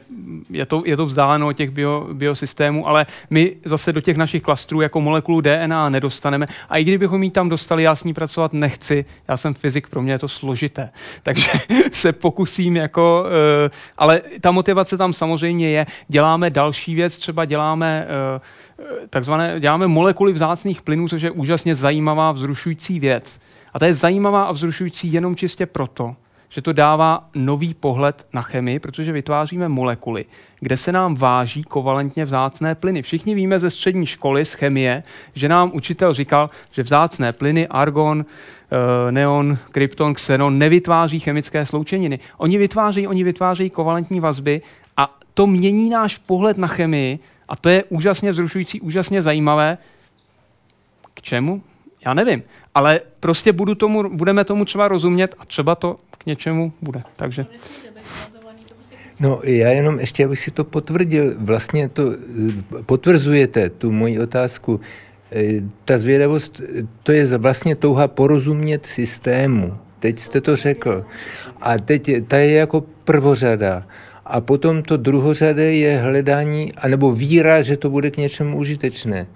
je 0.49 0.65
to, 0.65 0.83
je 0.85 0.97
to 0.97 1.05
vzdáleno 1.05 1.47
od 1.47 1.53
těch 1.53 1.69
bio, 1.69 2.07
biosystémů, 2.13 2.87
ale 2.87 3.05
my 3.29 3.55
zase 3.65 3.93
do 3.93 4.01
těch 4.01 4.17
našich 4.17 4.41
klastrů 4.41 4.81
jako 4.81 5.01
molekulu 5.01 5.41
DNA 5.41 5.89
nedostaneme. 5.89 6.45
A 6.69 6.77
i 6.77 6.83
kdybychom 6.83 7.23
ji 7.23 7.31
tam 7.31 7.49
dostali, 7.49 7.83
já 7.83 7.95
s 7.95 8.03
ní 8.03 8.13
pracovat 8.13 8.53
nechci. 8.53 9.05
Já 9.27 9.37
jsem 9.37 9.53
fyzik, 9.53 9.89
pro 9.89 10.01
mě 10.01 10.13
je 10.13 10.19
to 10.19 10.27
složité. 10.27 10.89
Takže 11.23 11.51
se 11.91 12.11
pokusím 12.11 12.75
jako... 12.75 13.25
Uh, 13.25 13.71
ale 13.97 14.21
ta 14.41 14.51
motivace 14.51 14.97
tam 14.97 15.13
samozřejmě 15.13 15.69
je. 15.69 15.85
Děláme 16.07 16.49
další 16.49 16.95
věc, 16.95 17.17
třeba 17.17 17.45
děláme... 17.45 18.07
Uh, 18.35 18.41
takzvané, 19.09 19.59
děláme 19.59 19.87
molekuly 19.87 20.33
vzácných 20.33 20.81
plynů, 20.81 21.07
což 21.07 21.21
je 21.21 21.31
úžasně 21.31 21.75
zajímavá, 21.75 22.31
vzrušující 22.31 22.99
věc. 22.99 23.39
A 23.75 23.79
to 23.79 23.85
je 23.85 23.93
zajímavá 23.93 24.43
a 24.43 24.51
vzrušující 24.51 25.13
jenom 25.13 25.35
čistě 25.35 25.65
proto, 25.65 26.15
že 26.49 26.61
to 26.61 26.73
dává 26.73 27.29
nový 27.35 27.73
pohled 27.73 28.27
na 28.33 28.41
chemii, 28.41 28.79
protože 28.79 29.11
vytváříme 29.11 29.69
molekuly, 29.69 30.25
kde 30.59 30.77
se 30.77 30.91
nám 30.91 31.15
váží 31.15 31.63
kovalentně 31.63 32.25
vzácné 32.25 32.75
plyny. 32.75 33.01
Všichni 33.01 33.35
víme 33.35 33.59
ze 33.59 33.69
střední 33.69 34.05
školy 34.05 34.45
z 34.45 34.53
chemie, 34.53 35.03
že 35.33 35.49
nám 35.49 35.71
učitel 35.73 36.13
říkal, 36.13 36.49
že 36.71 36.83
vzácné 36.83 37.33
plyny, 37.33 37.67
argon, 37.67 38.25
eh, 38.27 39.11
neon, 39.11 39.57
krypton, 39.71 40.13
xenon 40.13 40.57
nevytváří 40.57 41.19
chemické 41.19 41.65
sloučeniny. 41.65 42.19
Oni 42.37 42.57
vytvářejí, 42.57 43.07
oni 43.07 43.23
vytvářejí 43.23 43.69
kovalentní 43.69 44.19
vazby 44.19 44.61
a 44.97 45.17
to 45.33 45.47
mění 45.47 45.89
náš 45.89 46.17
pohled 46.17 46.57
na 46.57 46.67
chemii 46.67 47.19
a 47.47 47.55
to 47.55 47.69
je 47.69 47.83
úžasně 47.83 48.31
vzrušující, 48.31 48.81
úžasně 48.81 49.21
zajímavé. 49.21 49.77
K 51.13 51.21
čemu? 51.21 51.63
Já 52.05 52.13
nevím 52.13 52.43
ale 52.75 53.01
prostě 53.19 53.53
budu 53.53 53.75
tomu, 53.75 54.09
budeme 54.09 54.43
tomu 54.43 54.65
třeba 54.65 54.87
rozumět 54.87 55.35
a 55.39 55.45
třeba 55.45 55.75
to 55.75 55.99
k 56.17 56.25
něčemu 56.25 56.73
bude. 56.81 57.03
Takže. 57.15 57.45
No, 59.19 59.39
já 59.43 59.69
jenom 59.69 59.99
ještě, 59.99 60.25
abych 60.25 60.39
si 60.39 60.51
to 60.51 60.63
potvrdil, 60.63 61.33
vlastně 61.37 61.89
to 61.89 62.11
eh, 62.11 62.83
potvrzujete, 62.85 63.69
tu 63.69 63.91
moji 63.91 64.19
otázku. 64.19 64.79
Eh, 65.31 65.61
ta 65.85 65.97
zvědavost, 65.97 66.61
to 67.03 67.11
je 67.11 67.37
vlastně 67.37 67.75
touha 67.75 68.07
porozumět 68.07 68.85
systému. 68.85 69.77
Teď 69.99 70.19
jste 70.19 70.41
to 70.41 70.55
řekl. 70.55 71.05
A 71.61 71.77
teď 71.77 72.27
ta 72.27 72.37
je 72.37 72.51
jako 72.51 72.81
prvořada. 72.81 73.87
A 74.25 74.41
potom 74.41 74.83
to 74.83 74.97
druhořadé 74.97 75.73
je 75.73 75.97
hledání, 75.97 76.73
anebo 76.73 77.11
víra, 77.11 77.61
že 77.61 77.77
to 77.77 77.89
bude 77.89 78.11
k 78.11 78.17
něčemu 78.17 78.57
užitečné. 78.57 79.27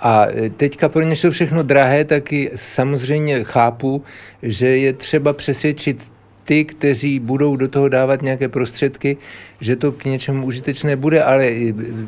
A 0.00 0.26
teďka 0.56 0.88
pro 0.88 1.02
ně 1.02 1.16
jsou 1.16 1.30
všechno 1.30 1.62
drahé, 1.62 2.04
taky 2.04 2.50
samozřejmě 2.54 3.44
chápu, 3.44 4.02
že 4.42 4.66
je 4.66 4.92
třeba 4.92 5.32
přesvědčit 5.32 6.12
ty, 6.48 6.64
kteří 6.64 7.18
budou 7.18 7.56
do 7.56 7.68
toho 7.68 7.88
dávat 7.88 8.22
nějaké 8.22 8.48
prostředky, 8.48 9.16
že 9.60 9.76
to 9.76 9.92
k 9.92 10.04
něčemu 10.04 10.46
užitečné 10.46 10.96
bude, 10.96 11.24
ale 11.24 11.52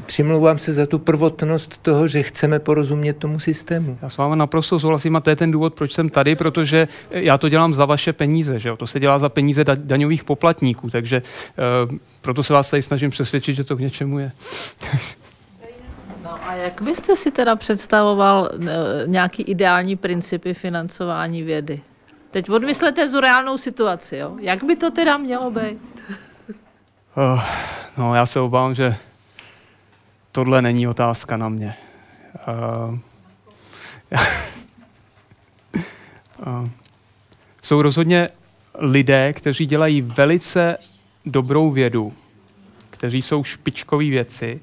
přimlouvám 0.06 0.58
se 0.58 0.72
za 0.72 0.86
tu 0.86 0.98
prvotnost 0.98 1.78
toho, 1.82 2.08
že 2.08 2.22
chceme 2.22 2.58
porozumět 2.58 3.12
tomu 3.12 3.40
systému. 3.40 3.98
Já 4.02 4.08
s 4.08 4.16
vámi 4.16 4.36
naprosto 4.36 4.78
souhlasím 4.78 5.16
a 5.16 5.20
to 5.20 5.30
je 5.30 5.36
ten 5.36 5.50
důvod, 5.50 5.74
proč 5.74 5.92
jsem 5.92 6.08
tady, 6.08 6.36
protože 6.36 6.88
já 7.10 7.38
to 7.38 7.48
dělám 7.48 7.74
za 7.74 7.84
vaše 7.84 8.12
peníze, 8.12 8.58
že 8.58 8.68
jo? 8.68 8.76
to 8.76 8.86
se 8.86 9.00
dělá 9.00 9.18
za 9.18 9.28
peníze 9.28 9.62
da- 9.62 9.80
daňových 9.84 10.24
poplatníků, 10.24 10.90
takže 10.90 11.22
uh, 11.90 11.98
proto 12.20 12.42
se 12.42 12.52
vás 12.52 12.70
tady 12.70 12.82
snažím 12.82 13.10
přesvědčit, 13.10 13.54
že 13.54 13.64
to 13.64 13.76
k 13.76 13.80
něčemu 13.80 14.18
je. 14.18 14.32
A 16.50 16.54
jak 16.54 16.82
byste 16.82 17.16
si 17.16 17.30
teda 17.30 17.56
představoval 17.56 18.50
eh, 18.52 18.66
nějaký 19.06 19.42
ideální 19.42 19.96
principy 19.96 20.54
financování 20.54 21.42
vědy? 21.42 21.80
Teď 22.30 22.50
odmyslete 22.50 23.08
tu 23.08 23.20
reálnou 23.20 23.58
situaci, 23.58 24.16
jo? 24.16 24.36
Jak 24.40 24.64
by 24.64 24.76
to 24.76 24.90
teda 24.90 25.16
mělo 25.16 25.50
být? 25.50 26.04
Uh, 27.16 27.42
no, 27.98 28.14
já 28.14 28.26
se 28.26 28.40
obávám, 28.40 28.74
že 28.74 28.96
tohle 30.32 30.62
není 30.62 30.88
otázka 30.88 31.36
na 31.36 31.48
mě. 31.48 31.74
Uh, 32.48 32.98
uh, 36.46 36.68
jsou 37.62 37.82
rozhodně 37.82 38.28
lidé, 38.78 39.32
kteří 39.32 39.66
dělají 39.66 40.02
velice 40.02 40.78
dobrou 41.26 41.70
vědu, 41.70 42.12
kteří 42.90 43.22
jsou 43.22 43.44
špičkoví 43.44 44.10
věci, 44.10 44.60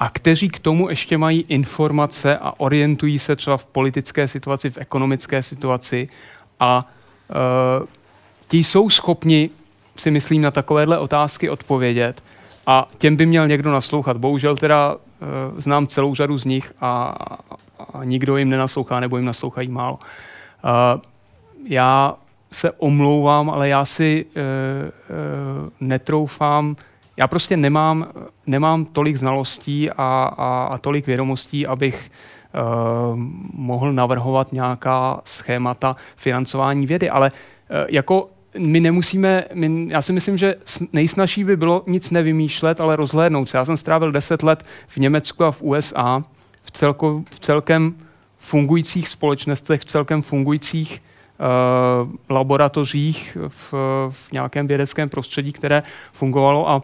a 0.00 0.10
kteří 0.10 0.48
k 0.48 0.58
tomu 0.58 0.88
ještě 0.88 1.18
mají 1.18 1.44
informace 1.48 2.38
a 2.38 2.60
orientují 2.60 3.18
se 3.18 3.36
třeba 3.36 3.56
v 3.56 3.66
politické 3.66 4.28
situaci, 4.28 4.70
v 4.70 4.78
ekonomické 4.78 5.42
situaci 5.42 6.08
a 6.60 6.88
ti 8.48 8.64
jsou 8.64 8.90
schopni, 8.90 9.50
si 9.96 10.10
myslím, 10.10 10.42
na 10.42 10.50
takovéhle 10.50 10.98
otázky 10.98 11.50
odpovědět 11.50 12.22
a 12.66 12.88
těm 12.98 13.16
by 13.16 13.26
měl 13.26 13.48
někdo 13.48 13.72
naslouchat. 13.72 14.16
Bohužel 14.16 14.56
teda 14.56 14.94
uh, 14.94 14.98
znám 15.56 15.86
celou 15.86 16.14
řadu 16.14 16.38
z 16.38 16.44
nich 16.44 16.72
a, 16.80 17.16
a 17.94 18.04
nikdo 18.04 18.36
jim 18.36 18.50
nenaslouchá 18.50 19.00
nebo 19.00 19.16
jim 19.16 19.26
naslouchají 19.26 19.68
málo. 19.68 19.98
Uh, 20.64 21.00
já 21.68 22.14
se 22.52 22.70
omlouvám, 22.70 23.50
ale 23.50 23.68
já 23.68 23.84
si 23.84 24.24
uh, 24.24 24.32
uh, 24.32 25.70
netroufám, 25.80 26.76
já 27.18 27.26
prostě 27.26 27.56
nemám, 27.56 28.06
nemám 28.46 28.84
tolik 28.84 29.16
znalostí 29.16 29.90
a, 29.90 29.94
a, 29.96 30.68
a 30.70 30.78
tolik 30.78 31.06
vědomostí, 31.06 31.66
abych 31.66 32.10
uh, 32.54 33.18
mohl 33.54 33.92
navrhovat 33.92 34.52
nějaká 34.52 35.20
schémata 35.24 35.96
financování 36.16 36.86
vědy, 36.86 37.10
ale 37.10 37.30
uh, 37.30 37.76
jako 37.88 38.30
my 38.58 38.80
nemusíme, 38.80 39.44
my, 39.54 39.86
já 39.90 40.02
si 40.02 40.12
myslím, 40.12 40.38
že 40.38 40.54
nejsnažší 40.92 41.44
by 41.44 41.56
bylo 41.56 41.82
nic 41.86 42.10
nevymýšlet, 42.10 42.80
ale 42.80 42.96
rozhlédnout 42.96 43.50
se. 43.50 43.58
Já 43.58 43.64
jsem 43.64 43.76
strávil 43.76 44.12
deset 44.12 44.42
let 44.42 44.64
v 44.86 44.96
Německu 44.96 45.44
a 45.44 45.50
v 45.50 45.62
USA 45.62 46.22
v, 46.62 46.70
celko, 46.70 47.22
v 47.30 47.40
celkem 47.40 47.94
fungujících 48.36 49.08
společnostech, 49.08 49.80
v 49.80 49.84
celkem 49.84 50.22
fungujících 50.22 51.02
uh, 51.38 52.10
laboratořích 52.30 53.36
v, 53.48 53.74
v 54.10 54.32
nějakém 54.32 54.66
vědeckém 54.66 55.08
prostředí, 55.08 55.52
které 55.52 55.82
fungovalo 56.12 56.70
a 56.70 56.82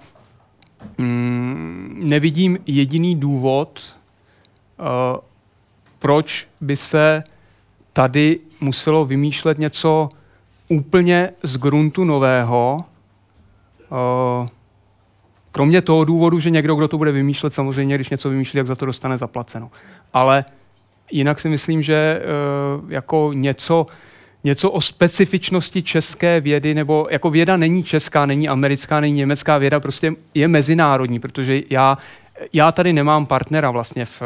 mm, 0.98 2.01
nevidím 2.02 2.59
jediný 2.66 3.16
důvod, 3.16 3.97
uh, 4.78 4.86
proč 5.98 6.48
by 6.61 6.77
se 6.77 7.24
tady 7.93 8.39
muselo 8.61 9.05
vymýšlet 9.05 9.59
něco 9.59 10.09
úplně 10.69 11.31
z 11.43 11.56
gruntu 11.56 12.05
nového, 12.05 12.78
uh, 13.90 14.48
kromě 15.52 15.82
toho 15.82 16.05
důvodu, 16.05 16.39
že 16.39 16.51
někdo, 16.51 16.74
kdo 16.74 16.89
to 16.89 16.98
bude 16.98 17.12
vymýšlet, 17.12 17.55
samozřejmě, 17.55 17.94
když 17.94 18.11
něco 18.11 18.31
vymýšlí, 18.31 18.56
jak 18.56 18.66
za 18.66 18.74
to 18.74 18.86
dostane 18.86 19.19
zaplaceno. 19.19 19.70
Ale 20.12 20.44
jinak 21.11 21.40
si 21.40 21.48
myslím, 21.48 21.82
že 21.82 22.23
uh, 22.82 22.93
jako 22.93 23.31
něco, 23.35 23.86
něco 24.45 24.71
o 24.71 24.81
specifičnosti 24.81 25.83
české 25.83 26.41
vědy, 26.41 26.75
nebo 26.75 27.09
jako 27.11 27.31
věda 27.31 27.57
není 27.57 27.83
česká, 27.83 28.27
není 28.27 28.49
americká, 28.49 29.01
není 29.01 29.15
německá 29.15 29.59
věda, 29.59 29.81
prostě 29.81 30.12
je 30.35 30.49
mezinárodní, 30.49 31.21
protože 31.21 31.62
já 31.71 31.99
já 32.53 32.73
tady 32.73 32.93
nemám 32.93 33.27
partnera 33.27 33.71
vlastně 33.71 34.05
v, 34.05 34.23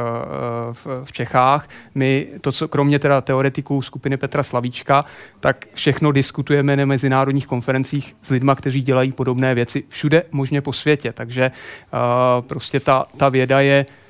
v, 0.73 0.87
v 1.05 1.13
Čechách. 1.13 1.69
My 1.95 2.27
to, 2.41 2.53
co 2.53 2.69
kromě 2.69 2.99
teda 2.99 3.21
teoretiků 3.21 3.83
skupiny 3.83 4.17
Petra 4.17 4.43
Slavíčka, 4.43 5.03
tak 5.41 5.67
všechno 5.75 6.13
diskutujeme 6.13 6.77
na 6.77 6.85
mezinárodních 6.85 7.47
konferencích 7.47 8.17
s 8.23 8.31
lidmi, 8.31 8.53
kteří 8.57 8.83
dělají 8.83 9.13
podobné 9.13 9.55
věci 9.55 9.85
všude 9.89 10.23
možně 10.33 10.61
po 10.61 10.73
světě. 10.73 11.13
Takže 11.13 11.51
uh, 11.51 12.47
prostě 12.47 12.81
ta, 12.81 13.07
ta 13.17 13.29
věda 13.29 13.61
je 13.61 13.87
uh, 13.89 14.08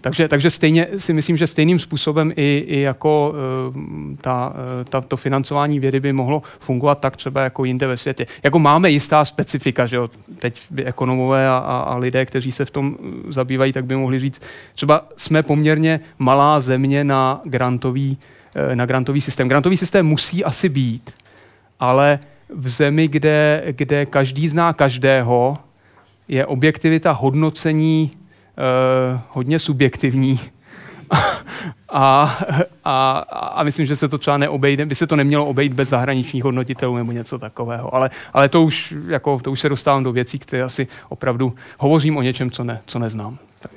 takže, 0.00 0.28
takže 0.28 0.50
stejně 0.50 0.86
si 0.96 1.12
myslím, 1.12 1.36
že 1.36 1.46
stejným 1.46 1.78
způsobem 1.78 2.32
i, 2.36 2.64
i 2.66 2.80
jako 2.80 3.34
uh, 3.68 3.74
ta, 4.20 4.48
uh, 4.48 4.84
ta, 4.84 5.00
to 5.00 5.16
financování 5.16 5.80
vědy 5.80 6.00
by 6.00 6.12
mohlo 6.12 6.42
fungovat 6.58 6.98
tak 6.98 7.16
třeba 7.16 7.42
jako 7.42 7.64
jinde 7.64 7.86
ve 7.86 7.96
světě. 7.96 8.26
Jako 8.42 8.58
máme 8.58 8.90
jistá 8.90 9.24
specifika, 9.24 9.86
že 9.86 9.96
jo, 9.96 10.10
teď 10.38 10.62
ekonomové 10.84 11.48
a, 11.48 11.56
a, 11.56 11.78
a 11.78 11.96
lidé, 11.96 12.26
kteří 12.26 12.52
se 12.52 12.64
v 12.64 12.70
tom 12.70 12.96
zabývají, 13.28 13.72
tak 13.72 13.84
by 13.84 13.96
mohli 13.96 14.18
říct, 14.18 14.42
třeba 14.74 15.06
jsme 15.16 15.42
poměrně 15.42 16.00
malá 16.18 16.60
země 16.60 17.04
na 17.04 17.40
grantový, 17.44 18.18
na 18.74 18.86
grantový 18.86 19.20
systém. 19.20 19.48
Grantový 19.48 19.76
systém 19.76 20.06
musí 20.06 20.44
asi 20.44 20.68
být, 20.68 21.10
ale 21.80 22.18
v 22.48 22.68
zemi, 22.68 23.08
kde, 23.08 23.62
kde 23.70 24.06
každý 24.06 24.48
zná 24.48 24.72
každého, 24.72 25.56
je 26.28 26.46
objektivita 26.46 27.12
hodnocení 27.12 28.10
hodně 29.28 29.58
subjektivní. 29.58 30.40
a, 31.88 32.38
a, 32.84 33.18
a 33.54 33.62
myslím, 33.62 33.86
že 33.86 33.96
se 33.96 34.08
to 34.08 34.18
třeba 34.18 34.38
neobejde, 34.38 34.86
by 34.86 34.94
se 34.94 35.06
to 35.06 35.16
nemělo 35.16 35.46
obejít 35.46 35.72
bez 35.72 35.88
zahraničních 35.88 36.44
hodnotitelů 36.44 36.96
nebo 36.96 37.12
něco 37.12 37.38
takového. 37.38 37.94
Ale, 37.94 38.10
ale 38.32 38.48
to, 38.48 38.62
už, 38.62 38.94
jako, 39.06 39.38
to 39.38 39.52
už 39.52 39.60
se 39.60 39.68
dostávám 39.68 40.04
do 40.04 40.12
věcí, 40.12 40.38
které 40.38 40.62
asi 40.62 40.86
opravdu 41.08 41.54
hovořím 41.78 42.16
o 42.16 42.22
něčem, 42.22 42.50
co, 42.50 42.64
ne, 42.64 42.80
co 42.86 42.98
neznám. 42.98 43.38
Takže. 43.60 43.73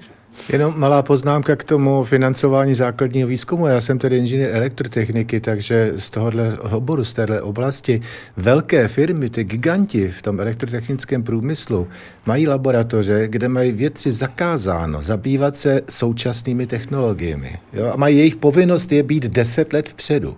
Jenom 0.50 0.74
malá 0.78 1.04
poznámka 1.04 1.56
k 1.56 1.64
tomu 1.64 2.04
financování 2.04 2.76
základního 2.76 3.28
výzkumu. 3.28 3.68
Já 3.68 3.82
jsem 3.82 4.00
tedy 4.00 4.18
inženýr 4.18 4.50
elektrotechniky, 4.52 5.40
takže 5.40 5.94
z 5.98 6.10
tohohle 6.10 6.58
oboru, 6.60 7.04
z 7.04 7.14
téhle 7.14 7.42
oblasti, 7.42 8.02
velké 8.38 8.88
firmy, 8.88 9.30
ty 9.30 9.44
giganti 9.44 10.08
v 10.08 10.22
tom 10.22 10.40
elektrotechnickém 10.40 11.24
průmyslu, 11.24 11.88
mají 12.26 12.48
laboratoře, 12.48 13.28
kde 13.28 13.50
mají 13.50 13.72
vědci 13.72 14.12
zakázáno 14.12 15.02
zabývat 15.02 15.58
se 15.58 15.82
současnými 15.90 16.68
technologiemi. 16.68 17.60
Jo? 17.74 17.92
A 17.94 17.98
mají 17.98 18.18
jejich 18.18 18.36
povinnost 18.36 18.92
je 18.92 19.04
být 19.04 19.24
deset 19.24 19.74
let 19.74 19.90
vpředu. 19.90 20.38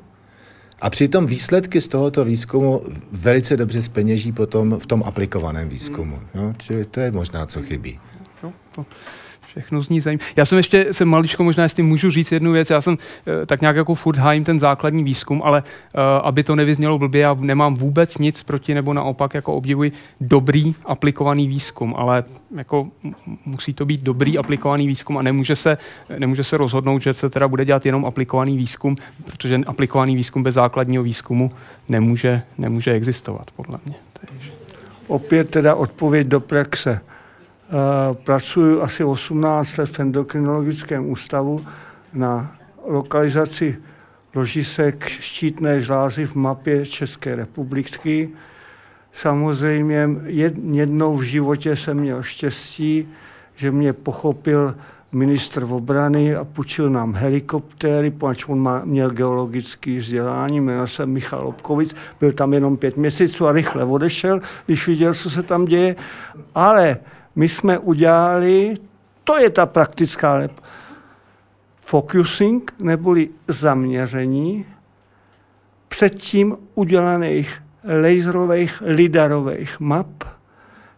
A 0.81 0.89
přitom 0.89 1.25
výsledky 1.25 1.81
z 1.81 1.87
tohoto 1.87 2.25
výzkumu 2.25 2.81
velice 3.11 3.57
dobře 3.57 3.81
speněží 3.81 4.31
potom 4.31 4.79
v 4.79 4.85
tom 4.85 5.03
aplikovaném 5.05 5.69
výzkumu. 5.69 6.19
Jo? 6.35 6.53
Čili 6.57 6.85
to 6.85 6.99
je 6.99 7.11
možná, 7.11 7.45
co 7.45 7.61
chybí. 7.61 7.99
No, 8.43 8.53
to 8.75 8.85
Všechno 9.49 9.81
zní 9.81 10.01
zajímavé. 10.01 10.25
Já 10.35 10.45
jsem 10.45 10.57
ještě, 10.57 10.93
jsem 10.93 11.07
maličko 11.07 11.43
možná, 11.43 11.63
jestli 11.63 11.83
můžu 11.83 12.11
říct 12.11 12.31
jednu 12.31 12.51
věc, 12.51 12.69
já 12.69 12.81
jsem 12.81 12.93
uh, 12.93 13.45
tak 13.45 13.61
nějak 13.61 13.75
jako 13.75 13.95
furt 13.95 14.17
hájím 14.17 14.43
ten 14.43 14.59
základní 14.59 15.03
výzkum, 15.03 15.41
ale 15.45 15.63
uh, 15.63 16.01
aby 16.27 16.43
to 16.43 16.55
nevyznělo 16.55 16.97
blbě, 16.99 17.21
já 17.21 17.33
nemám 17.39 17.75
vůbec 17.75 18.17
nic 18.17 18.43
proti, 18.43 18.73
nebo 18.73 18.93
naopak 18.93 19.33
jako 19.33 19.53
obdivuji 19.53 19.91
dobrý 20.21 20.75
aplikovaný 20.85 21.47
výzkum, 21.47 21.95
ale 21.97 22.23
jako 22.55 22.87
musí 23.45 23.73
to 23.73 23.85
být 23.85 24.01
dobrý 24.01 24.37
aplikovaný 24.37 24.87
výzkum 24.87 25.17
a 25.17 25.21
nemůže 25.21 25.55
se, 25.55 25.77
nemůže 26.19 26.43
se 26.43 26.57
rozhodnout, 26.57 27.01
že 27.01 27.13
se 27.13 27.29
teda 27.29 27.47
bude 27.47 27.65
dělat 27.65 27.85
jenom 27.85 28.05
aplikovaný 28.05 28.57
výzkum, 28.57 28.95
protože 29.25 29.59
aplikovaný 29.67 30.15
výzkum 30.15 30.43
bez 30.43 30.55
základního 30.55 31.03
výzkumu 31.03 31.51
nemůže, 31.89 32.41
nemůže 32.57 32.91
existovat, 32.91 33.51
podle 33.51 33.79
mě. 33.85 33.95
Takže. 34.13 34.51
Opět 35.07 35.49
teda 35.49 35.75
odpověď 35.75 36.27
do 36.27 36.39
praxe. 36.39 37.01
Eh, 37.71 38.15
pracuji 38.23 38.81
asi 38.81 39.03
18 39.03 39.77
let 39.77 39.89
v 39.89 39.99
endokrinologickém 39.99 41.09
ústavu 41.09 41.65
na 42.13 42.55
lokalizaci 42.85 43.77
ložisek 44.35 45.09
štítné 45.09 45.81
žlázy 45.81 46.25
v 46.25 46.35
mapě 46.35 46.85
České 46.85 47.35
republiky. 47.35 48.29
Samozřejmě 49.13 50.09
jednou 50.65 51.17
v 51.17 51.21
životě 51.21 51.75
jsem 51.75 51.97
měl 51.97 52.23
štěstí, 52.23 53.07
že 53.55 53.71
mě 53.71 53.93
pochopil 53.93 54.75
ministr 55.11 55.63
obrany 55.69 56.35
a 56.35 56.43
půjčil 56.43 56.89
nám 56.89 57.13
helikoptéry, 57.13 58.11
poněvadž 58.11 58.45
on 58.47 58.59
má, 58.59 58.81
měl 58.85 59.09
geologické 59.09 59.97
vzdělání, 59.97 60.61
jmenoval 60.61 60.87
se 60.87 61.05
Michal 61.05 61.47
Obkovic, 61.47 61.95
byl 62.19 62.31
tam 62.31 62.53
jenom 62.53 62.77
pět 62.77 62.97
měsíců 62.97 63.47
a 63.47 63.51
rychle 63.51 63.83
odešel, 63.83 64.39
když 64.65 64.87
viděl, 64.87 65.13
co 65.13 65.29
se 65.29 65.43
tam 65.43 65.65
děje. 65.65 65.95
Ale 66.55 66.97
my 67.39 67.49
jsme 67.49 67.77
udělali, 67.77 68.73
to 69.23 69.37
je 69.37 69.49
ta 69.49 69.65
praktická 69.65 70.33
lep, 70.33 70.51
focusing, 71.81 72.73
neboli 72.81 73.29
zaměření 73.47 74.65
předtím 75.87 76.57
udělaných 76.75 77.61
laserových 78.01 78.83
lidarových 78.85 79.79
map. 79.79 80.23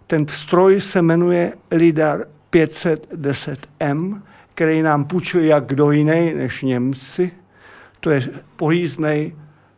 Ten 0.07 0.27
stroj 0.27 0.81
se 0.81 1.01
jmenuje 1.01 1.53
LIDAR 1.71 2.25
510M, 2.51 4.21
který 4.53 4.81
nám 4.81 5.05
půjčuje 5.05 5.45
jak 5.45 5.65
kdo 5.65 5.91
jiný 5.91 6.33
než 6.33 6.61
Němci. 6.61 7.31
To 7.99 8.09
je 8.09 8.21
pojízdný 8.55 9.35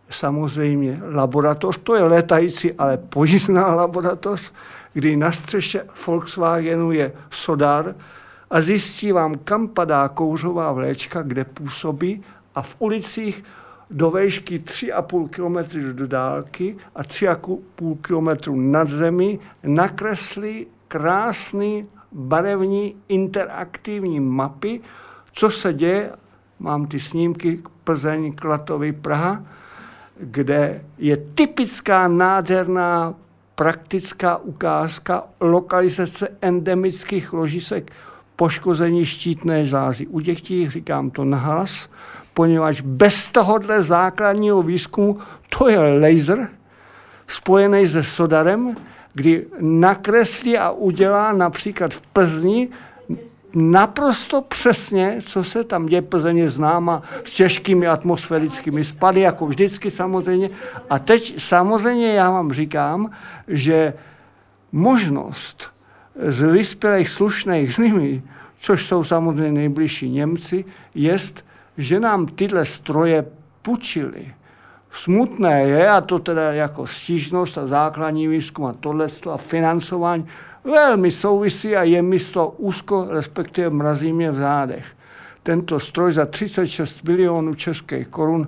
samozřejmě 0.10 0.99
laboratoř, 1.11 1.80
to 1.84 1.95
je 1.95 2.03
letající, 2.03 2.72
ale 2.73 2.98
pojízdná 2.98 3.76
laboratoř, 3.76 4.52
kdy 4.94 5.15
na 5.15 5.32
střeše 5.32 5.86
Volkswagenu 6.07 6.91
je 6.91 7.14
sodar 7.32 7.95
a 8.49 8.61
zjistí 8.61 9.11
vám, 9.11 9.36
kam 9.44 9.68
padá 9.68 10.07
kouřová 10.07 10.72
vléčka, 10.72 11.22
kde 11.22 11.44
působí 11.44 12.24
a 12.56 12.61
v 12.61 12.76
ulicích 12.80 13.44
do 13.90 14.11
výšky 14.11 14.60
3,5 14.60 15.30
km 15.30 15.94
do 15.94 16.07
dálky 16.07 16.78
a 16.95 17.03
3,5 17.03 17.98
km 18.02 18.72
nad 18.72 18.88
zemi 18.88 19.40
nakreslí 19.64 20.68
krásný 20.88 21.88
barevní 22.11 22.95
interaktivní 23.07 24.20
mapy, 24.20 24.82
co 25.32 25.49
se 25.49 25.74
děje, 25.74 26.11
mám 26.60 26.86
ty 26.86 26.99
snímky 26.99 27.64
Plzeň, 27.84 28.34
Klatovy, 28.34 28.91
Praha, 28.94 29.44
kde 30.20 30.82
je 30.98 31.18
typická 31.18 32.07
nádherná 32.07 33.14
praktická 33.56 34.38
ukázka 34.38 35.24
lokalizace 35.40 36.28
endemických 36.42 37.34
ložisek 37.34 37.92
poškození 38.36 39.06
štítné 39.06 39.66
žlázy. 39.66 40.08
U 40.08 40.20
dětí, 40.20 40.70
říkám 40.70 41.10
to 41.10 41.26
nahlas, 41.26 41.90
poněvadž 42.34 42.82
bez 42.82 43.32
tohohle 43.32 43.84
základního 43.84 44.64
výzkumu, 44.64 45.18
to 45.50 45.70
je 45.70 45.80
laser 45.80 46.50
spojený 47.28 47.88
se 47.88 48.04
sodarem, 48.04 48.76
kdy 49.14 49.46
nakreslí 49.60 50.58
a 50.58 50.72
udělá 50.72 51.34
například 51.34 51.94
v 51.94 52.02
Plzni 52.02 52.70
naprosto 53.56 54.42
přesně, 54.42 55.18
co 55.26 55.44
se 55.44 55.64
tam 55.64 55.86
děje. 55.86 56.02
Plzeň 56.02 56.38
je 56.38 56.50
známa 56.50 57.02
s 57.24 57.32
těžkými 57.32 57.88
atmosférickými 57.88 58.84
spady, 58.84 59.22
jako 59.22 59.46
vždycky 59.46 59.92
samozřejmě. 59.92 60.50
A 60.90 61.00
teď 61.00 61.40
samozřejmě 61.42 62.14
já 62.14 62.30
vám 62.30 62.54
říkám, 62.54 63.12
že 63.48 63.94
možnost 64.72 65.68
z 66.28 66.42
vyspělých 66.42 67.10
slušných 67.10 67.78
nimi, 67.78 68.24
což 68.60 68.86
jsou 68.86 69.04
samozřejmě 69.04 69.52
nejbližší 69.52 70.10
Němci, 70.10 70.66
jest, 70.96 71.46
že 71.78 72.00
nám 72.00 72.26
tyhle 72.26 72.66
stroje 72.66 73.26
půjčili. 73.62 74.34
Smutné 74.92 75.62
je, 75.62 75.90
a 75.90 76.02
to 76.02 76.20
teda 76.20 76.54
jako 76.54 76.88
stížnost 76.88 77.58
a 77.58 77.68
základní 77.68 78.28
výzkum 78.28 78.66
a 78.66 78.74
tohle 78.74 79.08
a 79.32 79.38
financování, 79.38 80.26
velmi 80.64 81.11
souvisí 81.11 81.76
a 81.76 81.84
je 81.84 82.02
mi 82.02 82.19
to 82.19 82.48
úzko, 82.48 83.07
respektive 83.10 83.69
mrazí 83.69 84.14
mě 84.14 84.31
v 84.31 84.35
zádech. 84.35 84.85
Tento 85.44 85.80
stroj 85.80 86.14
za 86.14 86.26
36 86.26 87.03
milionů 87.03 87.53
českých 87.53 88.07
korun 88.07 88.48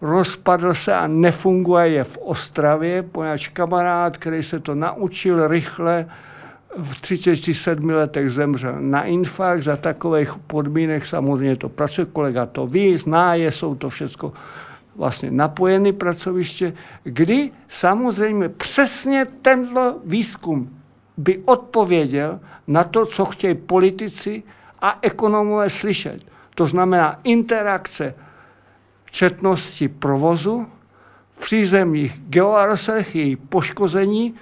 rozpadl 0.00 0.74
se 0.74 0.94
a 0.94 1.06
nefunguje 1.06 1.88
je 1.88 2.04
v 2.04 2.18
Ostravě, 2.18 3.02
poněvadž 3.02 3.48
kamarád, 3.48 4.16
který 4.16 4.42
se 4.42 4.60
to 4.60 4.74
naučil 4.74 5.48
rychle, 5.48 6.06
v 6.82 7.00
37 7.00 7.90
letech 7.90 8.30
zemřel 8.30 8.76
na 8.80 9.02
infarkt, 9.02 9.64
za 9.64 9.76
takových 9.76 10.34
podmínek 10.46 11.06
samozřejmě 11.06 11.56
to 11.56 11.68
pracuje, 11.68 12.06
kolega 12.12 12.46
to 12.46 12.66
ví, 12.66 12.96
zná 12.96 13.34
je, 13.34 13.50
jsou 13.50 13.74
to 13.74 13.88
všechno 13.88 14.32
vlastně 14.96 15.30
napojené 15.30 15.92
pracoviště, 15.92 16.72
kdy 17.04 17.50
samozřejmě 17.68 18.48
přesně 18.48 19.26
tenhle 19.42 19.94
výzkum 20.04 20.81
by 21.22 21.38
odpověděl 21.44 22.40
na 22.66 22.84
to, 22.84 23.06
co 23.06 23.24
chtějí 23.24 23.54
politici 23.54 24.42
a 24.82 24.98
ekonomové 25.02 25.70
slyšet. 25.70 26.20
To 26.54 26.66
znamená 26.66 27.20
interakce 27.24 28.14
četnosti 29.10 29.88
provozu, 29.88 30.66
v 31.36 31.44
přízemních 31.44 32.20
geoaerosolech 32.28 33.16
její 33.16 33.36
poškození, 33.36 34.34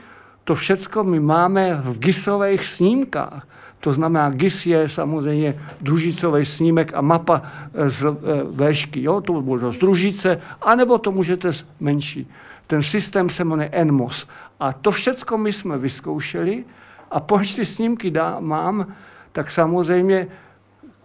to 0.44 0.55
všechno 0.55 1.05
my 1.05 1.20
máme 1.20 1.74
v 1.74 1.98
GISových 1.98 2.65
snímkách. 2.65 3.47
To 3.81 3.93
znamená, 3.93 4.31
GIS 4.31 4.66
je 4.66 4.89
samozřejmě 4.89 5.61
družicový 5.81 6.44
snímek 6.44 6.93
a 6.94 7.01
mapa 7.01 7.43
z 7.89 8.05
e, 8.05 8.09
véšky. 8.51 9.02
Jo? 9.02 9.20
To 9.20 9.40
bude 9.40 9.73
z 9.73 9.78
družice, 9.78 10.40
anebo 10.61 10.98
to 10.98 11.12
můžete 11.12 11.51
menší. 11.81 12.28
Ten 12.70 12.82
systém 12.82 13.28
se 13.30 13.44
jmenuje 13.44 13.68
ENMOS. 13.72 14.28
A 14.60 14.72
to 14.72 14.90
všechno 14.90 15.38
my 15.38 15.52
jsme 15.52 15.78
vyzkoušeli 15.78 16.64
a 17.10 17.20
pokud 17.20 17.56
ty 17.56 17.66
snímky 17.66 18.10
dá, 18.10 18.40
mám, 18.40 18.94
tak 19.32 19.51
samozřejmě 19.51 20.28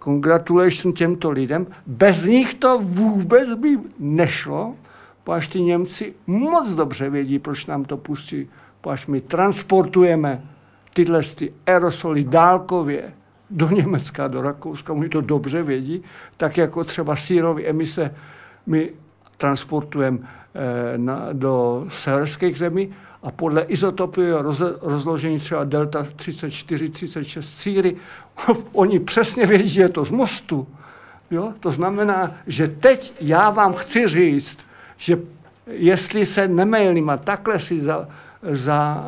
congratulation 0.03 0.93
těmto 0.93 1.31
lidem. 1.31 1.67
Bez 1.87 2.25
nich 2.25 2.53
to 2.53 2.79
vůbec 2.81 3.53
by 3.53 3.77
nešlo, 3.99 4.75
protože 5.23 5.49
ty 5.49 5.61
Němci 5.61 6.13
moc 6.27 6.73
dobře 6.73 7.09
vědí, 7.09 7.39
proč 7.39 7.65
nám 7.65 7.85
to 7.85 7.97
pustí 7.97 8.47
až 8.89 9.07
my 9.07 9.21
transportujeme 9.21 10.41
tyhle 10.93 11.23
ty 11.23 11.53
aerosoly 11.65 12.23
dálkově 12.23 13.13
do 13.49 13.69
Německa, 13.69 14.27
do 14.27 14.41
Rakouska, 14.41 14.93
oni 14.93 15.09
to 15.09 15.21
dobře 15.21 15.63
vědí, 15.63 16.03
tak 16.37 16.57
jako 16.57 16.83
třeba 16.83 17.15
sírové 17.15 17.63
emise 17.63 18.15
my 18.65 18.93
transportujeme 19.38 20.20
eh, 20.20 20.98
na, 20.98 21.30
do 21.34 21.86
severských 21.90 22.57
zemí 22.57 22.94
a 23.24 23.32
podle 23.32 23.62
izotopového 23.62 24.41
roz, 24.41 24.62
rozložení 24.82 25.40
třeba 25.40 25.64
delta 25.64 26.06
34, 26.16 26.90
36 26.90 27.49
síry, 27.49 27.95
oni 28.74 28.99
přesně 28.99 29.45
vědí, 29.45 29.68
že 29.68 29.82
je 29.82 29.90
to 29.90 30.06
z 30.06 30.12
mostu. 30.12 30.68
Jo? 31.32 31.53
To 31.60 31.72
znamená, 31.72 32.32
že 32.48 32.68
teď 32.68 33.14
já 33.22 33.49
vám 33.49 33.74
chci 33.74 34.07
říct, 34.07 34.57
že 34.98 35.18
jestli 35.68 36.26
se 36.26 36.48
nemailím 36.48 37.10
a 37.10 37.18
takhle 37.18 37.60
si 37.60 37.80
za, 37.80 38.07
za 38.41 39.03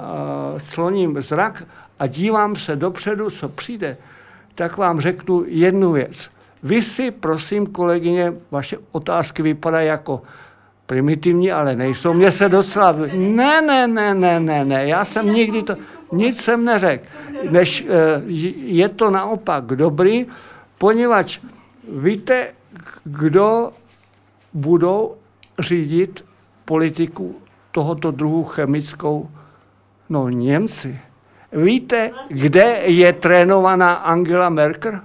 uh, 0.54 0.60
cloním 0.60 1.22
zrak 1.22 1.64
a 1.99 2.08
dívám 2.08 2.56
se 2.56 2.76
dopředu, 2.76 3.30
co 3.30 3.49
přijde, 3.49 3.98
tak 4.56 4.78
vám 4.78 4.99
řeknu 4.99 5.44
jednu 5.48 5.91
věc. 5.91 6.30
Vy 6.68 6.81
si, 6.81 7.11
prosím, 7.11 7.68
kolegyně, 7.68 8.34
vaše 8.52 8.77
otázky 8.91 9.41
vypadají 9.41 9.88
jako 9.88 10.22
primitivní, 10.85 11.52
ale 11.52 11.76
nejsou. 11.76 12.14
Mně 12.14 12.31
se 12.31 12.49
docela... 12.49 12.91
Ne, 13.14 13.61
ne, 13.61 13.88
ne, 13.88 14.14
ne, 14.14 14.39
ne, 14.39 14.65
ne, 14.65 14.88
já 14.88 15.06
jsem 15.06 15.34
nikdy 15.34 15.64
to... 15.64 15.76
Nic 16.11 16.41
jsem 16.41 16.65
neřekl. 16.65 17.06
Než, 17.49 17.81
uh, 17.81 17.89
je 18.56 18.89
to 18.89 19.11
naopak 19.11 19.64
dobrý, 19.65 20.26
poněvadž 20.77 21.39
víte, 21.91 22.48
kdo 23.03 23.72
budou 24.53 25.15
řídit 25.60 26.26
politiku 26.65 27.35
tohoto 27.72 28.11
druhu 28.11 28.44
chemickou? 28.44 29.30
No 30.10 30.30
Němci. 30.30 30.99
Víte, 31.52 32.11
kde 32.27 32.64
je 32.85 33.14
trénovaná 33.14 33.94
Angela 33.94 34.49
Merkel? 34.49 34.99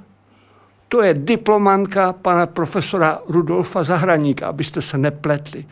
To 0.92 1.02
je 1.02 1.14
diplomantka 1.14 2.12
pana 2.12 2.46
profesora 2.46 3.24
Rudolfa 3.28 3.82
Zahraníka, 3.82 4.46
abyste 4.46 4.80
se 4.80 4.98
nepletli. 4.98 5.64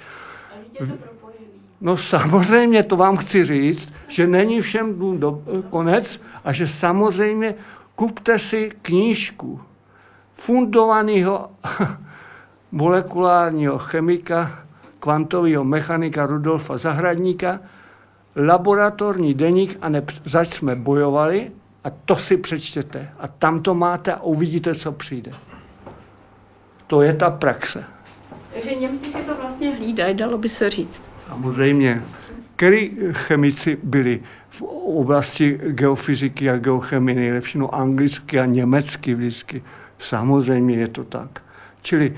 No 1.81 1.97
samozřejmě 1.97 2.83
to 2.83 2.97
vám 2.97 3.17
chci 3.17 3.45
říct, 3.45 3.93
že 4.09 4.27
není 4.27 4.61
všem 4.61 4.95
dnů 4.95 5.17
do, 5.17 5.43
konec 5.71 6.21
a 6.45 6.53
že 6.53 6.67
samozřejmě 6.67 7.55
kupte 7.95 8.39
si 8.39 8.71
knížku 8.83 9.61
fundovaného 10.35 11.51
molekulárního 12.73 13.79
chemika 13.79 14.65
kvantového 15.01 15.65
mechanika 15.65 16.27
Rudolfa 16.27 16.77
Zahradníka, 16.77 17.61
laboratorní 18.37 19.35
deník 19.35 19.79
a 19.83 19.89
ne, 19.89 20.03
zač 20.25 20.49
jsme 20.49 20.77
bojovali 20.77 21.60
a 21.85 21.91
to 21.91 22.17
si 22.17 22.37
přečtěte. 22.37 23.09
A 23.19 23.29
tam 23.29 23.63
to 23.63 23.75
máte 23.75 24.13
a 24.13 24.23
uvidíte, 24.23 24.75
co 24.75 24.93
přijde. 24.93 25.31
To 26.87 27.03
je 27.03 27.15
ta 27.15 27.31
praxe. 27.31 27.85
Takže 28.55 28.75
Němci 28.75 29.11
si 29.11 29.19
to 29.19 29.35
vlastně 29.35 29.71
hlídají, 29.71 30.15
dalo 30.15 30.39
by 30.39 30.49
se 30.49 30.71
říct. 30.71 31.03
Samozřejmě. 31.29 32.03
Který 32.57 32.97
chemici 33.13 33.79
byli 33.83 34.21
v 34.49 34.63
oblasti 34.63 35.61
geofyziky 35.65 36.51
a 36.51 36.59
geochemie 36.59 37.17
nejlepší? 37.19 37.59
No 37.59 37.75
anglicky 37.75 38.41
a 38.41 38.47
německy 38.47 39.15
vždycky. 39.15 39.63
Samozřejmě 39.99 40.77
je 40.77 40.89
to 40.89 41.05
tak. 41.05 41.43
Čili 41.83 42.17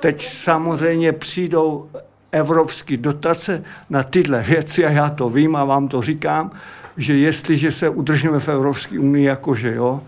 teď 0.00 0.28
samozřejmě 0.28 1.12
přijdou 1.12 1.90
evropské 2.32 2.96
dotace 2.96 3.64
na 3.90 4.02
tyhle 4.02 4.42
věci 4.42 4.84
a 4.84 4.90
já 4.90 5.10
to 5.10 5.30
vím 5.30 5.56
a 5.56 5.64
vám 5.64 5.88
to 5.88 6.02
říkám, 6.02 6.50
že 6.96 7.14
jestliže 7.14 7.72
se 7.72 7.88
udržíme 7.88 8.40
v 8.40 8.48
Evropské 8.48 8.98
unii, 8.98 9.26
jakože 9.26 9.74
jo, 9.74 10.02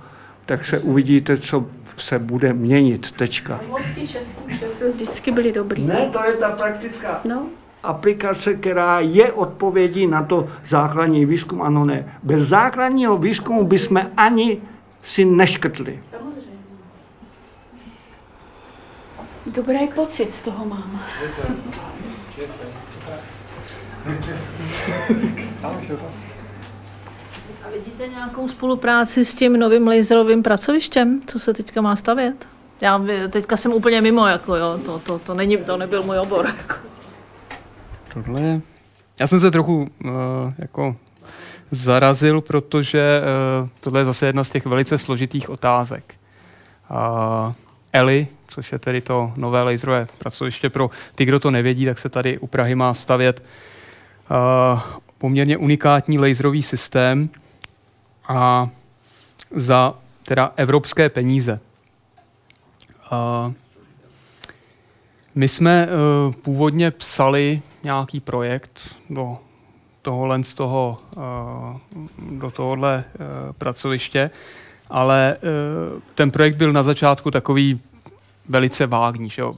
tak 0.47 0.65
se 0.65 0.79
uvidíte, 0.79 1.37
co 1.37 1.67
se 1.97 2.19
bude 2.19 2.53
měnit. 2.53 3.13
Tečka. 3.13 3.61
Mozky 3.69 4.09
český 4.09 4.41
vždycky 4.95 5.31
byly 5.31 5.53
dobrý. 5.53 5.85
Ne, 5.87 6.09
to 6.13 6.25
je 6.25 6.33
ta 6.33 6.51
praktická 6.51 7.21
no. 7.25 7.47
aplikace, 7.83 8.55
která 8.55 9.01
je 9.01 9.33
odpovědí 9.33 10.07
na 10.07 10.23
to 10.23 10.49
základní 10.65 11.27
výzkum, 11.27 11.63
ano 11.63 11.85
ne. 11.85 12.19
Bez 12.23 12.43
základního 12.43 13.19
výzkumu 13.19 13.65
bychom 13.65 14.11
ani 14.17 14.63
si 15.03 15.25
neškrtli. 15.25 16.01
Dobrý 19.47 19.89
pocit 19.95 20.33
z 20.33 20.43
toho 20.43 20.65
mám. 20.65 21.01
A 25.63 25.75
vidíte 27.77 28.09
nějakou 28.09 28.49
spolupráci 28.49 29.25
s 29.25 29.35
tím 29.35 29.53
novým 29.53 29.89
laserovým 29.89 30.43
pracovištěm, 30.43 31.21
co 31.27 31.39
se 31.39 31.55
teďka 31.55 31.81
má 31.81 31.97
stavět? 31.97 32.49
Já 32.81 33.05
teďka 33.31 33.57
jsem 33.57 33.73
úplně 33.73 34.01
mimo, 34.01 34.27
jako 34.27 34.57
jo, 34.57 34.79
to, 34.85 34.99
to, 34.99 35.19
to, 35.19 35.35
není, 35.35 35.57
to 35.57 35.77
nebyl 35.77 36.03
můj 36.03 36.19
obor. 36.19 36.47
Jako. 36.47 36.75
Tohle. 38.15 38.61
Já 39.21 39.27
jsem 39.27 39.41
se 39.41 39.51
trochu 39.51 39.77
uh, 39.81 40.11
jako 40.59 40.97
zarazil, 41.71 42.41
protože 42.41 43.21
uh, 43.63 43.69
tohle 43.81 44.01
je 44.01 44.05
zase 44.05 44.27
jedna 44.27 44.45
z 44.45 44.51
těch 44.51 44.67
velice 44.67 44.99
složitých 44.99 45.51
otázek. 45.51 46.15
Uh, 46.91 47.53
Eli, 47.93 48.29
což 48.49 48.73
je 48.73 48.79
tedy 48.79 49.01
to 49.01 49.33
nové 49.37 49.63
laserové 49.63 50.07
pracoviště 50.19 50.71
pro 50.71 50.91
ty, 51.15 51.25
kdo 51.25 51.41
to 51.41 51.51
nevědí, 51.51 51.87
tak 51.87 51.99
se 51.99 52.09
tady 52.09 52.39
u 52.39 52.47
Prahy 52.47 52.75
má 52.75 52.95
stavět 52.95 53.43
uh, 54.31 54.81
poměrně 55.19 55.57
unikátní 55.57 56.19
laserový 56.19 56.63
systém 56.63 57.29
a 58.29 58.69
za 59.51 59.95
teda 60.25 60.53
evropské 60.57 61.09
peníze. 61.09 61.61
Uh, 63.13 63.53
my 65.35 65.49
jsme 65.49 65.89
uh, 65.89 66.35
původně 66.35 66.91
psali 66.91 67.63
nějaký 67.83 68.21
projekt 68.21 68.97
do 69.11 69.39
tohohle 70.03 70.45
z 70.45 70.55
toho, 70.55 70.97
uh, 71.17 71.23
do 72.39 72.51
tohohle 72.51 73.05
uh, 73.05 73.53
pracoviště, 73.53 74.31
ale 74.91 75.37
ten 76.15 76.31
projekt 76.31 76.57
byl 76.57 76.73
na 76.73 76.83
začátku 76.83 77.31
takový 77.31 77.81
velice 78.49 78.87
vágní. 78.87 79.31
Že 79.31 79.43
jo? 79.43 79.55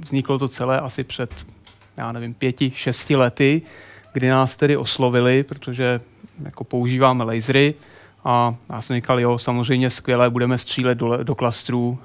Vzniklo 0.00 0.38
to 0.38 0.48
celé 0.48 0.80
asi 0.80 1.04
před, 1.04 1.46
já 1.96 2.12
nevím, 2.12 2.34
pěti, 2.34 2.72
šesti 2.74 3.16
lety, 3.16 3.62
kdy 4.12 4.28
nás 4.28 4.56
tedy 4.56 4.76
oslovili, 4.76 5.42
protože 5.42 6.00
jako 6.44 6.64
používáme 6.64 7.24
lasery, 7.24 7.74
a 8.24 8.54
já 8.70 8.80
jsem 8.80 8.96
říkal, 8.96 9.20
jo, 9.20 9.38
samozřejmě 9.38 9.90
skvěle, 9.90 10.30
budeme 10.30 10.58
střílet 10.58 10.98
do, 10.98 11.16
do 11.24 11.34
klastrů, 11.34 11.98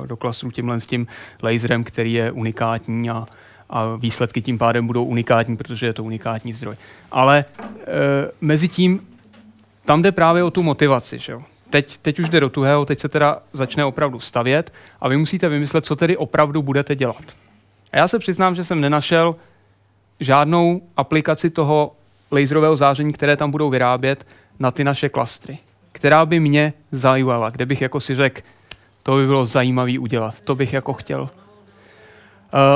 uh, 0.00 0.06
do 0.06 0.16
klastrů 0.16 0.50
tímhle 0.50 0.80
s 0.80 0.86
tím 0.86 1.06
laserem, 1.42 1.84
který 1.84 2.12
je 2.12 2.32
unikátní 2.32 3.10
a, 3.10 3.26
a 3.70 3.96
výsledky 3.96 4.42
tím 4.42 4.58
pádem 4.58 4.86
budou 4.86 5.04
unikátní, 5.04 5.56
protože 5.56 5.86
je 5.86 5.92
to 5.92 6.04
unikátní 6.04 6.52
zdroj. 6.52 6.76
Ale 7.10 7.44
uh, 7.68 7.84
mezi 8.40 8.68
tím, 8.68 9.00
tam 9.84 10.02
jde 10.02 10.12
právě 10.12 10.42
o 10.42 10.50
tu 10.50 10.62
motivaci. 10.62 11.18
Že 11.18 11.32
jo? 11.32 11.42
Teď, 11.70 11.98
teď 11.98 12.18
už 12.18 12.28
jde 12.28 12.40
do 12.40 12.48
tuhého, 12.48 12.84
teď 12.84 12.98
se 12.98 13.08
teda 13.08 13.38
začne 13.52 13.84
opravdu 13.84 14.20
stavět 14.20 14.72
a 15.00 15.08
vy 15.08 15.16
musíte 15.16 15.48
vymyslet, 15.48 15.86
co 15.86 15.96
tedy 15.96 16.16
opravdu 16.16 16.62
budete 16.62 16.96
dělat. 16.96 17.22
A 17.92 17.98
já 17.98 18.08
se 18.08 18.18
přiznám, 18.18 18.54
že 18.54 18.64
jsem 18.64 18.80
nenašel 18.80 19.36
žádnou 20.20 20.82
aplikaci 20.96 21.50
toho 21.50 21.92
laserového 22.32 22.76
záření, 22.76 23.12
které 23.12 23.36
tam 23.36 23.50
budou 23.50 23.70
vyrábět, 23.70 24.26
na 24.58 24.70
ty 24.70 24.84
naše 24.84 25.08
klastry, 25.08 25.58
která 25.92 26.26
by 26.26 26.40
mě 26.40 26.72
zajímala, 26.92 27.50
kde 27.50 27.66
bych 27.66 27.80
jako 27.82 28.00
si 28.00 28.14
řekl, 28.14 28.40
to 29.02 29.16
by 29.16 29.26
bylo 29.26 29.46
zajímavý 29.46 29.98
udělat, 29.98 30.40
to 30.40 30.54
bych 30.54 30.72
jako 30.72 30.92
chtěl. 30.92 31.20
Uh, 31.20 31.28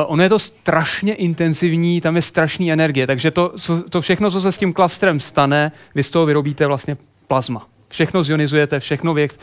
ono 0.07 0.23
je 0.23 0.29
to 0.29 0.39
strašně 0.39 1.15
intenzivní, 1.15 2.01
tam 2.01 2.16
je 2.16 2.23
strašný 2.23 2.73
energie, 2.73 3.07
takže 3.07 3.31
to, 3.31 3.53
co, 3.59 3.83
to 3.83 4.01
všechno, 4.01 4.31
co 4.31 4.41
se 4.41 4.53
s 4.53 4.59
tím 4.59 4.73
klastrem 4.73 5.20
stane, 5.20 5.73
vy 5.95 6.03
z 6.03 6.11
toho 6.11 6.27
vyrobíte 6.27 6.66
vlastně 6.66 6.97
plazma. 7.27 7.66
Všechno 7.89 8.24
zionizujete, 8.24 8.81
všechno 8.81 9.15
věk, 9.15 9.35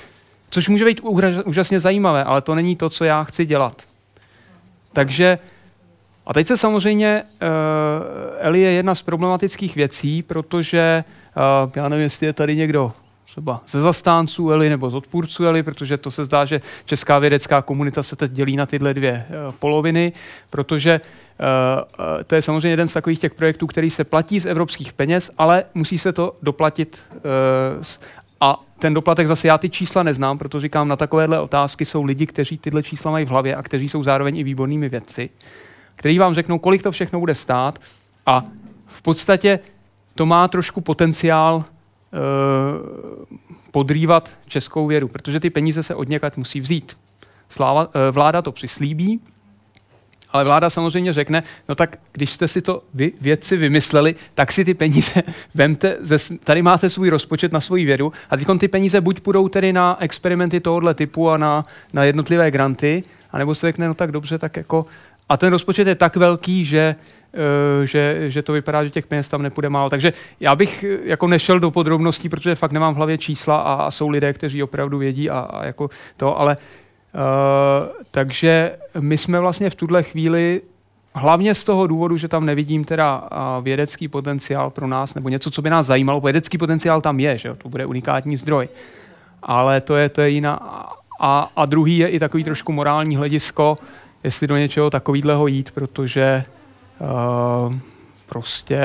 což 0.49 0.69
může 0.69 0.86
být 0.86 1.02
úžasně 1.45 1.80
zajímavé, 1.80 2.23
ale 2.23 2.41
to 2.41 2.56
není 2.56 2.76
to, 2.76 2.90
co 2.90 3.03
já 3.03 3.23
chci 3.23 3.45
dělat. 3.45 3.81
Takže 4.94 5.40
a 6.30 6.34
teď 6.34 6.47
se 6.47 6.57
samozřejmě, 6.57 7.23
uh, 7.23 7.47
Eli 8.39 8.61
je 8.61 8.72
jedna 8.72 8.95
z 8.95 9.01
problematických 9.01 9.76
věcí, 9.76 10.23
protože 10.23 11.03
uh, 11.65 11.72
já 11.76 11.89
nevím, 11.89 12.03
jestli 12.03 12.26
je 12.26 12.34
tady 12.34 12.56
někdo 12.56 12.91
třeba 13.26 13.61
ze 13.69 13.81
zastánců 13.81 14.51
Eli 14.51 14.69
nebo 14.69 14.89
z 14.89 14.95
odpůrců 14.95 15.45
Eli, 15.45 15.64
protože 15.64 15.97
to 15.97 16.11
se 16.11 16.26
zdá, 16.26 16.45
že 16.45 16.61
česká 16.85 17.19
vědecká 17.19 17.61
komunita 17.61 18.03
se 18.03 18.15
teď 18.15 18.31
dělí 18.31 18.56
na 18.56 18.65
tyhle 18.65 18.93
dvě 18.93 19.26
uh, 19.30 19.53
poloviny, 19.53 20.14
protože 20.49 21.01
uh, 21.01 22.23
to 22.23 22.35
je 22.35 22.41
samozřejmě 22.41 22.69
jeden 22.69 22.88
z 22.88 22.93
takových 22.93 23.19
těch 23.19 23.34
projektů, 23.34 23.68
který 23.68 23.89
se 23.89 24.03
platí 24.03 24.39
z 24.39 24.45
evropských 24.45 24.93
peněz, 24.93 25.31
ale 25.38 25.64
musí 25.73 25.97
se 25.97 26.14
to 26.14 26.35
doplatit 26.41 26.99
uh, 27.11 27.22
a 28.41 28.64
ten 28.80 28.93
doplatek 28.93 29.27
zase 29.27 29.47
já 29.47 29.57
ty 29.57 29.69
čísla 29.69 30.03
neznám, 30.03 30.38
protože 30.38 30.61
říkám, 30.61 30.88
na 30.88 30.95
takovéhle 30.95 31.39
otázky 31.39 31.85
jsou 31.85 32.03
lidi, 32.03 32.26
kteří 32.26 32.57
tyhle 32.57 32.84
čísla 32.84 33.11
mají 33.11 33.26
v 33.26 33.30
hlavě 33.30 33.56
a 33.56 33.64
kteří 33.64 33.89
jsou 33.89 34.03
zároveň 34.03 34.38
i 34.38 34.43
výbornými 34.43 34.89
vědci 34.89 35.30
který 35.99 36.19
vám 36.19 36.35
řeknou, 36.35 36.59
kolik 36.59 36.84
to 36.84 36.91
všechno 36.91 37.19
bude 37.19 37.35
stát 37.35 37.80
a 38.26 38.43
v 38.85 39.01
podstatě 39.01 39.59
to 40.15 40.26
má 40.26 40.47
trošku 40.47 40.81
potenciál 40.81 41.63
e, 41.63 42.17
podrývat 43.71 44.38
českou 44.47 44.88
vědu, 44.88 45.07
protože 45.07 45.39
ty 45.39 45.49
peníze 45.49 45.84
se 45.84 45.95
od 45.95 46.09
někat 46.09 46.38
musí 46.38 46.59
vzít. 46.59 46.97
Sláva, 47.49 47.88
e, 47.93 48.11
vláda 48.11 48.41
to 48.41 48.51
přislíbí, 48.51 49.19
ale 50.31 50.43
vláda 50.43 50.69
samozřejmě 50.69 51.13
řekne, 51.13 51.43
no 51.69 51.76
tak 51.76 51.99
když 52.11 52.31
jste 52.31 52.47
si 52.47 52.61
to 52.61 52.84
vy, 52.93 53.11
vědci 53.21 53.57
vymysleli, 53.57 54.15
tak 54.34 54.51
si 54.51 54.65
ty 54.65 54.73
peníze 54.73 55.23
vemte, 55.55 55.97
ze, 55.99 56.38
tady 56.38 56.61
máte 56.61 56.89
svůj 56.89 57.09
rozpočet 57.09 57.51
na 57.51 57.59
svoji 57.59 57.85
vědu 57.85 58.11
a 58.30 58.38
teď 58.38 58.47
ty 58.59 58.67
peníze 58.67 59.01
buď 59.01 59.19
půjdou 59.19 59.49
tedy 59.49 59.73
na 59.73 59.97
experimenty 59.99 60.59
tohoto 60.59 60.93
typu 60.93 61.30
a 61.30 61.38
na, 61.38 61.65
na 61.93 62.03
jednotlivé 62.03 62.51
granty, 62.51 63.01
anebo 63.31 63.55
se 63.55 63.67
řekne, 63.67 63.88
no 63.88 63.93
tak 63.93 64.11
dobře, 64.11 64.38
tak 64.38 64.57
jako 64.57 64.85
a 65.30 65.38
ten 65.38 65.49
rozpočet 65.49 65.88
je 65.88 65.95
tak 65.95 66.15
velký, 66.15 66.65
že, 66.65 66.95
uh, 67.80 67.85
že, 67.85 68.31
že 68.31 68.41
to 68.41 68.53
vypadá, 68.53 68.84
že 68.84 68.89
těch 68.89 69.07
peněz 69.07 69.27
tam 69.27 69.41
nepůjde 69.41 69.69
málo. 69.69 69.89
Takže 69.89 70.14
já 70.39 70.56
bych 70.56 70.84
eh, 70.84 70.97
jako 71.03 71.27
nešel 71.27 71.60
do 71.60 71.72
podrobností, 71.72 72.30
protože 72.30 72.56
fakt 72.56 72.72
nemám 72.72 72.93
v 72.93 72.97
hlavě 72.97 73.18
čísla 73.18 73.57
a, 73.57 73.73
a 73.73 73.91
jsou 73.91 74.10
lidé, 74.10 74.34
kteří 74.34 74.64
opravdu 74.64 74.97
vědí 74.97 75.30
a, 75.30 75.39
a 75.39 75.65
jako 75.65 75.89
to, 76.18 76.39
ale 76.39 76.57
uh, 76.57 77.22
takže 78.11 78.72
my 78.99 79.18
jsme 79.18 79.39
vlastně 79.39 79.69
v 79.69 79.76
tuhle 79.76 80.03
chvíli 80.03 80.61
Hlavně 81.14 81.56
z 81.56 81.64
toho 81.64 81.88
důvodu, 81.88 82.18
že 82.18 82.27
tam 82.27 82.45
nevidím 82.45 82.85
teda 82.85 83.30
vědecký 83.61 84.07
potenciál 84.07 84.69
pro 84.69 84.88
nás, 84.88 85.15
nebo 85.15 85.30
něco, 85.30 85.51
co 85.51 85.61
by 85.61 85.69
nás 85.69 85.85
zajímalo. 85.85 86.22
Vědecký 86.22 86.57
potenciál 86.57 87.01
tam 87.01 87.19
je, 87.19 87.38
že 87.38 87.53
to 87.53 87.69
bude 87.69 87.85
unikátní 87.85 88.38
zdroj. 88.38 88.69
Ale 89.43 89.81
to 89.81 89.95
je, 89.95 90.10
to 90.10 90.22
je 90.22 90.30
jiná. 90.30 90.53
A, 91.19 91.49
a 91.56 91.65
druhý 91.65 91.97
je 91.97 92.07
i 92.07 92.19
takový 92.19 92.43
trošku 92.43 92.72
morální 92.72 93.15
hledisko, 93.15 93.76
jestli 94.23 94.47
do 94.47 94.57
něčeho 94.57 94.89
takového 94.89 95.47
jít, 95.47 95.71
protože 95.71 96.43
uh, 96.99 97.75
prostě 98.25 98.81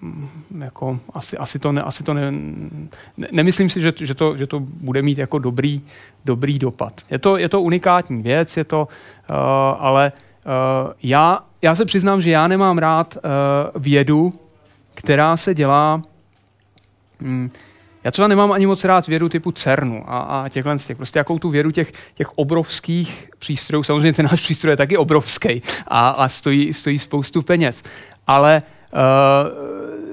mm, 0.00 0.28
jako 0.60 1.00
asi, 1.12 1.38
asi 1.38 1.58
to, 1.58 1.72
ne, 1.72 1.82
asi 1.82 2.02
to 2.02 2.14
ne, 2.14 2.30
ne, 3.16 3.28
nemyslím 3.32 3.70
si, 3.70 3.80
že, 3.80 3.92
že, 4.00 4.14
to, 4.14 4.36
že 4.36 4.46
to 4.46 4.60
bude 4.60 5.02
mít 5.02 5.18
jako 5.18 5.38
dobrý, 5.38 5.82
dobrý 6.24 6.58
dopad. 6.58 6.92
Je 7.10 7.18
to, 7.18 7.36
je 7.36 7.48
to 7.48 7.60
unikátní 7.60 8.22
věc, 8.22 8.56
je 8.56 8.64
to, 8.64 8.88
uh, 9.30 9.36
ale 9.78 10.12
uh, 10.46 10.92
já, 11.02 11.44
já 11.62 11.74
se 11.74 11.84
přiznám, 11.84 12.22
že 12.22 12.30
já 12.30 12.48
nemám 12.48 12.78
rád 12.78 13.16
uh, 13.16 13.82
vědu, 13.82 14.32
která 14.94 15.36
se 15.36 15.54
dělá 15.54 16.02
um, 17.22 17.50
já 18.04 18.10
třeba 18.10 18.28
nemám 18.28 18.52
ani 18.52 18.66
moc 18.66 18.84
rád 18.84 19.06
vědu 19.06 19.28
typu 19.28 19.52
CERNu 19.52 20.04
a, 20.06 20.18
a 20.18 20.48
těchhle 20.48 20.78
z 20.78 20.86
těch, 20.86 20.96
prostě 20.96 21.18
jakou 21.18 21.38
tu 21.38 21.48
vědu 21.48 21.70
těch, 21.70 21.92
těch 22.14 22.38
obrovských 22.38 23.30
přístrojů, 23.38 23.82
samozřejmě 23.82 24.12
ten 24.12 24.26
náš 24.30 24.40
přístroj 24.40 24.72
je 24.72 24.76
taky 24.76 24.96
obrovský 24.96 25.62
a, 25.88 26.08
a 26.08 26.28
stojí, 26.28 26.72
stojí 26.72 26.98
spoustu 26.98 27.42
peněz, 27.42 27.82
ale 28.26 28.62
uh, 28.92 29.00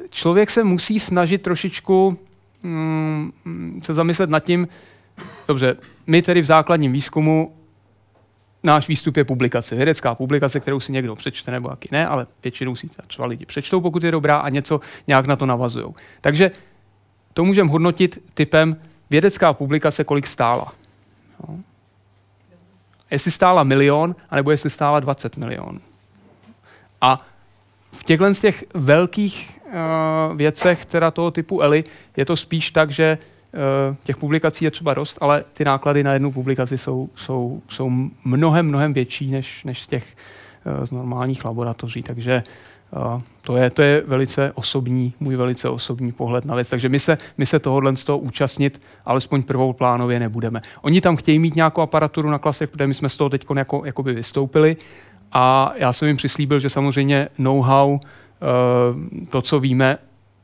člověk 0.09 0.51
se 0.51 0.63
musí 0.63 0.99
snažit 0.99 1.41
trošičku 1.41 2.17
um, 2.63 3.33
se 3.83 3.93
zamyslet 3.93 4.29
nad 4.29 4.43
tím, 4.43 4.67
dobře, 5.47 5.75
my 6.07 6.21
tedy 6.21 6.41
v 6.41 6.45
základním 6.45 6.91
výzkumu 6.91 7.53
náš 8.63 8.87
výstup 8.87 9.17
je 9.17 9.23
publikace, 9.23 9.75
vědecká 9.75 10.15
publikace, 10.15 10.59
kterou 10.59 10.79
si 10.79 10.91
někdo 10.91 11.15
přečte 11.15 11.51
nebo 11.51 11.69
jaký 11.69 11.89
ne, 11.91 12.07
ale 12.07 12.27
většinou 12.43 12.75
si 12.75 12.89
třeba 13.07 13.27
lidi 13.27 13.45
přečtou, 13.45 13.81
pokud 13.81 14.03
je 14.03 14.11
dobrá 14.11 14.37
a 14.37 14.49
něco 14.49 14.79
nějak 15.07 15.25
na 15.25 15.35
to 15.35 15.45
navazují. 15.45 15.85
Takže 16.21 16.51
to 17.33 17.45
můžeme 17.45 17.69
hodnotit 17.69 18.23
typem 18.33 18.77
vědecká 19.09 19.53
publikace, 19.53 20.03
kolik 20.03 20.27
stála. 20.27 20.73
No. 21.47 21.59
Jestli 23.11 23.31
stála 23.31 23.63
milion, 23.63 24.15
anebo 24.29 24.51
jestli 24.51 24.69
stála 24.69 24.99
20 24.99 25.37
milionů. 25.37 25.79
A 27.01 27.19
v 27.91 28.03
těchto 28.03 28.33
z 28.33 28.39
těch 28.39 28.63
velkých 28.73 29.59
uh, 29.65 30.37
věcech 30.37 30.85
teda 30.85 31.11
toho 31.11 31.31
typu 31.31 31.61
Eli 31.61 31.83
je 32.17 32.25
to 32.25 32.35
spíš 32.35 32.71
tak, 32.71 32.91
že 32.91 33.17
uh, 33.17 33.95
těch 34.03 34.17
publikací 34.17 34.65
je 34.65 34.71
třeba 34.71 34.93
dost, 34.93 35.17
ale 35.21 35.43
ty 35.53 35.65
náklady 35.65 36.03
na 36.03 36.13
jednu 36.13 36.31
publikaci 36.31 36.77
jsou, 36.77 37.09
jsou, 37.15 37.61
jsou 37.69 37.91
mnohem, 38.25 38.67
mnohem 38.67 38.93
větší 38.93 39.31
než, 39.31 39.63
než 39.63 39.81
z 39.81 39.87
těch 39.87 40.05
uh, 40.79 40.85
z 40.85 40.91
normálních 40.91 41.45
laboratoří. 41.45 42.03
Takže 42.03 42.43
to 43.41 43.57
je, 43.57 43.69
to 43.69 43.81
je 43.81 44.03
velice 44.07 44.51
osobní, 44.55 45.13
můj 45.19 45.35
velice 45.35 45.69
osobní 45.69 46.11
pohled 46.11 46.45
na 46.45 46.55
věc. 46.55 46.69
Takže 46.69 46.89
my 46.89 46.99
se, 46.99 47.17
my 47.37 47.45
se 47.45 47.59
tohohle 47.59 47.95
z 47.95 48.03
toho 48.03 48.17
účastnit 48.17 48.81
alespoň 49.05 49.43
prvou 49.43 49.73
plánově 49.73 50.19
nebudeme. 50.19 50.61
Oni 50.81 51.01
tam 51.01 51.15
chtějí 51.15 51.39
mít 51.39 51.55
nějakou 51.55 51.81
aparaturu 51.81 52.29
na 52.29 52.39
klasech, 52.39 52.69
protože 52.69 52.87
my 52.87 52.93
jsme 52.93 53.09
z 53.09 53.17
toho 53.17 53.29
teď 53.29 53.45
jako, 53.55 53.81
jakoby 53.85 54.13
vystoupili 54.13 54.77
a 55.31 55.73
já 55.75 55.93
jsem 55.93 56.07
jim 56.07 56.17
přislíbil, 56.17 56.59
že 56.59 56.69
samozřejmě 56.69 57.29
know-how, 57.37 57.99
eh, 57.99 59.25
to, 59.25 59.41
co 59.41 59.59
víme, 59.59 59.97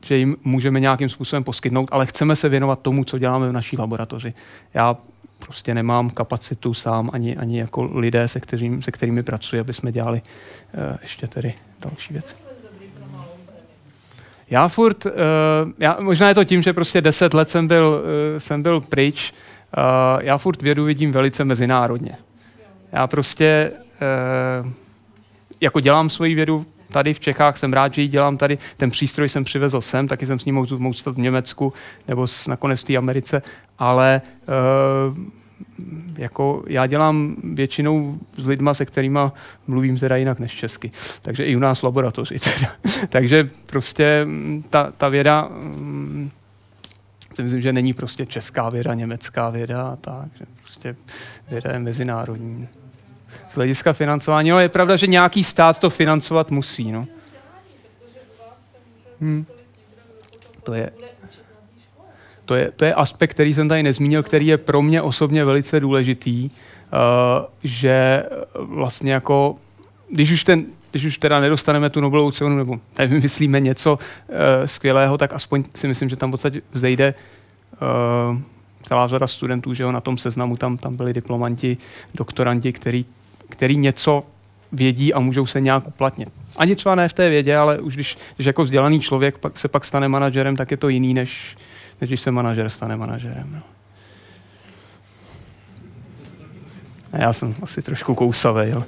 že 0.04 0.16
jim 0.16 0.36
můžeme 0.44 0.80
nějakým 0.80 1.08
způsobem 1.08 1.44
poskytnout, 1.44 1.88
ale 1.92 2.06
chceme 2.06 2.36
se 2.36 2.48
věnovat 2.48 2.82
tomu, 2.82 3.04
co 3.04 3.18
děláme 3.18 3.48
v 3.48 3.52
naší 3.52 3.76
laboratoři. 3.78 4.34
Já 4.74 4.96
prostě 5.44 5.74
nemám 5.74 6.10
kapacitu 6.10 6.74
sám, 6.74 7.10
ani, 7.12 7.36
ani 7.36 7.58
jako 7.58 7.84
lidé, 7.94 8.28
se, 8.28 8.40
kterým, 8.40 8.82
se 8.82 8.92
kterými 8.92 9.22
pracuji, 9.22 9.60
aby 9.60 9.72
jsme 9.72 9.92
dělali 9.92 10.22
uh, 10.22 10.96
ještě 11.02 11.26
tedy 11.26 11.54
další 11.80 12.12
věci. 12.12 12.34
Já 14.50 14.68
furt, 14.68 15.06
uh, 15.06 15.12
já, 15.78 15.96
možná 16.00 16.28
je 16.28 16.34
to 16.34 16.44
tím, 16.44 16.62
že 16.62 16.72
prostě 16.72 17.00
deset 17.00 17.34
let 17.34 17.50
jsem 17.50 17.66
byl, 17.66 18.02
uh, 18.02 18.38
jsem 18.38 18.62
byl 18.62 18.80
pryč, 18.80 19.34
uh, 19.76 20.22
já 20.22 20.38
furt 20.38 20.62
vědu 20.62 20.84
vidím 20.84 21.12
velice 21.12 21.44
mezinárodně. 21.44 22.16
Já 22.92 23.06
prostě 23.06 23.72
uh, 24.62 24.72
jako 25.60 25.80
dělám 25.80 26.10
svoji 26.10 26.34
vědu 26.34 26.66
tady 26.92 27.14
v 27.14 27.20
Čechách, 27.20 27.58
jsem 27.58 27.72
rád, 27.72 27.94
že 27.94 28.02
ji 28.02 28.08
dělám 28.08 28.36
tady, 28.36 28.58
ten 28.76 28.90
přístroj 28.90 29.28
jsem 29.28 29.44
přivezl 29.44 29.80
sem, 29.80 30.08
taky 30.08 30.26
jsem 30.26 30.38
s 30.38 30.44
ním 30.44 30.54
mohl, 30.54 30.78
mohl 30.78 30.94
v 31.12 31.18
Německu 31.18 31.72
nebo 32.08 32.26
s, 32.26 32.46
nakonec 32.46 32.80
v 32.80 32.84
té 32.84 32.96
Americe, 32.96 33.42
ale 33.78 34.22
uh, 35.10 35.16
jako 36.18 36.64
já 36.66 36.86
dělám 36.86 37.36
většinou 37.54 38.18
s 38.36 38.46
lidma, 38.46 38.74
se 38.74 38.86
kterými 38.86 39.18
mluvím 39.66 39.98
teda 39.98 40.16
jinak 40.16 40.38
než 40.38 40.54
česky. 40.54 40.90
Takže 41.22 41.44
i 41.44 41.56
u 41.56 41.58
nás 41.58 41.82
laboratoři. 41.82 42.38
Teda. 42.38 42.72
Takže 43.08 43.50
prostě 43.66 44.24
mm, 44.24 44.64
ta, 44.70 44.92
ta 44.96 45.08
věda, 45.08 45.48
mm, 45.50 46.30
si 47.34 47.42
myslím, 47.42 47.60
že 47.60 47.72
není 47.72 47.94
prostě 47.94 48.26
česká 48.26 48.68
věda, 48.68 48.94
německá 48.94 49.50
věda 49.50 49.82
a 49.82 49.96
tak. 49.96 50.28
Že 50.38 50.44
prostě 50.62 50.96
věda 51.50 51.72
je 51.72 51.78
mezinárodní. 51.78 52.68
Z 53.50 53.54
hlediska 53.54 53.92
financování, 53.92 54.50
no 54.50 54.60
je 54.60 54.68
pravda, 54.68 54.96
že 54.96 55.06
nějaký 55.06 55.44
stát 55.44 55.78
to 55.78 55.90
financovat 55.90 56.50
musí. 56.50 56.92
No. 56.92 57.06
Hmm. 59.20 59.46
To 60.62 60.74
je, 60.74 60.90
to 62.48 62.54
je, 62.54 62.70
to 62.76 62.84
je 62.84 62.94
aspekt, 62.94 63.30
který 63.30 63.54
jsem 63.54 63.68
tady 63.68 63.82
nezmínil, 63.82 64.22
který 64.22 64.46
je 64.46 64.58
pro 64.58 64.82
mě 64.82 65.02
osobně 65.02 65.44
velice 65.44 65.80
důležitý, 65.80 66.50
uh, 66.50 66.50
že 67.64 68.22
vlastně 68.54 69.12
jako, 69.12 69.56
když 70.10 70.30
už 70.30 70.44
ten, 70.44 70.64
když 70.90 71.04
už 71.04 71.18
teda 71.18 71.40
nedostaneme 71.40 71.90
tu 71.90 72.00
Nobelovou 72.00 72.30
cenu 72.30 72.56
nebo 72.56 72.80
nevymyslíme 72.98 73.60
něco 73.60 73.98
uh, 73.98 74.36
skvělého, 74.64 75.18
tak 75.18 75.32
aspoň 75.32 75.64
si 75.74 75.88
myslím, 75.88 76.08
že 76.08 76.16
tam 76.16 76.30
v 76.30 76.32
podstatě 76.32 76.60
vzejde 76.72 77.14
celá 78.82 79.06
řada 79.06 79.26
studentů, 79.26 79.74
že 79.74 79.82
jo, 79.82 79.92
na 79.92 80.00
tom 80.00 80.18
seznamu 80.18 80.56
tam, 80.56 80.78
tam 80.78 80.96
byli 80.96 81.12
diplomanti, 81.12 81.76
doktoranti, 82.14 82.72
který, 82.72 83.04
který 83.48 83.76
něco 83.76 84.24
vědí 84.72 85.14
a 85.14 85.20
můžou 85.20 85.46
se 85.46 85.60
nějak 85.60 85.86
uplatnit. 85.86 86.28
Ani 86.56 86.76
třeba 86.76 86.94
ne 86.94 87.08
v 87.08 87.12
té 87.12 87.28
vědě, 87.28 87.56
ale 87.56 87.78
už 87.78 87.94
když, 87.94 88.18
když 88.36 88.46
jako 88.46 88.64
vzdělaný 88.64 89.00
člověk 89.00 89.38
pak 89.38 89.58
se 89.58 89.68
pak 89.68 89.84
stane 89.84 90.08
manažerem, 90.08 90.56
tak 90.56 90.70
je 90.70 90.76
to 90.76 90.88
jiný, 90.88 91.14
než, 91.14 91.56
než 92.00 92.10
když 92.10 92.20
se 92.20 92.30
manažer 92.30 92.70
stane 92.70 92.96
manažerem. 92.96 93.50
No. 93.54 93.62
Já 97.12 97.32
jsem 97.32 97.54
asi 97.62 97.82
trošku 97.82 98.14
kousavý, 98.14 98.72
ale... 98.72 98.84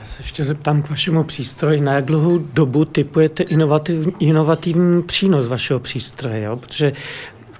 Já 0.00 0.04
se 0.04 0.22
ještě 0.22 0.44
zeptám 0.44 0.82
k 0.82 0.90
vašemu 0.90 1.24
přístroji, 1.24 1.80
na 1.80 1.92
jak 1.92 2.04
dlouhou 2.04 2.38
dobu 2.38 2.84
typujete 2.84 3.42
inovativ, 3.42 4.08
inovativní 4.18 5.02
přínos 5.02 5.48
vašeho 5.48 5.80
přístroje, 5.80 6.42
jo? 6.42 6.56
protože 6.56 6.92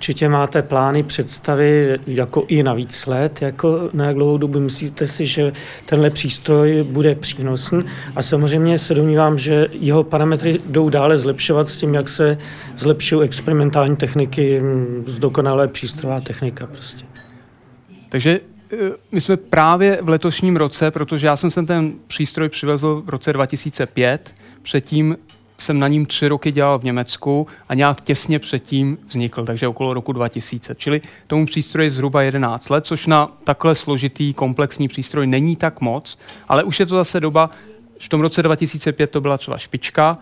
Určitě 0.02 0.28
máte 0.28 0.62
plány, 0.62 1.02
představy 1.02 1.98
jako 2.06 2.44
i 2.48 2.62
na 2.62 2.74
víc 2.74 3.06
let, 3.06 3.42
jako 3.42 3.90
na 3.92 4.04
jak 4.04 4.14
dlouhou 4.14 4.36
dobu 4.36 4.60
myslíte 4.60 5.06
si, 5.06 5.26
že 5.26 5.52
tenhle 5.86 6.10
přístroj 6.10 6.86
bude 6.88 7.14
přínosný 7.14 7.84
a 8.16 8.22
samozřejmě 8.22 8.78
se 8.78 8.94
domnívám, 8.94 9.38
že 9.38 9.68
jeho 9.72 10.04
parametry 10.04 10.60
jdou 10.66 10.88
dále 10.88 11.18
zlepšovat 11.18 11.68
s 11.68 11.78
tím, 11.78 11.94
jak 11.94 12.08
se 12.08 12.38
zlepšují 12.76 13.24
experimentální 13.24 13.96
techniky, 13.96 14.62
zdokonalé 15.06 15.68
přístrojová 15.68 16.20
technika 16.20 16.66
prostě. 16.66 17.04
Takže 18.08 18.40
eh, 18.72 18.76
my 19.12 19.20
jsme 19.20 19.36
právě 19.36 19.98
v 20.02 20.08
letošním 20.08 20.56
roce, 20.56 20.90
protože 20.90 21.26
já 21.26 21.36
jsem 21.36 21.50
sem 21.50 21.66
ten 21.66 21.92
přístroj 22.06 22.48
přivezl 22.48 23.02
v 23.06 23.08
roce 23.08 23.32
2005, 23.32 24.30
předtím 24.62 25.16
jsem 25.62 25.78
na 25.78 25.88
ním 25.88 26.06
tři 26.06 26.28
roky 26.28 26.52
dělal 26.52 26.78
v 26.78 26.84
Německu 26.84 27.46
a 27.68 27.74
nějak 27.74 28.00
těsně 28.00 28.38
předtím 28.38 28.98
vznikl, 29.06 29.44
takže 29.44 29.68
okolo 29.68 29.94
roku 29.94 30.12
2000. 30.12 30.74
Čili 30.74 31.00
tomu 31.26 31.46
přístroji 31.46 31.90
zhruba 31.90 32.22
11 32.22 32.70
let, 32.70 32.86
což 32.86 33.06
na 33.06 33.28
takhle 33.44 33.74
složitý, 33.74 34.34
komplexní 34.34 34.88
přístroj 34.88 35.26
není 35.26 35.56
tak 35.56 35.80
moc, 35.80 36.18
ale 36.48 36.64
už 36.64 36.80
je 36.80 36.86
to 36.86 36.96
zase 36.96 37.20
doba, 37.20 37.50
v 37.98 38.08
tom 38.08 38.20
roce 38.20 38.42
2005 38.42 39.10
to 39.10 39.20
byla 39.20 39.38
třeba 39.38 39.58
špička, 39.58 40.16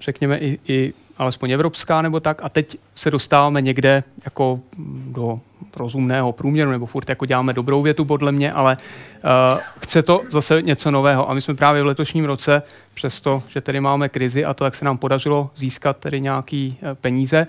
řekněme 0.00 0.38
i, 0.38 0.58
i 0.68 0.94
alespoň 1.20 1.50
evropská 1.50 2.02
nebo 2.02 2.20
tak, 2.20 2.40
a 2.42 2.48
teď 2.48 2.76
se 2.94 3.10
dostáváme 3.10 3.60
někde 3.60 4.04
jako 4.24 4.60
do 5.06 5.40
rozumného 5.76 6.32
průměru, 6.32 6.70
nebo 6.70 6.86
furt 6.86 7.08
jako 7.08 7.26
děláme 7.26 7.52
dobrou 7.52 7.82
větu 7.82 8.04
podle 8.04 8.32
mě, 8.32 8.52
ale 8.52 8.76
uh, 8.76 9.60
chce 9.80 10.02
to 10.02 10.22
zase 10.30 10.62
něco 10.62 10.90
nového. 10.90 11.30
A 11.30 11.34
my 11.34 11.40
jsme 11.40 11.54
právě 11.54 11.82
v 11.82 11.86
letošním 11.86 12.24
roce, 12.24 12.62
přesto, 12.94 13.42
že 13.48 13.60
tady 13.60 13.80
máme 13.80 14.08
krizi 14.08 14.44
a 14.44 14.54
to, 14.54 14.64
jak 14.64 14.74
se 14.74 14.84
nám 14.84 14.98
podařilo 14.98 15.50
získat 15.56 15.96
tedy 15.96 16.20
nějaký 16.20 16.78
uh, 16.82 16.88
peníze 16.94 17.46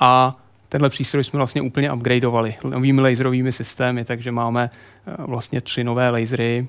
a 0.00 0.32
tenhle 0.68 0.88
přístroj 0.88 1.24
jsme 1.24 1.36
vlastně 1.36 1.62
úplně 1.62 1.92
upgradeovali 1.92 2.54
novými 2.64 3.00
laserovými 3.00 3.52
systémy, 3.52 4.04
takže 4.04 4.32
máme 4.32 4.70
uh, 5.18 5.24
vlastně 5.26 5.60
tři 5.60 5.84
nové 5.84 6.10
lasery, 6.10 6.68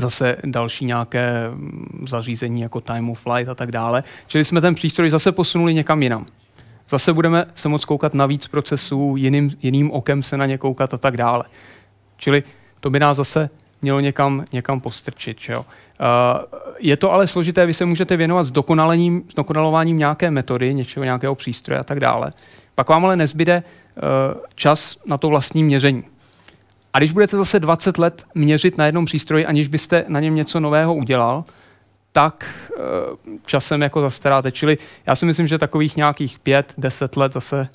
zase 0.00 0.36
další 0.44 0.84
nějaké 0.84 1.50
mm, 1.50 2.04
zařízení 2.08 2.60
jako 2.60 2.80
time 2.80 3.10
of 3.10 3.20
flight 3.20 3.48
a 3.48 3.54
tak 3.54 3.72
dále. 3.72 4.02
Čili 4.26 4.44
jsme 4.44 4.60
ten 4.60 4.74
přístroj 4.74 5.10
zase 5.10 5.32
posunuli 5.32 5.74
někam 5.74 6.02
jinam. 6.02 6.26
Zase 6.88 7.12
budeme 7.12 7.46
se 7.54 7.68
moc 7.68 7.84
koukat 7.84 8.14
na 8.14 8.26
víc 8.26 8.46
procesů, 8.46 9.14
jiným, 9.16 9.50
jiným 9.62 9.90
okem 9.90 10.22
se 10.22 10.36
na 10.36 10.46
ně 10.46 10.58
koukat 10.58 10.94
a 10.94 10.98
tak 10.98 11.16
dále. 11.16 11.44
Čili 12.16 12.42
to 12.80 12.90
by 12.90 13.00
nás 13.00 13.16
zase 13.16 13.50
mělo 13.82 14.00
někam, 14.00 14.44
někam 14.52 14.80
postrčit. 14.80 15.40
Že 15.40 15.52
jo? 15.52 15.60
Uh, 15.60 15.66
je 16.78 16.96
to 16.96 17.12
ale 17.12 17.26
složité, 17.26 17.66
vy 17.66 17.74
se 17.74 17.84
můžete 17.84 18.16
věnovat 18.16 18.42
s 18.42 18.50
dokonalením, 18.50 19.22
s 19.30 19.34
dokonalováním 19.34 19.98
nějaké 19.98 20.30
metody, 20.30 20.74
něčeho, 20.74 21.04
nějakého 21.04 21.34
přístroje 21.34 21.80
a 21.80 21.84
tak 21.84 22.00
dále. 22.00 22.32
Pak 22.74 22.88
vám 22.88 23.04
ale 23.04 23.16
nezbyde 23.16 23.62
uh, 23.62 24.02
čas 24.54 24.96
na 25.06 25.18
to 25.18 25.28
vlastní 25.28 25.64
měření. 25.64 26.04
A 26.92 26.98
když 26.98 27.12
budete 27.12 27.36
zase 27.36 27.60
20 27.60 27.98
let 27.98 28.24
měřit 28.34 28.78
na 28.78 28.86
jednom 28.86 29.04
přístroji, 29.04 29.46
aniž 29.46 29.68
byste 29.68 30.04
na 30.08 30.20
něm 30.20 30.34
něco 30.34 30.60
nového 30.60 30.94
udělal, 30.94 31.44
tak 32.12 32.70
eh, 32.70 32.80
časem 33.46 33.82
jako 33.82 34.00
zastaráte. 34.00 34.52
Čili 34.52 34.78
já 35.06 35.14
si 35.14 35.26
myslím, 35.26 35.46
že 35.46 35.58
takových 35.58 35.96
nějakých 35.96 36.38
pět, 36.38 36.74
deset 36.78 37.16
let 37.16 37.32
zase 37.32 37.68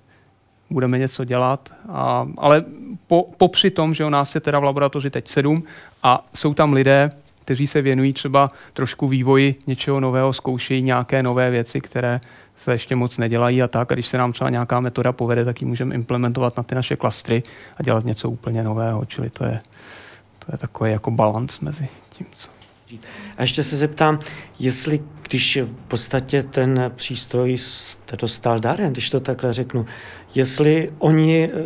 budeme 0.69 0.97
něco 0.97 1.23
dělat. 1.23 1.73
A, 1.89 2.27
ale 2.37 2.63
po, 3.07 3.29
popři 3.37 3.71
tom, 3.71 3.93
že 3.93 4.05
u 4.05 4.09
nás 4.09 4.35
je 4.35 4.41
teda 4.41 4.59
v 4.59 4.63
laboratoři 4.63 5.09
teď 5.09 5.27
sedm 5.27 5.63
a 6.03 6.25
jsou 6.33 6.53
tam 6.53 6.73
lidé, 6.73 7.09
kteří 7.41 7.67
se 7.67 7.81
věnují 7.81 8.13
třeba 8.13 8.49
trošku 8.73 9.07
vývoji 9.07 9.55
něčeho 9.67 9.99
nového, 9.99 10.33
zkoušejí 10.33 10.81
nějaké 10.81 11.23
nové 11.23 11.49
věci, 11.49 11.81
které 11.81 12.19
se 12.57 12.71
ještě 12.71 12.95
moc 12.95 13.17
nedělají 13.17 13.63
a 13.63 13.67
tak. 13.67 13.91
A 13.91 13.95
když 13.95 14.07
se 14.07 14.17
nám 14.17 14.33
třeba 14.33 14.49
nějaká 14.49 14.79
metoda 14.79 15.11
povede, 15.11 15.45
tak 15.45 15.61
ji 15.61 15.67
můžeme 15.67 15.95
implementovat 15.95 16.57
na 16.57 16.63
ty 16.63 16.75
naše 16.75 16.95
klastry 16.95 17.43
a 17.77 17.83
dělat 17.83 18.05
něco 18.05 18.29
úplně 18.29 18.63
nového. 18.63 19.05
Čili 19.05 19.29
to 19.29 19.45
je, 19.45 19.59
to 20.39 20.45
je 20.51 20.57
takový 20.57 20.91
jako 20.91 21.11
balans 21.11 21.59
mezi 21.59 21.87
tím, 22.09 22.27
co 22.35 22.55
a 23.37 23.41
ještě 23.41 23.63
se 23.63 23.77
zeptám, 23.77 24.19
jestli, 24.59 24.99
když 25.29 25.57
v 25.57 25.73
podstatě 25.73 26.43
ten 26.43 26.91
přístroj 26.95 27.57
jste 27.57 28.17
dostal 28.17 28.59
darem, 28.59 28.91
když 28.91 29.09
to 29.09 29.19
takhle 29.19 29.53
řeknu, 29.53 29.85
jestli 30.35 30.91
oni 30.99 31.49
eh, 31.49 31.59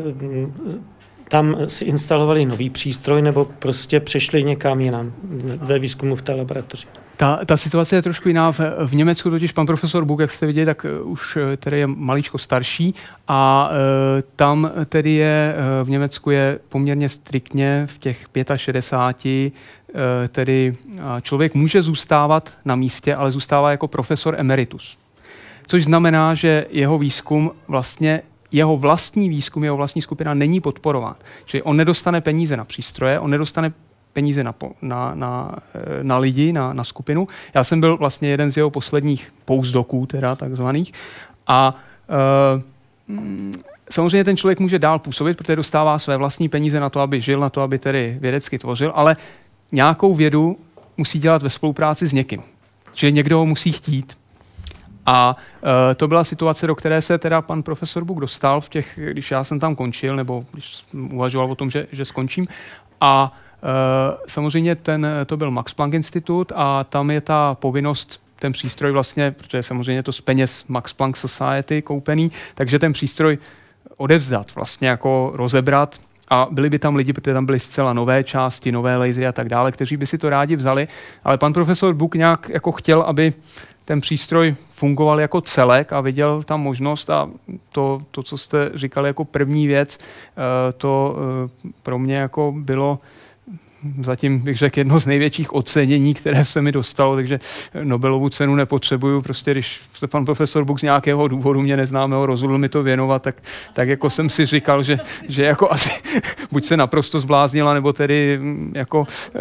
tam 1.29 1.55
si 1.67 1.85
instalovali 1.85 2.45
nový 2.45 2.69
přístroj 2.69 3.21
nebo 3.21 3.45
prostě 3.45 3.99
přešli 3.99 4.43
někam 4.43 4.81
jinam 4.81 5.13
ve 5.55 5.79
výzkumu 5.79 6.15
v 6.15 6.21
té 6.21 6.33
laboratoři? 6.33 6.87
Ta, 7.19 7.39
ta 7.45 7.57
situace 7.57 7.95
je 7.95 8.01
trošku 8.01 8.27
jiná. 8.27 8.51
V, 8.51 8.59
v 8.85 8.95
Německu 8.95 9.29
totiž 9.29 9.51
pan 9.51 9.65
profesor 9.65 10.05
Buk, 10.05 10.19
jak 10.19 10.31
jste 10.31 10.45
viděli, 10.45 10.65
tak 10.65 10.85
eh, 10.85 11.01
už 11.01 11.37
eh, 11.37 11.57
tedy 11.57 11.79
je 11.79 11.87
maličko 11.87 12.37
starší 12.37 12.95
a 13.27 13.69
e, 13.71 14.21
tam 14.35 14.71
tedy 14.85 15.11
je, 15.11 15.55
v 15.83 15.89
Německu 15.89 16.31
je 16.31 16.59
poměrně 16.69 17.09
striktně 17.09 17.83
v 17.89 17.97
těch 17.97 18.25
65 18.55 19.53
e, 19.95 20.27
tedy 20.27 20.77
člověk 21.21 21.53
může 21.55 21.81
zůstávat 21.81 22.53
na 22.65 22.75
místě, 22.75 23.15
ale 23.15 23.31
zůstává 23.31 23.71
jako 23.71 23.87
profesor 23.87 24.35
emeritus. 24.37 24.97
Což 25.67 25.83
znamená, 25.83 26.33
že 26.33 26.65
jeho 26.69 26.97
výzkum 26.97 27.51
vlastně 27.67 28.21
jeho 28.51 28.77
vlastní 28.77 29.29
výzkum, 29.29 29.63
jeho 29.63 29.77
vlastní 29.77 30.01
skupina 30.01 30.33
není 30.33 30.61
podporován. 30.61 31.15
Čili 31.45 31.63
on 31.63 31.77
nedostane 31.77 32.21
peníze 32.21 32.57
na 32.57 32.65
přístroje, 32.65 33.19
on 33.19 33.31
nedostane 33.31 33.73
peníze 34.13 34.43
na, 34.43 34.55
na, 34.81 35.11
na, 35.15 35.55
eh, 35.75 36.03
na 36.03 36.17
lidi, 36.17 36.53
na, 36.53 36.73
na 36.73 36.83
skupinu. 36.83 37.27
Já 37.53 37.63
jsem 37.63 37.79
byl 37.79 37.97
vlastně 37.97 38.29
jeden 38.29 38.51
z 38.51 38.57
jeho 38.57 38.69
posledních 38.69 39.33
postdoků, 39.45 40.05
teda 40.05 40.35
takzvaných. 40.35 40.93
A 41.47 41.75
uh, 42.55 42.61
samozřejmě 43.89 44.23
ten 44.23 44.37
člověk 44.37 44.59
může 44.59 44.79
dál 44.79 44.99
působit, 44.99 45.37
protože 45.37 45.55
dostává 45.55 45.99
své 45.99 46.17
vlastní 46.17 46.49
peníze 46.49 46.79
na 46.79 46.89
to, 46.89 46.99
aby 46.99 47.21
žil, 47.21 47.39
na 47.39 47.49
to, 47.49 47.61
aby 47.61 47.79
tedy 47.79 48.17
vědecky 48.21 48.59
tvořil, 48.59 48.91
ale 48.95 49.17
nějakou 49.71 50.15
vědu 50.15 50.57
musí 50.97 51.19
dělat 51.19 51.43
ve 51.43 51.49
spolupráci 51.49 52.07
s 52.07 52.13
někým. 52.13 52.43
Čili 52.93 53.11
někdo 53.11 53.37
ho 53.37 53.45
musí 53.45 53.71
chtít. 53.71 54.17
A 55.05 55.35
uh, 55.61 55.69
to 55.95 56.07
byla 56.07 56.23
situace, 56.23 56.67
do 56.67 56.75
které 56.75 57.01
se 57.01 57.17
teda 57.17 57.41
pan 57.41 57.63
profesor 57.63 58.05
Buk 58.05 58.19
dostal, 58.19 58.61
v 58.61 58.69
těch, 58.69 58.99
když 59.11 59.31
já 59.31 59.43
jsem 59.43 59.59
tam 59.59 59.75
končil, 59.75 60.15
nebo 60.15 60.45
když 60.51 60.83
uvažoval 60.93 61.51
o 61.51 61.55
tom, 61.55 61.69
že, 61.69 61.87
že 61.91 62.05
skončím. 62.05 62.47
A 63.01 63.37
samozřejmě 64.27 64.75
ten, 64.75 65.07
to 65.25 65.37
byl 65.37 65.51
Max 65.51 65.73
Planck 65.73 65.93
Institut 65.93 66.51
a 66.55 66.83
tam 66.83 67.11
je 67.11 67.21
ta 67.21 67.55
povinnost 67.55 68.21
ten 68.39 68.51
přístroj 68.51 68.91
vlastně, 68.91 69.31
protože 69.31 69.63
samozřejmě 69.63 70.03
to 70.03 70.11
z 70.11 70.21
peněz 70.21 70.65
Max 70.67 70.93
Planck 70.93 71.17
Society 71.17 71.81
koupený, 71.81 72.31
takže 72.55 72.79
ten 72.79 72.93
přístroj 72.93 73.37
odevzdat, 73.97 74.55
vlastně 74.55 74.87
jako 74.87 75.31
rozebrat. 75.33 75.99
A 76.31 76.47
byli 76.51 76.69
by 76.69 76.79
tam 76.79 76.95
lidi, 76.95 77.13
protože 77.13 77.33
tam 77.33 77.45
byly 77.45 77.59
zcela 77.59 77.93
nové 77.93 78.23
části, 78.23 78.71
nové 78.71 78.97
lasery 78.97 79.27
a 79.27 79.31
tak 79.31 79.49
dále, 79.49 79.71
kteří 79.71 79.97
by 79.97 80.05
si 80.05 80.17
to 80.17 80.29
rádi 80.29 80.55
vzali, 80.55 80.87
ale 81.23 81.37
pan 81.37 81.53
profesor 81.53 81.93
Buk 81.93 82.15
nějak 82.15 82.49
jako 82.49 82.71
chtěl, 82.71 83.01
aby 83.01 83.33
ten 83.85 84.01
přístroj 84.01 84.55
fungoval 84.71 85.19
jako 85.19 85.41
celek 85.41 85.93
a 85.93 86.01
viděl 86.01 86.43
tam 86.43 86.61
možnost 86.61 87.09
a 87.09 87.29
to, 87.71 88.01
to 88.11 88.23
co 88.23 88.37
jste 88.37 88.71
říkali 88.73 89.09
jako 89.09 89.25
první 89.25 89.67
věc, 89.67 89.99
eh, 89.99 90.73
to 90.73 91.15
eh, 91.65 91.69
pro 91.83 91.99
mě 91.99 92.15
jako 92.15 92.53
bylo 92.57 92.99
zatím 94.01 94.39
bych 94.39 94.57
řekl 94.57 94.79
jedno 94.79 94.99
z 94.99 95.05
největších 95.05 95.53
ocenění, 95.53 96.13
které 96.13 96.45
se 96.45 96.61
mi 96.61 96.71
dostalo, 96.71 97.15
takže 97.15 97.39
Nobelovu 97.83 98.29
cenu 98.29 98.55
nepotřebuju. 98.55 99.21
Prostě 99.21 99.51
když 99.51 99.81
pan 100.11 100.25
profesor 100.25 100.65
Buk 100.65 100.79
z 100.79 100.83
nějakého 100.83 101.27
důvodu 101.27 101.61
mě 101.61 101.77
neznámého 101.77 102.25
rozhodl 102.25 102.57
mi 102.57 102.69
to 102.69 102.83
věnovat, 102.83 103.21
tak, 103.21 103.35
tak 103.73 103.87
jako 103.87 104.09
jsem 104.09 104.29
si 104.29 104.45
říkal, 104.45 104.83
že, 104.83 104.97
že 105.27 105.43
jako 105.43 105.71
asi 105.71 105.89
buď 106.51 106.65
se 106.65 106.77
naprosto 106.77 107.19
zbláznila, 107.19 107.73
nebo 107.73 107.93
tedy 107.93 108.37
mm, 108.41 108.71
jako 108.75 109.05
eh, 109.35 109.39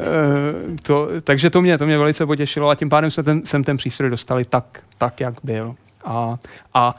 to, 0.83 1.09
takže 1.25 1.51
to 1.51 1.63
mě, 1.63 1.79
to 1.79 1.87
mě 1.87 1.99
velice 1.99 2.27
potěšilo 2.27 2.69
a 2.69 2.75
tím 2.75 2.89
pádem 2.89 3.11
jsme 3.11 3.23
ten, 3.23 3.43
jsem 3.45 3.65
ten 3.65 3.77
přístroj 3.77 4.11
dostali 4.11 4.45
tak, 4.45 4.81
tak 4.99 5.21
jak 5.21 5.35
byl. 5.43 5.75
A, 6.05 6.39
a 6.75 6.95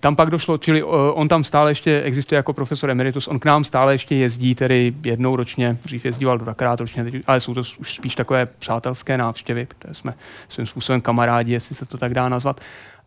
tam 0.00 0.16
pak 0.16 0.30
došlo, 0.30 0.58
čili 0.58 0.82
uh, 0.82 0.90
on 1.14 1.28
tam 1.28 1.44
stále 1.44 1.70
ještě 1.70 2.02
existuje 2.02 2.36
jako 2.36 2.52
profesor 2.52 2.90
emeritus, 2.90 3.28
on 3.28 3.38
k 3.38 3.44
nám 3.44 3.64
stále 3.64 3.94
ještě 3.94 4.14
jezdí, 4.14 4.54
tedy 4.54 4.94
jednou 5.04 5.36
ročně, 5.36 5.76
dřív 5.84 6.04
jezdíval 6.04 6.38
dvakrát 6.38 6.80
ročně, 6.80 7.06
ale 7.26 7.40
jsou 7.40 7.54
to 7.54 7.60
už 7.60 7.94
spíš 7.94 8.14
takové 8.14 8.46
přátelské 8.58 9.18
návštěvy, 9.18 9.66
protože 9.66 9.94
jsme 9.94 10.14
svým 10.48 10.66
způsobem 10.66 11.00
kamarádi, 11.00 11.52
jestli 11.52 11.74
se 11.74 11.86
to 11.86 11.98
tak 11.98 12.14
dá 12.14 12.28
nazvat. 12.28 12.60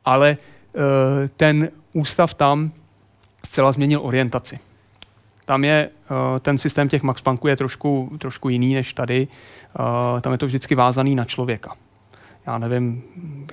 Ale 0.06 0.38
uh, 0.74 0.82
ten 1.38 1.70
ústav 1.94 2.34
tam 2.34 2.72
zcela 3.46 3.72
změnil 3.72 4.00
orientaci. 4.04 4.60
Tam 5.46 5.64
je 5.64 5.90
ten 6.40 6.58
systém 6.58 6.90
těch 6.90 7.04
Max 7.04 7.22
Planků 7.22 7.48
je 7.48 7.56
trošku, 7.56 8.12
trošku 8.20 8.50
jiný 8.50 8.74
než 8.74 8.94
tady. 8.94 9.28
Tam 10.22 10.32
je 10.32 10.38
to 10.38 10.46
vždycky 10.46 10.76
vázaný 10.76 11.16
na 11.16 11.26
člověka 11.26 11.76
já 12.48 12.58
nevím, 12.58 13.04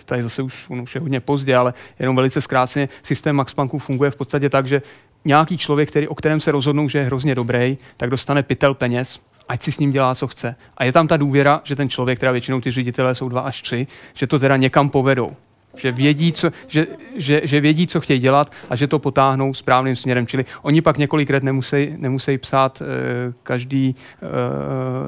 tady 0.04 0.22
zase 0.22 0.42
už, 0.42 0.70
už 0.70 0.94
je 0.94 1.00
hodně 1.00 1.20
pozdě, 1.20 1.56
ale 1.56 1.74
jenom 1.98 2.16
velice 2.16 2.40
zkráceně, 2.40 2.88
systém 3.02 3.36
Max 3.36 3.54
Plancku 3.54 3.78
funguje 3.78 4.10
v 4.10 4.16
podstatě 4.16 4.50
tak, 4.50 4.66
že 4.66 4.82
nějaký 5.24 5.58
člověk, 5.58 5.88
který, 5.88 6.08
o 6.08 6.14
kterém 6.14 6.40
se 6.40 6.50
rozhodnou, 6.50 6.88
že 6.88 6.98
je 6.98 7.04
hrozně 7.04 7.34
dobrý, 7.34 7.78
tak 7.96 8.10
dostane 8.10 8.42
pytel 8.42 8.74
peněz, 8.74 9.20
ať 9.48 9.62
si 9.62 9.72
s 9.72 9.78
ním 9.78 9.92
dělá, 9.92 10.14
co 10.14 10.28
chce. 10.28 10.56
A 10.76 10.84
je 10.84 10.92
tam 10.92 11.08
ta 11.08 11.16
důvěra, 11.16 11.60
že 11.64 11.76
ten 11.76 11.88
člověk, 11.88 12.18
teda 12.18 12.32
většinou 12.32 12.60
ty 12.60 12.70
ředitelé 12.70 13.14
jsou 13.14 13.28
dva 13.28 13.40
až 13.40 13.62
tři, 13.62 13.86
že 14.14 14.26
to 14.26 14.38
teda 14.38 14.56
někam 14.56 14.90
povedou 14.90 15.36
že 15.76 15.92
vědí, 15.92 16.32
co, 16.32 16.50
že, 16.66 16.86
že, 17.16 17.40
že 17.44 17.60
vědí, 17.60 17.86
co 17.86 18.00
chtějí 18.00 18.20
dělat 18.20 18.52
a 18.70 18.76
že 18.76 18.86
to 18.86 18.98
potáhnou 18.98 19.54
správným 19.54 19.96
směrem. 19.96 20.26
Čili 20.26 20.44
oni 20.62 20.82
pak 20.82 20.98
několik 20.98 21.30
let 21.30 21.42
nemusí, 21.42 21.94
nemusí 21.96 22.38
psát 22.38 22.82
e, 22.82 22.84
každý 23.42 23.94
e, 23.94 24.26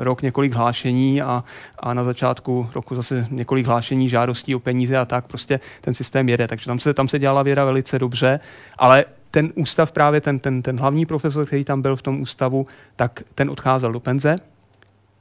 rok 0.04 0.22
několik 0.22 0.52
hlášení 0.52 1.22
a, 1.22 1.44
a 1.78 1.94
na 1.94 2.04
začátku 2.04 2.70
roku 2.74 2.94
zase 2.94 3.26
několik 3.30 3.66
hlášení, 3.66 4.08
žádostí 4.08 4.54
o 4.54 4.58
peníze 4.60 4.98
a 4.98 5.04
tak. 5.04 5.26
Prostě 5.26 5.60
ten 5.80 5.94
systém 5.94 6.28
jede. 6.28 6.48
Takže 6.48 6.66
tam 6.66 6.78
se, 6.78 6.94
tam 6.94 7.08
se 7.08 7.18
dělala 7.18 7.42
věda 7.42 7.64
velice 7.64 7.98
dobře, 7.98 8.40
ale 8.78 9.04
ten 9.30 9.52
ústav 9.56 9.92
právě, 9.92 10.20
ten, 10.20 10.38
ten, 10.38 10.62
ten 10.62 10.80
hlavní 10.80 11.06
profesor, 11.06 11.46
který 11.46 11.64
tam 11.64 11.82
byl 11.82 11.96
v 11.96 12.02
tom 12.02 12.20
ústavu, 12.20 12.66
tak 12.96 13.22
ten 13.34 13.50
odcházel 13.50 13.92
do 13.92 14.00
penze, 14.00 14.36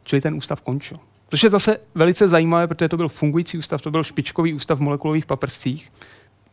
čili 0.03 0.21
ten 0.21 0.35
ústav 0.35 0.61
končil. 0.61 0.99
Což 1.31 1.43
je 1.43 1.49
zase 1.49 1.77
velice 1.95 2.27
zajímavé, 2.27 2.67
protože 2.67 2.89
to 2.89 2.97
byl 2.97 3.09
fungující 3.09 3.57
ústav, 3.57 3.81
to 3.81 3.91
byl 3.91 4.03
špičkový 4.03 4.53
ústav 4.53 4.77
v 4.77 4.81
molekulových 4.81 5.25
paprscích, 5.25 5.91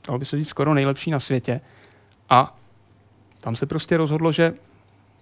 dalo 0.06 0.18
by 0.18 0.24
se 0.24 0.36
říct 0.36 0.48
skoro 0.48 0.74
nejlepší 0.74 1.10
na 1.10 1.20
světě. 1.20 1.60
A 2.30 2.56
tam 3.40 3.56
se 3.56 3.66
prostě 3.66 3.96
rozhodlo, 3.96 4.32
že 4.32 4.54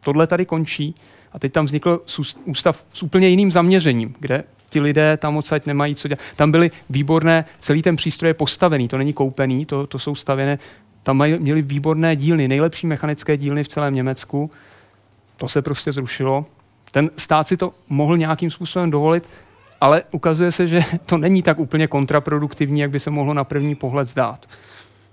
tohle 0.00 0.26
tady 0.26 0.46
končí 0.46 0.94
a 1.32 1.38
teď 1.38 1.52
tam 1.52 1.64
vznikl 1.64 2.02
ústav 2.44 2.86
s 2.92 3.02
úplně 3.02 3.28
jiným 3.28 3.52
zaměřením, 3.52 4.14
kde 4.20 4.44
ti 4.68 4.80
lidé 4.80 5.16
tam 5.16 5.36
odsaď 5.36 5.66
nemají 5.66 5.94
co 5.94 6.08
dělat. 6.08 6.20
Tam 6.36 6.50
byly 6.50 6.70
výborné, 6.90 7.44
celý 7.58 7.82
ten 7.82 7.96
přístroj 7.96 8.30
je 8.30 8.34
postavený, 8.34 8.88
to 8.88 8.98
není 8.98 9.12
koupený, 9.12 9.66
to, 9.66 9.86
to 9.86 9.98
jsou 9.98 10.14
stavěné, 10.14 10.58
tam 11.02 11.16
mají, 11.16 11.38
měli 11.38 11.62
výborné 11.62 12.16
dílny, 12.16 12.48
nejlepší 12.48 12.86
mechanické 12.86 13.36
dílny 13.36 13.64
v 13.64 13.68
celém 13.68 13.94
Německu. 13.94 14.50
To 15.36 15.48
se 15.48 15.62
prostě 15.62 15.92
zrušilo. 15.92 16.46
Ten 16.92 17.10
stát 17.16 17.48
si 17.48 17.56
to 17.56 17.74
mohl 17.88 18.18
nějakým 18.18 18.50
způsobem 18.50 18.90
dovolit, 18.90 19.28
ale 19.80 20.02
ukazuje 20.10 20.52
se, 20.52 20.66
že 20.66 20.80
to 21.06 21.18
není 21.18 21.42
tak 21.42 21.58
úplně 21.58 21.86
kontraproduktivní, 21.86 22.80
jak 22.80 22.90
by 22.90 23.00
se 23.00 23.10
mohlo 23.10 23.34
na 23.34 23.44
první 23.44 23.74
pohled 23.74 24.08
zdát. 24.08 24.46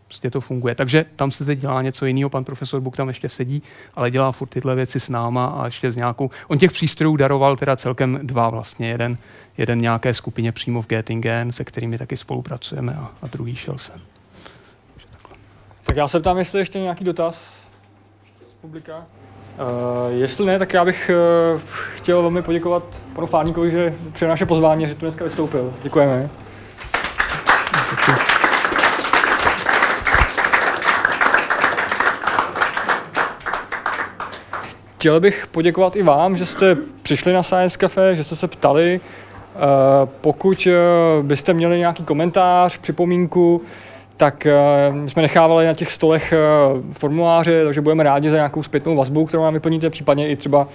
Prostě 0.08 0.32
to 0.32 0.42
funguje. 0.42 0.76
Takže 0.76 1.06
tam 1.16 1.32
se 1.32 1.46
teď 1.46 1.60
dělá 1.60 1.82
něco 1.82 2.06
jiného, 2.06 2.30
pan 2.30 2.44
profesor 2.44 2.82
Buk 2.82 2.98
tam 2.98 3.08
ještě 3.08 3.30
sedí, 3.30 3.64
ale 3.96 4.12
dělá 4.12 4.32
furt 4.32 4.48
tyhle 4.48 4.76
věci 4.76 5.00
s 5.00 5.10
náma 5.10 5.46
a 5.46 5.66
ještě 5.66 5.92
s 5.92 5.96
nějakou... 5.96 6.30
On 6.48 6.58
těch 6.58 6.72
přístrojů 6.72 7.16
daroval 7.16 7.56
teda 7.56 7.76
celkem 7.76 8.20
dva 8.24 8.50
vlastně. 8.50 8.90
Jeden, 8.90 9.18
jeden 9.58 9.82
nějaké 9.82 10.14
skupině 10.14 10.52
přímo 10.52 10.82
v 10.82 10.88
Göttingen, 10.88 11.52
se 11.52 11.64
kterými 11.64 11.98
taky 11.98 12.18
spolupracujeme 12.18 12.94
a, 12.94 13.12
a 13.22 13.28
druhý 13.28 13.56
šel 13.56 13.78
sem. 13.78 14.00
Tak 15.84 15.96
já 15.96 16.08
se 16.08 16.20
ptám, 16.20 16.38
jestli 16.38 16.60
ještě 16.60 16.80
nějaký 16.80 17.04
dotaz 17.04 17.36
z 18.50 18.62
publika. 18.62 19.06
Uh, 19.54 20.12
jestli 20.12 20.46
ne, 20.46 20.60
tak 20.60 20.74
já 20.74 20.86
bych 20.86 21.12
uh, 21.54 21.62
chtěl 21.96 22.22
velmi 22.22 22.42
poděkovat 22.42 22.84
panu 23.16 23.28
Fárníkovi, 23.28 23.72
že 23.72 23.94
přijel 24.14 24.30
naše 24.30 24.46
pozvání, 24.46 24.88
že 24.88 24.96
tu 24.96 25.06
dneska 25.06 25.26
vystoupil. 25.26 25.74
Děkujeme. 25.84 26.30
Chtěl 34.96 35.20
bych 35.20 35.48
poděkovat 35.48 35.96
i 35.96 36.04
vám, 36.04 36.36
že 36.36 36.46
jste 36.46 36.78
přišli 37.02 37.34
na 37.34 37.44
Science 37.44 37.78
Cafe, 37.78 38.16
že 38.16 38.24
jste 38.24 38.36
se 38.36 38.48
ptali. 38.48 39.00
Uh, 39.56 39.62
pokud 40.22 40.68
byste 41.22 41.54
měli 41.54 41.80
nějaký 41.80 42.04
komentář, 42.04 42.78
připomínku, 42.78 43.62
tak 44.18 44.48
uh, 44.92 45.06
jsme 45.06 45.22
nechávali 45.22 45.66
na 45.66 45.74
těch 45.74 45.92
stolech 45.92 46.34
uh, 46.74 46.82
formuláře, 46.92 47.64
takže 47.66 47.82
budeme 47.82 48.04
rádi 48.04 48.30
za 48.30 48.36
nějakou 48.36 48.64
zpětnou 48.64 48.96
vazbu, 48.96 49.26
kterou 49.26 49.44
nám 49.44 49.54
vyplníte, 49.54 49.90
případně 49.90 50.30
i 50.30 50.36
třeba 50.36 50.62
uh, 50.62 50.68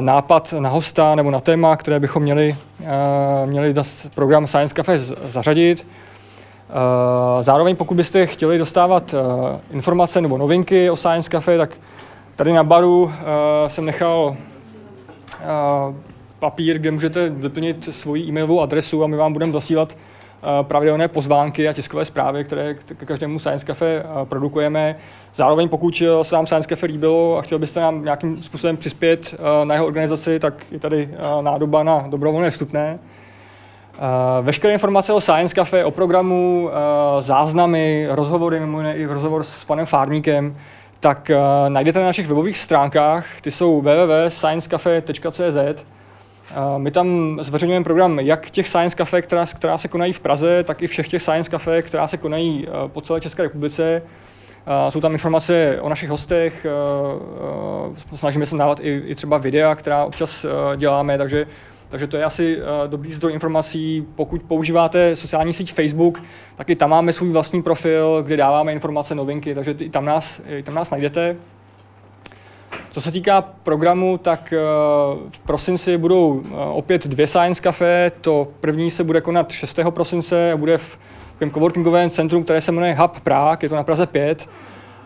nápad 0.00 0.54
na 0.58 0.68
hosta 0.68 1.14
nebo 1.14 1.30
na 1.30 1.40
téma, 1.40 1.76
které 1.76 2.00
bychom 2.00 2.22
měli, 2.22 2.56
měli 3.46 3.74
program 4.14 4.46
Science 4.46 4.74
Cafe 4.74 4.98
zařadit. 5.28 5.86
Zároveň 7.40 7.76
pokud 7.76 7.94
byste 7.94 8.26
chtěli 8.26 8.58
dostávat 8.58 9.14
informace 9.70 10.20
nebo 10.20 10.38
novinky 10.38 10.90
o 10.90 10.96
Science 10.96 11.30
Cafe, 11.30 11.58
tak 11.58 11.70
tady 12.36 12.52
na 12.52 12.64
baru 12.64 13.12
jsem 13.68 13.84
nechal 13.84 14.36
papír, 16.38 16.78
kde 16.78 16.90
můžete 16.90 17.28
vyplnit 17.28 17.88
svoji 17.94 18.24
e-mailovou 18.24 18.60
adresu 18.60 19.04
a 19.04 19.06
my 19.06 19.16
vám 19.16 19.32
budeme 19.32 19.52
zasílat 19.52 19.96
Eh, 19.96 20.13
pravidelné 20.62 21.08
pozvánky 21.08 21.68
a 21.68 21.72
tiskové 21.72 22.04
zprávy, 22.04 22.44
které 22.44 22.74
k 22.74 23.04
každému 23.04 23.38
Science 23.38 23.66
Cafe 23.66 23.86
eh, 23.86 24.04
produkujeme. 24.24 24.96
Zároveň 25.34 25.68
pokud 25.68 26.02
eh, 26.06 26.24
se 26.24 26.36
vám 26.36 26.46
Science 26.46 26.68
Cafe 26.68 26.86
líbilo 26.86 27.38
a 27.38 27.42
chtěl 27.42 27.58
byste 27.58 27.80
nám 27.80 28.04
nějakým 28.04 28.42
způsobem 28.42 28.76
přispět 28.76 29.34
na 29.64 29.74
jeho 29.74 29.86
organizaci, 29.86 30.38
tak 30.38 30.54
je 30.70 30.78
tady 30.78 31.08
nádoba 31.40 31.82
na 31.82 32.04
dobrovolné 32.08 32.50
vstupné. 32.50 32.98
Veškeré 34.42 34.72
informace 34.72 35.12
o 35.12 35.20
Science 35.20 35.54
Cafe, 35.54 35.84
o 35.84 35.90
programu, 35.90 36.70
záznamy, 37.20 38.06
rozhovory, 38.10 38.60
mimo 38.60 38.78
jiné 38.78 38.96
i 38.96 39.06
rozhovor 39.06 39.42
s 39.42 39.64
panem 39.64 39.86
Fárníkem, 39.86 40.56
tak 41.00 41.30
najdete 41.68 41.98
na 41.98 42.04
našich 42.04 42.28
webových 42.28 42.58
stránkách. 42.58 43.40
Ty 43.40 43.50
jsou 43.50 43.80
www.sciencecafe.cz 43.80 45.84
my 46.78 46.90
tam 46.90 47.38
zveřejňujeme 47.40 47.84
program 47.84 48.18
jak 48.18 48.50
těch 48.50 48.68
Science 48.68 48.96
Cafe, 48.96 49.22
která, 49.22 49.46
která 49.46 49.78
se 49.78 49.88
konají 49.88 50.12
v 50.12 50.20
Praze, 50.20 50.64
tak 50.64 50.82
i 50.82 50.86
všech 50.86 51.08
těch 51.08 51.22
Science 51.22 51.50
Cafe, 51.50 51.82
která 51.82 52.08
se 52.08 52.16
konají 52.16 52.66
eh, 52.68 52.88
po 52.88 53.00
celé 53.00 53.20
České 53.20 53.42
republice. 53.42 54.02
Jsou 54.88 55.00
tam 55.00 55.12
informace 55.12 55.78
o 55.80 55.88
našich 55.88 56.10
hostech, 56.10 56.66
eh, 56.66 56.70
eh, 58.12 58.16
snažíme 58.16 58.46
se 58.46 58.56
dávat 58.56 58.80
i, 58.82 59.02
i 59.06 59.14
třeba 59.14 59.38
videa, 59.38 59.74
která 59.74 60.04
občas 60.04 60.46
děláme, 60.76 61.18
takže, 61.18 61.46
takže 61.88 62.06
to 62.06 62.16
je 62.16 62.24
asi 62.24 62.58
dobrý 62.86 63.12
zdroj 63.12 63.32
informací. 63.32 64.06
Pokud 64.14 64.42
používáte 64.42 65.16
sociální 65.16 65.52
síť 65.52 65.72
Facebook, 65.72 66.22
tak 66.56 66.70
i 66.70 66.76
tam 66.76 66.90
máme 66.90 67.12
svůj 67.12 67.30
vlastní 67.30 67.62
profil, 67.62 68.22
kde 68.22 68.36
dáváme 68.36 68.72
informace, 68.72 69.14
novinky, 69.14 69.54
takže 69.54 69.74
i 69.78 69.90
tam 69.90 70.04
nás, 70.04 70.40
i 70.46 70.62
tam 70.62 70.74
nás 70.74 70.90
najdete. 70.90 71.36
Co 72.94 73.00
se 73.00 73.12
týká 73.12 73.42
programu, 73.42 74.18
tak 74.18 74.52
eh, 74.52 74.58
v 75.30 75.38
prosinci 75.38 75.98
budou 75.98 76.42
eh, 76.44 76.54
opět 76.56 77.06
dvě 77.06 77.26
Science 77.26 77.62
Cafe. 77.62 78.12
To 78.20 78.48
první 78.60 78.90
se 78.90 79.04
bude 79.04 79.20
konat 79.20 79.52
6. 79.52 79.80
prosince 79.90 80.52
a 80.52 80.56
bude 80.56 80.78
v 80.78 80.98
takovém 81.32 81.50
coworkingovém 81.50 82.10
centru, 82.10 82.42
které 82.42 82.60
se 82.60 82.72
jmenuje 82.72 82.94
Hub 82.94 83.20
Prague, 83.20 83.58
je 83.62 83.68
to 83.68 83.76
na 83.76 83.82
Praze 83.82 84.06
5. 84.06 84.48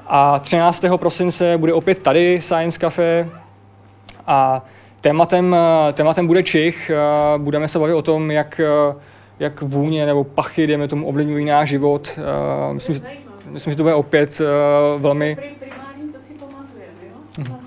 A 0.07 0.39
13. 0.39 0.85
prosince 0.97 1.59
bude 1.59 1.73
opět 1.73 1.99
tady 1.99 2.41
Science 2.43 2.79
Cafe. 2.79 3.29
A 4.27 4.65
tématem, 5.01 5.57
eh, 5.89 5.93
tématem 5.93 6.27
bude 6.27 6.43
Čich. 6.43 6.91
Budeme 7.39 7.69
se 7.69 7.79
bavit 7.79 7.95
o 7.95 8.03
tom, 8.03 8.31
jak, 8.31 8.61
jak 9.39 9.63
vůně 9.63 10.07
nebo 10.07 10.25
pachy, 10.25 10.67
dejme 10.67 10.89
tomu, 10.89 11.07
ovlivňují 11.07 11.45
náš 11.45 11.69
život. 11.69 12.19
Myslím, 12.73 12.95
že, 12.95 13.01
myslím, 13.51 13.71
že 13.71 13.77
to 13.77 13.83
bude 13.83 13.95
opět 13.95 14.41
velmi... 14.99 15.58
Mhm. 17.39 17.59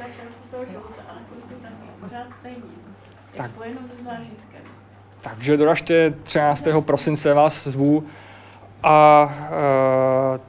Tak 3.31 3.51
se. 3.51 4.17
Takže 5.21 5.57
doražte 5.57 6.11
13. 6.23 6.65
prosince 6.81 7.33
vás 7.33 7.67
zvu 7.67 8.03
a 8.83 9.25
e, 10.35 10.39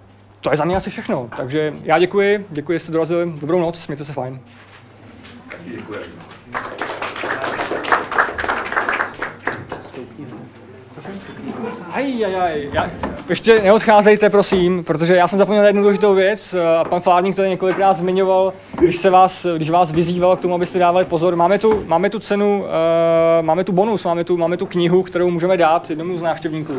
to 0.40 0.50
je 0.50 0.56
za 0.56 0.64
mě 0.64 0.76
asi 0.76 0.90
všechno. 0.90 1.30
Takže 1.36 1.74
já 1.82 1.98
děkuji, 1.98 2.46
děkuji, 2.50 2.72
že 2.72 2.78
jste 2.78 2.92
dorazili. 2.92 3.32
Dobrou 3.32 3.60
noc, 3.60 3.86
mějte 3.86 4.04
se 4.04 4.12
fajn. 4.12 4.40
Děkuji. 5.64 5.98
Aj, 11.92 12.24
aj, 12.24 12.78
aj 12.78 13.11
ještě 13.32 13.60
neodcházejte, 13.62 14.30
prosím, 14.30 14.84
protože 14.84 15.16
já 15.16 15.28
jsem 15.28 15.38
zapomněl 15.38 15.62
na 15.62 15.66
jednu 15.66 15.82
důležitou 15.82 16.14
věc 16.14 16.54
a 16.80 16.84
pan 16.84 17.00
Flárník 17.00 17.36
to 17.36 17.44
několikrát 17.44 17.96
zmiňoval, 17.96 18.52
když, 18.80 18.96
se 18.96 19.10
vás, 19.10 19.46
když 19.56 19.70
vás 19.70 19.92
vyzýval 19.92 20.36
k 20.36 20.40
tomu, 20.40 20.54
abyste 20.54 20.78
dávali 20.78 21.04
pozor. 21.04 21.36
Máme 21.36 21.59
tu, 21.59 21.84
máme 21.86 22.10
tu 22.10 22.18
cenu, 22.18 22.60
uh, 22.60 22.66
máme 23.40 23.64
tu 23.64 23.72
bonus, 23.72 24.04
máme 24.04 24.24
tu, 24.24 24.36
máme 24.36 24.56
tu 24.56 24.66
knihu, 24.66 25.02
kterou 25.02 25.30
můžeme 25.30 25.56
dát 25.56 25.90
jednomu 25.90 26.18
z 26.18 26.22
návštěvníků. 26.22 26.72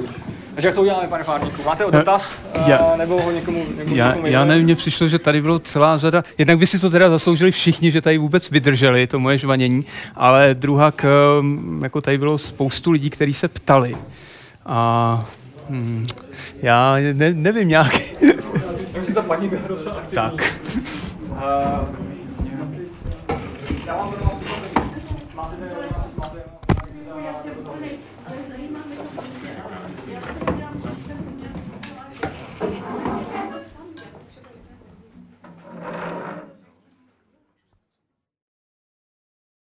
Takže 0.53 0.67
jak 0.67 0.75
to 0.75 0.81
uděláme, 0.81 1.07
pane 1.07 1.23
Flárníku? 1.23 1.61
Máte 1.65 1.83
dotaz? 1.91 2.43
Uh, 2.59 2.69
Já- 2.69 2.93
nebo 2.97 3.21
ho 3.21 3.31
někomu, 3.31 3.65
někomu 3.77 3.95
Já, 3.95 4.07
někomu 4.07 4.27
já 4.27 4.45
nevím, 4.45 4.63
mně 4.63 4.75
přišlo, 4.75 5.07
že 5.07 5.19
tady 5.19 5.41
bylo 5.41 5.59
celá 5.59 5.97
řada, 5.97 6.23
jednak 6.37 6.57
by 6.57 6.67
si 6.67 6.79
to 6.79 6.89
teda 6.89 7.09
zasloužili 7.09 7.51
všichni, 7.51 7.91
že 7.91 8.01
tady 8.01 8.17
vůbec 8.17 8.49
vydrželi, 8.49 9.07
to 9.07 9.19
moje 9.19 9.37
žvanění, 9.37 9.85
ale 10.15 10.49
druhá, 10.53 10.91
k, 10.91 11.41
jako 11.83 12.01
tady 12.01 12.17
bylo 12.17 12.37
spoustu 12.37 12.91
lidí, 12.91 13.09
kteří 13.09 13.33
se 13.33 13.47
ptali. 13.47 13.95
A 14.65 15.25
hm, 15.69 16.05
já 16.61 16.95
ne, 17.13 17.33
nevím 17.33 17.67
nějak. 17.67 17.91
Ta 19.13 19.21
paní 19.21 19.49
byla 19.49 19.61
docela 19.67 19.95
aktivní. 19.95 20.15
tak. 20.15 20.61
Uh, 21.29 21.37
já 23.87 23.95
vám 23.95 24.11
to 24.11 24.32